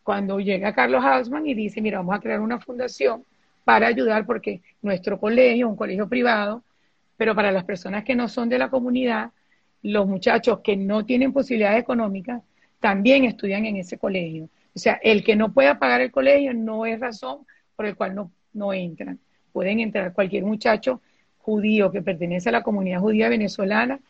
cuando 0.03 0.40
llega 0.40 0.73
Carlos 0.73 1.05
Hausman 1.05 1.47
y 1.47 1.53
dice, 1.53 1.82
mira, 1.82 1.99
vamos 1.99 2.16
a 2.16 2.20
crear 2.20 2.40
una 2.40 2.61
fundación 2.61 3.27
para 3.62 3.89
ayudar 3.89 4.24
porque 4.24 4.62
nuestro 4.81 5.20
colegio, 5.20 5.69
un 5.69 5.77
colegio 5.77 6.09
privado, 6.09 6.65
pero 7.19 7.35
para 7.35 7.53
las 7.53 7.65
personas 7.65 8.05
que 8.05 8.15
no 8.15 8.27
son 8.27 8.49
de 8.49 8.59
la 8.59 8.70
comunidad, 8.70 9.32
los 9.82 10.07
muchachos 10.07 10.61
que 10.61 10.78
no 10.78 11.05
tienen 11.05 11.35
posibilidades 11.35 11.82
económicas, 11.82 12.40
también 12.81 13.24
estudian 13.24 13.66
en 13.66 13.77
ese 13.77 13.99
colegio. 13.99 14.49
O 14.74 14.78
sea, 14.78 14.99
el 15.03 15.23
que 15.23 15.36
no 15.36 15.53
pueda 15.53 15.78
pagar 15.78 16.01
el 16.01 16.11
colegio 16.11 16.55
no 16.55 16.86
es 16.86 16.99
razón 16.99 17.47
por 17.77 17.85
el 17.85 17.97
cual 17.97 18.15
no, 18.15 18.32
no 18.53 18.73
entran. 18.73 19.19
Pueden 19.53 19.81
entrar 19.81 20.12
cualquier 20.12 20.45
muchacho 20.45 21.01
judío 21.39 21.91
que 21.91 22.03
pertenece 22.03 22.49
a 22.49 22.53
la 22.53 22.62
comunidad 22.62 23.01
judía 23.01 23.29
venezolana, 23.29 24.01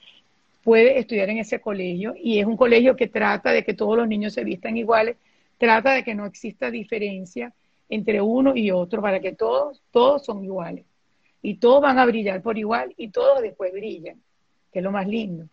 puede 0.62 0.98
estudiar 0.98 1.30
en 1.30 1.38
ese 1.38 1.60
colegio 1.60 2.14
y 2.16 2.38
es 2.38 2.46
un 2.46 2.56
colegio 2.56 2.94
que 2.94 3.08
trata 3.08 3.50
de 3.52 3.64
que 3.64 3.74
todos 3.74 3.96
los 3.96 4.06
niños 4.06 4.34
se 4.34 4.44
vistan 4.44 4.76
iguales 4.76 5.16
trata 5.62 5.92
de 5.92 6.02
que 6.02 6.16
no 6.16 6.26
exista 6.26 6.72
diferencia 6.72 7.54
entre 7.88 8.20
uno 8.20 8.56
y 8.56 8.72
otro 8.72 9.00
para 9.00 9.20
que 9.20 9.30
todos, 9.30 9.80
todos 9.92 10.24
son 10.24 10.42
iguales. 10.42 10.84
Y 11.40 11.58
todos 11.58 11.80
van 11.80 12.00
a 12.00 12.04
brillar 12.04 12.42
por 12.42 12.58
igual 12.58 12.92
y 12.96 13.10
todos 13.10 13.40
después 13.40 13.72
brillan, 13.72 14.20
que 14.72 14.80
es 14.80 14.82
lo 14.82 14.90
más 14.90 15.06
lindo. 15.06 15.46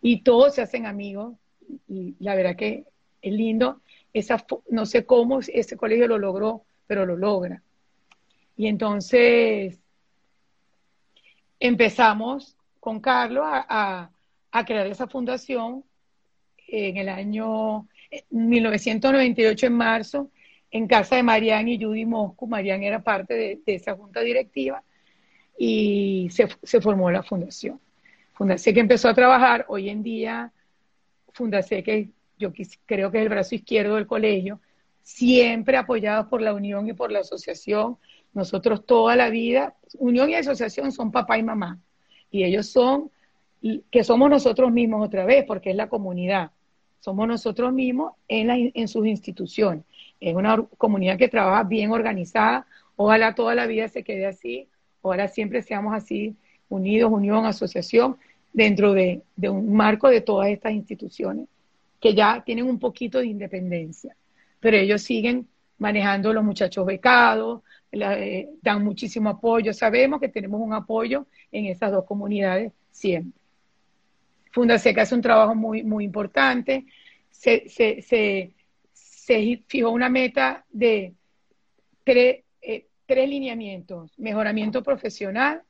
Y 0.00 0.22
todos 0.22 0.56
se 0.56 0.62
hacen 0.62 0.84
amigos 0.84 1.34
y 1.88 2.16
la 2.18 2.34
verdad 2.34 2.56
que 2.56 2.86
es 3.22 3.32
lindo. 3.32 3.80
Esa, 4.12 4.44
no 4.68 4.84
sé 4.84 5.06
cómo 5.06 5.38
ese 5.38 5.76
colegio 5.76 6.08
lo 6.08 6.18
logró, 6.18 6.62
pero 6.88 7.06
lo 7.06 7.16
logra. 7.16 7.62
Y 8.56 8.66
entonces 8.66 9.78
empezamos 11.58 12.56
con 12.80 13.00
Carlos 13.00 13.44
a, 13.46 14.10
a 14.50 14.64
crear 14.64 14.86
esa 14.86 15.06
fundación 15.06 15.84
en 16.68 16.96
el 16.96 17.08
año 17.08 17.86
1998 18.30 19.66
en 19.66 19.72
marzo, 19.72 20.30
en 20.70 20.86
casa 20.86 21.16
de 21.16 21.22
Marian 21.22 21.68
y 21.68 21.82
Judy 21.82 22.06
Mosco. 22.06 22.46
Marian 22.46 22.82
era 22.82 23.02
parte 23.02 23.34
de, 23.34 23.60
esa 23.66 23.94
junta 23.94 24.20
directiva 24.20 24.82
y 25.58 26.28
se, 26.30 26.80
formó 26.80 27.10
la 27.10 27.22
fundación. 27.22 27.80
Fundacé 28.34 28.72
que 28.72 28.80
empezó 28.80 29.08
a 29.08 29.14
trabajar 29.14 29.64
hoy 29.68 29.88
en 29.88 30.02
día, 30.02 30.52
Fundacé 31.34 31.82
que 31.82 32.10
yo 32.38 32.52
creo 32.84 33.10
que 33.10 33.18
es 33.18 33.22
el 33.22 33.28
brazo 33.30 33.54
izquierdo 33.54 33.94
del 33.94 34.06
colegio, 34.06 34.60
siempre 35.02 35.76
apoyados 35.76 36.26
por 36.26 36.42
la 36.42 36.52
unión 36.52 36.88
y 36.88 36.92
por 36.92 37.10
la 37.10 37.20
asociación. 37.20 37.96
Nosotros 38.34 38.86
toda 38.86 39.16
la 39.16 39.30
vida, 39.30 39.76
unión 39.98 40.30
y 40.30 40.34
asociación 40.34 40.92
son 40.92 41.10
papá 41.10 41.38
y 41.38 41.42
mamá, 41.42 41.78
y 42.30 42.44
ellos 42.44 42.66
son, 42.66 43.10
que 43.90 44.04
somos 44.04 44.30
nosotros 44.30 44.72
mismos 44.72 45.06
otra 45.06 45.24
vez, 45.24 45.44
porque 45.46 45.70
es 45.70 45.76
la 45.76 45.88
comunidad 45.88 46.50
somos 47.02 47.26
nosotros 47.26 47.72
mismos 47.72 48.12
en, 48.28 48.70
en 48.74 48.86
sus 48.86 49.04
instituciones. 49.08 49.84
Es 50.20 50.36
una 50.36 50.64
comunidad 50.78 51.18
que 51.18 51.26
trabaja 51.26 51.64
bien 51.64 51.90
organizada. 51.90 52.64
Ojalá 52.94 53.34
toda 53.34 53.56
la 53.56 53.66
vida 53.66 53.88
se 53.88 54.04
quede 54.04 54.24
así. 54.24 54.68
Ojalá 55.00 55.26
siempre 55.26 55.62
seamos 55.62 55.94
así, 55.94 56.36
unidos, 56.68 57.10
unión, 57.10 57.44
asociación, 57.44 58.18
dentro 58.52 58.92
de, 58.92 59.22
un 59.42 59.74
marco 59.74 60.08
de 60.08 60.20
todas 60.20 60.48
estas 60.50 60.74
instituciones 60.74 61.48
que 62.00 62.14
ya 62.14 62.40
tienen 62.44 62.66
un 62.66 62.78
poquito 62.78 63.18
de 63.18 63.26
independencia. 63.26 64.14
Pero 64.60 64.76
ellos 64.76 65.02
siguen 65.02 65.48
manejando 65.78 66.32
los 66.32 66.44
muchachos 66.44 66.86
becados, 66.86 67.62
eh, 67.92 68.48
dan 68.62 68.82
muchísimo 68.82 69.28
apoyo. 69.28 69.72
Sabemos 69.72 70.20
que 70.20 70.28
tenemos 70.28 70.60
un 70.60 70.72
apoyo 70.72 71.26
en 71.50 71.66
esas 71.66 71.92
dos 71.92 72.04
comunidades 72.04 72.72
siempre. 72.90 73.38
Fundaseca 74.50 75.02
hace 75.02 75.14
un 75.14 75.22
trabajo 75.22 75.54
muy, 75.54 76.04
importante. 76.04 76.86
Se, 77.30 77.68
se, 77.68 78.52
fijó 79.66 79.90
una 79.90 80.08
meta 80.08 80.64
de 80.70 81.14
eh, 82.04 82.86
tres 83.06 83.28
lineamientos, 83.28 84.18
mejoramiento 84.18 84.82
profesional, 84.82 85.62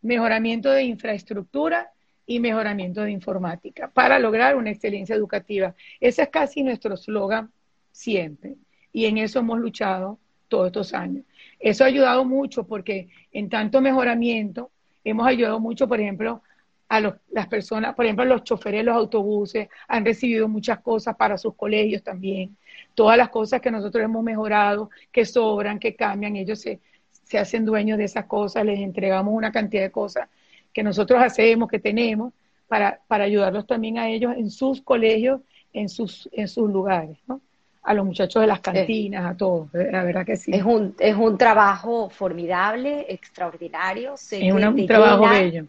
mejoramiento 0.00 0.70
de 0.70 0.84
infraestructura 0.84 1.92
y 2.26 2.40
mejoramiento 2.40 3.02
de 3.02 3.10
informática 3.10 3.90
para 3.90 4.18
lograr 4.18 4.56
una 4.56 4.70
excelencia 4.70 5.14
educativa. 5.14 5.74
Ese 6.00 6.22
es 6.22 6.28
casi 6.28 6.62
nuestro 6.62 6.94
eslogan 6.94 7.52
siempre 7.92 8.56
y 8.92 9.06
en 9.06 9.18
eso 9.18 9.38
hemos 9.38 9.58
luchado 9.58 10.18
todos 10.48 10.66
estos 10.66 10.94
años. 10.94 11.24
Eso 11.62 11.84
ha 11.84 11.86
ayudado 11.86 12.24
mucho 12.24 12.64
porque 12.66 13.08
en 13.30 13.48
tanto 13.48 13.80
mejoramiento 13.80 14.72
hemos 15.04 15.26
ayudado 15.26 15.60
mucho, 15.60 15.86
por 15.86 16.00
ejemplo, 16.00 16.42
a 16.88 17.00
las 17.30 17.46
personas, 17.46 17.94
por 17.94 18.04
ejemplo, 18.04 18.24
los 18.24 18.44
choferes 18.44 18.84
los 18.84 18.96
autobuses 18.96 19.68
han 19.88 20.04
recibido 20.04 20.48
muchas 20.48 20.80
cosas 20.80 21.16
para 21.16 21.38
sus 21.38 21.54
colegios 21.54 22.02
también. 22.02 22.56
Todas 22.94 23.16
las 23.16 23.30
cosas 23.30 23.60
que 23.62 23.70
nosotros 23.70 24.04
hemos 24.04 24.22
mejorado, 24.22 24.90
que 25.10 25.24
sobran, 25.24 25.78
que 25.78 25.94
cambian, 25.94 26.36
ellos 26.36 26.60
se, 26.60 26.80
se 27.22 27.38
hacen 27.38 27.64
dueños 27.64 27.96
de 27.96 28.04
esas 28.04 28.26
cosas, 28.26 28.66
les 28.66 28.80
entregamos 28.80 29.32
una 29.32 29.52
cantidad 29.52 29.82
de 29.82 29.90
cosas 29.92 30.28
que 30.72 30.82
nosotros 30.82 31.22
hacemos, 31.22 31.70
que 31.70 31.78
tenemos, 31.78 32.34
para, 32.66 33.00
para 33.06 33.24
ayudarlos 33.24 33.66
también 33.66 33.98
a 33.98 34.08
ellos 34.08 34.34
en 34.36 34.50
sus 34.50 34.82
colegios, 34.82 35.40
en 35.72 35.88
sus, 35.88 36.28
en 36.32 36.48
sus 36.48 36.70
lugares, 36.70 37.18
¿no? 37.26 37.40
A 37.82 37.94
los 37.94 38.04
muchachos 38.06 38.40
de 38.40 38.46
las 38.46 38.60
cantinas, 38.60 39.24
a 39.24 39.36
todos, 39.36 39.68
la 39.72 40.04
verdad 40.04 40.24
que 40.24 40.36
sí. 40.36 40.52
Es 40.54 40.62
un, 40.62 40.94
es 40.98 41.16
un 41.16 41.36
trabajo 41.36 42.08
formidable, 42.10 43.06
extraordinario. 43.08 44.14
es 44.14 44.52
un 44.52 44.86
trabajo 44.86 45.28
bello 45.28 45.66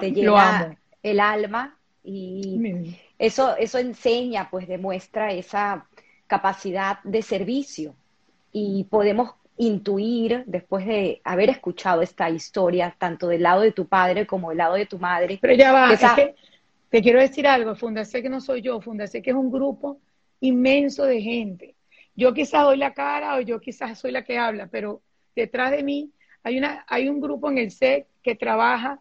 te 0.00 0.12
llena 0.12 0.76
el 1.02 1.20
alma 1.20 1.76
y 2.04 2.96
eso, 3.18 3.56
eso 3.56 3.78
enseña, 3.78 4.48
pues 4.50 4.68
demuestra 4.68 5.32
esa 5.32 5.86
capacidad 6.26 6.98
de 7.04 7.22
servicio 7.22 7.94
y 8.52 8.84
podemos 8.84 9.34
intuir 9.56 10.44
después 10.46 10.86
de 10.86 11.20
haber 11.24 11.50
escuchado 11.50 12.02
esta 12.02 12.28
historia, 12.30 12.94
tanto 12.98 13.28
del 13.28 13.42
lado 13.42 13.60
de 13.60 13.72
tu 13.72 13.86
padre 13.86 14.26
como 14.26 14.48
del 14.48 14.58
lado 14.58 14.74
de 14.74 14.86
tu 14.86 14.98
madre. 14.98 15.38
Pero 15.40 15.54
ya 15.54 15.72
va, 15.72 15.94
te 16.88 17.02
quiero 17.02 17.20
decir 17.20 17.46
algo, 17.46 17.74
Fundacé 17.74 18.22
que 18.22 18.28
no 18.28 18.40
soy 18.40 18.62
yo, 18.62 18.80
Fundacé 18.80 19.22
que 19.22 19.30
es 19.30 19.36
un 19.36 19.50
grupo 19.50 19.98
inmenso 20.42 21.04
de 21.04 21.22
gente. 21.22 21.76
Yo 22.14 22.34
quizás 22.34 22.64
doy 22.64 22.76
la 22.76 22.92
cara 22.92 23.36
o 23.36 23.40
yo 23.40 23.60
quizás 23.60 23.98
soy 23.98 24.12
la 24.12 24.24
que 24.24 24.38
habla, 24.38 24.66
pero 24.66 25.00
detrás 25.34 25.70
de 25.70 25.82
mí 25.82 26.10
hay, 26.42 26.58
una, 26.58 26.84
hay 26.88 27.08
un 27.08 27.20
grupo 27.20 27.50
en 27.50 27.58
el 27.58 27.70
SEC 27.70 28.06
que 28.22 28.34
trabaja 28.34 29.00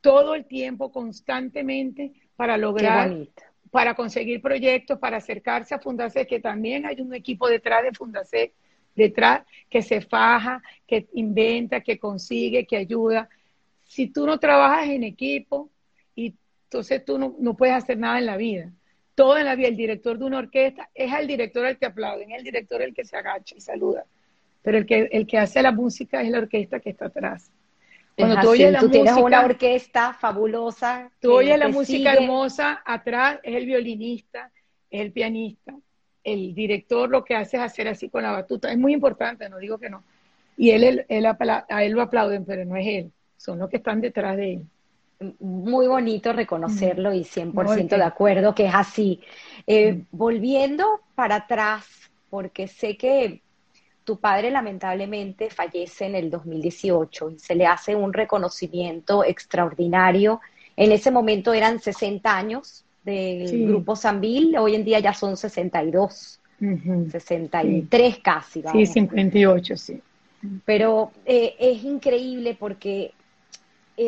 todo 0.00 0.34
el 0.34 0.44
tiempo, 0.44 0.92
constantemente, 0.92 2.12
para 2.36 2.56
lograr, 2.56 3.26
para 3.70 3.94
conseguir 3.94 4.40
proyectos, 4.40 4.98
para 4.98 5.16
acercarse 5.16 5.74
a 5.74 5.78
Fundacet, 5.78 6.28
que 6.28 6.40
también 6.40 6.86
hay 6.86 7.00
un 7.00 7.14
equipo 7.14 7.48
detrás 7.48 7.82
de 7.82 7.92
Fundacet, 7.92 8.52
detrás 8.94 9.46
que 9.68 9.82
se 9.82 10.00
faja, 10.00 10.62
que 10.86 11.08
inventa, 11.14 11.80
que 11.80 11.98
consigue, 11.98 12.66
que 12.66 12.76
ayuda. 12.76 13.28
Si 13.84 14.08
tú 14.08 14.26
no 14.26 14.38
trabajas 14.38 14.88
en 14.90 15.04
equipo, 15.04 15.70
y 16.14 16.34
entonces 16.64 17.04
tú 17.04 17.18
no, 17.18 17.34
no 17.38 17.56
puedes 17.56 17.74
hacer 17.74 17.98
nada 17.98 18.18
en 18.18 18.26
la 18.26 18.36
vida. 18.36 18.72
Todo 19.20 19.36
en 19.36 19.44
la 19.44 19.54
vida, 19.54 19.68
el 19.68 19.76
director 19.76 20.18
de 20.18 20.24
una 20.24 20.38
orquesta 20.38 20.88
es 20.94 21.12
el 21.12 21.26
director 21.26 21.66
al 21.66 21.76
que 21.76 21.84
aplauden, 21.84 22.30
es 22.30 22.38
el 22.38 22.44
director 22.44 22.80
el 22.80 22.94
que 22.94 23.04
se 23.04 23.18
agacha 23.18 23.54
y 23.54 23.60
saluda. 23.60 24.06
pero 24.62 24.78
el 24.78 24.86
que, 24.86 25.10
el 25.12 25.26
que 25.26 25.36
hace 25.36 25.60
la 25.60 25.72
música 25.72 26.22
es 26.22 26.30
la 26.30 26.38
orquesta 26.38 26.80
que 26.80 26.88
está 26.88 27.04
atrás. 27.04 27.52
Cuando 28.16 28.40
tú 28.40 28.48
oyes 28.48 28.72
la 28.72 28.80
música, 28.80 28.92
tienes 28.92 29.22
una 29.22 29.44
orquesta 29.44 30.14
fabulosa. 30.14 31.10
Tú 31.20 31.34
oyes 31.34 31.58
la 31.58 31.68
música 31.68 32.14
hermosa, 32.14 32.82
atrás 32.82 33.40
es 33.42 33.56
el 33.56 33.66
violinista, 33.66 34.50
es 34.90 35.02
el 35.02 35.12
pianista, 35.12 35.74
el 36.24 36.54
director 36.54 37.10
lo 37.10 37.22
que 37.22 37.34
hace 37.34 37.58
es 37.58 37.62
hacer 37.62 37.88
así 37.88 38.08
con 38.08 38.22
la 38.22 38.32
batuta. 38.32 38.72
Es 38.72 38.78
muy 38.78 38.94
importante, 38.94 39.50
no 39.50 39.58
digo 39.58 39.76
que 39.76 39.90
no. 39.90 40.02
Y 40.56 40.70
él, 40.70 41.04
él, 41.06 41.26
a 41.26 41.84
él 41.84 41.92
lo 41.92 42.00
aplauden, 42.00 42.46
pero 42.46 42.64
no 42.64 42.74
es 42.74 42.86
él, 42.86 43.12
son 43.36 43.58
los 43.58 43.68
que 43.68 43.76
están 43.76 44.00
detrás 44.00 44.38
de 44.38 44.54
él. 44.54 44.62
Muy 45.38 45.86
bonito 45.86 46.32
reconocerlo 46.32 47.12
y 47.12 47.24
100% 47.24 47.88
de 47.88 48.02
acuerdo 48.02 48.54
que 48.54 48.66
es 48.66 48.74
así. 48.74 49.20
Eh, 49.66 50.04
volviendo 50.10 51.02
para 51.14 51.36
atrás, 51.36 51.84
porque 52.30 52.66
sé 52.66 52.96
que 52.96 53.42
tu 54.04 54.18
padre 54.18 54.50
lamentablemente 54.50 55.50
fallece 55.50 56.06
en 56.06 56.14
el 56.14 56.30
2018 56.30 57.30
y 57.30 57.38
se 57.38 57.54
le 57.54 57.66
hace 57.66 57.94
un 57.94 58.12
reconocimiento 58.12 59.22
extraordinario. 59.22 60.40
En 60.74 60.90
ese 60.90 61.10
momento 61.10 61.52
eran 61.52 61.80
60 61.80 62.34
años 62.34 62.84
del 63.04 63.66
grupo 63.66 63.96
Sambil, 63.96 64.56
hoy 64.56 64.74
en 64.74 64.84
día 64.84 65.00
ya 65.00 65.12
son 65.12 65.36
62, 65.36 66.40
63 67.10 68.18
casi. 68.18 68.62
Sí, 68.72 68.86
58, 68.86 69.76
sí. 69.76 70.00
Pero 70.64 71.12
eh, 71.26 71.54
es 71.58 71.84
increíble 71.84 72.56
porque 72.58 73.12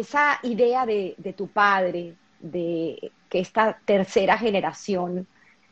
esa 0.00 0.38
idea 0.42 0.86
de, 0.86 1.34
tu 1.36 1.48
padre, 1.48 2.14
de 2.40 3.12
que 3.28 3.40
esta 3.40 3.78
tercera 3.84 4.38
generación 4.38 5.26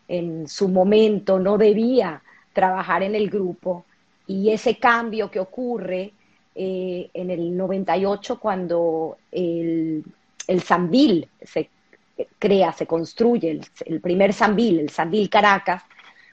en 0.09 0.47
su 0.47 0.69
momento 0.69 1.39
no 1.39 1.57
debía 1.57 2.23
trabajar 2.53 3.03
en 3.03 3.15
el 3.15 3.31
grupo, 3.31 3.87
y 4.27 4.51
ese 4.51 4.79
cambio 4.79 5.31
que 5.31 5.41
ocurre 5.41 6.13
eh, 6.55 7.11
en 7.15 7.31
el 7.31 7.57
98 7.57 8.39
cuando 8.39 9.17
el, 9.33 10.05
el 10.47 10.63
Sambil 10.63 11.27
se 11.43 11.71
crea, 12.39 12.73
se 12.73 12.87
construye, 12.87 13.61
el, 13.87 14.01
primer 14.01 14.35
Sambil, 14.35 14.81
el 14.81 14.91
Sambil 14.91 15.31
Caracas, 15.31 15.83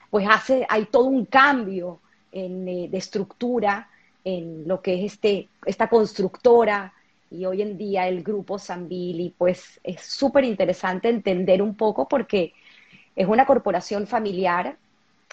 pues 0.10 0.28
hace, 0.30 0.66
hay 0.68 0.86
todo 0.86 1.06
un 1.06 1.26
cambio 1.26 2.02
en, 2.34 2.68
eh, 2.68 2.88
de 2.90 2.98
estructura 2.98 3.90
en 4.26 4.68
lo 4.68 4.82
que 4.82 4.96
es 4.96 5.14
este, 5.14 5.48
esta 5.66 5.88
constructora 5.88 6.94
y 7.30 7.45
hoy 7.45 7.62
en 7.62 7.78
día 7.78 8.08
el 8.08 8.24
grupo 8.24 8.58
Sambil 8.60 9.20
y 9.20 9.34
pues 9.38 9.80
es 9.84 10.02
súper 10.02 10.44
interesante 10.44 11.10
entender 11.10 11.62
un 11.62 11.76
poco 11.76 12.08
porque 12.08 12.54
es 13.16 13.28
una 13.28 13.45
corporación 13.45 14.08
familiar 14.08 14.78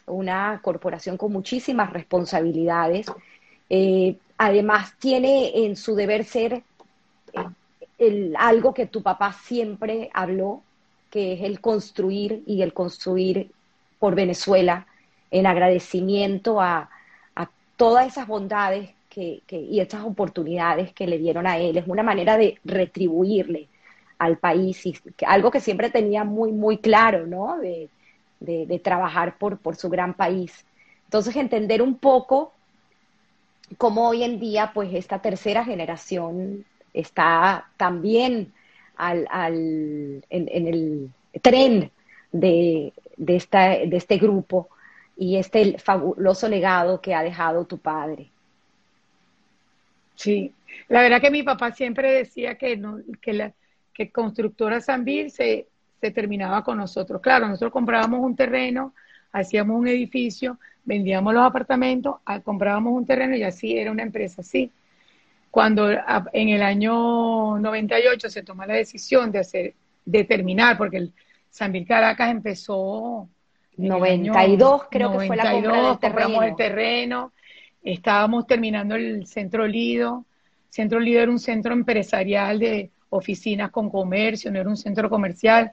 una 0.07 0.61
corporación 0.63 1.17
con 1.17 1.33
muchísimas 1.33 1.93
responsabilidades. 1.93 3.07
Eh, 3.71 4.17
además, 4.37 4.95
tiene 4.99 5.65
en 5.65 5.77
su 5.77 5.95
deber 5.95 6.25
ser 6.25 6.63
eh, 7.99 8.33
algo 8.39 8.75
que 8.75 8.87
tu 8.87 9.03
papá 9.03 9.33
siempre 9.33 10.11
habló, 10.13 10.63
que 11.11 11.35
es 11.35 11.43
el 11.43 11.61
construir 11.61 12.43
y 12.47 12.63
el 12.63 12.73
construir 12.73 13.51
por 13.99 14.15
Venezuela 14.15 14.87
en 15.31 15.47
agradecimiento 15.47 16.61
a, 16.61 16.91
todas 17.77 18.07
esas 18.07 18.29
bondades 18.29 18.91
y 19.17 19.81
estas 19.81 20.05
oportunidades 20.05 20.93
que 20.93 21.07
le 21.07 21.19
dieron 21.19 21.47
a 21.47 21.59
él. 21.59 21.77
Es 21.77 21.87
una 21.87 22.03
manera 22.03 22.37
de 22.37 22.59
retribuirle 22.65 23.69
al 24.19 24.39
país, 24.39 24.85
y 24.87 24.95
algo 25.27 25.51
que 25.51 25.61
siempre 25.61 25.91
tenía 25.91 26.25
muy, 26.25 26.53
muy 26.53 26.79
claro, 26.79 27.27
¿no? 27.27 27.59
De, 27.59 27.89
de, 28.41 28.79
trabajar 28.79 29.39
por, 29.39 29.59
por 29.59 29.77
su 29.77 29.89
gran 29.89 30.15
país. 30.15 30.65
Entonces, 31.05 31.37
entender 31.37 31.83
un 31.83 31.97
poco 31.97 32.53
cómo 33.79 34.09
hoy 34.09 34.23
en 34.23 34.39
día, 34.39 34.73
pues, 34.75 34.93
esta 34.95 35.21
tercera 35.21 35.65
generación 35.65 36.65
está 36.93 37.71
también 37.77 38.53
al, 38.97 39.27
al, 39.31 40.25
en, 40.31 40.67
el 40.69 41.11
tren 41.43 41.91
de, 42.33 42.93
de, 43.17 43.37
esta, 43.37 43.71
de 43.71 43.97
este 43.97 44.19
grupo 44.19 44.69
y 45.17 45.37
este 45.37 45.79
fabuloso 45.79 46.49
legado 46.49 47.01
que 47.01 47.15
ha 47.15 47.23
dejado 47.23 47.65
tu 47.65 47.79
padre. 47.79 48.31
Sí, 50.15 50.53
la 50.89 51.03
verdad 51.03 51.21
que 51.21 51.31
mi 51.31 51.43
papá 51.43 51.73
siempre 51.73 52.13
decía 52.13 52.57
que, 52.57 52.77
no, 52.77 52.99
que, 53.21 53.33
la, 53.33 53.53
que 53.93 54.11
Constructora 54.11 54.81
Sanvil 54.81 55.31
se, 55.31 55.67
se 56.01 56.11
terminaba 56.11 56.63
con 56.63 56.79
nosotros. 56.79 57.21
Claro, 57.21 57.47
nosotros 57.47 57.73
comprábamos 57.73 58.21
un 58.21 58.37
terreno, 58.37 58.95
hacíamos 59.33 59.79
un 59.79 59.89
edificio, 59.89 60.59
vendíamos 60.85 61.35
los 61.35 61.45
apartamentos, 61.45 62.17
ah, 62.25 62.41
comprábamos 62.41 62.93
un 62.93 63.07
terreno 63.07 63.35
y 63.37 63.43
así 63.43 63.77
era 63.77 63.91
una 63.91 64.03
empresa 64.03 64.43
así. 64.43 64.71
Cuando 65.51 65.89
en 65.91 66.49
el 66.49 66.63
año 66.63 67.59
98 67.59 68.29
se 68.29 68.43
toma 68.43 68.67
la 68.67 68.75
decisión 68.75 69.31
de 69.31 69.39
hacer, 69.39 69.75
de 70.05 70.25
terminar, 70.25 70.77
porque 70.77 70.97
el 70.97 71.13
Sanvil 71.49 71.87
Caracas 71.87 72.31
empezó 72.31 73.29
92 73.77 74.83
creo 74.91 75.13
que 75.13 75.27
fue 75.27 75.37
la 75.37 75.53
compra 75.53 75.83
del 75.83 75.99
terreno. 75.99 76.43
el 76.43 76.57
terreno, 76.57 77.33
estábamos 77.85 78.47
terminando 78.47 78.95
el 78.95 79.27
Centro 79.27 79.67
Lido. 79.67 80.25
Centro 80.71 80.99
Lido 80.99 81.21
era 81.21 81.31
un 81.31 81.39
centro 81.39 81.75
empresarial 81.75 82.59
de 82.59 82.91
oficinas 83.11 83.71
con 83.71 83.91
comercio, 83.91 84.51
no 84.51 84.59
era 84.59 84.69
un 84.69 84.77
centro 84.77 85.09
comercial. 85.09 85.71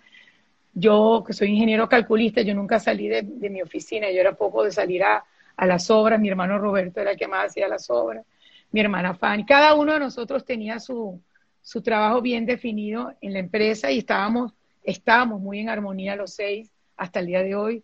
Yo, 0.74 1.24
que 1.26 1.34
soy 1.34 1.50
ingeniero 1.50 1.90
calculista, 1.90 2.42
yo 2.42 2.54
nunca 2.54 2.80
salí 2.80 3.08
de, 3.08 3.24
mi 3.24 3.62
oficina, 3.62 4.12
yo 4.12 4.20
era 4.20 4.34
poco 4.34 4.64
de 4.64 4.72
salir 4.72 5.04
a, 5.04 5.24
las 5.58 5.92
obras, 5.92 6.20
mi 6.20 6.30
hermano 6.30 6.58
Roberto 6.58 7.02
era 7.02 7.12
el 7.12 7.18
que 7.18 7.28
más 7.28 7.48
hacía 7.48 7.68
las 7.68 7.88
obras, 7.92 8.26
mi 8.72 8.80
hermana 8.80 9.14
Fanny, 9.14 9.46
cada 9.46 9.76
uno 9.76 9.94
de 9.94 10.00
nosotros 10.00 10.44
tenía 10.44 10.80
su, 10.80 11.22
su 11.62 11.84
trabajo 11.84 12.20
bien 12.20 12.48
definido 12.48 13.14
en 13.22 13.34
la 13.34 13.40
empresa 13.40 13.92
y 13.92 14.00
estábamos, 14.00 14.54
estábamos 14.84 15.40
muy 15.40 15.60
en 15.60 15.70
armonía 15.70 16.16
los 16.16 16.34
seis 16.34 16.72
hasta 16.98 17.20
el 17.20 17.28
día 17.28 17.44
de 17.44 17.54
hoy. 17.54 17.84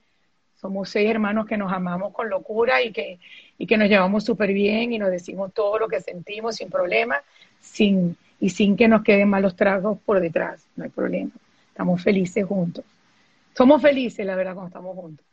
Somos 0.56 0.90
seis 0.90 1.08
hermanos 1.08 1.46
que 1.46 1.56
nos 1.56 1.72
amamos 1.72 2.14
con 2.14 2.30
locura 2.30 2.82
y 2.82 2.92
que, 2.92 3.20
y 3.58 3.68
que 3.68 3.78
nos 3.78 3.90
llevamos 3.90 4.24
súper 4.24 4.54
bien 4.54 4.94
y 4.94 5.00
nos 5.00 5.12
decimos 5.12 5.54
todo 5.54 5.80
lo 5.80 5.88
que 5.88 6.02
sentimos 6.02 6.56
sin 6.56 6.70
problema 6.70 7.22
sin, 7.60 8.16
y 8.40 8.50
sin 8.50 8.76
que 8.76 8.88
nos 8.88 9.04
queden 9.04 9.30
malos 9.30 9.56
tragos 9.56 9.98
por 10.06 10.20
detrás, 10.20 10.66
no 10.76 10.84
hay 10.84 10.90
problema 10.90 11.32
estamos 11.78 12.02
felices 12.02 12.44
juntos. 12.44 12.84
Somos 13.56 13.80
felices, 13.84 14.26
la 14.26 14.36
verdad, 14.36 14.56
cuando 14.56 14.70
estamos 14.70 14.96
juntos. 14.96 15.24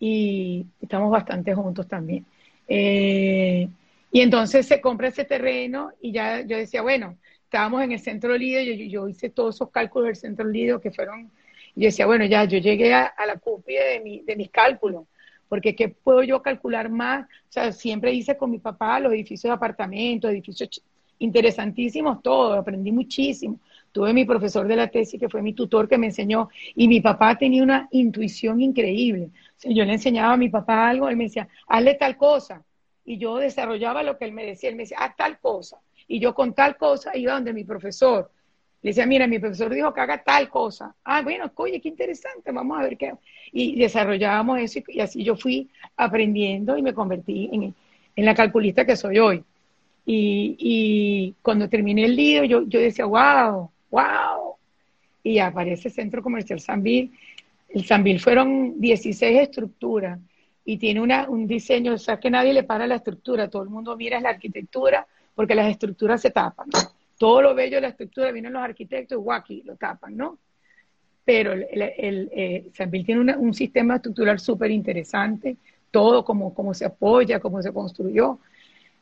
Y 0.00 0.66
estamos 0.80 1.08
bastante 1.08 1.54
juntos 1.54 1.86
también. 1.86 2.26
Eh, 2.66 3.68
y 4.10 4.20
entonces 4.20 4.66
se 4.66 4.80
compra 4.80 5.06
ese 5.06 5.24
terreno 5.24 5.92
y 6.00 6.10
ya 6.10 6.40
yo 6.40 6.56
decía, 6.56 6.82
bueno, 6.82 7.16
estábamos 7.44 7.80
en 7.84 7.92
el 7.92 8.00
centro 8.00 8.36
Lido, 8.36 8.60
yo, 8.60 8.72
yo 8.74 9.08
hice 9.08 9.30
todos 9.30 9.54
esos 9.54 9.70
cálculos 9.70 10.08
del 10.08 10.16
centro 10.16 10.48
Lido 10.48 10.80
que 10.80 10.90
fueron, 10.90 11.30
y 11.76 11.82
yo 11.82 11.86
decía, 11.86 12.06
bueno, 12.06 12.24
ya 12.24 12.44
yo 12.44 12.58
llegué 12.58 12.92
a, 12.92 13.14
la 13.24 13.36
cúpula 13.36 13.84
de, 13.84 14.00
mi, 14.00 14.20
de 14.22 14.34
mis 14.34 14.50
cálculos, 14.50 15.04
porque 15.52 15.76
¿qué 15.76 15.90
puedo 15.90 16.22
yo 16.22 16.40
calcular 16.40 16.88
más? 16.88 17.26
O 17.26 17.52
sea, 17.52 17.72
siempre 17.72 18.10
hice 18.10 18.38
con 18.38 18.50
mi 18.50 18.58
papá 18.58 18.98
los 18.98 19.12
edificios 19.12 19.50
de 19.50 19.54
apartamentos, 19.54 20.30
edificios 20.30 20.82
interesantísimos, 21.18 22.22
todo, 22.22 22.54
aprendí 22.54 22.90
muchísimo. 22.90 23.60
Tuve 23.92 24.14
mi 24.14 24.24
profesor 24.24 24.66
de 24.66 24.76
la 24.76 24.88
tesis, 24.88 25.20
que 25.20 25.28
fue 25.28 25.42
mi 25.42 25.52
tutor, 25.52 25.90
que 25.90 25.98
me 25.98 26.06
enseñó, 26.06 26.48
y 26.74 26.88
mi 26.88 27.02
papá 27.02 27.36
tenía 27.36 27.62
una 27.62 27.86
intuición 27.90 28.62
increíble. 28.62 29.28
yo 29.62 29.84
le 29.84 29.92
enseñaba 29.92 30.32
a 30.32 30.38
mi 30.38 30.48
papá 30.48 30.88
algo, 30.88 31.06
él 31.10 31.18
me 31.18 31.24
decía, 31.24 31.46
hazle 31.66 31.96
tal 31.96 32.16
cosa, 32.16 32.64
y 33.04 33.18
yo 33.18 33.36
desarrollaba 33.36 34.02
lo 34.02 34.16
que 34.16 34.24
él 34.24 34.32
me 34.32 34.46
decía, 34.46 34.70
él 34.70 34.76
me 34.76 34.84
decía, 34.84 35.00
haz 35.00 35.16
tal 35.16 35.38
cosa, 35.38 35.76
y 36.08 36.18
yo 36.18 36.34
con 36.34 36.54
tal 36.54 36.78
cosa 36.78 37.14
iba 37.14 37.34
donde 37.34 37.52
mi 37.52 37.64
profesor. 37.64 38.30
Le 38.82 38.90
decía, 38.90 39.06
mira, 39.06 39.28
mi 39.28 39.38
profesor 39.38 39.72
dijo 39.72 39.94
que 39.94 40.00
haga 40.00 40.22
tal 40.22 40.48
cosa. 40.48 40.94
Ah, 41.04 41.22
bueno, 41.22 41.50
oye, 41.54 41.80
qué 41.80 41.88
interesante, 41.88 42.50
vamos 42.50 42.78
a 42.78 42.82
ver 42.82 42.96
qué. 42.96 43.14
Y 43.52 43.78
desarrollábamos 43.78 44.58
eso 44.58 44.80
y, 44.88 45.00
así 45.00 45.22
yo 45.22 45.36
fui 45.36 45.68
aprendiendo 45.96 46.76
y 46.76 46.82
me 46.82 46.92
convertí 46.92 47.48
en, 47.52 47.74
la 48.24 48.34
calculista 48.34 48.84
que 48.84 48.96
soy 48.96 49.18
hoy. 49.18 49.44
Y, 50.04 50.56
y, 50.58 51.34
cuando 51.42 51.68
terminé 51.68 52.04
el 52.04 52.16
lío, 52.16 52.44
yo, 52.44 52.62
yo 52.62 52.80
decía, 52.80 53.04
wow, 53.04 53.70
wow. 53.90 54.56
Y 55.22 55.38
aparece 55.38 55.88
Centro 55.88 56.20
Comercial 56.20 56.58
Sanvil. 56.58 57.12
El 57.68 57.84
Sanvil 57.84 58.18
fueron 58.18 58.80
16 58.80 59.40
estructuras 59.40 60.18
y 60.64 60.76
tiene 60.76 61.00
una, 61.00 61.28
un 61.28 61.46
diseño, 61.46 61.94
o 61.94 61.98
sea, 61.98 62.18
que 62.18 62.30
nadie 62.30 62.52
le 62.52 62.64
para 62.64 62.86
la 62.86 62.96
estructura, 62.96 63.48
todo 63.48 63.62
el 63.62 63.70
mundo 63.70 63.96
mira 63.96 64.20
la 64.20 64.30
arquitectura 64.30 65.06
porque 65.34 65.54
las 65.54 65.68
estructuras 65.70 66.20
se 66.20 66.30
tapan. 66.30 66.68
Todo 67.22 67.40
lo 67.40 67.54
bello 67.54 67.76
de 67.76 67.82
la 67.82 67.88
estructura 67.90 68.32
vienen 68.32 68.52
los 68.52 68.64
arquitectos 68.64 69.16
y 69.16 69.20
guaki, 69.20 69.62
lo 69.62 69.76
tapan, 69.76 70.16
¿no? 70.16 70.40
Pero 71.24 71.52
el, 71.52 71.64
el, 71.70 72.28
eh, 72.32 72.68
Sanvil 72.74 73.06
tiene 73.06 73.36
un 73.36 73.54
sistema 73.54 73.94
estructural 73.94 74.40
súper 74.40 74.72
interesante, 74.72 75.56
todo 75.92 76.24
como, 76.24 76.52
como 76.52 76.74
se 76.74 76.84
apoya, 76.84 77.38
cómo 77.38 77.62
se 77.62 77.72
construyó. 77.72 78.40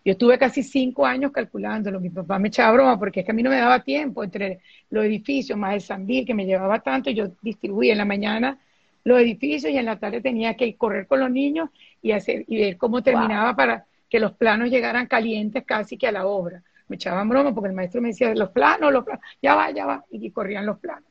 Yo 0.05 0.13
estuve 0.13 0.37
casi 0.37 0.63
cinco 0.63 1.07
años 1.07 1.33
calculándolo. 1.33 1.99
Mi 1.99 2.11
papá 2.11 2.39
me 2.39 2.49
echaba 2.49 2.73
broma 2.73 2.99
porque 2.99 3.21
es 3.21 3.25
que 3.25 3.33
a 3.33 3.35
mí 3.35 3.43
no 3.43 3.49
me 3.49 3.57
daba 3.57 3.83
tiempo 3.83 4.23
entre 4.23 4.61
los 4.91 5.03
edificios 5.07 5.57
más 5.59 5.73
el 5.73 5.81
Sanvil, 5.81 6.27
que 6.27 6.35
me 6.35 6.45
llevaba 6.45 6.81
tanto. 6.81 7.09
Yo 7.11 7.29
distribuía 7.41 7.93
en 7.93 7.99
la 7.99 8.05
mañana 8.05 8.59
los 9.03 9.19
edificios 9.19 9.73
y 9.73 9.79
en 9.79 9.87
la 9.87 9.99
tarde 9.99 10.21
tenía 10.21 10.59
que 10.59 10.77
correr 10.77 11.07
con 11.07 11.21
los 11.21 11.31
niños 11.31 11.71
y 12.03 12.13
hacer 12.13 12.45
y 12.47 12.59
ver 12.59 12.77
cómo 12.77 13.03
terminaba 13.03 13.57
para 13.57 13.87
que 14.11 14.21
los 14.21 14.33
planos 14.33 14.69
llegaran 14.69 15.07
calientes 15.07 15.65
casi 15.65 15.97
que 15.97 16.07
a 16.07 16.13
la 16.13 16.27
obra. 16.27 16.63
Me 16.91 16.97
echaban 16.97 17.29
broma 17.29 17.55
porque 17.55 17.69
el 17.69 17.75
maestro 17.75 18.03
me 18.03 18.09
decía, 18.09 18.35
los 18.35 18.51
planos, 18.51 18.93
los 18.93 19.05
planos, 19.05 19.25
ya 19.41 19.55
va, 19.55 19.71
ya 19.71 19.87
va, 19.87 20.05
y 20.11 20.29
corrían 20.33 20.67
los 20.67 20.77
planos. 20.81 21.09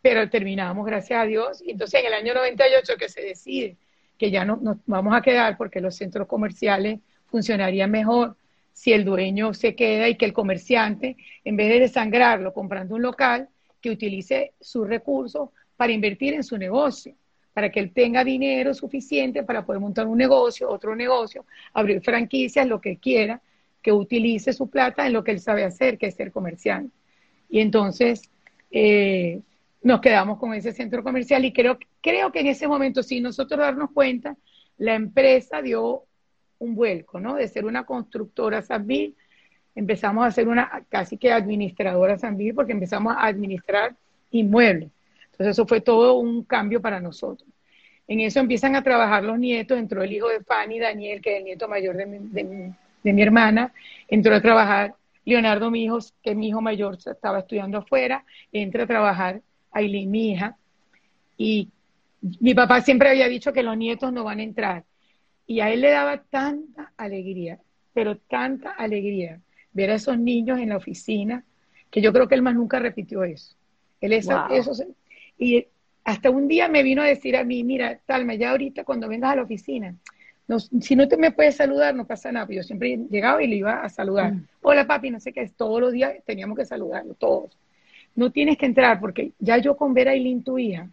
Pero 0.00 0.30
terminamos, 0.30 0.86
gracias 0.86 1.20
a 1.20 1.26
Dios, 1.26 1.60
y 1.60 1.72
entonces 1.72 2.00
en 2.00 2.06
el 2.06 2.14
año 2.14 2.34
98 2.34 2.94
que 2.96 3.08
se 3.08 3.20
decide 3.20 3.76
que 4.16 4.30
ya 4.30 4.44
no, 4.44 4.58
nos 4.62 4.76
vamos 4.86 5.12
a 5.12 5.20
quedar 5.20 5.56
porque 5.56 5.80
los 5.80 5.96
centros 5.96 6.28
comerciales 6.28 7.00
funcionarían 7.26 7.90
mejor 7.90 8.36
si 8.72 8.92
el 8.92 9.04
dueño 9.04 9.54
se 9.54 9.74
queda 9.74 10.08
y 10.08 10.14
que 10.14 10.24
el 10.24 10.32
comerciante, 10.32 11.16
en 11.44 11.56
vez 11.56 11.68
de 11.70 11.80
desangrarlo 11.80 12.52
comprando 12.52 12.94
un 12.94 13.02
local, 13.02 13.48
que 13.80 13.90
utilice 13.90 14.52
sus 14.60 14.86
recursos 14.86 15.48
para 15.76 15.92
invertir 15.92 16.34
en 16.34 16.44
su 16.44 16.56
negocio, 16.56 17.16
para 17.52 17.72
que 17.72 17.80
él 17.80 17.92
tenga 17.92 18.22
dinero 18.22 18.72
suficiente 18.72 19.42
para 19.42 19.66
poder 19.66 19.80
montar 19.80 20.06
un 20.06 20.16
negocio, 20.16 20.70
otro 20.70 20.94
negocio, 20.94 21.44
abrir 21.72 22.00
franquicias, 22.02 22.68
lo 22.68 22.80
que 22.80 22.98
quiera, 22.98 23.40
que 23.82 23.92
utilice 23.92 24.52
su 24.52 24.70
plata 24.70 25.06
en 25.06 25.12
lo 25.12 25.24
que 25.24 25.32
él 25.32 25.40
sabe 25.40 25.64
hacer, 25.64 25.98
que 25.98 26.06
es 26.06 26.14
ser 26.14 26.30
comerciante. 26.32 26.94
Y 27.50 27.60
entonces 27.60 28.30
eh, 28.70 29.40
nos 29.82 30.00
quedamos 30.00 30.38
con 30.38 30.54
ese 30.54 30.72
centro 30.72 31.02
comercial 31.02 31.44
y 31.44 31.52
creo, 31.52 31.78
creo 32.00 32.32
que 32.32 32.40
en 32.40 32.46
ese 32.46 32.68
momento, 32.68 33.02
sin 33.02 33.22
nosotros 33.24 33.58
darnos 33.58 33.90
cuenta, 33.90 34.36
la 34.78 34.94
empresa 34.94 35.60
dio 35.60 36.04
un 36.58 36.74
vuelco, 36.74 37.20
¿no? 37.20 37.34
De 37.34 37.48
ser 37.48 37.64
una 37.64 37.84
constructora 37.84 38.62
Sanvil, 38.62 39.16
empezamos 39.74 40.24
a 40.24 40.30
ser 40.30 40.48
una 40.48 40.84
casi 40.88 41.16
que 41.16 41.32
administradora 41.32 42.18
Sanvil 42.18 42.54
porque 42.54 42.72
empezamos 42.72 43.14
a 43.16 43.26
administrar 43.26 43.96
inmuebles. 44.30 44.90
Entonces 45.32 45.48
eso 45.48 45.66
fue 45.66 45.80
todo 45.80 46.14
un 46.14 46.44
cambio 46.44 46.80
para 46.80 47.00
nosotros. 47.00 47.48
En 48.06 48.20
eso 48.20 48.40
empiezan 48.40 48.76
a 48.76 48.82
trabajar 48.82 49.24
los 49.24 49.38
nietos, 49.38 49.78
entró 49.78 50.02
el 50.02 50.12
hijo 50.12 50.28
de 50.28 50.40
Fanny, 50.40 50.78
Daniel, 50.78 51.20
que 51.20 51.32
es 51.32 51.38
el 51.38 51.44
nieto 51.44 51.68
mayor 51.68 51.96
de 51.96 52.06
de 52.06 52.44
mi 52.44 52.72
hermana, 53.04 53.72
entró 54.08 54.34
a 54.34 54.40
trabajar 54.40 54.94
Leonardo, 55.24 55.70
mi 55.70 55.84
hijo, 55.84 55.98
que 56.22 56.34
mi 56.34 56.48
hijo 56.48 56.60
mayor 56.60 56.98
estaba 57.04 57.40
estudiando 57.40 57.78
afuera, 57.78 58.24
entra 58.50 58.84
a 58.84 58.86
trabajar 58.86 59.40
Aileen, 59.70 60.10
mi 60.10 60.32
hija, 60.32 60.56
y 61.36 61.68
mi 62.40 62.54
papá 62.54 62.80
siempre 62.80 63.10
había 63.10 63.28
dicho 63.28 63.52
que 63.52 63.62
los 63.62 63.76
nietos 63.76 64.12
no 64.12 64.24
van 64.24 64.40
a 64.40 64.42
entrar. 64.42 64.84
Y 65.46 65.60
a 65.60 65.70
él 65.70 65.80
le 65.80 65.90
daba 65.90 66.18
tanta 66.18 66.92
alegría, 66.96 67.58
pero 67.92 68.16
tanta 68.16 68.70
alegría 68.70 69.40
ver 69.72 69.90
a 69.90 69.94
esos 69.94 70.18
niños 70.18 70.58
en 70.58 70.70
la 70.70 70.76
oficina, 70.76 71.44
que 71.90 72.00
yo 72.00 72.12
creo 72.12 72.28
que 72.28 72.34
él 72.34 72.42
más 72.42 72.54
nunca 72.54 72.78
repitió 72.78 73.24
eso. 73.24 73.54
Él 74.00 74.12
eso, 74.12 74.46
y 75.38 75.66
hasta 76.04 76.30
un 76.30 76.48
día 76.48 76.68
me 76.68 76.82
vino 76.82 77.02
a 77.02 77.06
decir 77.06 77.36
a 77.36 77.44
mí, 77.44 77.64
mira, 77.64 77.98
Talma, 78.06 78.34
ya 78.34 78.50
ahorita 78.50 78.84
cuando 78.84 79.08
vengas 79.08 79.32
a 79.32 79.36
la 79.36 79.42
oficina, 79.42 79.94
si 80.80 80.96
no 80.96 81.08
te 81.08 81.16
me 81.16 81.30
puedes 81.30 81.56
saludar, 81.56 81.94
no 81.94 82.06
pasa 82.06 82.32
nada. 82.32 82.46
Yo 82.50 82.62
siempre 82.62 82.98
llegaba 83.10 83.42
y 83.42 83.46
le 83.46 83.56
iba 83.56 83.82
a 83.82 83.88
saludar. 83.88 84.34
Mm. 84.34 84.46
Hola 84.62 84.86
papi, 84.86 85.10
no 85.10 85.20
sé 85.20 85.32
qué 85.32 85.42
es. 85.42 85.52
Todos 85.54 85.80
los 85.80 85.92
días 85.92 86.14
teníamos 86.24 86.56
que 86.56 86.64
saludarlo, 86.64 87.14
todos. 87.14 87.56
No 88.14 88.30
tienes 88.30 88.58
que 88.58 88.66
entrar 88.66 89.00
porque 89.00 89.32
ya 89.38 89.58
yo 89.58 89.76
con 89.76 89.94
ver 89.94 90.08
a 90.08 90.12
Aileen, 90.12 90.42
tu 90.42 90.58
hija, 90.58 90.88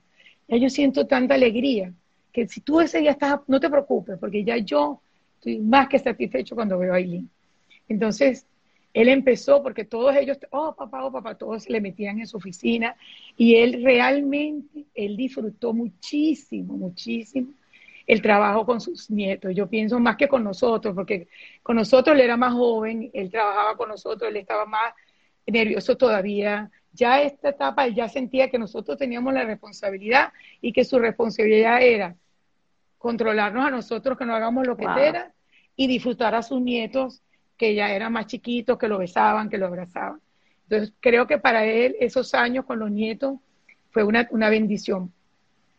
ya 0.48 0.58
yo 0.58 0.70
siento 0.70 1.06
tanta 1.06 1.36
alegría 1.36 1.92
que 2.32 2.48
si 2.48 2.62
tú 2.62 2.80
ese 2.80 3.00
día 3.00 3.12
estás, 3.12 3.42
no 3.48 3.60
te 3.60 3.70
preocupes 3.70 4.18
porque 4.20 4.44
ya 4.44 4.58
yo 4.58 5.02
estoy 5.36 5.60
más 5.60 5.90
que 5.90 6.00
satisfecho 6.00 6.56
cuando 6.56 6.78
veo 6.78 6.94
a 6.94 6.98
Aileen. 6.98 7.30
Entonces, 7.90 8.46
él 8.94 9.10
empezó 9.10 9.62
porque 9.62 9.84
todos 9.84 10.16
ellos, 10.16 10.38
oh 10.52 10.76
papá, 10.76 11.04
oh 11.04 11.12
papá, 11.12 11.36
todos 11.36 11.64
se 11.64 11.72
le 11.72 11.82
metían 11.82 12.20
en 12.20 12.28
su 12.28 12.38
oficina 12.38 12.96
y 13.36 13.56
él 13.56 13.84
realmente, 13.84 14.86
él 14.96 15.18
disfrutó 15.18 15.74
muchísimo, 15.74 16.76
muchísimo 16.76 17.50
el 18.10 18.24
trabajo 18.24 18.66
con 18.66 18.82
sus 18.82 19.12
nietos. 19.12 19.54
Yo 19.54 19.68
pienso 19.68 20.00
más 20.00 20.18
que 20.18 20.28
con 20.28 20.44
nosotros, 20.44 20.96
porque 20.96 21.28
con 21.62 21.76
nosotros 21.76 22.16
él 22.16 22.22
era 22.22 22.38
más 22.38 22.54
joven, 22.54 23.12
él 23.14 23.30
trabajaba 23.30 23.78
con 23.78 23.88
nosotros, 23.88 24.32
él 24.32 24.38
estaba 24.38 24.66
más 24.66 24.96
nervioso 25.46 25.96
todavía. 25.96 26.72
Ya 26.92 27.22
esta 27.22 27.50
etapa 27.50 27.86
él 27.86 27.94
ya 27.94 28.10
sentía 28.10 28.50
que 28.50 28.58
nosotros 28.58 28.98
teníamos 28.98 29.32
la 29.32 29.44
responsabilidad 29.44 30.34
y 30.60 30.74
que 30.74 30.86
su 30.86 30.98
responsabilidad 30.98 31.84
era 31.84 32.16
controlarnos 32.98 33.64
a 33.64 33.70
nosotros, 33.70 34.18
que 34.18 34.26
no 34.26 34.34
hagamos 34.34 34.66
lo 34.66 34.76
que 34.76 34.86
era, 34.86 35.32
y 35.76 35.86
disfrutar 35.86 36.34
a 36.34 36.42
sus 36.42 36.60
nietos, 36.60 37.22
que 37.58 37.76
ya 37.76 37.92
eran 37.92 38.12
más 38.12 38.26
chiquitos, 38.26 38.80
que 38.80 38.88
lo 38.88 38.98
besaban, 38.98 39.52
que 39.52 39.60
lo 39.60 39.68
abrazaban. 39.68 40.20
Entonces, 40.64 40.96
creo 41.00 41.28
que 41.28 41.38
para 41.38 41.64
él 41.64 41.96
esos 42.00 42.34
años 42.34 42.66
con 42.66 42.80
los 42.80 42.90
nietos 42.90 43.36
fue 43.92 44.04
una, 44.04 44.50
bendición 44.50 45.14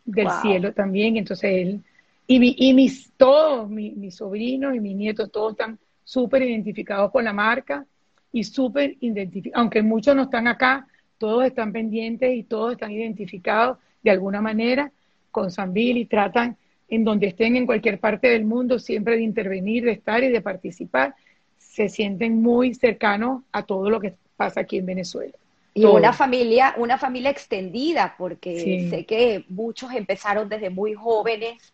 del 0.04 0.30
cielo 0.42 0.72
también. 0.72 1.16
Entonces, 1.16 1.50
él 1.52 1.84
y, 2.32 2.74
mis, 2.74 3.12
todos, 3.16 3.68
mis 3.68 4.14
sobrinos 4.14 4.74
y 4.74 4.80
mis 4.80 4.94
nietos, 4.94 5.32
todos 5.32 5.52
están 5.52 5.78
súper 6.04 6.42
identificados 6.42 7.10
con 7.10 7.24
la 7.24 7.32
marca 7.32 7.84
y 8.32 8.44
súper 8.44 8.96
identificados, 9.00 9.58
aunque 9.58 9.82
muchos 9.82 10.14
no 10.14 10.22
están 10.22 10.46
acá, 10.46 10.86
todos 11.18 11.44
están 11.44 11.72
pendientes 11.72 12.32
y 12.32 12.44
todos 12.44 12.72
están 12.72 12.92
identificados 12.92 13.78
de 14.02 14.12
alguna 14.12 14.40
manera 14.40 14.92
con 15.32 15.50
Sanvil 15.50 15.98
y 15.98 16.06
tratan 16.06 16.56
en 16.88 17.04
donde 17.04 17.28
estén 17.28 17.56
en 17.56 17.66
cualquier 17.66 17.98
parte 17.98 18.28
del 18.28 18.44
mundo 18.44 18.78
siempre 18.78 19.16
de 19.16 19.22
intervenir, 19.22 19.84
de 19.84 19.92
estar 19.92 20.22
y 20.22 20.28
de 20.28 20.40
participar, 20.40 21.14
se 21.58 21.88
sienten 21.88 22.40
muy 22.40 22.74
cercanos 22.74 23.42
a 23.50 23.64
todo 23.64 23.90
lo 23.90 24.00
que 24.00 24.14
pasa 24.36 24.60
aquí 24.60 24.78
en 24.78 24.86
Venezuela. 24.86 25.34
Y 25.74 25.84
una 25.84 26.12
familia, 26.12 26.74
una 26.76 26.98
familia 26.98 27.30
extendida, 27.30 28.14
porque 28.18 28.88
sé 28.90 29.04
que 29.04 29.44
muchos 29.48 29.92
empezaron 29.92 30.48
desde 30.48 30.70
muy 30.70 30.94
jóvenes 30.94 31.72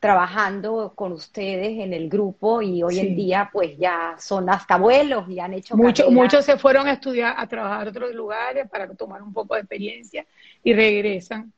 trabajando 0.00 0.92
con 0.94 1.12
ustedes 1.12 1.78
en 1.78 1.92
el 1.92 2.08
grupo 2.08 2.62
y 2.62 2.82
hoy 2.82 3.00
en 3.00 3.16
día 3.16 3.50
pues 3.52 3.76
ya 3.78 4.14
son 4.18 4.48
hasta 4.48 4.74
abuelos 4.74 5.28
y 5.28 5.40
han 5.40 5.54
hecho 5.54 5.76
muchos 5.76 6.10
muchos 6.10 6.44
se 6.44 6.56
fueron 6.56 6.86
a 6.86 6.92
estudiar 6.92 7.34
a 7.36 7.46
trabajar 7.48 7.82
en 7.82 7.88
otros 7.88 8.14
lugares 8.14 8.68
para 8.68 8.88
tomar 8.94 9.22
un 9.22 9.32
poco 9.32 9.54
de 9.54 9.60
experiencia 9.60 10.24
y 10.62 10.72
regresan 10.72 11.52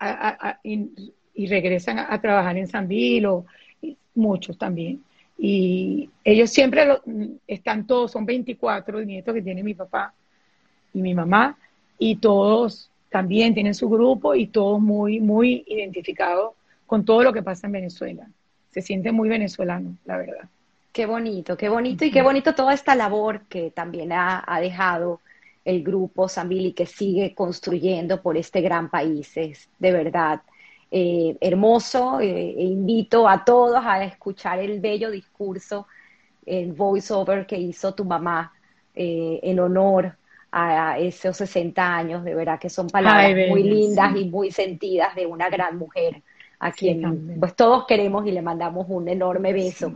a, 0.00 0.58
y, 0.62 1.46
regresan 1.46 1.98
a, 1.98 2.20
trabajar 2.20 2.56
en 2.56 2.68
San 2.68 2.86
Vilo 2.86 3.46
muchos 4.14 4.56
también. 4.56 5.02
Y 5.36 6.10
ellos 6.24 6.50
siempre 6.50 6.86
están 7.46 7.86
todos 7.86 8.12
son 8.12 8.26
24 8.26 9.00
nietos 9.02 9.34
que 9.34 9.42
tiene 9.42 9.62
mi 9.62 9.74
papá 9.74 10.12
y 10.92 11.00
mi 11.00 11.14
mamá 11.14 11.56
y 11.96 12.16
todos 12.16 12.90
también 13.08 13.54
tienen 13.54 13.74
su 13.74 13.88
grupo 13.88 14.34
y 14.34 14.48
todos 14.48 14.80
muy 14.80 15.20
muy 15.20 15.64
identificados 15.68 16.57
con 16.88 17.04
todo 17.04 17.22
lo 17.22 17.34
que 17.34 17.42
pasa 17.42 17.66
en 17.66 17.74
Venezuela. 17.74 18.26
Se 18.70 18.80
siente 18.80 19.12
muy 19.12 19.28
venezolano, 19.28 19.94
la 20.06 20.16
verdad. 20.16 20.48
Qué 20.90 21.04
bonito, 21.04 21.54
qué 21.54 21.68
bonito 21.68 22.06
y 22.06 22.10
qué 22.10 22.22
bonito 22.22 22.54
toda 22.54 22.72
esta 22.72 22.94
labor 22.94 23.42
que 23.42 23.70
también 23.70 24.10
ha, 24.10 24.58
dejado 24.58 25.20
el 25.66 25.84
grupo 25.84 26.30
Zambili 26.30 26.72
que 26.72 26.86
sigue 26.86 27.34
construyendo 27.34 28.22
por 28.22 28.38
este 28.38 28.62
gran 28.62 28.88
país. 28.88 29.36
Es 29.36 29.68
de 29.78 29.92
verdad 29.92 30.40
eh, 30.90 31.36
hermoso 31.42 32.20
eh, 32.20 32.54
e 32.56 32.64
invito 32.64 33.28
a 33.28 33.44
todos 33.44 33.84
a 33.84 34.02
escuchar 34.02 34.58
el 34.58 34.80
bello 34.80 35.10
discurso, 35.10 35.86
el 36.46 36.72
voiceover 36.72 37.46
que 37.46 37.58
hizo 37.58 37.92
tu 37.92 38.06
mamá 38.06 38.54
eh, 38.94 39.40
en 39.42 39.60
honor 39.60 40.16
a 40.50 40.98
esos 40.98 41.36
60 41.36 41.96
años. 41.96 42.24
De 42.24 42.34
verdad 42.34 42.58
que 42.58 42.70
son 42.70 42.88
palabras 42.88 43.50
muy 43.50 43.62
lindas 43.62 44.16
y 44.16 44.24
muy 44.24 44.50
sentidas 44.50 45.14
de 45.14 45.26
una 45.26 45.50
gran 45.50 45.76
mujer 45.76 46.22
a 46.60 46.72
quien 46.72 47.38
pues 47.38 47.54
todos 47.54 47.86
queremos 47.86 48.26
y 48.26 48.32
le 48.32 48.42
mandamos 48.42 48.86
un 48.88 49.08
enorme 49.08 49.52
beso. 49.52 49.94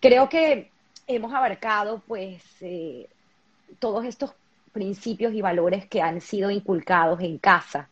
Creo 0.00 0.28
que 0.28 0.70
hemos 1.06 1.32
abarcado 1.32 2.02
pues 2.06 2.42
eh, 2.60 3.08
todos 3.78 4.04
estos 4.04 4.32
principios 4.72 5.34
y 5.34 5.40
valores 5.40 5.86
que 5.86 6.02
han 6.02 6.20
sido 6.20 6.50
inculcados 6.50 7.20
en 7.20 7.38
casa 7.38 7.88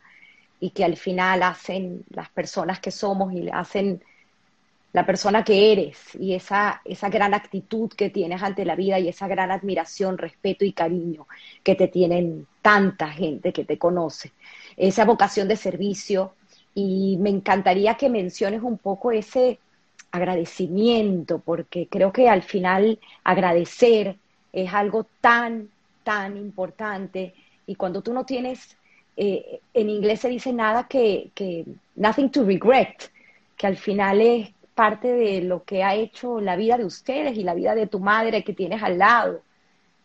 y 0.59 0.71
que 0.71 0.83
al 0.83 0.97
final 0.97 1.43
hacen 1.43 2.03
las 2.09 2.29
personas 2.29 2.79
que 2.79 2.91
somos 2.91 3.33
y 3.33 3.49
hacen 3.49 4.01
la 4.93 5.05
persona 5.05 5.43
que 5.43 5.71
eres 5.71 6.15
y 6.19 6.33
esa, 6.33 6.81
esa 6.83 7.09
gran 7.09 7.33
actitud 7.33 7.89
que 7.91 8.09
tienes 8.09 8.43
ante 8.43 8.65
la 8.65 8.75
vida 8.75 8.99
y 8.99 9.07
esa 9.07 9.27
gran 9.27 9.51
admiración, 9.51 10.17
respeto 10.17 10.65
y 10.65 10.73
cariño 10.73 11.27
que 11.63 11.75
te 11.75 11.87
tienen 11.87 12.45
tanta 12.61 13.09
gente 13.09 13.53
que 13.53 13.63
te 13.63 13.77
conoce. 13.77 14.33
Esa 14.75 15.05
vocación 15.05 15.47
de 15.47 15.55
servicio, 15.55 16.33
y 16.73 17.17
me 17.17 17.29
encantaría 17.29 17.95
que 17.95 18.09
menciones 18.09 18.61
un 18.61 18.77
poco 18.77 19.11
ese 19.11 19.59
agradecimiento, 20.11 21.39
porque 21.39 21.87
creo 21.87 22.11
que 22.11 22.29
al 22.29 22.43
final 22.43 22.99
agradecer 23.23 24.17
es 24.51 24.73
algo 24.73 25.05
tan, 25.21 25.69
tan 26.03 26.37
importante. 26.37 27.33
Y 27.65 27.75
cuando 27.75 28.01
tú 28.01 28.13
no 28.13 28.25
tienes, 28.25 28.77
eh, 29.15 29.61
en 29.73 29.89
inglés 29.89 30.21
se 30.21 30.29
dice 30.29 30.53
nada 30.53 30.87
que, 30.87 31.31
que, 31.33 31.65
nothing 31.95 32.29
to 32.29 32.43
regret, 32.43 33.11
que 33.57 33.67
al 33.67 33.77
final 33.77 34.21
es 34.21 34.49
parte 34.75 35.09
de 35.13 35.41
lo 35.41 35.63
que 35.63 35.83
ha 35.83 35.95
hecho 35.95 36.41
la 36.41 36.55
vida 36.55 36.77
de 36.77 36.85
ustedes 36.85 37.37
y 37.37 37.43
la 37.43 37.53
vida 37.53 37.75
de 37.75 37.87
tu 37.87 37.99
madre 37.99 38.43
que 38.43 38.53
tienes 38.53 38.81
al 38.81 38.97
lado, 38.97 39.41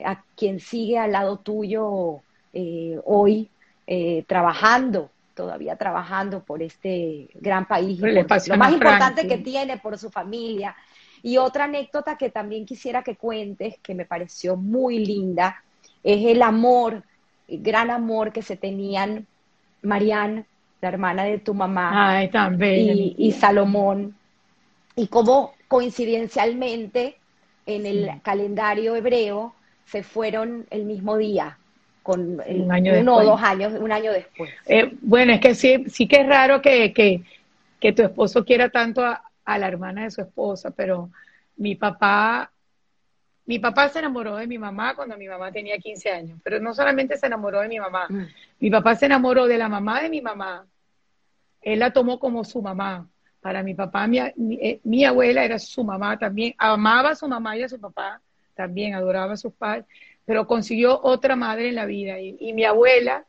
a 0.05 0.23
quien 0.37 0.61
sigue 0.61 0.99
al 0.99 1.13
lado 1.13 1.39
tuyo 1.39 2.21
eh, 2.53 3.01
hoy 3.05 3.49
eh, 3.87 4.25
trabajando 4.27 5.11
todavía 5.37 5.77
trabajando 5.77 6.43
por 6.43 6.63
este 6.63 7.29
gran 7.35 7.69
país, 7.69 8.01
lo 8.01 8.57
más 8.57 8.73
importante 8.73 9.29
que 9.29 9.39
tiene, 9.39 9.77
por 9.77 9.99
su 9.99 10.11
familia. 10.11 10.75
Y 11.23 11.37
otra 11.37 11.65
anécdota 11.65 12.17
que 12.17 12.31
también 12.31 12.67
quisiera 12.67 13.03
que 13.03 13.17
cuentes, 13.17 13.79
que 13.83 13.95
me 13.95 14.07
pareció 14.07 14.57
muy 14.57 15.05
linda, 15.05 15.63
es 16.03 16.25
el 16.27 16.43
amor, 16.43 17.03
el 17.47 17.63
gran 17.63 17.91
amor 17.91 18.33
que 18.33 18.43
se 18.43 18.57
tenían 18.57 19.27
Marianne, 19.83 20.47
la 20.81 20.89
hermana 20.89 21.25
de 21.25 21.39
tu 21.39 21.53
mamá, 21.55 22.25
y, 22.25 23.15
y, 23.19 23.33
Salomón, 23.33 24.17
y 24.95 25.09
cómo 25.09 25.53
coincidencialmente 25.69 27.19
en 27.67 27.87
el 27.87 28.11
calendario 28.23 28.97
hebreo 28.97 29.55
se 29.85 30.03
fueron 30.03 30.67
el 30.71 30.85
mismo 30.85 31.17
día, 31.17 31.59
con 32.07 32.41
un 32.41 32.71
año 32.71 32.93
uno 33.01 33.17
o 33.17 33.25
dos 33.25 33.43
años, 33.43 33.73
un 33.73 33.91
año 33.91 34.13
después. 34.13 34.49
Eh, 34.65 34.97
bueno, 35.01 35.33
es 35.33 35.41
que 35.41 35.57
sí, 35.57 35.87
sí 35.89 36.07
que 36.07 36.21
es 36.21 36.27
raro 36.29 36.63
que, 36.63 36.93
que, 36.93 37.23
que 37.81 37.93
tu 37.93 38.03
esposo 38.03 38.45
quiera 38.45 38.69
tanto 38.69 39.05
a, 39.05 39.21
a, 39.45 39.59
la 39.59 39.67
hermana 39.67 40.05
de 40.05 40.13
su 40.13 40.21
esposa, 40.21 40.71
pero 40.71 41.11
mi 41.57 41.75
papá, 41.75 42.49
mi 43.45 43.59
papá 43.59 43.89
se 43.89 43.99
enamoró 43.99 44.37
de 44.37 44.47
mi 44.47 44.57
mamá 44.57 44.95
cuando 44.95 45.19
mi 45.19 45.27
mamá 45.27 45.51
tenía 45.51 45.79
15 45.79 46.11
años, 46.13 46.39
pero 46.45 46.61
no 46.61 46.75
solamente 46.75 47.19
se 47.19 47.27
enamoró 47.27 47.61
de 47.61 47.69
mi 47.69 47.81
mamá, 47.81 48.07
mm. 48.09 48.27
mi 48.61 48.71
papá 48.71 48.95
se 48.95 49.07
enamoró 49.07 49.49
de 49.49 49.59
la 49.59 49.69
mamá 49.69 50.01
de 50.01 50.09
mi 50.09 50.21
mamá, 50.21 50.65
él 51.61 51.81
la 51.81 51.93
tomó 51.93 52.21
como 52.21 52.45
su 52.45 52.63
mamá. 52.63 53.09
Para 53.41 53.63
mi 53.63 53.75
papá, 53.75 54.07
mi, 54.07 54.19
eh, 54.21 54.81
mi 54.85 55.05
abuela 55.05 55.45
era 55.45 55.59
su 55.59 55.83
mamá 55.83 56.19
también, 56.19 56.55
amaba 56.59 57.11
a 57.11 57.15
su 57.17 57.29
mamá 57.29 57.57
y 57.57 57.63
a 57.63 57.69
su 57.69 57.81
papá, 57.81 58.21
también 58.55 58.95
adoraba 58.95 59.35
a 59.35 59.37
sus 59.37 59.53
padres, 59.53 59.87
pero 60.27 60.47
consiguió 60.47 61.01
otra 61.03 61.37
madre 61.37 61.71
en 61.71 61.77
la 61.77 61.87
vida. 61.87 62.21
Y, 62.21 62.53
mi 62.53 62.65
abuela 62.65 63.27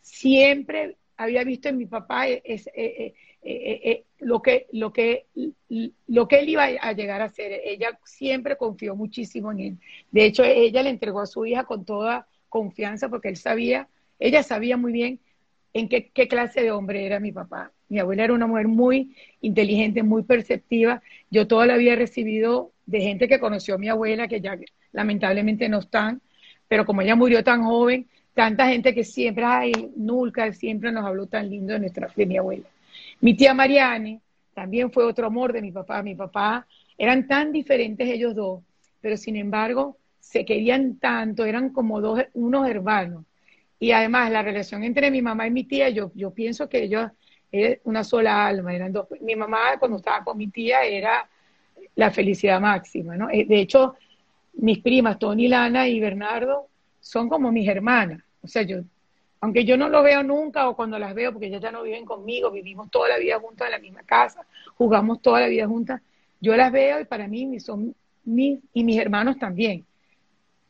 siempre 0.00 0.96
había 1.16 1.44
visto 1.44 1.68
en 1.68 1.76
mi 1.76 1.86
papá 1.86 2.28
eh, 2.28 2.40
eh, 2.44 3.14
eh, 3.42 4.04
lo, 4.20 4.40
que, 4.40 4.66
lo, 4.72 4.92
que, 4.92 5.26
lo 6.06 6.28
que 6.28 6.38
él 6.38 6.48
iba 6.48 6.64
a 6.64 6.92
llegar 6.92 7.20
a 7.20 7.28
ser. 7.28 7.60
Ella 7.64 7.98
siempre 8.04 8.56
confió 8.56 8.94
muchísimo 8.94 9.50
en 9.52 9.60
él. 9.60 9.78
De 10.12 10.24
hecho, 10.24 10.44
ella 10.44 10.82
le 10.82 10.90
entregó 10.90 11.20
a 11.20 11.26
su 11.26 11.44
hija 11.44 11.64
con 11.64 11.84
toda 11.84 12.28
confianza 12.48 13.08
porque 13.08 13.28
él 13.28 13.36
sabía, 13.36 13.88
ella 14.20 14.44
sabía 14.44 14.76
muy 14.76 14.92
bien 14.92 15.20
en 15.72 15.88
qué, 15.88 16.10
qué, 16.10 16.28
clase 16.28 16.62
de 16.62 16.70
hombre 16.70 17.04
era 17.04 17.18
mi 17.18 17.32
papá. 17.32 17.72
Mi 17.88 17.98
abuela 17.98 18.24
era 18.24 18.32
una 18.32 18.46
mujer 18.46 18.68
muy 18.68 19.16
inteligente, 19.40 20.04
muy 20.04 20.22
perceptiva. 20.22 21.02
Yo 21.28 21.48
toda 21.48 21.66
la 21.66 21.76
vida 21.76 21.94
he 21.94 21.96
recibido 21.96 22.72
de 22.86 23.00
gente 23.00 23.26
que 23.26 23.40
conoció 23.40 23.74
a 23.74 23.78
mi 23.78 23.88
abuela, 23.88 24.28
que 24.28 24.40
ya 24.40 24.56
lamentablemente 24.92 25.68
no 25.68 25.80
están, 25.80 26.22
pero 26.68 26.84
como 26.84 27.02
ella 27.02 27.16
murió 27.16 27.42
tan 27.44 27.64
joven, 27.64 28.06
tanta 28.34 28.68
gente 28.68 28.94
que 28.94 29.04
siempre, 29.04 29.44
ay, 29.44 29.72
Nulca, 29.96 30.52
siempre 30.52 30.92
nos 30.92 31.04
habló 31.04 31.26
tan 31.26 31.48
lindo 31.48 31.72
de, 31.72 31.80
nuestra, 31.80 32.08
de 32.14 32.26
mi 32.26 32.36
abuela. 32.36 32.64
Mi 33.20 33.34
tía 33.34 33.54
Mariane 33.54 34.20
también 34.54 34.90
fue 34.90 35.04
otro 35.04 35.26
amor 35.26 35.52
de 35.52 35.62
mi 35.62 35.72
papá. 35.72 36.02
Mi 36.02 36.14
papá, 36.14 36.66
eran 36.98 37.26
tan 37.26 37.52
diferentes 37.52 38.08
ellos 38.08 38.34
dos, 38.34 38.62
pero 39.00 39.16
sin 39.16 39.36
embargo 39.36 39.98
se 40.18 40.44
querían 40.44 40.98
tanto, 40.98 41.44
eran 41.44 41.70
como 41.70 42.00
dos, 42.00 42.24
unos 42.34 42.68
hermanos. 42.68 43.24
Y 43.78 43.92
además 43.92 44.30
la 44.30 44.42
relación 44.42 44.82
entre 44.82 45.10
mi 45.10 45.22
mamá 45.22 45.46
y 45.46 45.50
mi 45.50 45.64
tía, 45.64 45.88
yo, 45.90 46.10
yo 46.14 46.32
pienso 46.32 46.68
que 46.68 46.82
ellos 46.82 47.10
eran 47.52 47.78
una 47.84 48.02
sola 48.02 48.46
alma, 48.46 48.74
eran 48.74 48.92
dos. 48.92 49.06
Mi 49.20 49.36
mamá 49.36 49.78
cuando 49.78 49.98
estaba 49.98 50.24
con 50.24 50.36
mi 50.36 50.48
tía 50.48 50.82
era 50.82 51.28
la 51.94 52.10
felicidad 52.10 52.60
máxima, 52.60 53.16
¿no? 53.16 53.30
Eh, 53.30 53.44
de 53.44 53.60
hecho, 53.60 53.94
mis 54.56 54.78
primas, 54.78 55.18
Tony, 55.18 55.48
Lana 55.48 55.88
y 55.88 56.00
Bernardo, 56.00 56.68
son 57.00 57.28
como 57.28 57.52
mis 57.52 57.68
hermanas. 57.68 58.22
O 58.42 58.48
sea, 58.48 58.62
yo, 58.62 58.78
aunque 59.40 59.64
yo 59.64 59.76
no 59.76 59.88
lo 59.88 60.02
veo 60.02 60.22
nunca 60.22 60.68
o 60.68 60.76
cuando 60.76 60.98
las 60.98 61.14
veo, 61.14 61.32
porque 61.32 61.46
ellas 61.46 61.62
ya 61.62 61.70
no 61.70 61.82
viven 61.82 62.04
conmigo, 62.04 62.50
vivimos 62.50 62.90
toda 62.90 63.08
la 63.08 63.18
vida 63.18 63.38
juntas 63.38 63.66
en 63.66 63.72
la 63.72 63.78
misma 63.78 64.02
casa, 64.02 64.46
jugamos 64.74 65.20
toda 65.20 65.40
la 65.40 65.48
vida 65.48 65.66
juntas, 65.66 66.00
yo 66.40 66.56
las 66.56 66.72
veo 66.72 67.00
y 67.00 67.04
para 67.04 67.28
mí 67.28 67.58
son 67.60 67.94
mis, 68.24 68.58
y 68.72 68.84
mis 68.84 68.98
hermanos 68.98 69.38
también. 69.38 69.84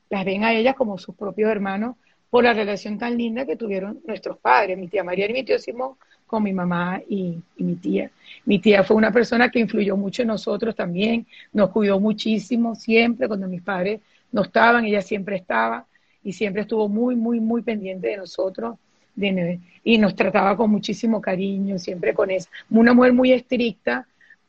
Las 0.08 0.24
ven 0.24 0.44
a 0.44 0.52
ellas 0.52 0.74
como 0.76 0.98
sus 0.98 1.14
propios 1.14 1.50
hermanos 1.50 1.96
por 2.30 2.44
la 2.44 2.52
relación 2.52 2.98
tan 2.98 3.16
linda 3.16 3.46
que 3.46 3.56
tuvieron 3.56 4.00
nuestros 4.06 4.38
padres, 4.38 4.76
mi 4.78 4.88
tía 4.88 5.02
María 5.02 5.28
y 5.28 5.32
mi 5.32 5.44
tío 5.44 5.58
Simón, 5.58 5.96
con 6.26 6.42
mi 6.42 6.52
mamá 6.52 7.00
y, 7.08 7.38
mi 7.56 7.76
tía. 7.76 8.10
Mi 8.44 8.58
tía 8.58 8.82
fue 8.84 8.96
una 8.96 9.12
persona 9.12 9.50
que 9.50 9.60
influyó 9.60 9.96
mucho 9.96 10.22
en 10.22 10.28
nosotros 10.28 10.74
también, 10.74 11.26
nos 11.52 11.70
cuidó 11.70 12.00
muchísimo 12.00 12.74
siempre 12.74 13.28
cuando 13.28 13.48
mis 13.48 13.62
padres 13.62 14.00
no 14.32 14.42
estaban, 14.42 14.84
ella 14.84 15.02
siempre 15.02 15.36
estaba 15.36 15.86
y 16.22 16.32
siempre 16.32 16.62
estuvo 16.62 16.88
muy, 16.88 17.14
muy, 17.14 17.40
muy 17.40 17.62
pendiente 17.62 18.08
de 18.08 18.16
nosotros 18.16 18.76
de, 19.14 19.60
y 19.84 19.98
nos 19.98 20.14
trataba 20.14 20.56
con 20.56 20.70
muchísimo 20.70 21.20
cariño, 21.20 21.78
siempre 21.78 22.12
con 22.12 22.30
esa. 22.30 22.50
Una 22.68 22.92
mujer 22.92 23.12
muy 23.12 23.32
estricta, 23.32 24.06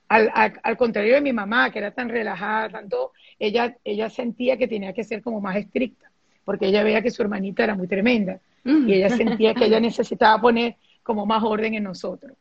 al, 0.10 0.32
al, 0.64 0.78
contrario 0.78 1.16
de 1.16 1.22
mi 1.22 1.34
mamá, 1.34 1.70
que 1.70 1.80
era 1.80 1.92
tan 1.92 2.10
relajada, 2.10 2.70
tanto, 2.70 3.12
ella, 3.40 3.76
ella 3.84 4.10
sentía 4.10 4.58
que 4.58 4.68
tenía 4.68 4.94
que 4.94 5.04
ser 5.04 5.22
como 5.22 5.42
más 5.42 5.58
estricta, 5.58 6.10
porque 6.46 6.68
ella 6.68 6.84
veía 6.84 7.02
que 7.02 7.12
su 7.12 7.22
hermanita 7.22 7.64
era 7.64 7.76
muy 7.76 7.88
tremenda 7.88 8.40
y 8.64 8.94
ella 8.94 9.10
sentía 9.10 9.54
que 9.54 9.66
ella 9.66 9.80
necesitaba 9.82 10.42
poner 10.42 10.76
como 11.08 11.26
más 11.26 11.42
orden 11.42 11.74
en 11.74 11.84
nosotros. 11.84 12.34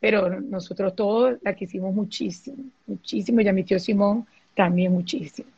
Pero 0.00 0.40
nosotros 0.40 0.96
todos 0.96 1.36
la 1.42 1.54
quisimos 1.54 1.94
muchísimo, 1.94 2.64
muchísimo, 2.86 3.42
y 3.42 3.48
a 3.48 3.52
mi 3.52 3.64
tío 3.64 3.78
Simón 3.78 4.26
también 4.54 4.92
muchísimo. 4.92 5.50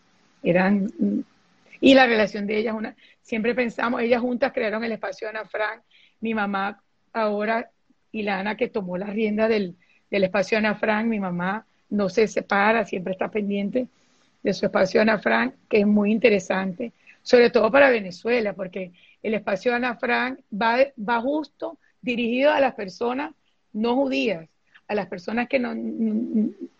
Eran, 0.42 0.90
y 1.80 1.94
la 1.94 2.06
relación 2.06 2.44
de 2.44 2.58
ellas, 2.58 2.74
una, 2.74 2.96
siempre 3.22 3.54
pensamos, 3.54 4.02
ellas 4.02 4.20
juntas 4.20 4.52
crearon 4.52 4.82
el 4.82 4.90
espacio 4.90 5.28
Ana 5.28 5.44
Frank, 5.44 5.80
mi 6.20 6.34
mamá 6.34 6.82
ahora 7.12 7.70
y 8.10 8.22
la 8.22 8.40
Ana 8.40 8.56
que 8.56 8.68
tomó 8.68 8.98
la 8.98 9.06
rienda 9.06 9.46
del, 9.46 9.76
del 10.10 10.24
espacio 10.24 10.58
Ana 10.58 10.74
Frank, 10.74 11.06
mi 11.06 11.20
mamá 11.20 11.64
no 11.88 12.08
se 12.08 12.26
separa, 12.26 12.84
siempre 12.84 13.12
está 13.12 13.30
pendiente 13.30 13.86
de 14.42 14.54
su 14.54 14.66
espacio 14.66 15.00
Ana 15.00 15.18
Frank, 15.18 15.54
que 15.68 15.78
es 15.80 15.86
muy 15.86 16.10
interesante, 16.10 16.92
sobre 17.22 17.50
todo 17.50 17.70
para 17.70 17.90
Venezuela, 17.90 18.54
porque 18.54 18.90
el 19.22 19.34
espacio 19.34 19.72
Ana 19.72 19.94
Frank 19.96 20.40
va, 20.52 20.78
va 20.98 21.20
justo 21.20 21.78
dirigido 22.06 22.52
a 22.52 22.60
las 22.60 22.74
personas 22.74 23.34
no 23.74 23.94
judías, 23.94 24.48
a 24.88 24.94
las 24.94 25.06
personas 25.06 25.48
que 25.48 25.58
no, 25.58 25.74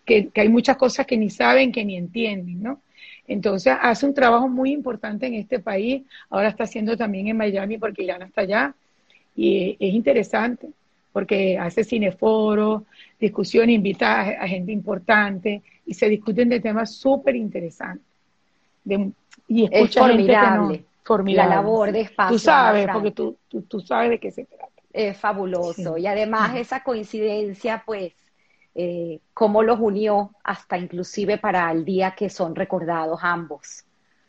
que, 0.07 0.31
hay 0.35 0.49
muchas 0.49 0.77
cosas 0.79 1.05
que 1.07 1.19
ni 1.19 1.29
saben, 1.29 1.73
que 1.73 1.85
ni 1.85 1.97
entienden, 1.97 2.63
¿no? 2.63 2.81
Entonces 3.29 3.75
hace 3.79 4.07
un 4.07 4.15
trabajo 4.15 4.49
muy 4.49 4.73
importante 4.73 5.27
en 5.27 5.35
este 5.35 5.59
país, 5.59 6.05
ahora 6.31 6.49
está 6.49 6.65
haciendo 6.65 6.97
también 6.97 7.29
en 7.29 7.37
Miami 7.37 7.77
porque 7.77 8.05
Ilana 8.05 8.27
está 8.27 8.43
allá, 8.43 8.75
y 9.35 9.77
es 9.79 9.93
interesante 9.93 10.69
porque 11.13 11.59
hace 11.59 11.83
cineforos, 11.83 12.83
discusiones, 13.19 13.75
invita 13.75 14.21
a, 14.21 14.47
gente 14.47 14.71
importante 14.71 15.63
y 15.87 15.95
se 15.95 16.09
discuten 16.09 16.49
de 16.49 16.61
temas 16.61 16.95
súper 16.95 17.35
interesantes. 17.37 18.07
y 19.49 19.65
escucha 19.65 19.85
es 19.85 19.95
formidable, 19.95 20.75
gente 20.77 20.89
formidable. 21.03 21.49
La 21.49 21.57
labor 21.57 21.93
de 21.93 22.01
espacio. 22.03 22.37
Tú 22.37 22.39
sabes, 22.39 22.87
porque 22.93 23.11
tú, 23.13 23.37
tú, 23.49 23.63
tú 23.63 23.81
sabes 23.81 24.11
de 24.11 24.19
qué 24.19 24.31
se 24.31 24.45
trata 24.45 24.66
es 24.97 25.17
fabuloso. 25.19 25.99
Y 25.99 26.07
además 26.07 26.57
esa 26.57 26.83
coincidencia, 26.83 27.83
pues, 27.85 28.15
eh, 28.75 29.21
cómo 29.35 29.63
los 29.63 29.79
unió 29.79 30.33
hasta 30.43 30.79
inclusive 30.79 31.39
para 31.39 31.71
el 31.71 31.85
día 31.85 32.15
que 32.17 32.31
son 32.31 32.55
recordados 32.55 33.21
ambos. 33.23 33.85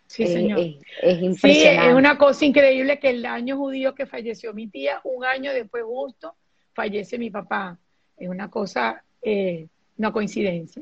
Sí, 0.07 0.23
eh, 0.23 0.27
señor. 0.27 0.60
es 0.60 1.22
impresionante. 1.22 1.81
Sí, 1.81 1.89
es 1.89 1.94
una 1.95 2.18
cosa 2.18 2.45
increíble 2.45 2.99
que 2.99 3.10
el 3.10 3.26
año 3.26 3.57
judío 3.57 3.95
que 3.95 4.06
falleció 4.06 4.53
mi 4.53 4.68
tía, 4.68 4.99
un 5.03 5.26
año 5.26 5.53
después 5.53 5.84
justo, 5.85 6.35
fallece 6.73 7.18
mi 7.18 7.30
papá. 7.30 7.77
Es 8.18 8.30
una 8.30 8.49
cosa, 8.49 9.03
eh, 9.22 9.68
una 9.98 10.11
coincidencia. 10.11 10.81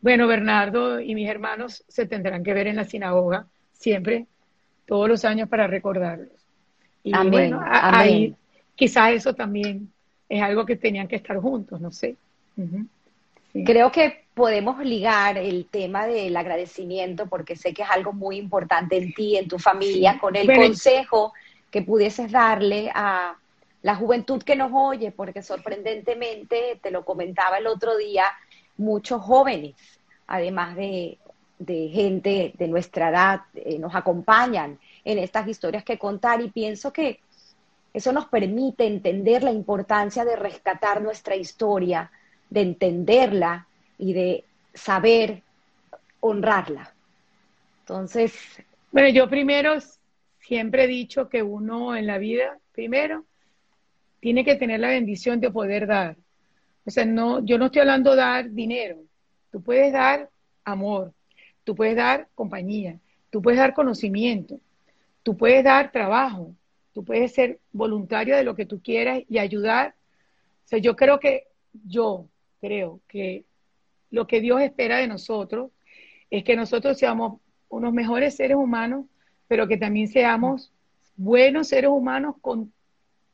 Bueno, 0.00 0.26
Bernardo 0.26 1.00
y 1.00 1.14
mis 1.14 1.28
hermanos 1.28 1.84
se 1.88 2.06
tendrán 2.06 2.44
que 2.44 2.52
ver 2.52 2.66
en 2.66 2.76
la 2.76 2.84
sinagoga 2.84 3.46
siempre, 3.72 4.26
todos 4.86 5.08
los 5.08 5.24
años 5.24 5.48
para 5.48 5.66
recordarlos. 5.66 6.28
Y 7.02 7.14
amén, 7.14 7.30
bueno, 7.30 7.60
ahí 7.64 8.36
quizás 8.74 9.12
eso 9.12 9.34
también 9.34 9.92
es 10.28 10.42
algo 10.42 10.64
que 10.64 10.76
tenían 10.76 11.08
que 11.08 11.16
estar 11.16 11.36
juntos, 11.38 11.80
no 11.80 11.90
sé. 11.90 12.16
Creo 13.64 13.92
que 13.92 14.24
podemos 14.34 14.84
ligar 14.84 15.38
el 15.38 15.66
tema 15.66 16.06
del 16.06 16.36
agradecimiento, 16.36 17.26
porque 17.26 17.56
sé 17.56 17.72
que 17.72 17.82
es 17.82 17.90
algo 17.90 18.12
muy 18.12 18.36
importante 18.36 18.96
en 18.96 19.12
ti, 19.14 19.36
en 19.36 19.48
tu 19.48 19.58
familia, 19.58 20.18
con 20.18 20.34
el 20.34 20.52
consejo 20.52 21.32
que 21.70 21.82
pudieses 21.82 22.32
darle 22.32 22.90
a 22.94 23.36
la 23.82 23.96
juventud 23.96 24.42
que 24.42 24.56
nos 24.56 24.72
oye, 24.72 25.12
porque 25.12 25.42
sorprendentemente, 25.42 26.80
te 26.82 26.90
lo 26.90 27.04
comentaba 27.04 27.58
el 27.58 27.66
otro 27.66 27.96
día, 27.96 28.24
muchos 28.76 29.20
jóvenes, 29.22 29.74
además 30.26 30.74
de, 30.74 31.18
gente 31.66 32.54
de 32.56 32.68
nuestra 32.68 33.10
edad, 33.10 33.40
eh, 33.54 33.78
nos 33.78 33.94
acompañan 33.94 34.78
en 35.04 35.18
estas 35.18 35.46
historias 35.46 35.84
que 35.84 35.98
contar 35.98 36.40
y 36.40 36.50
pienso 36.50 36.92
que 36.92 37.20
eso 37.94 38.12
nos 38.12 38.26
permite 38.26 38.86
entender 38.86 39.44
la 39.44 39.52
importancia 39.52 40.24
de 40.24 40.34
rescatar 40.34 41.00
nuestra 41.00 41.36
historia, 41.36 42.10
de 42.50 42.60
entenderla 42.60 43.68
y 43.96 44.12
de 44.12 44.44
saber 44.74 45.42
honrarla. 46.20 46.92
Entonces... 47.80 48.34
Bueno, 48.90 49.08
yo 49.08 49.30
primero 49.30 49.74
siempre 50.40 50.84
he 50.84 50.88
dicho 50.88 51.28
que 51.28 51.42
uno 51.42 51.94
en 51.94 52.06
la 52.06 52.18
vida, 52.18 52.58
primero, 52.72 53.24
tiene 54.18 54.44
que 54.44 54.56
tener 54.56 54.80
la 54.80 54.88
bendición 54.88 55.40
de 55.40 55.50
poder 55.50 55.86
dar. 55.86 56.16
O 56.84 56.90
sea, 56.90 57.04
no, 57.04 57.44
yo 57.44 57.58
no 57.58 57.66
estoy 57.66 57.80
hablando 57.80 58.10
de 58.10 58.16
dar 58.16 58.50
dinero. 58.50 58.98
Tú 59.50 59.62
puedes 59.62 59.92
dar 59.92 60.28
amor. 60.64 61.12
tú 61.62 61.74
puedes 61.74 61.96
dar 61.96 62.28
compañía, 62.34 62.98
tú 63.30 63.40
puedes 63.40 63.58
dar 63.58 63.72
conocimiento, 63.72 64.60
tú 65.22 65.36
puedes 65.36 65.64
dar 65.64 65.90
trabajo, 65.90 66.54
tú 66.94 67.04
puedes 67.04 67.34
ser 67.34 67.58
voluntario 67.72 68.36
de 68.36 68.44
lo 68.44 68.54
que 68.54 68.64
tú 68.64 68.80
quieras 68.80 69.22
y 69.28 69.38
ayudar. 69.38 69.94
O 70.64 70.68
sea, 70.68 70.78
yo 70.78 70.96
creo 70.96 71.18
que, 71.18 71.48
yo 71.84 72.28
creo 72.60 73.00
que 73.08 73.44
lo 74.10 74.26
que 74.26 74.40
Dios 74.40 74.62
espera 74.62 74.98
de 74.98 75.08
nosotros 75.08 75.72
es 76.30 76.44
que 76.44 76.56
nosotros 76.56 76.96
seamos 76.96 77.40
unos 77.68 77.92
mejores 77.92 78.36
seres 78.36 78.56
humanos, 78.56 79.06
pero 79.48 79.66
que 79.66 79.76
también 79.76 80.08
seamos 80.08 80.72
buenos 81.16 81.68
seres 81.68 81.90
humanos 81.90 82.36
con 82.40 82.72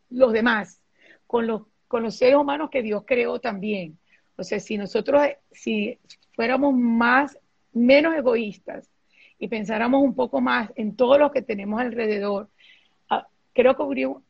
los 0.09 0.32
demás, 0.32 0.81
con 1.27 1.47
los, 1.47 1.62
con 1.87 2.03
los 2.03 2.16
seres 2.16 2.37
humanos 2.37 2.70
que 2.70 2.82
Dios 2.82 3.05
creó 3.07 3.41
también. 3.41 3.99
O 4.37 4.43
sea, 4.43 4.59
si 4.59 4.78
nosotros, 4.78 5.23
si 5.53 5.99
fuéramos 6.32 6.74
más, 6.74 7.39
menos 7.73 8.16
egoístas 8.16 8.91
y 9.39 9.49
pensáramos 9.49 10.03
un 10.03 10.15
poco 10.15 10.41
más 10.41 10.73
en 10.77 10.97
todo 10.97 11.19
lo 11.19 11.31
que 11.31 11.43
tenemos 11.43 11.78
alrededor, 11.81 12.49
creo 13.61 13.77
que 13.77 13.82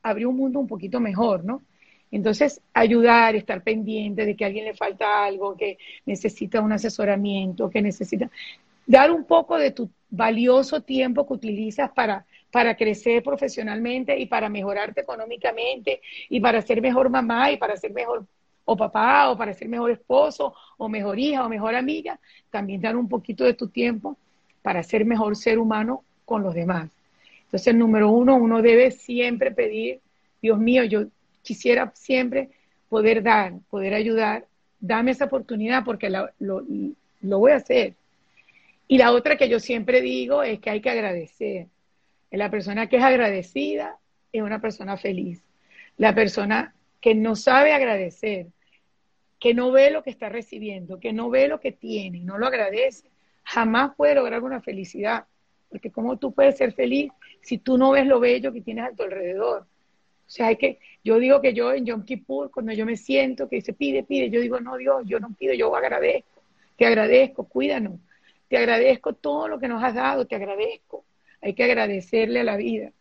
habría, 0.02 0.28
un 0.28 0.36
mundo 0.36 0.59
un 0.59 0.66
poquito 0.66 0.98
mejor, 0.98 1.44
¿no? 1.44 1.62
Entonces, 2.11 2.61
ayudar, 2.74 3.36
estar 3.36 3.62
pendiente 3.62 4.27
de 4.27 4.35
que 4.35 4.44
a 4.44 4.48
alguien 4.48 4.65
le 4.65 4.74
falta 4.74 5.24
algo, 5.24 5.57
que 5.57 5.78
necesita 6.05 6.61
un 6.61 6.73
asesoramiento, 6.73 7.70
que 7.70 7.81
necesita 7.81 8.28
dar 8.86 9.12
un 9.12 9.24
poco 9.24 9.57
de 9.57 9.70
tu 9.70 9.89
valioso 10.11 10.81
tiempo 10.81 11.24
que 11.27 11.35
utilizas 11.35 11.90
para, 11.93 12.27
para 12.51 12.77
crecer 12.77 13.23
profesionalmente 13.23 14.19
y 14.19 14.27
para 14.27 14.48
mejorarte 14.48 15.02
económicamente 15.02 16.01
y 16.28 16.40
para 16.40 16.61
ser 16.62 16.82
mejor 16.82 17.09
mamá 17.09 17.52
y 17.52 17.57
para 17.57 17.77
ser 17.77 17.93
mejor 17.93 18.27
o 18.65 18.77
papá 18.77 19.31
o 19.31 19.39
para 19.39 19.55
ser 19.55 19.69
mejor 19.69 19.93
esposo 19.93 20.55
o 20.77 20.89
mejor 20.89 21.20
hija 21.20 21.47
o 21.47 21.48
mejor 21.48 21.77
amiga, 21.77 22.19
también 22.51 22.81
dar 22.81 22.97
un 22.97 23.09
poquito 23.09 23.44
de 23.44 23.55
tu 23.55 23.69
tiempo 23.69 24.16
para 24.62 24.82
ser 24.82 25.05
mejor 25.05 25.36
ser 25.36 25.61
humano 25.61 26.02
con 26.24 26.43
los 26.43 26.55
demás. 26.55 26.90
Entonces, 27.51 27.74
número 27.74 28.10
uno, 28.10 28.36
uno 28.36 28.62
debe 28.62 28.93
siempre 28.93 29.51
pedir, 29.51 30.01
Dios 30.40 30.59
mío, 30.59 30.85
yo 30.85 31.06
quisiera 31.43 31.90
siempre 31.94 32.51
poder 32.89 33.22
dar, 33.22 33.55
poder 33.68 33.94
ayudar, 33.94 34.47
dame 34.78 35.10
esa 35.10 35.24
oportunidad 35.24 35.85
porque 35.85 36.10
lo, 36.10 36.31
lo 36.39 37.39
voy 37.39 37.52
a 37.52 37.56
hacer. 37.56 37.94
Y 38.86 38.98
la 38.98 39.12
otra 39.12 39.36
que 39.36 39.48
yo 39.48 39.60
siempre 39.60 40.01
digo 40.01 40.43
es 40.43 40.60
que 40.60 40.70
hay 40.70 40.81
que 40.81 40.90
agradecer. 40.90 41.66
La 42.31 42.51
persona 42.51 42.89
que 42.89 42.97
es 42.97 43.02
agradecida 43.02 43.98
es 44.32 44.43
una 44.43 44.60
persona 44.60 44.97
feliz. 44.97 45.43
La 45.97 46.14
persona 46.14 46.74
que 47.01 47.14
no 47.14 47.35
sabe 47.36 47.72
agradecer, 47.72 48.47
que 49.39 49.55
no 49.55 49.72
ve 49.72 49.90
lo 49.90 50.02
que 50.02 50.10
está 50.10 50.28
recibiendo, 50.28 51.01
que 51.01 51.12
no 51.12 51.31
ve 51.31 51.48
lo 51.48 51.60
que 51.60 51.72
tiene 51.72 52.20
no 52.20 52.39
lo 52.39 52.47
agradece, 52.47 53.10
jamás 53.43 53.94
puede 53.97 54.14
lograr 54.14 54.43
una 54.43 54.60
felicidad. 54.60 55.24
Porque 55.70 55.90
¿cómo 55.90 56.18
tú 56.18 56.32
puedes 56.32 56.59
ser 56.59 56.72
feliz 56.72 57.10
si 57.40 57.59
tú 57.59 57.78
no 57.78 57.92
ves 57.92 58.06
lo 58.06 58.20
bello 58.20 58.52
que 58.52 58.60
tienes 58.60 58.84
a 58.84 58.92
tu 58.92 59.05
alrededor? 59.05 59.60
O 59.60 60.32
sea, 60.32 60.48
hay 60.48 60.56
que, 60.56 60.78
yo 61.02 61.18
digo 61.18 61.40
que 61.40 61.55
yo 61.55 61.72
en 61.72 61.86
Yom 61.86 62.05
Kippur, 62.05 62.51
cuando 62.51 62.72
yo 62.72 62.84
me 62.84 62.97
siento 62.97 63.48
que 63.48 63.56
dice 63.56 63.72
pide, 63.72 64.02
pide, 64.02 64.30
yo 64.30 64.40
digo, 64.40 64.60
no, 64.60 64.76
Dios, 64.76 65.02
yo 65.06 65.18
no 65.18 65.32
pido, 65.32 65.55
yo 65.55 65.74
agradezco, 65.74 66.42
te 66.76 66.86
agradezco, 66.86 67.48
cuídanos, 67.48 67.94
te 68.48 68.59
agradezco 68.59 69.12
todo 69.12 69.48
lo 69.48 69.60
que 69.60 69.68
nos 69.68 69.82
has 69.82 69.94
dado, 69.94 70.26
te 70.26 70.34
agradezco. 70.34 71.05
Hay 71.40 71.55
que 71.55 71.64
agradecerle 71.64 72.40
a 72.40 72.44
la 72.44 72.56
vida. 72.56 72.92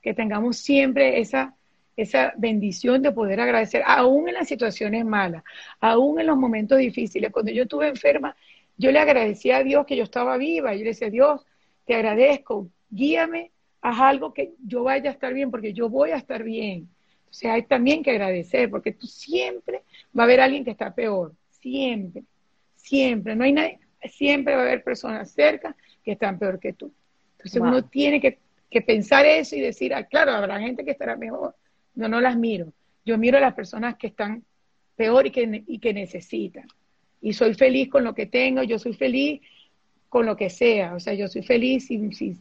Que 0.00 0.14
tengamos 0.14 0.56
siempre 0.56 1.18
esa, 1.18 1.54
esa 1.96 2.32
bendición 2.36 3.02
de 3.02 3.10
poder 3.10 3.40
agradecer, 3.40 3.82
aún 3.84 4.28
en 4.28 4.34
las 4.34 4.46
situaciones 4.46 5.04
malas, 5.04 5.42
aún 5.80 6.20
en 6.20 6.28
los 6.28 6.36
momentos 6.36 6.78
difíciles. 6.78 7.32
Cuando 7.32 7.50
yo 7.50 7.64
estuve 7.64 7.88
enferma, 7.88 8.36
yo 8.76 8.92
le 8.92 9.00
agradecía 9.00 9.56
a 9.58 9.64
Dios 9.64 9.84
que 9.84 9.96
yo 9.96 10.04
estaba 10.04 10.36
viva. 10.36 10.72
Yo 10.74 10.84
le 10.84 10.90
decía, 10.90 11.10
Dios, 11.10 11.44
te 11.88 11.94
agradezco, 11.94 12.68
guíame, 12.90 13.50
haz 13.80 13.98
algo 13.98 14.34
que 14.34 14.52
yo 14.62 14.84
vaya 14.84 15.08
a 15.08 15.14
estar 15.14 15.32
bien, 15.32 15.50
porque 15.50 15.72
yo 15.72 15.88
voy 15.88 16.10
a 16.10 16.16
estar 16.16 16.44
bien. 16.44 16.86
O 17.30 17.32
sea, 17.32 17.54
hay 17.54 17.62
también 17.62 18.02
que 18.02 18.10
agradecer, 18.10 18.68
porque 18.68 18.92
tú 18.92 19.06
siempre 19.06 19.82
va 20.16 20.22
a 20.22 20.26
haber 20.26 20.40
alguien 20.42 20.64
que 20.64 20.70
está 20.70 20.94
peor, 20.94 21.34
siempre, 21.48 22.24
siempre. 22.76 23.34
No 23.34 23.44
hay 23.44 23.52
nadie, 23.54 23.78
siempre 24.04 24.54
va 24.54 24.60
a 24.60 24.64
haber 24.66 24.84
personas 24.84 25.30
cerca 25.30 25.74
que 26.04 26.12
están 26.12 26.38
peor 26.38 26.60
que 26.60 26.74
tú. 26.74 26.92
Entonces 27.38 27.60
uno 27.60 27.82
tiene 27.82 28.20
que, 28.20 28.38
pensar 28.82 29.24
eso 29.24 29.56
y 29.56 29.60
decir, 29.60 29.94
ah, 29.94 30.04
claro, 30.04 30.32
habrá 30.32 30.60
gente 30.60 30.84
que 30.84 30.90
estará 30.90 31.16
mejor. 31.16 31.56
No, 31.94 32.06
no 32.06 32.20
las 32.20 32.36
miro. 32.36 32.70
Yo 33.06 33.16
miro 33.16 33.38
a 33.38 33.40
las 33.40 33.54
personas 33.54 33.96
que 33.96 34.08
están 34.08 34.44
peor 34.94 35.26
y 35.26 35.30
que, 35.30 35.64
y 35.66 35.78
que 35.78 35.94
necesitan. 35.94 36.66
Y 37.22 37.32
soy 37.32 37.54
feliz 37.54 37.88
con 37.88 38.04
lo 38.04 38.14
que 38.14 38.26
tengo, 38.26 38.62
yo 38.62 38.78
soy 38.78 38.92
feliz 38.92 39.40
con 40.08 40.26
lo 40.26 40.36
que 40.36 40.50
sea. 40.50 40.94
O 40.94 41.00
sea, 41.00 41.14
yo 41.14 41.28
soy 41.28 41.42
feliz 41.42 41.86
si, 41.86 42.36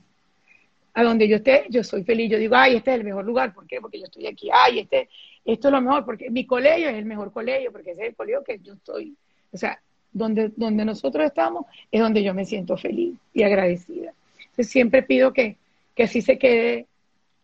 a 0.94 1.04
donde 1.04 1.28
yo 1.28 1.38
esté, 1.38 1.66
yo 1.70 1.84
soy 1.84 2.04
feliz. 2.04 2.32
Yo 2.32 2.38
digo, 2.38 2.56
ay, 2.56 2.78
este 2.78 2.92
es 2.92 2.98
el 2.98 3.04
mejor 3.04 3.26
lugar. 3.26 3.54
¿Por 3.54 3.68
qué? 3.68 3.80
Porque 3.80 4.00
yo 4.00 4.06
estoy 4.06 4.28
aquí. 4.28 4.50
Ay, 4.52 4.80
este, 4.80 5.10
esto 5.46 5.68
es 5.68 5.72
lo 5.72 5.82
mejor. 5.82 6.06
Porque 6.06 6.30
mi 6.30 6.46
colegio 6.46 6.90
es 6.90 6.96
el 6.96 7.06
mejor 7.06 7.32
colegio, 7.32 7.72
porque 7.72 7.92
ese 7.92 8.04
es 8.04 8.10
el 8.10 8.16
colegio 8.16 8.44
que 8.44 8.60
yo 8.60 8.74
estoy. 8.74 9.16
O 9.52 9.58
sea, 9.58 9.80
donde, 10.12 10.52
donde 10.56 10.86
nosotros 10.86 11.26
estamos, 11.26 11.66
es 11.92 12.02
donde 12.02 12.24
yo 12.24 12.34
me 12.34 12.46
siento 12.46 12.78
feliz 12.78 13.16
y 13.34 13.44
agradecida. 13.44 14.14
Entonces 14.40 14.70
siempre 14.70 15.04
pido 15.04 15.34
que, 15.34 15.58
que 15.94 16.04
así 16.04 16.22
se 16.22 16.38
quede, 16.38 16.88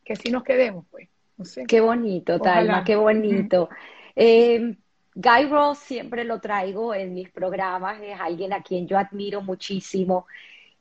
que 0.03 0.13
así 0.13 0.31
nos 0.31 0.43
quedemos, 0.43 0.85
pues. 0.89 1.07
No 1.37 1.45
sé. 1.45 1.65
Qué 1.67 1.81
bonito, 1.81 2.39
Talma, 2.39 2.83
qué 2.83 2.95
bonito. 2.95 3.69
Eh, 4.15 4.75
Guy 5.15 5.45
Ross 5.45 5.79
siempre 5.79 6.23
lo 6.23 6.39
traigo 6.39 6.93
en 6.93 7.13
mis 7.13 7.29
programas, 7.29 8.01
es 8.01 8.19
alguien 8.19 8.53
a 8.53 8.63
quien 8.63 8.87
yo 8.87 8.97
admiro 8.97 9.41
muchísimo 9.41 10.25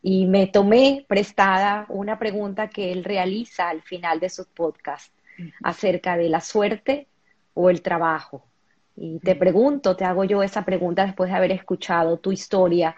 y 0.02 0.26
me 0.26 0.46
tomé 0.46 1.04
prestada 1.06 1.86
una 1.88 2.18
pregunta 2.18 2.68
que 2.68 2.92
él 2.92 3.04
realiza 3.04 3.68
al 3.68 3.82
final 3.82 4.18
de 4.20 4.30
sus 4.30 4.46
podcasts 4.46 5.12
acerca 5.62 6.16
de 6.16 6.28
la 6.28 6.40
suerte 6.40 7.06
o 7.54 7.70
el 7.70 7.82
trabajo. 7.82 8.44
Y 8.96 9.20
te 9.20 9.36
pregunto, 9.36 9.96
te 9.96 10.04
hago 10.04 10.24
yo 10.24 10.42
esa 10.42 10.64
pregunta 10.64 11.06
después 11.06 11.30
de 11.30 11.36
haber 11.36 11.52
escuchado 11.52 12.18
tu 12.18 12.32
historia. 12.32 12.96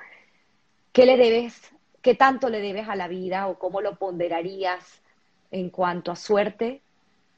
¿Qué 0.93 1.07
le 1.07 1.17
debes, 1.17 1.73
qué 2.01 2.15
tanto 2.15 2.49
le 2.49 2.61
debes 2.61 2.89
a 2.89 2.97
la 2.97 3.09
vida 3.09 3.49
o 3.49 3.59
cómo 3.59 3.81
lo 3.81 3.97
ponderarías 3.97 5.03
en 5.51 5.71
cuanto 5.71 6.11
a 6.11 6.17
suerte 6.17 6.81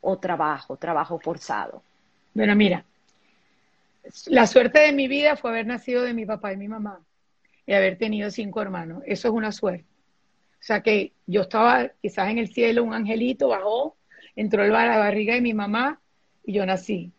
o 0.01 0.18
trabajo, 0.18 0.77
trabajo 0.77 1.18
forzado? 1.18 1.82
Bueno, 2.35 2.55
mira, 2.55 2.85
la 4.27 4.47
suerte 4.47 4.81
de 4.81 4.93
mi 4.93 5.09
vida 5.09 5.37
fue 5.37 5.51
haber 5.51 5.66
nacido 5.66 6.03
de 6.03 6.15
mi 6.15 6.27
papá 6.27 6.53
y 6.53 6.57
mi 6.57 6.69
mamá 6.69 7.01
y 7.66 7.73
haber 7.73 7.99
tenido 7.99 8.31
cinco 8.31 8.62
hermanos. 8.62 9.03
Eso 9.07 9.28
es 9.28 9.35
una 9.35 9.53
suerte. 9.53 9.85
O 10.61 10.65
sea 10.66 10.83
que 10.83 11.12
yo 11.27 11.43
estaba 11.43 11.91
quizás 12.01 12.31
en 12.31 12.39
el 12.39 12.53
cielo, 12.53 12.85
un 12.85 12.95
angelito 12.95 13.49
bajó, 13.49 13.97
entró 14.35 14.62
a 14.62 14.66
la 14.66 14.99
barriga 14.99 15.35
de 15.35 15.41
mi 15.41 15.55
mamá 15.55 16.01
y 16.45 16.53
yo 16.55 16.65
nací. 16.65 17.12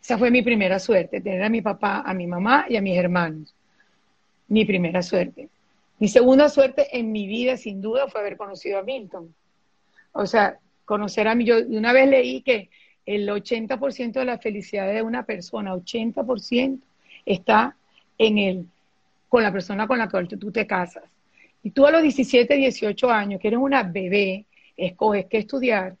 Esa 0.00 0.18
fue 0.18 0.30
mi 0.30 0.42
primera 0.42 0.78
suerte, 0.78 1.20
tener 1.20 1.42
a 1.42 1.48
mi 1.48 1.62
papá, 1.62 2.02
a 2.06 2.14
mi 2.14 2.26
mamá 2.26 2.66
y 2.68 2.76
a 2.76 2.80
mis 2.80 2.96
hermanos. 2.96 3.54
Mi 4.48 4.64
primera 4.64 5.02
suerte. 5.02 5.48
Mi 5.98 6.08
segunda 6.08 6.48
suerte 6.48 6.96
en 6.96 7.10
mi 7.10 7.26
vida, 7.26 7.56
sin 7.56 7.80
duda, 7.80 8.06
fue 8.06 8.20
haber 8.20 8.36
conocido 8.36 8.78
a 8.78 8.82
Milton. 8.82 9.34
O 10.12 10.26
sea, 10.26 10.58
conocer 10.84 11.26
a 11.26 11.34
mí. 11.34 11.44
Yo 11.44 11.56
una 11.68 11.92
vez 11.92 12.08
leí 12.08 12.42
que 12.42 12.70
el 13.06 13.28
80% 13.28 14.12
de 14.12 14.24
la 14.24 14.38
felicidad 14.38 14.92
de 14.92 15.02
una 15.02 15.24
persona, 15.24 15.74
80%, 15.74 16.80
está 17.24 17.76
en 18.18 18.38
él, 18.38 18.66
con 19.28 19.42
la 19.42 19.52
persona 19.52 19.86
con 19.86 19.98
la 19.98 20.08
que 20.08 20.36
tú 20.36 20.50
te 20.50 20.66
casas. 20.66 21.04
Y 21.62 21.70
tú 21.70 21.86
a 21.86 21.90
los 21.90 22.02
17, 22.02 22.54
18 22.54 23.10
años, 23.10 23.40
que 23.40 23.48
eres 23.48 23.60
una 23.60 23.82
bebé, 23.82 24.44
escoges 24.76 25.26
qué 25.26 25.38
estudiar, 25.38 25.96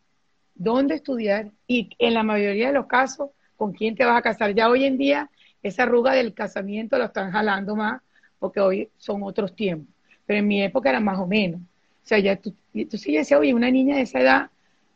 dónde 0.54 0.96
estudiar, 0.96 1.50
y 1.66 1.90
en 1.98 2.14
la 2.14 2.22
mayoría 2.22 2.68
de 2.68 2.74
los 2.74 2.86
casos 2.86 3.30
con 3.56 3.72
quién 3.72 3.94
te 3.94 4.04
vas 4.04 4.18
a 4.18 4.22
casar. 4.22 4.54
Ya 4.54 4.68
hoy 4.68 4.84
en 4.84 4.98
día 4.98 5.30
esa 5.62 5.84
arruga 5.84 6.12
del 6.12 6.34
casamiento 6.34 6.98
la 6.98 7.06
están 7.06 7.32
jalando 7.32 7.74
más 7.74 8.00
porque 8.38 8.60
hoy 8.60 8.88
son 8.98 9.22
otros 9.22 9.54
tiempos. 9.56 9.92
Pero 10.26 10.40
en 10.40 10.46
mi 10.46 10.62
época 10.62 10.90
era 10.90 11.00
más 11.00 11.18
o 11.18 11.26
menos. 11.26 11.60
O 11.60 12.08
sea, 12.08 12.18
ya 12.18 12.36
tú, 12.36 12.54
tú 12.88 12.98
sí 12.98 13.16
decías, 13.16 13.40
oye, 13.40 13.54
una 13.54 13.70
niña 13.70 13.96
de 13.96 14.02
esa 14.02 14.20
edad 14.20 14.50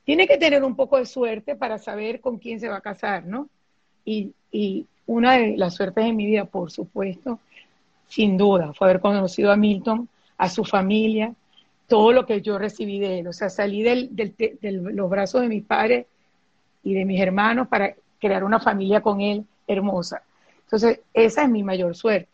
tiene 0.04 0.26
que 0.26 0.38
tener 0.38 0.64
un 0.64 0.76
poco 0.76 0.98
de 0.98 1.06
suerte 1.06 1.56
para 1.56 1.78
saber 1.78 2.20
con 2.20 2.38
quién 2.38 2.60
se 2.60 2.68
va 2.68 2.76
a 2.76 2.80
casar, 2.80 3.24
¿no? 3.24 3.48
Y, 4.04 4.32
y 4.50 4.86
una 5.06 5.34
de 5.34 5.56
las 5.56 5.74
suertes 5.74 6.04
de 6.04 6.12
mi 6.12 6.26
vida, 6.26 6.44
por 6.44 6.70
supuesto, 6.70 7.38
sin 8.08 8.36
duda, 8.36 8.72
fue 8.72 8.88
haber 8.88 9.00
conocido 9.00 9.52
a 9.52 9.56
Milton, 9.56 10.08
a 10.36 10.48
su 10.48 10.64
familia, 10.64 11.34
todo 11.86 12.12
lo 12.12 12.24
que 12.24 12.40
yo 12.40 12.58
recibí 12.58 12.98
de 12.98 13.18
él. 13.18 13.26
O 13.26 13.32
sea, 13.32 13.50
salí 13.50 13.82
de 13.82 14.08
los 14.62 15.10
brazos 15.10 15.42
de 15.42 15.48
mis 15.48 15.64
padres 15.64 16.06
y 16.82 16.94
de 16.94 17.04
mis 17.04 17.20
hermanos 17.20 17.68
para 17.68 17.94
crear 18.20 18.44
una 18.44 18.60
familia 18.60 19.00
con 19.00 19.20
él 19.20 19.44
hermosa. 19.66 20.22
Entonces, 20.64 21.00
esa 21.12 21.42
es 21.42 21.48
mi 21.48 21.62
mayor 21.62 21.96
suerte. 21.96 22.28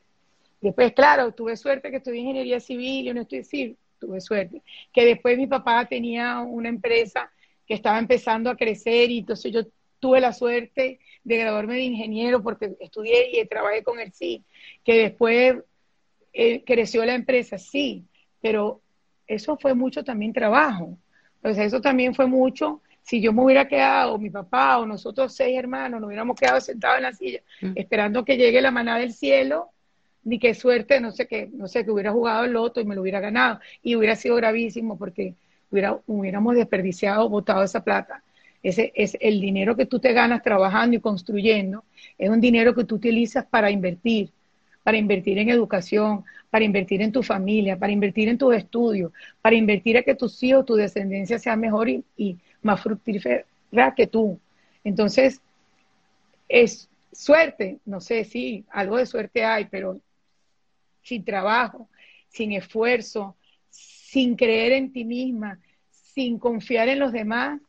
Después, 0.60 0.92
claro, 0.92 1.32
tuve 1.32 1.56
suerte 1.56 1.90
que 1.90 1.96
estudié 1.98 2.20
ingeniería 2.20 2.60
civil 2.60 3.08
y 3.08 3.14
no 3.14 3.22
estoy 3.22 3.44
civil, 3.44 3.76
tuve 3.98 4.20
suerte. 4.20 4.62
Que 4.92 5.06
después 5.06 5.38
mi 5.38 5.46
papá 5.46 5.86
tenía 5.86 6.40
una 6.40 6.68
empresa 6.68 7.30
que 7.66 7.74
estaba 7.74 7.98
empezando 7.98 8.50
a 8.50 8.56
crecer 8.56 9.10
y 9.10 9.18
entonces 9.18 9.52
yo 9.52 9.62
tuve 9.98 10.20
la 10.20 10.32
suerte 10.32 11.00
de 11.24 11.36
graduarme 11.36 11.74
de 11.74 11.82
ingeniero 11.82 12.42
porque 12.42 12.76
estudié 12.80 13.40
y 13.40 13.44
trabajé 13.46 13.82
con 13.82 13.98
el 13.98 14.12
sí. 14.12 14.44
Que 14.84 14.98
después 14.98 15.56
eh, 16.32 16.62
creció 16.64 17.04
la 17.04 17.14
empresa, 17.14 17.58
sí. 17.58 18.04
pero 18.40 18.80
eso 19.26 19.56
fue 19.56 19.74
mucho 19.74 20.04
también 20.04 20.32
trabajo. 20.32 20.96
Entonces, 21.36 21.66
eso 21.66 21.80
también 21.80 22.14
fue 22.14 22.26
mucho. 22.26 22.82
Si 23.02 23.20
yo 23.20 23.32
me 23.32 23.42
hubiera 23.42 23.68
quedado, 23.68 24.18
mi 24.18 24.30
papá 24.30 24.78
o 24.78 24.86
nosotros 24.86 25.34
seis 25.34 25.56
hermanos, 25.58 26.00
nos 26.00 26.08
hubiéramos 26.08 26.38
quedado 26.38 26.60
sentados 26.60 26.98
en 26.98 27.02
la 27.04 27.12
silla, 27.12 27.40
mm. 27.60 27.72
esperando 27.76 28.24
que 28.24 28.36
llegue 28.36 28.60
la 28.60 28.70
maná 28.70 28.98
del 28.98 29.12
cielo, 29.12 29.70
ni 30.24 30.38
qué 30.40 30.54
suerte, 30.54 31.00
no 31.00 31.12
sé 31.12 31.28
qué, 31.28 31.48
no 31.52 31.68
sé, 31.68 31.84
que 31.84 31.92
hubiera 31.92 32.10
jugado 32.12 32.44
el 32.44 32.52
loto 32.52 32.80
y 32.80 32.84
me 32.84 32.96
lo 32.96 33.02
hubiera 33.02 33.20
ganado. 33.20 33.60
Y 33.82 33.94
hubiera 33.94 34.16
sido 34.16 34.34
gravísimo 34.36 34.98
porque 34.98 35.34
hubiéramos 35.70 36.54
desperdiciado, 36.54 37.28
botado 37.28 37.62
esa 37.62 37.82
plata. 37.82 38.22
Ese 38.62 38.92
es 38.94 39.16
el 39.20 39.40
dinero 39.40 39.76
que 39.76 39.86
tú 39.86 39.98
te 39.98 40.12
ganas 40.12 40.42
trabajando 40.42 40.96
y 40.96 41.00
construyendo, 41.00 41.84
es 42.18 42.28
un 42.30 42.40
dinero 42.40 42.74
que 42.74 42.84
tú 42.84 42.96
utilizas 42.96 43.44
para 43.46 43.70
invertir, 43.70 44.30
para 44.82 44.96
invertir 44.96 45.38
en 45.38 45.50
educación, 45.50 46.24
para 46.50 46.64
invertir 46.64 47.02
en 47.02 47.12
tu 47.12 47.22
familia, 47.22 47.78
para 47.78 47.92
invertir 47.92 48.28
en 48.28 48.38
tus 48.38 48.54
estudios, 48.54 49.12
para 49.42 49.56
invertir 49.56 49.98
a 49.98 50.02
que 50.02 50.14
tus 50.14 50.42
hijos, 50.42 50.64
tu 50.64 50.74
descendencia 50.74 51.38
sea 51.38 51.56
mejor 51.56 51.88
y, 51.88 52.04
y 52.16 52.38
más 52.62 52.80
fructífera 52.80 53.44
que 53.96 54.06
tú. 54.06 54.38
Entonces, 54.84 55.40
es 56.48 56.88
suerte, 57.12 57.78
no 57.84 58.00
sé 58.00 58.24
si 58.24 58.64
algo 58.70 58.96
de 58.96 59.06
suerte 59.06 59.44
hay, 59.44 59.66
pero 59.66 60.00
sin 61.02 61.24
trabajo, 61.24 61.88
sin 62.28 62.52
esfuerzo, 62.52 63.36
sin 64.06 64.36
creer 64.36 64.72
en 64.72 64.92
ti 64.92 65.04
misma, 65.04 65.58
sin 65.90 66.38
confiar 66.38 66.88
en 66.88 67.00
los 67.00 67.12
demás, 67.12 67.60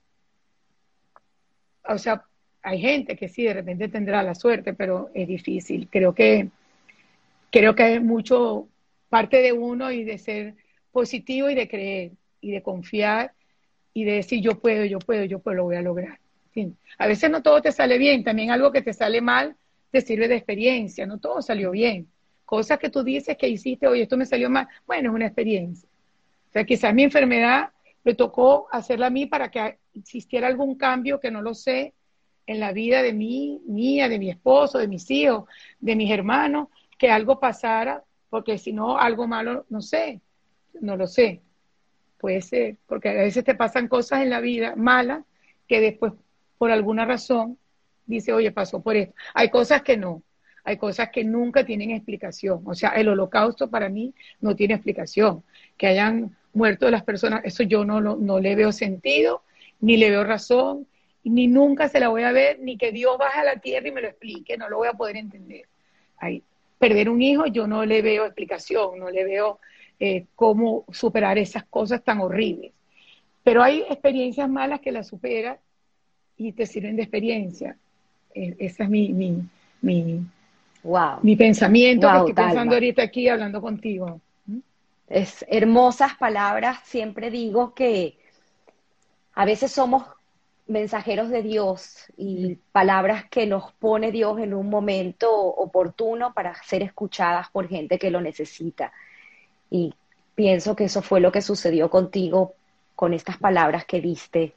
o 1.84 1.98
sea, 1.98 2.24
hay 2.62 2.80
gente 2.80 3.16
que 3.16 3.28
sí, 3.28 3.44
de 3.44 3.56
repente 3.56 3.88
tendrá 3.88 4.22
la 4.22 4.36
suerte, 4.36 4.74
pero 4.74 5.10
es 5.16 5.28
difícil. 5.28 5.88
Creo 5.90 6.14
que, 6.14 6.50
creo 7.52 7.74
que 7.74 7.96
es 7.96 8.04
mucho 8.04 8.68
parte 9.10 9.42
de 9.42 9.52
uno 9.52 9.92
y 9.92 10.04
de 10.04 10.20
ser 10.20 10.56
positivo 10.92 11.50
y 11.50 11.56
de 11.56 11.68
creer 11.68 12.12
y 12.40 12.52
de 12.52 12.62
confiar 12.62 13.34
y 13.94 14.04
de 14.04 14.14
decir 14.14 14.40
yo 14.42 14.60
puedo, 14.60 14.86
yo 14.86 15.00
puedo, 15.00 15.24
yo 15.24 15.40
puedo, 15.40 15.58
lo 15.58 15.64
voy 15.64 15.78
a 15.78 15.82
lograr. 15.82 16.20
A 17.00 17.08
veces 17.08 17.32
no 17.32 17.42
todo 17.42 17.62
te 17.62 17.72
sale 17.72 17.98
bien, 17.98 18.24
también 18.24 18.52
algo 18.52 18.72
que 18.72 18.82
te 18.82 18.94
sale 18.94 19.22
mal 19.22 19.56
te 19.92 20.02
sirve 20.02 20.28
de 20.28 20.36
experiencia, 20.36 21.06
no 21.08 21.18
todo 21.18 21.42
salió 21.42 21.72
bien. 21.72 22.08
Cosas 22.46 22.78
que 22.78 22.90
tú 22.90 23.04
dices 23.04 23.38
que 23.38 23.48
hiciste, 23.48 23.88
oye, 23.88 24.04
esto 24.04 24.18
me 24.18 24.26
salió 24.26 24.50
mal, 24.50 24.68
bueno, 24.86 25.10
es 25.10 25.16
una 25.16 25.26
experiencia. 25.26 25.87
Sea, 26.58 26.66
quizás 26.66 26.92
mi 26.92 27.04
enfermedad 27.04 27.70
me 28.04 28.16
tocó 28.16 28.68
hacerla 28.72 29.08
a 29.08 29.10
mí 29.12 29.28
para 29.28 29.52
que 29.52 29.78
existiera 29.94 30.48
algún 30.48 30.74
cambio 30.74 31.20
que 31.20 31.30
no 31.30 31.44
lo 31.44 31.54
sé 31.54 31.94
en 32.48 32.60
la 32.60 32.72
vida 32.72 33.04
de 33.04 33.14
mí, 33.14 33.62
mía, 33.68 34.10
de 34.10 34.18
mi 34.18 34.32
esposo, 34.32 34.80
de 34.80 34.88
mis 34.88 35.12
hijos, 35.12 35.44
de 35.80 35.96
mis 35.96 36.10
hermanos, 36.10 36.70
que 36.98 37.12
algo 37.12 37.40
pasara, 37.40 38.04
porque 38.32 38.58
si 38.58 38.74
no, 38.74 38.98
algo 38.98 39.28
malo, 39.28 39.68
no 39.70 39.84
sé, 39.84 40.20
no 40.82 40.98
lo 40.98 41.06
sé. 41.06 41.44
Puede 42.18 42.42
ser, 42.42 42.78
porque 42.88 43.10
a 43.10 43.14
veces 43.14 43.44
te 43.44 43.54
pasan 43.54 43.88
cosas 43.88 44.24
en 44.24 44.32
la 44.32 44.42
vida 44.42 44.76
malas 44.76 45.24
que 45.68 45.80
después, 45.80 46.14
por 46.58 46.72
alguna 46.72 47.06
razón, 47.06 47.60
dice, 48.08 48.34
oye, 48.34 48.52
pasó 48.52 48.82
por 48.82 48.96
esto. 48.96 49.14
Hay 49.36 49.52
cosas 49.52 49.84
que 49.84 49.96
no, 49.96 50.24
hay 50.64 50.78
cosas 50.78 51.10
que 51.12 51.24
nunca 51.24 51.64
tienen 51.64 51.92
explicación. 51.92 52.64
O 52.66 52.74
sea, 52.74 52.90
el 52.90 53.10
holocausto 53.10 53.70
para 53.70 53.90
mí 53.90 54.16
no 54.42 54.56
tiene 54.56 54.74
explicación. 54.74 55.44
Que 55.78 55.86
hayan 55.88 56.36
muerto 56.58 56.90
las 56.90 57.04
personas, 57.04 57.42
eso 57.46 57.64
yo 57.64 57.86
no, 57.86 58.02
no 58.02 58.40
le 58.40 58.56
veo 58.56 58.72
sentido, 58.72 59.44
ni 59.80 59.96
le 59.98 60.10
veo 60.10 60.24
razón, 60.24 60.88
ni 61.24 61.48
nunca 61.48 61.90
se 61.90 62.00
la 62.00 62.10
voy 62.10 62.24
a 62.24 62.32
ver, 62.32 62.60
ni 62.60 62.78
que 62.78 62.92
Dios 62.92 63.18
baje 63.18 63.40
a 63.40 63.44
la 63.44 63.58
tierra 63.58 63.88
y 63.88 63.92
me 63.92 64.02
lo 64.02 64.08
explique, 64.08 64.58
no 64.58 64.70
lo 64.70 64.78
voy 64.78 64.88
a 64.88 64.94
poder 64.94 65.18
entender. 65.18 65.68
Ahí, 66.18 66.42
perder 66.80 67.10
un 67.10 67.22
hijo 67.22 67.46
yo 67.48 67.68
no 67.68 67.86
le 67.86 68.02
veo 68.02 68.26
explicación, 68.26 69.00
no 69.00 69.10
le 69.10 69.24
veo 69.24 69.60
eh, 70.00 70.26
cómo 70.36 70.86
superar 70.92 71.38
esas 71.38 71.64
cosas 71.66 72.04
tan 72.04 72.20
horribles. 72.20 72.72
Pero 73.44 73.64
hay 73.64 73.84
experiencias 73.90 74.50
malas 74.50 74.80
que 74.82 74.92
las 74.92 75.08
superas 75.08 75.60
y 76.38 76.52
te 76.52 76.66
sirven 76.66 76.96
de 76.96 77.04
experiencia. 77.04 77.78
E, 78.34 78.56
ese 78.60 78.84
es 78.84 78.90
mi, 78.90 79.14
mi, 79.14 79.42
mi, 79.82 80.22
wow. 80.84 81.20
mi 81.22 81.36
pensamiento 81.36 82.10
que 82.10 82.18
estoy 82.18 82.34
pensando 82.34 82.76
ahorita 82.76 83.04
aquí 83.04 83.28
hablando 83.28 83.62
contigo. 83.62 84.22
Es 85.08 85.46
hermosas 85.48 86.16
palabras. 86.16 86.80
Siempre 86.84 87.32
digo 87.32 87.74
que 87.74 88.18
a 89.34 89.46
veces 89.46 89.72
somos 89.72 90.04
mensajeros 90.68 91.30
de 91.30 91.44
Dios 91.44 92.12
y 92.18 92.56
palabras 92.72 93.26
que 93.30 93.46
nos 93.46 93.72
pone 93.74 94.12
Dios 94.12 94.40
en 94.40 94.54
un 94.54 94.70
momento 94.70 95.32
oportuno 95.34 96.34
para 96.34 96.54
ser 96.64 96.84
escuchadas 96.84 97.50
por 97.50 97.68
gente 97.68 97.98
que 97.98 98.12
lo 98.12 98.20
necesita. 98.20 98.92
Y 99.70 99.94
pienso 100.36 100.76
que 100.76 100.86
eso 100.86 101.02
fue 101.02 101.20
lo 101.20 101.32
que 101.32 101.42
sucedió 101.42 101.90
contigo 101.90 102.54
con 102.96 103.14
estas 103.14 103.38
palabras 103.38 103.86
que 103.86 104.02
diste. 104.02 104.56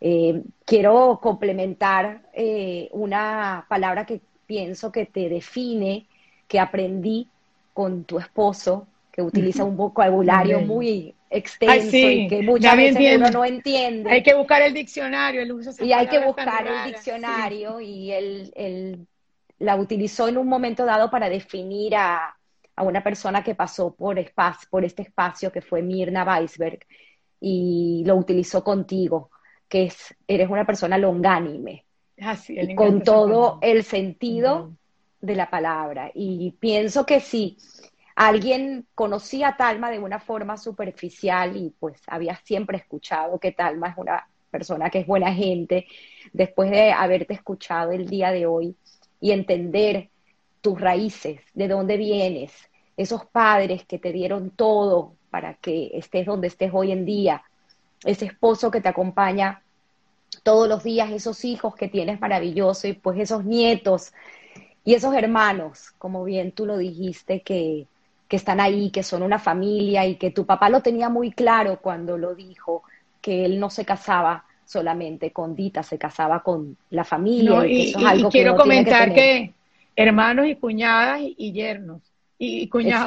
Eh, 0.00 0.42
quiero 0.64 1.20
complementar 1.22 2.22
eh, 2.32 2.88
una 2.92 3.64
palabra 3.68 4.04
que 4.04 4.20
pienso 4.46 4.92
que 4.92 5.06
te 5.06 5.28
define, 5.28 6.06
que 6.48 6.60
aprendí 6.60 7.28
con 7.72 8.04
tu 8.04 8.18
esposo, 8.18 8.86
que 9.16 9.22
utiliza 9.22 9.64
un 9.64 9.78
vocabulario 9.78 10.60
muy 10.60 11.14
extenso 11.30 11.96
y 11.96 12.28
que 12.28 12.42
muchas 12.42 12.76
veces 12.76 13.16
uno 13.16 13.30
no 13.30 13.44
entiende. 13.46 14.10
Hay 14.10 14.22
que 14.22 14.34
buscar 14.34 14.60
el 14.60 14.74
diccionario, 14.74 15.40
él 15.40 15.52
usa 15.52 15.72
Y 15.82 15.92
hay 15.94 16.06
que 16.06 16.22
buscar 16.22 16.66
el 16.66 16.92
diccionario 16.92 17.80
y 17.80 18.12
él, 18.12 19.06
la 19.58 19.76
utilizó 19.76 20.28
en 20.28 20.36
un 20.36 20.46
momento 20.46 20.84
dado 20.84 21.10
para 21.10 21.30
definir 21.30 21.96
a, 21.96 22.36
a 22.76 22.82
una 22.82 23.02
persona 23.02 23.42
que 23.42 23.54
pasó 23.54 23.94
por, 23.94 24.18
espacio, 24.18 24.68
por 24.70 24.84
este 24.84 25.00
espacio 25.00 25.50
que 25.50 25.62
fue 25.62 25.80
Mirna 25.80 26.22
Weisberg 26.22 26.80
y 27.40 28.02
lo 28.04 28.16
utilizó 28.16 28.62
contigo, 28.62 29.30
que 29.66 29.84
es, 29.84 30.14
eres 30.28 30.50
una 30.50 30.66
persona 30.66 30.98
longánime, 30.98 31.86
ah, 32.20 32.36
con 32.76 33.02
todo 33.02 33.60
el 33.62 33.82
sentido 33.82 34.72
de 35.22 35.36
la 35.36 35.48
palabra. 35.48 36.10
Y 36.14 36.50
pienso 36.60 37.06
que 37.06 37.20
sí, 37.20 37.56
alguien 38.16 38.86
conocía 38.94 39.48
a 39.48 39.56
Talma 39.56 39.90
de 39.90 39.98
una 39.98 40.18
forma 40.18 40.56
superficial 40.56 41.54
y 41.56 41.72
pues 41.78 42.00
había 42.06 42.34
siempre 42.36 42.78
escuchado 42.78 43.38
que 43.38 43.52
Talma 43.52 43.90
es 43.90 43.98
una 43.98 44.26
persona 44.50 44.88
que 44.88 45.00
es 45.00 45.06
buena 45.06 45.32
gente, 45.34 45.86
después 46.32 46.70
de 46.70 46.92
haberte 46.92 47.34
escuchado 47.34 47.92
el 47.92 48.08
día 48.08 48.32
de 48.32 48.46
hoy 48.46 48.74
y 49.20 49.32
entender 49.32 50.08
tus 50.62 50.80
raíces, 50.80 51.42
de 51.52 51.68
dónde 51.68 51.98
vienes, 51.98 52.52
esos 52.96 53.26
padres 53.26 53.84
que 53.84 53.98
te 53.98 54.12
dieron 54.12 54.50
todo 54.50 55.12
para 55.30 55.54
que 55.54 55.90
estés 55.92 56.24
donde 56.24 56.48
estés 56.48 56.70
hoy 56.72 56.92
en 56.92 57.04
día, 57.04 57.42
ese 58.02 58.24
esposo 58.24 58.70
que 58.70 58.80
te 58.80 58.88
acompaña 58.88 59.62
todos 60.42 60.68
los 60.68 60.82
días, 60.82 61.12
esos 61.12 61.44
hijos 61.44 61.74
que 61.74 61.88
tienes 61.88 62.18
maravillosos 62.18 62.86
y 62.86 62.92
pues 62.94 63.18
esos 63.18 63.44
nietos 63.44 64.14
y 64.84 64.94
esos 64.94 65.14
hermanos, 65.14 65.92
como 65.98 66.24
bien 66.24 66.52
tú 66.52 66.64
lo 66.64 66.78
dijiste, 66.78 67.42
que, 67.42 67.86
que 68.28 68.36
están 68.36 68.60
ahí, 68.60 68.90
que 68.90 69.02
son 69.02 69.22
una 69.22 69.38
familia 69.38 70.06
y 70.06 70.16
que 70.16 70.30
tu 70.30 70.44
papá 70.44 70.68
lo 70.68 70.80
tenía 70.80 71.08
muy 71.08 71.30
claro 71.30 71.78
cuando 71.80 72.18
lo 72.18 72.34
dijo, 72.34 72.82
que 73.20 73.44
él 73.44 73.60
no 73.60 73.70
se 73.70 73.84
casaba 73.84 74.44
solamente 74.64 75.30
con 75.30 75.54
Dita, 75.54 75.82
se 75.82 75.98
casaba 75.98 76.42
con 76.42 76.76
la 76.90 77.04
familia. 77.04 77.66
y, 77.66 77.94
quiero 78.30 78.56
comentar 78.56 79.12
que, 79.14 79.52
hermanos 79.94 80.46
y 80.46 80.56
cuñadas 80.56 81.20
y, 81.22 81.52
yernos, 81.52 82.02
y, 82.38 82.68
cuñados 82.68 83.06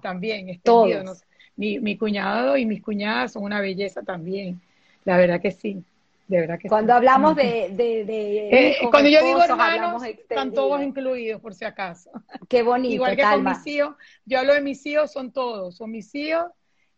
también, 0.00 0.48
extendidos. 0.48 1.22
Mi, 1.56 1.78
mi 1.78 1.96
cuñado 1.96 2.58
y 2.58 2.66
mis 2.66 2.82
cuñadas 2.82 3.32
son 3.32 3.44
una 3.44 3.62
belleza 3.62 4.02
también, 4.02 4.60
la 5.04 5.16
verdad 5.16 5.40
que 5.40 5.52
sí. 5.52 5.82
De 6.28 6.40
verdad 6.40 6.58
que 6.58 6.68
cuando 6.68 6.92
hablamos 6.92 7.36
de, 7.36 7.70
de, 7.70 8.48
eh, 8.50 8.76
cuando 8.90 9.08
yo 9.08 9.22
digo 9.22 9.42
hermanos 9.42 10.02
están 10.02 10.52
todos 10.52 10.82
incluidos 10.82 11.40
por 11.40 11.54
si 11.54 11.64
acaso. 11.64 12.10
Qué 12.48 12.62
bonito 12.62 12.94
igual 12.94 13.16
que 13.16 13.22
con 13.22 13.44
mis 13.44 13.66
hijos 13.66 13.94
yo 14.24 14.40
hablo 14.40 14.54
de 14.54 14.60
mis 14.60 14.84
hijos 14.86 15.12
son 15.12 15.30
todos. 15.30 15.76
Son 15.76 15.90
mis 15.90 16.12
hijos 16.14 16.46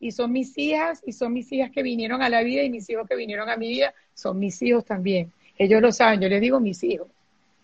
y 0.01 0.13
son 0.13 0.33
mis 0.33 0.57
hijas 0.57 1.03
y 1.05 1.13
son 1.13 1.35
mis 1.35 1.53
hijas 1.53 1.71
que 1.71 1.83
vinieron 1.83 2.23
a 2.23 2.31
la 2.31 2.43
vida 2.43 2.63
y 2.63 2.71
mis 2.71 2.89
hijos 2.89 3.07
que 3.07 3.17
vinieron 3.17 3.51
a 3.51 3.57
mi 3.57 3.69
vida 3.69 3.93
son 4.15 4.39
mis 4.39 4.63
hijos 4.63 4.85
también. 4.87 5.31
Ellos 5.59 5.83
lo 5.83 5.93
saben 5.93 6.21
yo 6.21 6.29
les 6.29 6.41
digo 6.41 6.59
mis 6.59 6.83
hijos. 6.83 7.09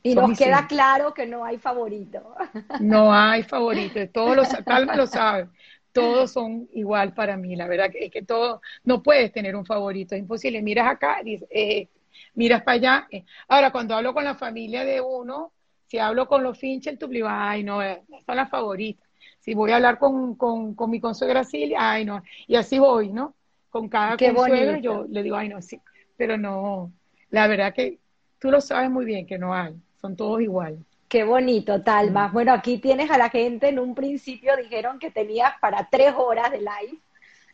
Y 0.03 0.15
nos 0.15 0.36
queda 0.36 0.66
claro 0.66 1.15
que 1.15 1.24
no 1.24 1.47
hay 1.47 1.57
favorito. 1.57 2.35
No 2.78 3.15
hay 3.15 3.43
favorito 3.43 4.07
todos 4.11 4.36
los 4.36 4.49
Talma 4.66 4.97
lo 4.97 5.07
sabe 5.07 5.49
todos 5.95 6.33
son 6.33 6.69
igual 6.73 7.15
para 7.15 7.37
mí, 7.37 7.57
la 7.57 7.69
verdad 7.69 7.91
que 7.91 8.07
es 8.07 8.11
que 8.11 8.23
todo, 8.23 8.61
no 8.83 9.03
puedes 9.03 9.33
tener 9.33 9.55
un 9.57 9.65
favorito, 9.65 10.15
es 10.15 10.21
imposible, 10.21 10.61
miras 10.61 10.89
acá, 10.89 11.23
dices, 11.25 11.49
eh, 11.51 11.89
miras 12.35 12.62
para 12.62 12.75
allá. 12.75 13.09
Eh. 13.11 13.25
Ahora, 13.49 13.71
cuando 13.71 13.95
hablo 13.95 14.12
con 14.12 14.25
la 14.25 14.35
familia 14.35 14.85
de 14.85 15.01
uno, 15.01 15.53
si 15.87 15.99
hablo 15.99 16.27
con 16.27 16.43
los 16.43 16.59
Fincher, 16.59 16.99
tú 16.99 17.07
digo, 17.07 17.29
ay, 17.31 17.62
no, 17.62 17.83
eh, 17.83 18.03
son 18.27 18.37
las 18.37 18.51
favoritas. 18.51 19.09
Si 19.39 19.55
voy 19.55 19.71
a 19.71 19.77
hablar 19.77 19.99
con, 19.99 20.35
con, 20.35 20.75
con 20.75 20.91
mi 20.91 21.01
consuegra 21.01 21.45
Silvia, 21.45 21.79
ay, 21.93 22.05
no, 22.05 22.23
y 22.47 22.57
así 22.57 22.79
voy, 22.79 23.11
¿no? 23.11 23.35
Con 23.71 23.89
cada 23.89 24.16
Qué 24.16 24.35
consuegra 24.35 24.79
yo 24.79 25.07
le 25.09 25.23
digo, 25.23 25.37
ay, 25.37 25.49
no, 25.49 25.62
sí, 25.62 25.81
pero 26.16 26.37
no, 26.37 26.93
la 27.31 27.47
verdad 27.47 27.73
que 27.73 27.99
tú 28.39 28.51
lo 28.51 28.61
sabes 28.61 28.91
muy 28.91 29.05
bien 29.05 29.27
que 29.27 29.39
no 29.39 29.55
hay, 29.55 29.75
son 30.01 30.16
todos 30.16 30.41
iguales. 30.41 30.81
Qué 31.15 31.23
bonito, 31.23 31.81
Talma. 31.81 32.27
Bueno, 32.32 32.53
aquí 32.53 32.78
tienes 32.78 33.09
a 33.09 33.16
la 33.16 33.31
gente, 33.31 33.69
en 33.69 33.78
un 33.78 33.95
principio 33.95 34.57
dijeron 34.57 34.99
que 34.99 35.12
tenías 35.12 35.53
para 35.61 35.89
tres 35.89 36.12
horas 36.16 36.51
de 36.51 36.59
live. 36.59 36.99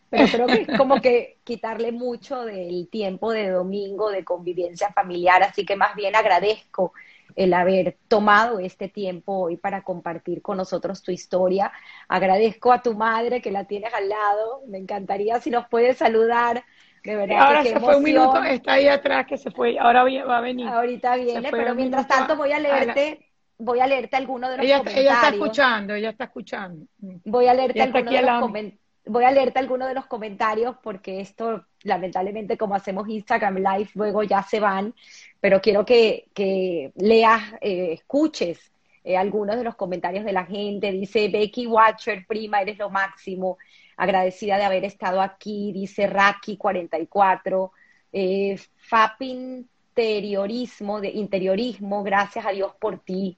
pero 0.08 0.24
creo 0.32 0.46
que 0.46 0.62
es 0.62 0.68
como 0.78 0.98
que 1.02 1.40
quitarle 1.44 1.92
mucho 1.92 2.46
del 2.46 2.88
tiempo 2.88 3.32
de 3.32 3.50
domingo 3.50 4.08
de 4.08 4.24
convivencia 4.24 4.90
familiar, 4.94 5.42
así 5.42 5.66
que 5.66 5.76
más 5.76 5.94
bien 5.94 6.16
agradezco 6.16 6.94
el 7.36 7.52
haber 7.52 7.98
tomado 8.08 8.60
este 8.60 8.88
tiempo 8.88 9.40
hoy 9.40 9.58
para 9.58 9.82
compartir 9.82 10.40
con 10.40 10.56
nosotros 10.56 11.02
tu 11.02 11.12
historia. 11.12 11.70
Agradezco 12.08 12.72
a 12.72 12.80
tu 12.80 12.94
madre 12.94 13.42
que 13.42 13.50
la 13.50 13.64
tienes 13.64 13.92
al 13.92 14.08
lado, 14.08 14.62
me 14.68 14.78
encantaría 14.78 15.38
si 15.38 15.50
nos 15.50 15.68
puedes 15.68 15.98
saludar. 15.98 16.64
De 17.04 17.14
verdad 17.14 17.42
ahora 17.42 17.62
se 17.62 17.78
fue 17.78 17.96
un 17.96 18.04
minuto, 18.04 18.42
está 18.42 18.72
ahí 18.72 18.88
atrás 18.88 19.26
que 19.26 19.36
se 19.36 19.50
fue, 19.50 19.78
ahora 19.78 20.02
va 20.02 20.38
a 20.38 20.40
venir. 20.40 20.66
Ahorita 20.66 21.16
viene, 21.16 21.50
pero 21.50 21.74
mientras 21.74 22.08
tanto 22.08 22.36
voy 22.36 22.52
a 22.52 22.58
leerte 22.58 23.29
voy 23.60 23.80
a 23.80 23.86
leerte 23.86 24.16
algunos 24.16 24.50
de 24.50 24.56
los 24.56 24.66
comentarios. 24.66 25.00
Ella 25.00 25.14
está 25.14 25.28
escuchando, 25.28 25.94
ella 25.94 26.10
está 26.10 26.24
escuchando. 26.24 26.86
Voy 26.98 27.46
a 27.46 27.54
leerte 27.54 27.82
algunos 27.82 28.12
de 28.12 28.22
los 28.22 28.40
comentarios 28.40 28.80
voy 29.06 29.24
a 29.24 29.30
leerte 29.30 29.58
algunos 29.58 29.88
de 29.88 29.94
los 29.94 30.06
comentarios 30.06 30.76
porque 30.82 31.20
esto, 31.20 31.64
lamentablemente, 31.82 32.56
como 32.56 32.74
hacemos 32.74 33.08
Instagram 33.08 33.56
Live, 33.56 33.90
luego 33.94 34.22
ya 34.22 34.42
se 34.42 34.60
van, 34.60 34.94
pero 35.40 35.60
quiero 35.60 35.84
que, 35.84 36.28
que 36.34 36.92
leas, 36.96 37.42
eh, 37.60 37.92
escuches 37.94 38.70
eh, 39.02 39.16
algunos 39.16 39.56
de 39.56 39.64
los 39.64 39.74
comentarios 39.74 40.24
de 40.24 40.32
la 40.32 40.44
gente. 40.44 40.92
Dice 40.92 41.28
Becky 41.28 41.66
Watcher, 41.66 42.26
prima, 42.26 42.60
eres 42.60 42.78
lo 42.78 42.90
máximo. 42.90 43.58
Agradecida 43.96 44.56
de 44.56 44.64
haber 44.64 44.84
estado 44.84 45.20
aquí, 45.20 45.72
dice 45.72 46.08
Raki44. 46.08 47.70
Eh, 48.12 48.58
Fap 48.76 49.20
interiorismo, 49.22 51.00
de 51.00 51.10
interiorismo, 51.10 52.02
gracias 52.02 52.46
a 52.46 52.50
Dios 52.50 52.72
por 52.80 52.98
ti. 53.00 53.36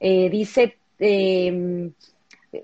Eh, 0.00 0.30
dice 0.30 0.78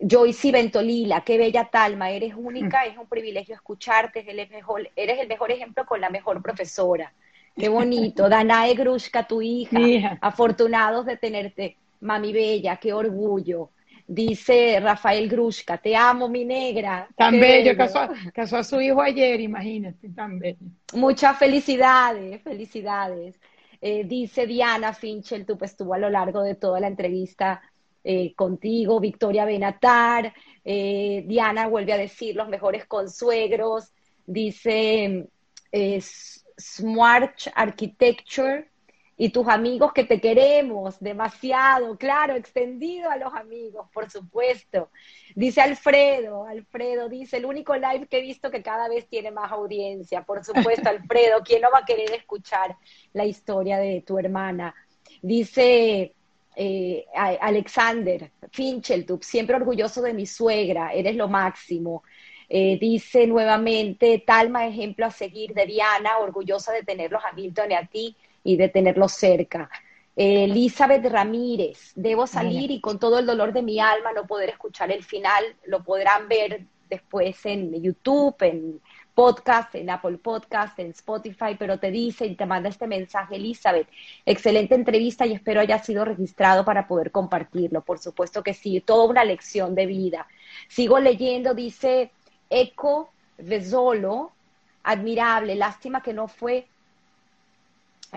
Joyce 0.00 0.52
Ventolila, 0.52 1.20
qué 1.20 1.38
bella 1.38 1.68
Talma, 1.70 2.10
eres 2.10 2.34
única, 2.34 2.84
es 2.84 2.96
un 2.96 3.06
privilegio 3.06 3.54
escucharte, 3.54 4.20
eres 4.20 4.48
el 4.48 4.50
mejor, 4.50 4.90
eres 4.96 5.20
el 5.20 5.28
mejor 5.28 5.52
ejemplo 5.52 5.86
con 5.86 6.00
la 6.00 6.10
mejor 6.10 6.42
profesora. 6.42 7.12
Qué 7.56 7.68
bonito. 7.68 8.28
Danae 8.28 8.74
Grushka, 8.74 9.26
tu 9.26 9.40
hija, 9.40 10.18
afortunados 10.20 11.06
de 11.06 11.16
tenerte. 11.16 11.76
Mami 12.00 12.32
Bella, 12.32 12.76
qué 12.76 12.92
orgullo. 12.92 13.70
Dice 14.08 14.78
Rafael 14.80 15.28
Grushka, 15.28 15.78
te 15.78 15.96
amo, 15.96 16.28
mi 16.28 16.44
negra. 16.44 17.08
Tan 17.16 17.40
bello, 17.40 17.76
Casó, 17.76 18.56
a 18.56 18.62
su 18.62 18.80
hijo 18.80 19.00
ayer, 19.00 19.40
imagínate, 19.40 20.10
tan 20.10 20.38
bello. 20.38 20.58
Muchas 20.94 21.36
felicidades, 21.38 22.40
felicidades. 22.42 23.40
Eh, 23.88 24.02
dice 24.04 24.48
Diana 24.48 24.92
Finchel, 24.92 25.46
tú 25.46 25.56
pues 25.56 25.70
estuvo 25.70 25.94
a 25.94 25.98
lo 25.98 26.10
largo 26.10 26.42
de 26.42 26.56
toda 26.56 26.80
la 26.80 26.88
entrevista 26.88 27.62
eh, 28.02 28.34
contigo, 28.34 28.98
Victoria 28.98 29.44
Benatar, 29.44 30.34
eh, 30.64 31.22
Diana 31.24 31.68
vuelve 31.68 31.92
a 31.92 31.96
decir 31.96 32.34
los 32.34 32.48
mejores 32.48 32.84
consuegros, 32.86 33.92
dice 34.26 35.28
Smart 36.58 37.42
Architecture 37.54 38.68
y 39.18 39.30
tus 39.30 39.48
amigos 39.48 39.92
que 39.94 40.04
te 40.04 40.20
queremos 40.20 41.00
demasiado, 41.00 41.96
claro, 41.96 42.34
extendido 42.34 43.10
a 43.10 43.16
los 43.16 43.32
amigos, 43.32 43.88
por 43.92 44.10
supuesto. 44.10 44.90
Dice 45.34 45.62
Alfredo, 45.62 46.44
Alfredo 46.44 47.08
dice, 47.08 47.38
el 47.38 47.46
único 47.46 47.74
live 47.74 48.06
que 48.08 48.18
he 48.18 48.22
visto 48.22 48.50
que 48.50 48.62
cada 48.62 48.88
vez 48.88 49.08
tiene 49.08 49.30
más 49.30 49.50
audiencia, 49.52 50.22
por 50.22 50.44
supuesto, 50.44 50.88
Alfredo, 50.90 51.42
¿quién 51.44 51.62
no 51.62 51.70
va 51.72 51.78
a 51.78 51.84
querer 51.86 52.12
escuchar 52.12 52.76
la 53.14 53.24
historia 53.24 53.78
de 53.78 54.02
tu 54.06 54.18
hermana? 54.18 54.74
Dice 55.22 56.12
eh, 56.54 57.06
Alexander 57.14 58.30
Fincheltup, 58.52 59.22
siempre 59.22 59.56
orgulloso 59.56 60.02
de 60.02 60.12
mi 60.12 60.26
suegra, 60.26 60.92
eres 60.92 61.16
lo 61.16 61.28
máximo. 61.28 62.02
Eh, 62.48 62.78
dice 62.78 63.26
nuevamente, 63.26 64.22
Talma, 64.24 64.66
ejemplo 64.66 65.06
a 65.06 65.10
seguir 65.10 65.52
de 65.52 65.66
Diana, 65.66 66.18
orgullosa 66.18 66.72
de 66.72 66.82
tenerlos 66.82 67.22
a 67.24 67.32
Milton 67.32 67.72
y 67.72 67.74
a 67.74 67.86
ti 67.86 68.16
y 68.46 68.56
de 68.56 68.68
tenerlos 68.68 69.12
cerca. 69.12 69.68
Elizabeth 70.14 71.04
Ramírez, 71.04 71.92
debo 71.94 72.26
salir 72.26 72.70
y 72.70 72.80
con 72.80 72.98
todo 72.98 73.18
el 73.18 73.26
dolor 73.26 73.52
de 73.52 73.62
mi 73.62 73.78
alma 73.80 74.12
no 74.12 74.26
poder 74.26 74.48
escuchar 74.48 74.90
el 74.90 75.04
final, 75.04 75.44
lo 75.66 75.82
podrán 75.84 76.26
ver 76.26 76.62
después 76.88 77.44
en 77.44 77.82
YouTube, 77.82 78.36
en 78.40 78.80
podcast, 79.14 79.74
en 79.74 79.90
Apple 79.90 80.18
Podcast, 80.18 80.78
en 80.78 80.90
Spotify, 80.90 81.56
pero 81.58 81.78
te 81.78 81.90
dice 81.90 82.26
y 82.26 82.34
te 82.34 82.46
manda 82.46 82.68
este 82.68 82.86
mensaje, 82.86 83.36
Elizabeth, 83.36 83.88
excelente 84.24 84.74
entrevista 84.74 85.26
y 85.26 85.32
espero 85.32 85.60
haya 85.60 85.78
sido 85.78 86.04
registrado 86.04 86.64
para 86.64 86.86
poder 86.86 87.10
compartirlo. 87.10 87.82
Por 87.82 87.98
supuesto 87.98 88.42
que 88.42 88.54
sí, 88.54 88.80
toda 88.80 89.06
una 89.06 89.24
lección 89.24 89.74
de 89.74 89.86
vida. 89.86 90.26
Sigo 90.68 90.98
leyendo, 90.98 91.54
dice 91.54 92.10
Eco 92.48 93.10
Vesolo, 93.38 94.32
admirable, 94.82 95.56
lástima 95.56 96.02
que 96.02 96.12
no 96.12 96.28
fue, 96.28 96.66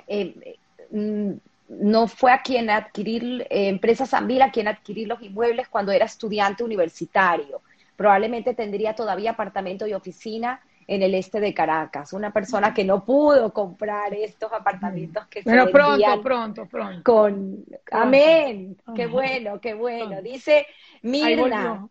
eh, 0.07 0.57
mm, 0.91 1.31
no 1.69 2.07
fue 2.07 2.31
a 2.31 2.41
quien 2.41 2.69
adquirir, 2.69 3.45
eh, 3.49 3.69
Empresa 3.69 4.05
Sambil 4.05 4.41
a 4.41 4.51
quien 4.51 4.67
adquirir 4.67 5.07
los 5.07 5.21
inmuebles 5.21 5.67
cuando 5.69 5.91
era 5.91 6.05
estudiante 6.05 6.63
universitario. 6.63 7.61
Probablemente 7.95 8.53
tendría 8.53 8.95
todavía 8.95 9.31
apartamento 9.31 9.85
y 9.85 9.93
oficina 9.93 10.61
en 10.87 11.03
el 11.03 11.13
este 11.13 11.39
de 11.39 11.53
Caracas, 11.53 12.13
una 12.13 12.33
persona 12.33 12.73
que 12.73 12.83
no 12.83 13.05
pudo 13.05 13.53
comprar 13.53 14.11
estos 14.15 14.51
apartamentos 14.51 15.27
que 15.27 15.43
Pero 15.43 15.65
se 15.65 15.71
pronto, 15.71 16.21
pronto, 16.23 16.65
pronto. 16.65 17.03
Con 17.03 17.63
amén, 17.91 18.75
qué 18.95 19.05
bueno, 19.05 19.61
qué 19.61 19.75
bueno. 19.75 20.19
Dice 20.23 20.65
Mirna, 21.03 21.87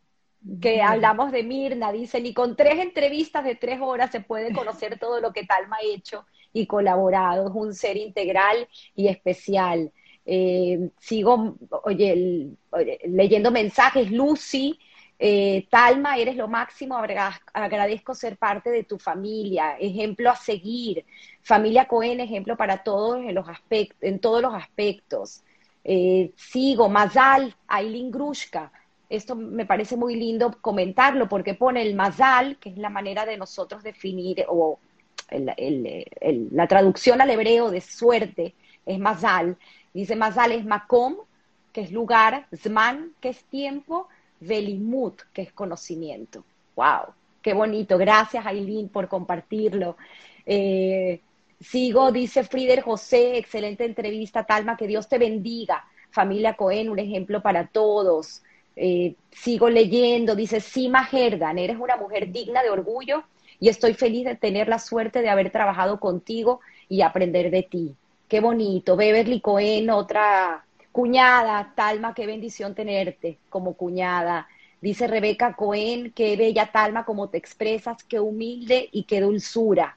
que 0.61 0.83
hablamos 0.83 1.31
de 1.31 1.45
Mirna, 1.45 1.93
dice, 1.93 2.21
ni 2.21 2.35
con 2.35 2.57
tres 2.57 2.81
entrevistas 2.81 3.45
de 3.45 3.55
tres 3.55 3.79
horas 3.81 4.11
se 4.11 4.21
puede 4.21 4.53
conocer 4.53 4.99
todo 4.99 5.21
lo 5.21 5.33
que 5.33 5.47
Talma 5.47 5.77
ha 5.77 5.87
hecho 5.87 6.27
y 6.53 6.67
colaborado, 6.67 7.49
es 7.49 7.55
un 7.55 7.75
ser 7.75 7.97
integral 7.97 8.69
y 8.95 9.09
especial. 9.09 9.93
Eh, 10.27 10.91
sigo, 10.99 11.57
oye, 11.85 12.49
leyendo 13.07 13.51
mensajes, 13.51 14.11
Lucy 14.11 14.79
eh, 15.19 15.67
Talma, 15.69 16.17
eres 16.17 16.37
lo 16.37 16.47
máximo, 16.47 16.97
agradezco 16.97 18.15
ser 18.15 18.37
parte 18.37 18.71
de 18.71 18.85
tu 18.85 18.99
familia, 18.99 19.77
ejemplo 19.79 20.31
a 20.31 20.37
seguir. 20.37 21.05
Familia 21.43 21.87
Cohen, 21.87 22.21
ejemplo 22.21 22.57
para 22.57 22.85
todos 22.85 23.19
en, 23.19 23.35
los 23.35 23.47
en 24.01 24.21
todos 24.21 24.41
los 24.41 24.55
aspectos. 24.55 25.43
Eh, 25.83 26.33
sigo, 26.37 26.89
Mazal, 26.89 27.55
Aileen 27.67 28.11
Grushka. 28.11 28.71
Esto 29.09 29.35
me 29.35 29.67
parece 29.67 29.97
muy 29.97 30.15
lindo 30.17 30.57
comentarlo 30.61 31.29
porque 31.29 31.55
pone 31.55 31.83
el 31.83 31.95
Mazal, 31.95 32.59
que 32.59 32.69
es 32.71 32.79
la 32.79 32.91
manera 32.91 33.25
de 33.27 33.39
nosotros 33.39 33.83
definir, 33.83 34.45
o 34.49 34.79
la 35.31 36.67
traducción 36.67 37.21
al 37.21 37.31
hebreo 37.31 37.71
de 37.71 37.81
suerte 37.81 38.55
es 38.87 38.99
Mazal. 38.99 39.57
Dice 39.93 40.17
Mazal 40.17 40.53
es 40.53 40.65
Makom, 40.65 41.17
que 41.73 41.83
es 41.83 41.93
lugar, 41.93 42.47
Zman, 42.57 43.13
que 43.21 43.31
es 43.31 43.45
tiempo, 43.45 44.09
Velimut, 44.41 45.21
que 45.33 45.43
es 45.43 45.53
conocimiento. 45.53 46.45
¡Wow! 46.77 47.15
Qué 47.43 47.55
bonito. 47.55 47.99
Gracias, 47.99 48.45
Aileen, 48.47 48.89
por 48.89 49.09
compartirlo. 49.09 49.97
Eh, 50.47 51.21
sigo, 51.61 52.11
dice 52.11 52.45
Frieder 52.45 52.83
José, 52.83 53.39
excelente 53.39 53.85
entrevista, 53.85 54.45
Talma, 54.45 54.77
que 54.77 54.87
Dios 54.87 55.09
te 55.09 55.19
bendiga. 55.19 55.85
Familia 56.11 56.55
Cohen, 56.55 56.89
un 56.89 56.99
ejemplo 56.99 57.43
para 57.43 57.67
todos. 57.67 58.43
Eh, 58.75 59.15
sigo 59.31 59.69
leyendo, 59.69 60.37
dice 60.37 60.61
Sima 60.61 61.09
Herdan, 61.11 61.59
eres 61.59 61.77
una 61.79 61.97
mujer 61.97 62.31
digna 62.31 62.63
de 62.63 62.71
orgullo 62.71 63.25
y 63.61 63.69
estoy 63.69 63.95
feliz 63.95 64.25
de 64.25 64.37
tener 64.37 64.69
la 64.69 64.79
suerte 64.79 65.23
de 65.23 65.29
haber 65.29 65.51
trabajado 65.51 66.01
contigo 66.01 66.61
y 66.89 67.03
aprender 67.03 67.51
de 67.51 67.63
ti. 67.63 67.95
Qué 68.29 68.41
bonito. 68.41 68.97
Beverly 68.97 69.41
Cohen, 69.41 69.91
otra 69.91 70.65
Cuñada, 70.93 71.73
Talma, 71.75 72.15
qué 72.15 72.27
bendición 72.27 72.75
tenerte 72.75 73.39
como 73.51 73.75
cuñada. 73.75 74.49
Dice 74.81 75.07
Rebeca 75.07 75.55
Cohen, 75.55 76.13
qué 76.13 76.37
bella 76.37 76.71
Talma, 76.73 77.05
como 77.05 77.29
te 77.29 77.39
expresas, 77.39 78.03
qué 78.05 78.21
humilde 78.21 78.89
y 78.93 79.05
qué 79.05 79.21
dulzura. 79.21 79.97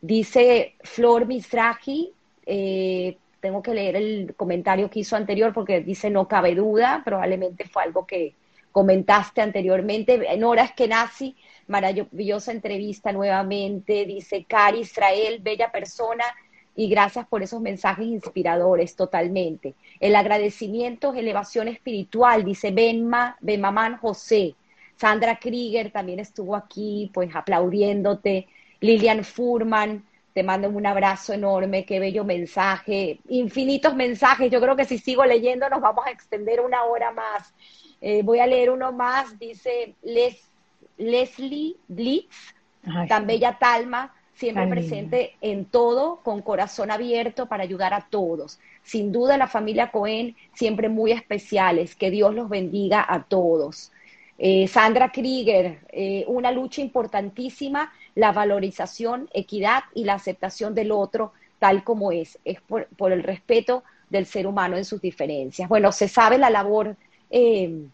Dice 0.00 0.74
Flor 0.82 1.26
Misraji, 1.26 2.12
eh, 2.46 3.16
tengo 3.40 3.62
que 3.62 3.74
leer 3.74 3.96
el 3.96 4.34
comentario 4.36 4.90
que 4.90 5.00
hizo 5.00 5.16
anterior 5.16 5.52
porque 5.52 5.80
dice 5.80 6.10
no 6.10 6.28
cabe 6.28 6.54
duda, 6.54 7.02
probablemente 7.04 7.68
fue 7.68 7.82
algo 7.82 8.06
que 8.06 8.34
comentaste 8.78 9.40
anteriormente. 9.40 10.20
En 10.32 10.44
horas 10.44 10.70
que 10.72 10.86
nací, 10.86 11.34
maravillosa 11.66 12.52
entrevista 12.52 13.10
nuevamente, 13.10 14.06
dice 14.06 14.44
Cari 14.44 14.82
Israel, 14.82 15.40
bella 15.42 15.72
persona, 15.72 16.22
y 16.76 16.88
gracias 16.88 17.26
por 17.26 17.42
esos 17.42 17.60
mensajes 17.60 18.06
inspiradores 18.06 18.94
totalmente. 18.94 19.74
El 19.98 20.14
agradecimiento 20.14 21.12
es 21.12 21.18
elevación 21.18 21.66
espiritual, 21.66 22.44
dice 22.44 22.70
Benma, 22.70 23.36
Benmamán 23.40 23.96
José. 23.96 24.54
Sandra 24.94 25.40
Krieger 25.40 25.90
también 25.90 26.20
estuvo 26.20 26.54
aquí, 26.54 27.10
pues 27.12 27.34
aplaudiéndote. 27.34 28.46
Lilian 28.78 29.24
Furman, 29.24 30.04
te 30.34 30.44
mando 30.44 30.68
un 30.68 30.86
abrazo 30.86 31.32
enorme, 31.32 31.84
qué 31.84 31.98
bello 31.98 32.22
mensaje. 32.24 33.18
Infinitos 33.28 33.96
mensajes, 33.96 34.52
yo 34.52 34.60
creo 34.60 34.76
que 34.76 34.84
si 34.84 34.98
sigo 34.98 35.24
leyendo 35.24 35.68
nos 35.68 35.80
vamos 35.80 36.06
a 36.06 36.12
extender 36.12 36.60
una 36.60 36.84
hora 36.84 37.10
más. 37.10 37.52
Eh, 38.00 38.22
voy 38.22 38.38
a 38.40 38.46
leer 38.46 38.70
uno 38.70 38.92
más, 38.92 39.38
dice 39.38 39.94
Les, 40.02 40.48
Leslie 40.96 41.76
Blitz, 41.88 42.54
tan 43.08 43.26
bella 43.26 43.58
Talma, 43.58 44.14
siempre 44.34 44.68
presente 44.68 45.34
en 45.40 45.64
todo, 45.64 46.20
con 46.22 46.42
corazón 46.42 46.90
abierto 46.90 47.46
para 47.46 47.64
ayudar 47.64 47.92
a 47.92 48.06
todos. 48.08 48.60
Sin 48.84 49.10
duda 49.10 49.36
la 49.36 49.48
familia 49.48 49.90
Cohen, 49.90 50.36
siempre 50.54 50.88
muy 50.88 51.10
especiales. 51.10 51.96
Que 51.96 52.10
Dios 52.10 52.34
los 52.34 52.48
bendiga 52.48 53.04
a 53.06 53.24
todos. 53.24 53.90
Eh, 54.38 54.68
Sandra 54.68 55.10
Krieger, 55.10 55.80
eh, 55.90 56.24
una 56.28 56.52
lucha 56.52 56.80
importantísima, 56.80 57.92
la 58.14 58.30
valorización, 58.30 59.28
equidad 59.32 59.82
y 59.94 60.04
la 60.04 60.14
aceptación 60.14 60.74
del 60.74 60.92
otro 60.92 61.32
tal 61.58 61.82
como 61.82 62.12
es. 62.12 62.38
Es 62.44 62.60
por, 62.60 62.86
el 63.12 63.24
respeto 63.24 63.82
del 64.08 64.26
ser 64.26 64.46
humano 64.46 64.76
en 64.76 64.84
sus 64.84 65.00
diferencias. 65.00 65.68
Bueno, 65.68 65.90
se 65.90 66.06
sabe 66.06 66.38
la 66.38 66.50
labor 66.50 66.96
eh, 67.30 67.86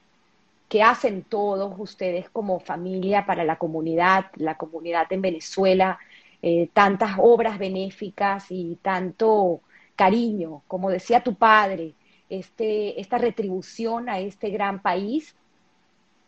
que 0.69 0.83
hacen 0.83 1.23
todos 1.23 1.73
ustedes 1.79 2.29
como 2.31 2.61
familia 2.61 3.27
para 3.27 3.45
la 3.45 3.57
comunidad, 3.57 4.27
la 4.37 4.57
comunidad 4.57 5.07
en 5.13 5.23
Venezuela, 5.23 5.99
eh, 6.43 6.69
tantas 6.73 7.13
obras 7.19 7.59
benéficas 7.59 8.47
y 8.51 8.77
tanto 8.83 9.61
cariño, 9.97 10.63
como 10.67 10.91
decía 10.91 11.23
tu 11.23 11.35
padre, 11.37 11.95
este, 12.29 13.01
esta 13.01 13.19
retribución 13.19 14.09
a 14.09 14.19
este 14.19 14.51
gran 14.51 14.83
país. 14.83 15.35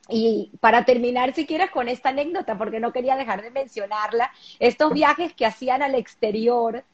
Y 0.08 0.52
para 0.60 0.84
terminar, 0.84 1.34
si 1.34 1.46
quieres, 1.46 1.70
con 1.70 1.88
esta 1.88 2.10
anécdota, 2.10 2.56
porque 2.56 2.78
no 2.78 2.92
quería 2.92 3.16
dejar 3.16 3.42
de 3.42 3.50
mencionarla, 3.50 4.30
estos 4.60 4.92
viajes 4.92 5.34
que 5.34 5.46
hacían 5.46 5.82
al 5.82 5.96
exterior, 5.96 6.84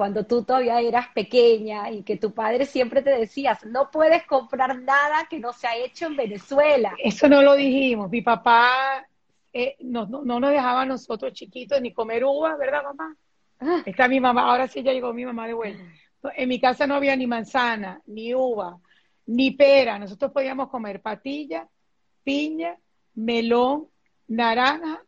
cuando 0.00 0.24
tú 0.24 0.44
todavía 0.44 0.80
eras 0.80 1.08
pequeña 1.08 1.90
y 1.90 2.02
que 2.04 2.16
tu 2.16 2.32
padre 2.32 2.64
siempre 2.64 3.02
te 3.02 3.10
decía, 3.10 3.58
no 3.66 3.90
puedes 3.90 4.24
comprar 4.24 4.80
nada 4.80 5.26
que 5.28 5.38
no 5.38 5.52
se 5.52 5.66
ha 5.66 5.76
hecho 5.76 6.06
en 6.06 6.16
Venezuela. 6.16 6.94
Eso 7.04 7.28
no 7.28 7.42
lo 7.42 7.54
dijimos. 7.54 8.10
Mi 8.10 8.22
papá 8.22 9.06
eh, 9.52 9.76
no, 9.80 10.06
no, 10.06 10.22
no, 10.22 10.40
nos 10.40 10.52
dejaba 10.52 10.80
a 10.80 10.86
nosotros 10.86 11.34
chiquitos 11.34 11.82
ni 11.82 11.92
comer 11.92 12.24
uva, 12.24 12.56
¿verdad, 12.56 12.82
mamá? 12.82 13.14
Ah. 13.58 13.82
Está 13.84 14.08
mi 14.08 14.20
mamá, 14.20 14.50
ahora 14.50 14.68
sí 14.68 14.82
ya 14.82 14.94
llegó 14.94 15.12
mi 15.12 15.26
mamá 15.26 15.46
de 15.46 15.52
vuelta. 15.52 15.84
En 16.34 16.48
mi 16.48 16.58
casa 16.58 16.86
no 16.86 16.94
había 16.94 17.14
ni 17.14 17.26
manzana, 17.26 18.00
ni 18.06 18.32
uva, 18.32 18.78
ni 19.26 19.50
pera. 19.50 19.98
Nosotros 19.98 20.32
podíamos 20.32 20.70
comer 20.70 21.02
patilla, 21.02 21.68
piña, 22.24 22.74
melón, 23.16 23.88
naranja 24.28 25.04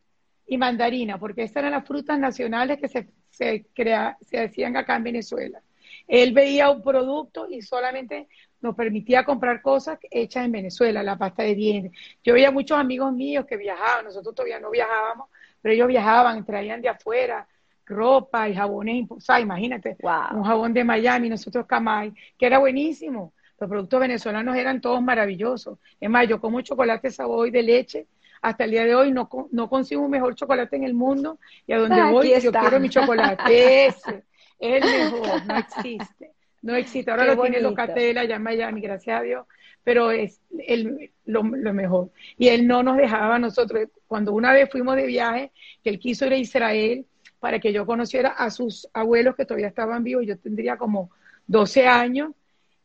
y 0.47 0.59
mandarina, 0.59 1.19
porque 1.19 1.44
estas 1.44 1.62
eran 1.62 1.73
las 1.73 1.86
frutas 1.86 2.19
nacionales 2.19 2.78
que 2.78 2.89
se, 2.89 3.09
se, 3.33 3.67
crea, 3.75 4.17
se 4.21 4.39
hacían 4.39 4.77
acá 4.77 4.97
en 4.97 5.05
Venezuela. 5.05 5.61
Él 6.07 6.33
veía 6.33 6.71
un 6.71 6.83
producto 6.83 7.49
y 7.51 7.63
solamente 7.63 8.29
nos 8.61 8.77
permitía 8.77 9.25
comprar 9.25 9.61
cosas 9.61 9.99
hechas 10.11 10.45
en 10.45 10.53
Venezuela, 10.53 11.03
la 11.03 11.19
pasta 11.19 11.43
de 11.43 11.55
dientes. 11.55 11.93
Yo 12.23 12.35
veía 12.35 12.51
muchos 12.51 12.79
amigos 12.79 13.13
míos 13.13 13.45
que 13.47 13.57
viajaban, 13.57 14.05
nosotros 14.05 14.35
todavía 14.35 14.61
no 14.61 14.71
viajábamos, 14.71 15.29
pero 15.61 15.75
ellos 15.75 15.89
viajaban, 15.89 16.45
traían 16.45 16.81
de 16.81 16.89
afuera 16.89 17.47
ropa 17.85 18.49
y 18.49 18.55
jabones, 18.55 19.07
o 19.11 19.21
sea, 19.21 19.41
imagínate, 19.41 19.97
un 20.33 20.45
jabón 20.45 20.73
de 20.73 20.85
Miami, 20.85 21.29
nosotros 21.29 21.67
Camay, 21.67 22.13
que 22.39 22.47
era 22.47 22.59
buenísimo. 22.59 23.33
Los 23.59 23.69
productos 23.69 24.01
venezolanos 24.01 24.57
eran 24.57 24.81
todos 24.81 25.03
maravillosos. 25.03 25.79
Es 26.01 26.11
más, 26.11 26.29
yo 26.29 26.41
como 26.41 26.61
chocolate 26.63 27.11
sabor 27.11 27.51
de 27.51 27.63
leche, 27.63 28.07
hasta 28.43 28.64
el 28.64 28.73
día 28.73 28.85
de 28.85 28.94
hoy 28.94 29.12
no, 29.12 29.28
no 29.51 29.69
consigo 29.70 30.02
un 30.02 30.10
mejor 30.10 30.35
chocolate 30.35 30.77
en 30.77 30.85
el 30.85 30.94
mundo 30.94 31.39
y 31.66 31.73
a 31.73 31.78
donde 31.78 32.02
voy 32.10 32.39
yo 32.40 32.52
quiero 32.52 32.78
mi 32.81 32.90
chocolate. 32.90 33.86
Ese 33.86 34.24
es 34.59 34.85
el 34.85 35.12
mejor, 35.12 35.47
no 35.47 35.56
existe 35.56 36.32
no 36.62 36.77
existe. 36.77 37.10
Ahora 37.10 37.27
lo 37.27 37.43
tiene 37.43 37.60
Locatela 37.60 38.23
allá 38.23 38.36
en 38.36 38.43
Miami, 38.43 38.81
gracias 38.81 39.20
a 39.20 39.23
Dios, 39.23 39.47
pero 39.82 40.10
es 40.10 40.40
el, 40.66 41.10
lo, 41.27 41.43
mejor. 41.43 42.10
Y 42.39 42.48
él 42.48 42.66
no 42.66 42.82
nos 42.82 42.97
dejaba 42.97 43.35
a 43.35 43.39
nosotros. 43.39 43.89
Cuando 44.06 44.32
una 44.32 44.52
vez 44.52 44.70
fuimos 44.70 44.97
de 44.97 45.06
viaje, 45.06 45.51
que 45.82 45.90
él 45.90 45.98
quiso 45.98 46.24
ir 46.27 46.32
a 46.32 46.36
Israel 46.36 47.05
para 47.40 47.59
que 47.59 47.73
yo 47.73 47.85
conociera 47.85 48.31
a 48.31 48.51
sus 48.51 48.89
abuelos 48.94 49.35
que 49.35 49.44
todavía 49.44 49.66
estaban 49.66 50.05
vivos, 50.05 50.24
yo 50.24 50.39
tendría 50.39 50.77
como 50.77 51.10
12 51.48 51.86
años, 51.86 52.32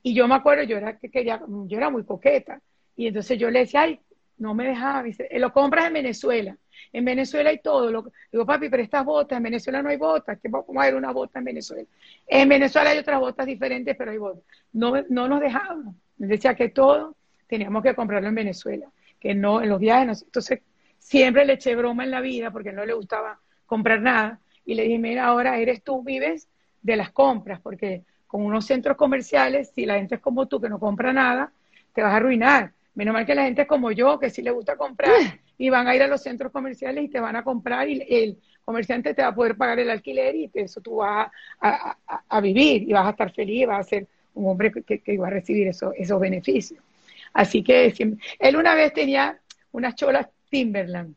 y 0.02 0.16
yo 0.16 0.28
me 0.28 0.36
acuerdo, 0.36 0.64
yo 0.64 0.78
era 0.78 0.98
que 0.98 1.10
quería, 1.10 1.42
yo 1.48 1.78
era 1.78 1.90
muy 1.92 2.04
coqueta, 2.04 2.60
y 2.96 3.08
entonces 3.08 3.38
yo 3.38 3.52
le 3.52 3.60
decía, 3.60 3.82
ay, 3.82 4.00
no 4.38 4.54
me 4.54 4.66
dejaba, 4.66 5.04
dice, 5.04 5.28
lo 5.34 5.52
compras 5.52 5.88
en 5.88 5.94
Venezuela. 5.94 6.58
En 6.94 7.06
Venezuela 7.06 7.50
hay 7.50 7.60
todo. 7.60 7.92
Lo, 7.92 8.12
digo, 8.32 8.46
papi, 8.46 8.70
pero 8.70 8.84
estas 8.84 9.04
botas, 9.04 9.38
en 9.38 9.44
Venezuela 9.44 9.82
no 9.82 9.90
hay 9.90 9.98
botas. 9.98 10.40
¿Cómo 10.66 10.80
hay 10.80 10.94
una 10.94 11.12
bota 11.12 11.40
en 11.40 11.46
Venezuela? 11.46 11.88
En 12.26 12.50
Venezuela 12.50 12.92
hay 12.92 13.00
otras 13.00 13.20
botas 13.20 13.46
diferentes, 13.46 13.96
pero 13.98 14.12
hay 14.12 14.18
botas. 14.18 14.44
No, 14.74 14.94
no 15.10 15.28
nos 15.28 15.42
dejábamos. 15.42 15.96
Decía 16.18 16.56
que 16.56 16.70
todo 16.70 17.16
teníamos 17.48 17.84
que 17.84 17.96
comprarlo 17.96 18.30
en 18.30 18.36
Venezuela, 18.36 18.90
que 19.20 19.34
no 19.34 19.62
en 19.62 19.70
los 19.70 19.80
viajes. 19.80 20.24
Entonces, 20.24 20.62
siempre 21.00 21.46
le 21.46 21.54
eché 21.54 21.76
broma 21.76 22.04
en 22.04 22.12
la 22.12 22.22
vida 22.22 22.52
porque 22.52 22.72
no 22.72 22.86
le 22.86 22.94
gustaba 22.94 23.40
comprar 23.66 24.02
nada. 24.02 24.40
Y 24.66 24.76
le 24.76 24.84
dije, 24.84 25.00
mira, 25.00 25.26
ahora 25.26 25.58
eres 25.58 25.84
tú, 25.84 26.04
vives 26.04 26.48
de 26.82 26.96
las 26.96 27.12
compras, 27.12 27.60
porque 27.62 28.04
con 28.28 28.44
unos 28.44 28.66
centros 28.66 28.98
comerciales, 28.98 29.72
si 29.74 29.86
la 29.86 29.96
gente 29.96 30.16
es 30.16 30.22
como 30.22 30.48
tú 30.48 30.60
que 30.60 30.70
no 30.70 30.80
compra 30.80 31.14
nada, 31.14 31.52
te 31.94 32.02
vas 32.02 32.14
a 32.14 32.18
arruinar. 32.18 32.74
Menos 32.98 33.14
mal 33.14 33.28
que 33.28 33.36
la 33.36 33.44
gente 33.44 33.62
es 33.62 33.68
como 33.68 33.92
yo, 33.92 34.18
que 34.18 34.32
sí 34.32 34.42
le 34.42 34.50
gusta 34.50 34.76
comprar 34.76 35.14
y 35.56 35.70
van 35.70 35.88
a 35.88 35.96
ir 35.96 36.02
a 36.02 36.08
los 36.08 36.20
centros 36.20 36.52
comerciales 36.52 37.04
y 37.04 37.10
te 37.10 37.20
van 37.20 37.36
a 37.36 37.44
comprar 37.44 37.88
y 37.88 38.04
el 38.10 38.40
comerciante 38.66 39.14
te 39.14 39.22
va 39.22 39.28
a 39.28 39.36
poder 39.36 39.56
pagar 39.56 39.78
el 39.78 39.92
alquiler 39.92 40.36
y 40.36 40.50
eso 40.56 40.82
tú 40.82 40.96
vas 40.96 41.30
a, 41.62 42.42
vivir 42.42 42.90
y 42.90 42.94
vas 42.94 43.06
a 43.06 43.12
estar 43.12 43.32
feliz 43.32 43.62
y 43.62 43.66
vas 43.66 43.82
a 43.82 43.90
ser 43.90 44.08
un 44.34 44.50
hombre 44.50 44.72
que, 44.72 44.98
que 44.98 45.16
va 45.20 45.28
a 45.28 45.30
recibir 45.30 45.68
eso, 45.68 45.94
esos 45.96 46.20
beneficios. 46.20 46.84
Así 47.34 47.62
que 47.62 47.94
él 48.40 48.56
una 48.56 48.74
vez 48.74 48.92
tenía 48.94 49.40
unas 49.74 49.94
cholas 49.94 50.28
Timberland, 50.50 51.14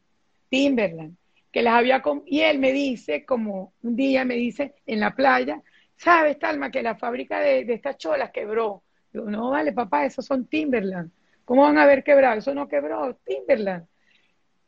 Timberland, 0.51 1.16
que 1.51 1.62
las 1.62 1.73
había, 1.73 2.02
y 2.27 2.40
él 2.40 2.59
me 2.59 2.73
dice, 2.73 3.24
como 3.24 3.73
un 3.82 3.97
día 3.97 4.27
me 4.27 4.35
dice 4.35 4.74
en 4.85 5.01
la 5.01 5.15
playa, 5.15 5.62
¿sabes, 5.97 6.39
Talma, 6.39 6.70
que 6.70 6.82
la 6.82 6.94
fábrica 6.94 7.40
de, 7.40 7.65
de 7.65 7.73
estas 7.73 7.97
cholas 7.97 8.32
quebró? 8.32 8.82
Digo, 9.11 9.31
no, 9.31 9.52
vale, 9.52 9.73
papá, 9.73 10.05
esos 10.05 10.27
son 10.27 10.44
Timberland. 10.44 11.11
¿Cómo 11.51 11.62
van 11.62 11.78
a 11.78 11.82
haber 11.82 12.05
quebrado? 12.05 12.39
Eso 12.39 12.55
no 12.55 12.68
quebró, 12.68 13.18
Timberland. 13.24 13.85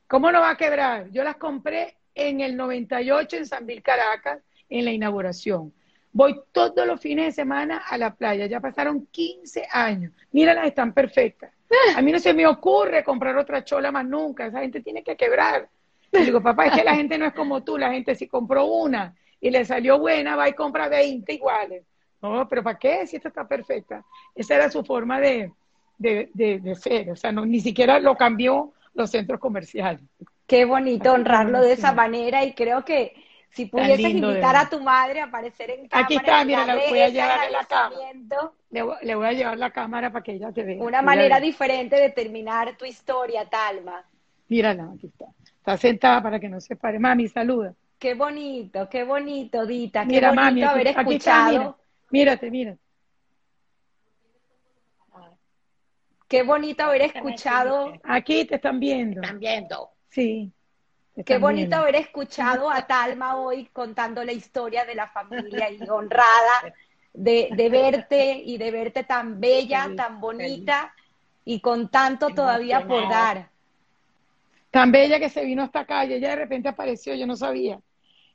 ¿Cómo 0.08 0.32
no 0.32 0.40
va 0.40 0.50
a 0.50 0.56
quebrar? 0.56 1.12
Yo 1.12 1.22
las 1.22 1.36
compré 1.36 1.96
en 2.12 2.40
el 2.40 2.56
98 2.56 3.36
en 3.36 3.46
San 3.46 3.66
Vil, 3.66 3.84
Caracas, 3.84 4.40
en 4.68 4.84
la 4.86 4.90
inauguración. 4.90 5.72
Voy 6.10 6.40
todos 6.50 6.84
los 6.84 7.00
fines 7.00 7.26
de 7.26 7.30
semana 7.40 7.84
a 7.88 7.96
la 7.98 8.16
playa. 8.16 8.46
Ya 8.46 8.58
pasaron 8.58 9.06
15 9.12 9.68
años. 9.70 10.12
Míralas, 10.32 10.66
están 10.66 10.92
perfectas. 10.92 11.52
A 11.94 12.02
mí 12.02 12.10
no 12.10 12.18
se 12.18 12.34
me 12.34 12.48
ocurre 12.48 13.04
comprar 13.04 13.36
otra 13.36 13.62
chola 13.62 13.92
más 13.92 14.04
nunca. 14.04 14.46
Esa 14.46 14.58
gente 14.58 14.80
tiene 14.80 15.04
que 15.04 15.16
quebrar. 15.16 15.68
Y 16.10 16.18
digo, 16.24 16.42
papá, 16.42 16.66
es 16.66 16.72
que 16.72 16.82
la 16.82 16.96
gente 16.96 17.16
no 17.16 17.26
es 17.26 17.32
como 17.32 17.62
tú. 17.62 17.78
La 17.78 17.92
gente 17.92 18.16
si 18.16 18.26
compró 18.26 18.64
una 18.64 19.14
y 19.40 19.50
le 19.50 19.64
salió 19.64 20.00
buena, 20.00 20.34
va 20.34 20.48
y 20.48 20.54
compra 20.54 20.88
20 20.88 21.32
iguales. 21.32 21.84
No, 22.20 22.48
pero 22.48 22.64
¿para 22.64 22.76
qué 22.76 23.06
si 23.06 23.14
esta 23.14 23.28
está 23.28 23.46
perfecta? 23.46 24.04
Esa 24.34 24.56
era 24.56 24.68
su 24.68 24.84
forma 24.84 25.20
de, 25.20 25.52
de, 25.98 26.30
de 26.34 26.74
ser. 26.74 27.10
O 27.10 27.16
sea, 27.16 27.32
no, 27.32 27.46
ni 27.46 27.60
siquiera 27.60 27.98
lo 27.98 28.16
cambió 28.16 28.72
los 28.94 29.10
centros 29.10 29.40
comerciales. 29.40 30.02
Qué 30.46 30.64
bonito 30.64 31.12
honrarlo 31.12 31.60
de 31.60 31.72
esa 31.72 31.92
manera 31.92 32.44
y 32.44 32.52
creo 32.52 32.84
que 32.84 33.14
si 33.50 33.66
pudieses 33.66 34.10
invitar 34.10 34.56
a 34.56 34.68
tu 34.68 34.80
madre 34.80 35.20
a 35.20 35.24
aparecer 35.24 35.70
en 35.70 35.88
cámara. 35.88 36.04
Aquí 36.04 36.16
está, 36.16 36.44
mira, 36.44 36.66
le 36.66 36.88
voy 36.88 37.00
a 37.00 37.08
llevar 37.08 37.50
la 37.50 37.64
cámara. 37.64 38.52
Le, 38.70 39.14
voy 39.14 39.26
a 39.26 39.32
llevar 39.32 39.58
la 39.58 39.70
cámara 39.70 40.10
para 40.10 40.22
que 40.22 40.32
ella 40.32 40.52
te 40.52 40.62
vea. 40.62 40.82
Una 40.82 41.02
manera 41.02 41.38
diferente 41.38 41.96
de 41.96 42.10
terminar 42.10 42.76
tu 42.76 42.84
historia, 42.84 43.48
Talma. 43.48 44.04
Mírala, 44.48 44.90
aquí 44.94 45.06
está. 45.06 45.26
Está 45.58 45.76
sentada 45.76 46.22
para 46.22 46.40
que 46.40 46.48
no 46.48 46.60
se 46.60 46.76
pare. 46.76 46.98
Mami, 46.98 47.28
saluda. 47.28 47.74
Qué 47.98 48.14
bonito, 48.14 48.88
qué 48.90 49.04
bonito, 49.04 49.64
Dita. 49.64 50.06
Qué 50.06 50.20
bonito 50.20 50.34
mami, 50.34 50.62
haber 50.64 50.88
escuchado. 50.88 51.78
mírate, 52.10 52.50
mírate. 52.50 52.80
Qué 56.32 56.44
bonito 56.44 56.82
haber 56.82 57.02
escuchado. 57.02 57.92
Aquí 58.04 58.46
te 58.46 58.54
están 58.54 58.80
viendo. 58.80 59.20
están 59.20 59.38
viendo. 59.38 59.90
Sí. 60.08 60.50
Qué 61.26 61.36
bonito 61.36 61.76
haber 61.76 61.96
escuchado 61.96 62.70
a 62.70 62.86
Talma 62.86 63.36
hoy 63.36 63.66
contando 63.66 64.24
la 64.24 64.32
historia 64.32 64.86
de 64.86 64.94
la 64.94 65.08
familia 65.08 65.70
y 65.70 65.86
honrada 65.86 66.72
de, 67.12 67.50
de 67.54 67.68
verte 67.68 68.32
y 68.46 68.56
de 68.56 68.70
verte 68.70 69.04
tan 69.04 69.40
bella, 69.40 69.90
tan 69.94 70.22
bonita 70.22 70.94
y 71.44 71.60
con 71.60 71.90
tanto 71.90 72.30
todavía 72.30 72.88
por 72.88 73.10
dar. 73.10 73.50
Tan 74.70 74.90
bella 74.90 75.20
que 75.20 75.28
se 75.28 75.44
vino 75.44 75.62
hasta 75.62 75.80
acá 75.80 76.06
y 76.06 76.14
ella 76.14 76.30
de 76.30 76.36
repente 76.36 76.66
apareció, 76.66 77.14
yo 77.14 77.26
no 77.26 77.36
sabía. 77.36 77.78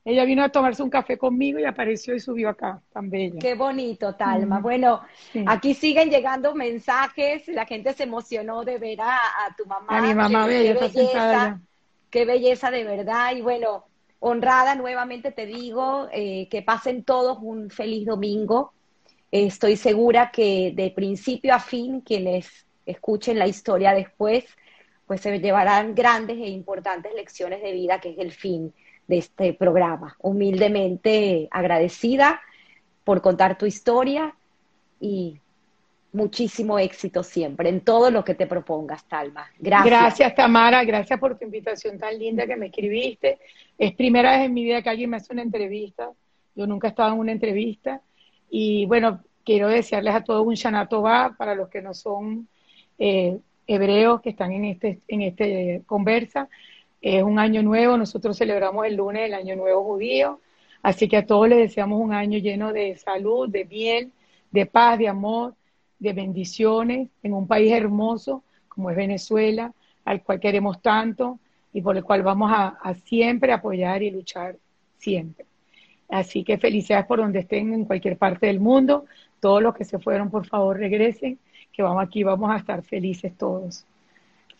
Ella 0.08 0.24
vino 0.24 0.42
a 0.42 0.48
tomarse 0.48 0.82
un 0.82 0.88
café 0.88 1.18
conmigo 1.18 1.58
y 1.58 1.66
apareció 1.66 2.14
y 2.14 2.20
subió 2.20 2.48
acá, 2.48 2.80
tan 2.94 3.10
bella. 3.10 3.38
Qué 3.38 3.54
bonito, 3.54 4.14
Talma. 4.14 4.58
Bueno, 4.58 5.02
aquí 5.46 5.74
siguen 5.74 6.08
llegando 6.08 6.54
mensajes, 6.54 7.46
la 7.48 7.66
gente 7.66 7.92
se 7.92 8.04
emocionó 8.04 8.64
de 8.64 8.78
ver 8.78 9.02
a, 9.02 9.18
tu 9.54 9.66
mamá. 9.66 9.98
A 9.98 10.00
mi 10.00 10.14
mamá 10.14 10.46
bella, 10.46 10.72
qué 10.72 10.88
belleza, 10.88 11.60
qué 12.08 12.24
belleza 12.24 12.70
de 12.70 12.84
verdad. 12.84 13.36
Y 13.36 13.42
bueno, 13.42 13.84
honrada 14.20 14.74
nuevamente 14.76 15.30
te 15.30 15.44
digo, 15.44 16.08
eh, 16.10 16.48
que 16.50 16.62
pasen 16.62 17.04
todos 17.04 17.36
un 17.42 17.68
feliz 17.68 18.06
domingo. 18.06 18.72
estoy 19.30 19.76
segura 19.76 20.30
que 20.30 20.72
de 20.74 20.90
principio 20.90 21.54
a 21.54 21.60
fin, 21.60 22.00
quienes 22.00 22.66
escuchen 22.86 23.38
la 23.38 23.46
historia 23.46 23.92
después, 23.92 24.46
pues 25.06 25.20
se 25.20 25.38
llevarán 25.38 25.94
grandes 25.94 26.38
e 26.38 26.48
importantes 26.48 27.12
lecciones 27.12 27.60
de 27.60 27.72
vida, 27.72 28.00
que 28.00 28.12
es 28.12 28.18
el 28.18 28.32
fin 28.32 28.72
de 29.08 29.18
este 29.18 29.54
programa. 29.54 30.16
Humildemente 30.20 31.48
agradecida 31.50 32.40
por 33.02 33.20
contar 33.20 33.58
tu 33.58 33.66
historia 33.66 34.34
y 35.00 35.40
muchísimo 36.12 36.78
éxito 36.78 37.22
siempre 37.22 37.68
en 37.68 37.80
todo 37.80 38.10
lo 38.10 38.24
que 38.24 38.34
te 38.34 38.46
propongas, 38.46 39.04
Talma. 39.08 39.46
Gracias. 39.58 39.86
Gracias, 39.86 40.34
Tamara. 40.34 40.84
Gracias 40.84 41.18
por 41.18 41.38
tu 41.38 41.44
invitación 41.44 41.98
tan 41.98 42.18
linda 42.18 42.46
que 42.46 42.56
me 42.56 42.66
escribiste. 42.66 43.38
Es 43.76 43.94
primera 43.94 44.32
vez 44.32 44.46
en 44.46 44.54
mi 44.54 44.64
vida 44.64 44.82
que 44.82 44.90
alguien 44.90 45.10
me 45.10 45.16
hace 45.16 45.32
una 45.32 45.42
entrevista. 45.42 46.10
Yo 46.54 46.66
nunca 46.66 46.88
he 46.88 46.90
estado 46.90 47.12
en 47.14 47.20
una 47.20 47.32
entrevista. 47.32 48.00
Y 48.50 48.86
bueno, 48.86 49.22
quiero 49.44 49.68
desearles 49.68 50.14
a 50.14 50.24
todos 50.24 50.46
un 50.46 50.54
Shana 50.54 50.88
para 50.88 51.54
los 51.54 51.68
que 51.68 51.82
no 51.82 51.94
son 51.94 52.48
eh, 52.98 53.38
hebreos 53.66 54.20
que 54.20 54.30
están 54.30 54.52
en 54.52 54.64
este, 54.66 55.00
en 55.08 55.22
este 55.22 55.82
conversa. 55.86 56.48
Es 57.00 57.22
un 57.22 57.38
año 57.38 57.62
nuevo, 57.62 57.96
nosotros 57.96 58.36
celebramos 58.36 58.86
el 58.86 58.96
lunes 58.96 59.26
el 59.26 59.34
año 59.34 59.56
nuevo 59.56 59.84
judío, 59.84 60.40
así 60.82 61.08
que 61.08 61.18
a 61.18 61.26
todos 61.26 61.48
les 61.48 61.58
deseamos 61.58 62.00
un 62.00 62.12
año 62.12 62.38
lleno 62.38 62.72
de 62.72 62.96
salud, 62.96 63.48
de 63.48 63.64
bien, 63.64 64.12
de 64.50 64.66
paz, 64.66 64.98
de 64.98 65.08
amor, 65.08 65.54
de 65.98 66.12
bendiciones 66.12 67.08
en 67.22 67.34
un 67.34 67.46
país 67.46 67.72
hermoso 67.72 68.42
como 68.68 68.90
es 68.90 68.96
Venezuela, 68.96 69.72
al 70.04 70.22
cual 70.22 70.40
queremos 70.40 70.80
tanto 70.80 71.38
y 71.72 71.82
por 71.82 71.96
el 71.96 72.04
cual 72.04 72.22
vamos 72.22 72.50
a, 72.52 72.78
a 72.80 72.94
siempre 72.94 73.52
apoyar 73.52 74.02
y 74.02 74.10
luchar 74.10 74.56
siempre. 74.96 75.46
Así 76.08 76.42
que 76.42 76.58
felicidades 76.58 77.06
por 77.06 77.18
donde 77.18 77.40
estén 77.40 77.72
en 77.74 77.84
cualquier 77.84 78.16
parte 78.16 78.46
del 78.46 78.60
mundo. 78.60 79.04
Todos 79.40 79.62
los 79.62 79.74
que 79.74 79.84
se 79.84 79.98
fueron, 79.98 80.30
por 80.30 80.46
favor, 80.46 80.78
regresen 80.78 81.38
que 81.72 81.82
vamos 81.82 82.02
aquí, 82.02 82.22
vamos 82.22 82.50
a 82.50 82.56
estar 82.56 82.82
felices 82.82 83.36
todos. 83.36 83.84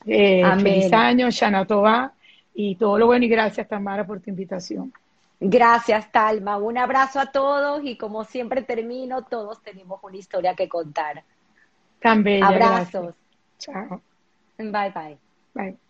Eh, 0.07 0.43
feliz 0.63 0.93
año, 0.93 1.31
Shana 1.31 1.67
y 2.61 2.75
todo 2.75 2.99
lo 2.99 3.07
bueno 3.07 3.25
y 3.25 3.29
gracias 3.29 3.69
Tamara 3.69 4.05
por 4.05 4.19
tu 4.19 4.31
invitación. 4.31 4.93
Gracias 5.39 6.11
Talma, 6.11 6.57
un 6.57 6.77
abrazo 6.77 7.21
a 7.21 7.27
todos 7.27 7.83
y 7.85 7.97
como 7.97 8.25
siempre 8.25 8.63
termino, 8.63 9.23
todos 9.23 9.63
tenemos 9.63 10.01
una 10.03 10.17
historia 10.17 10.57
que 10.57 10.69
contar. 10.69 11.23
También. 12.01 12.43
Abrazos. 12.43 13.15
Chao. 13.61 14.03
Bye 14.59 14.91
bye. 14.91 15.19
Bye. 15.55 15.88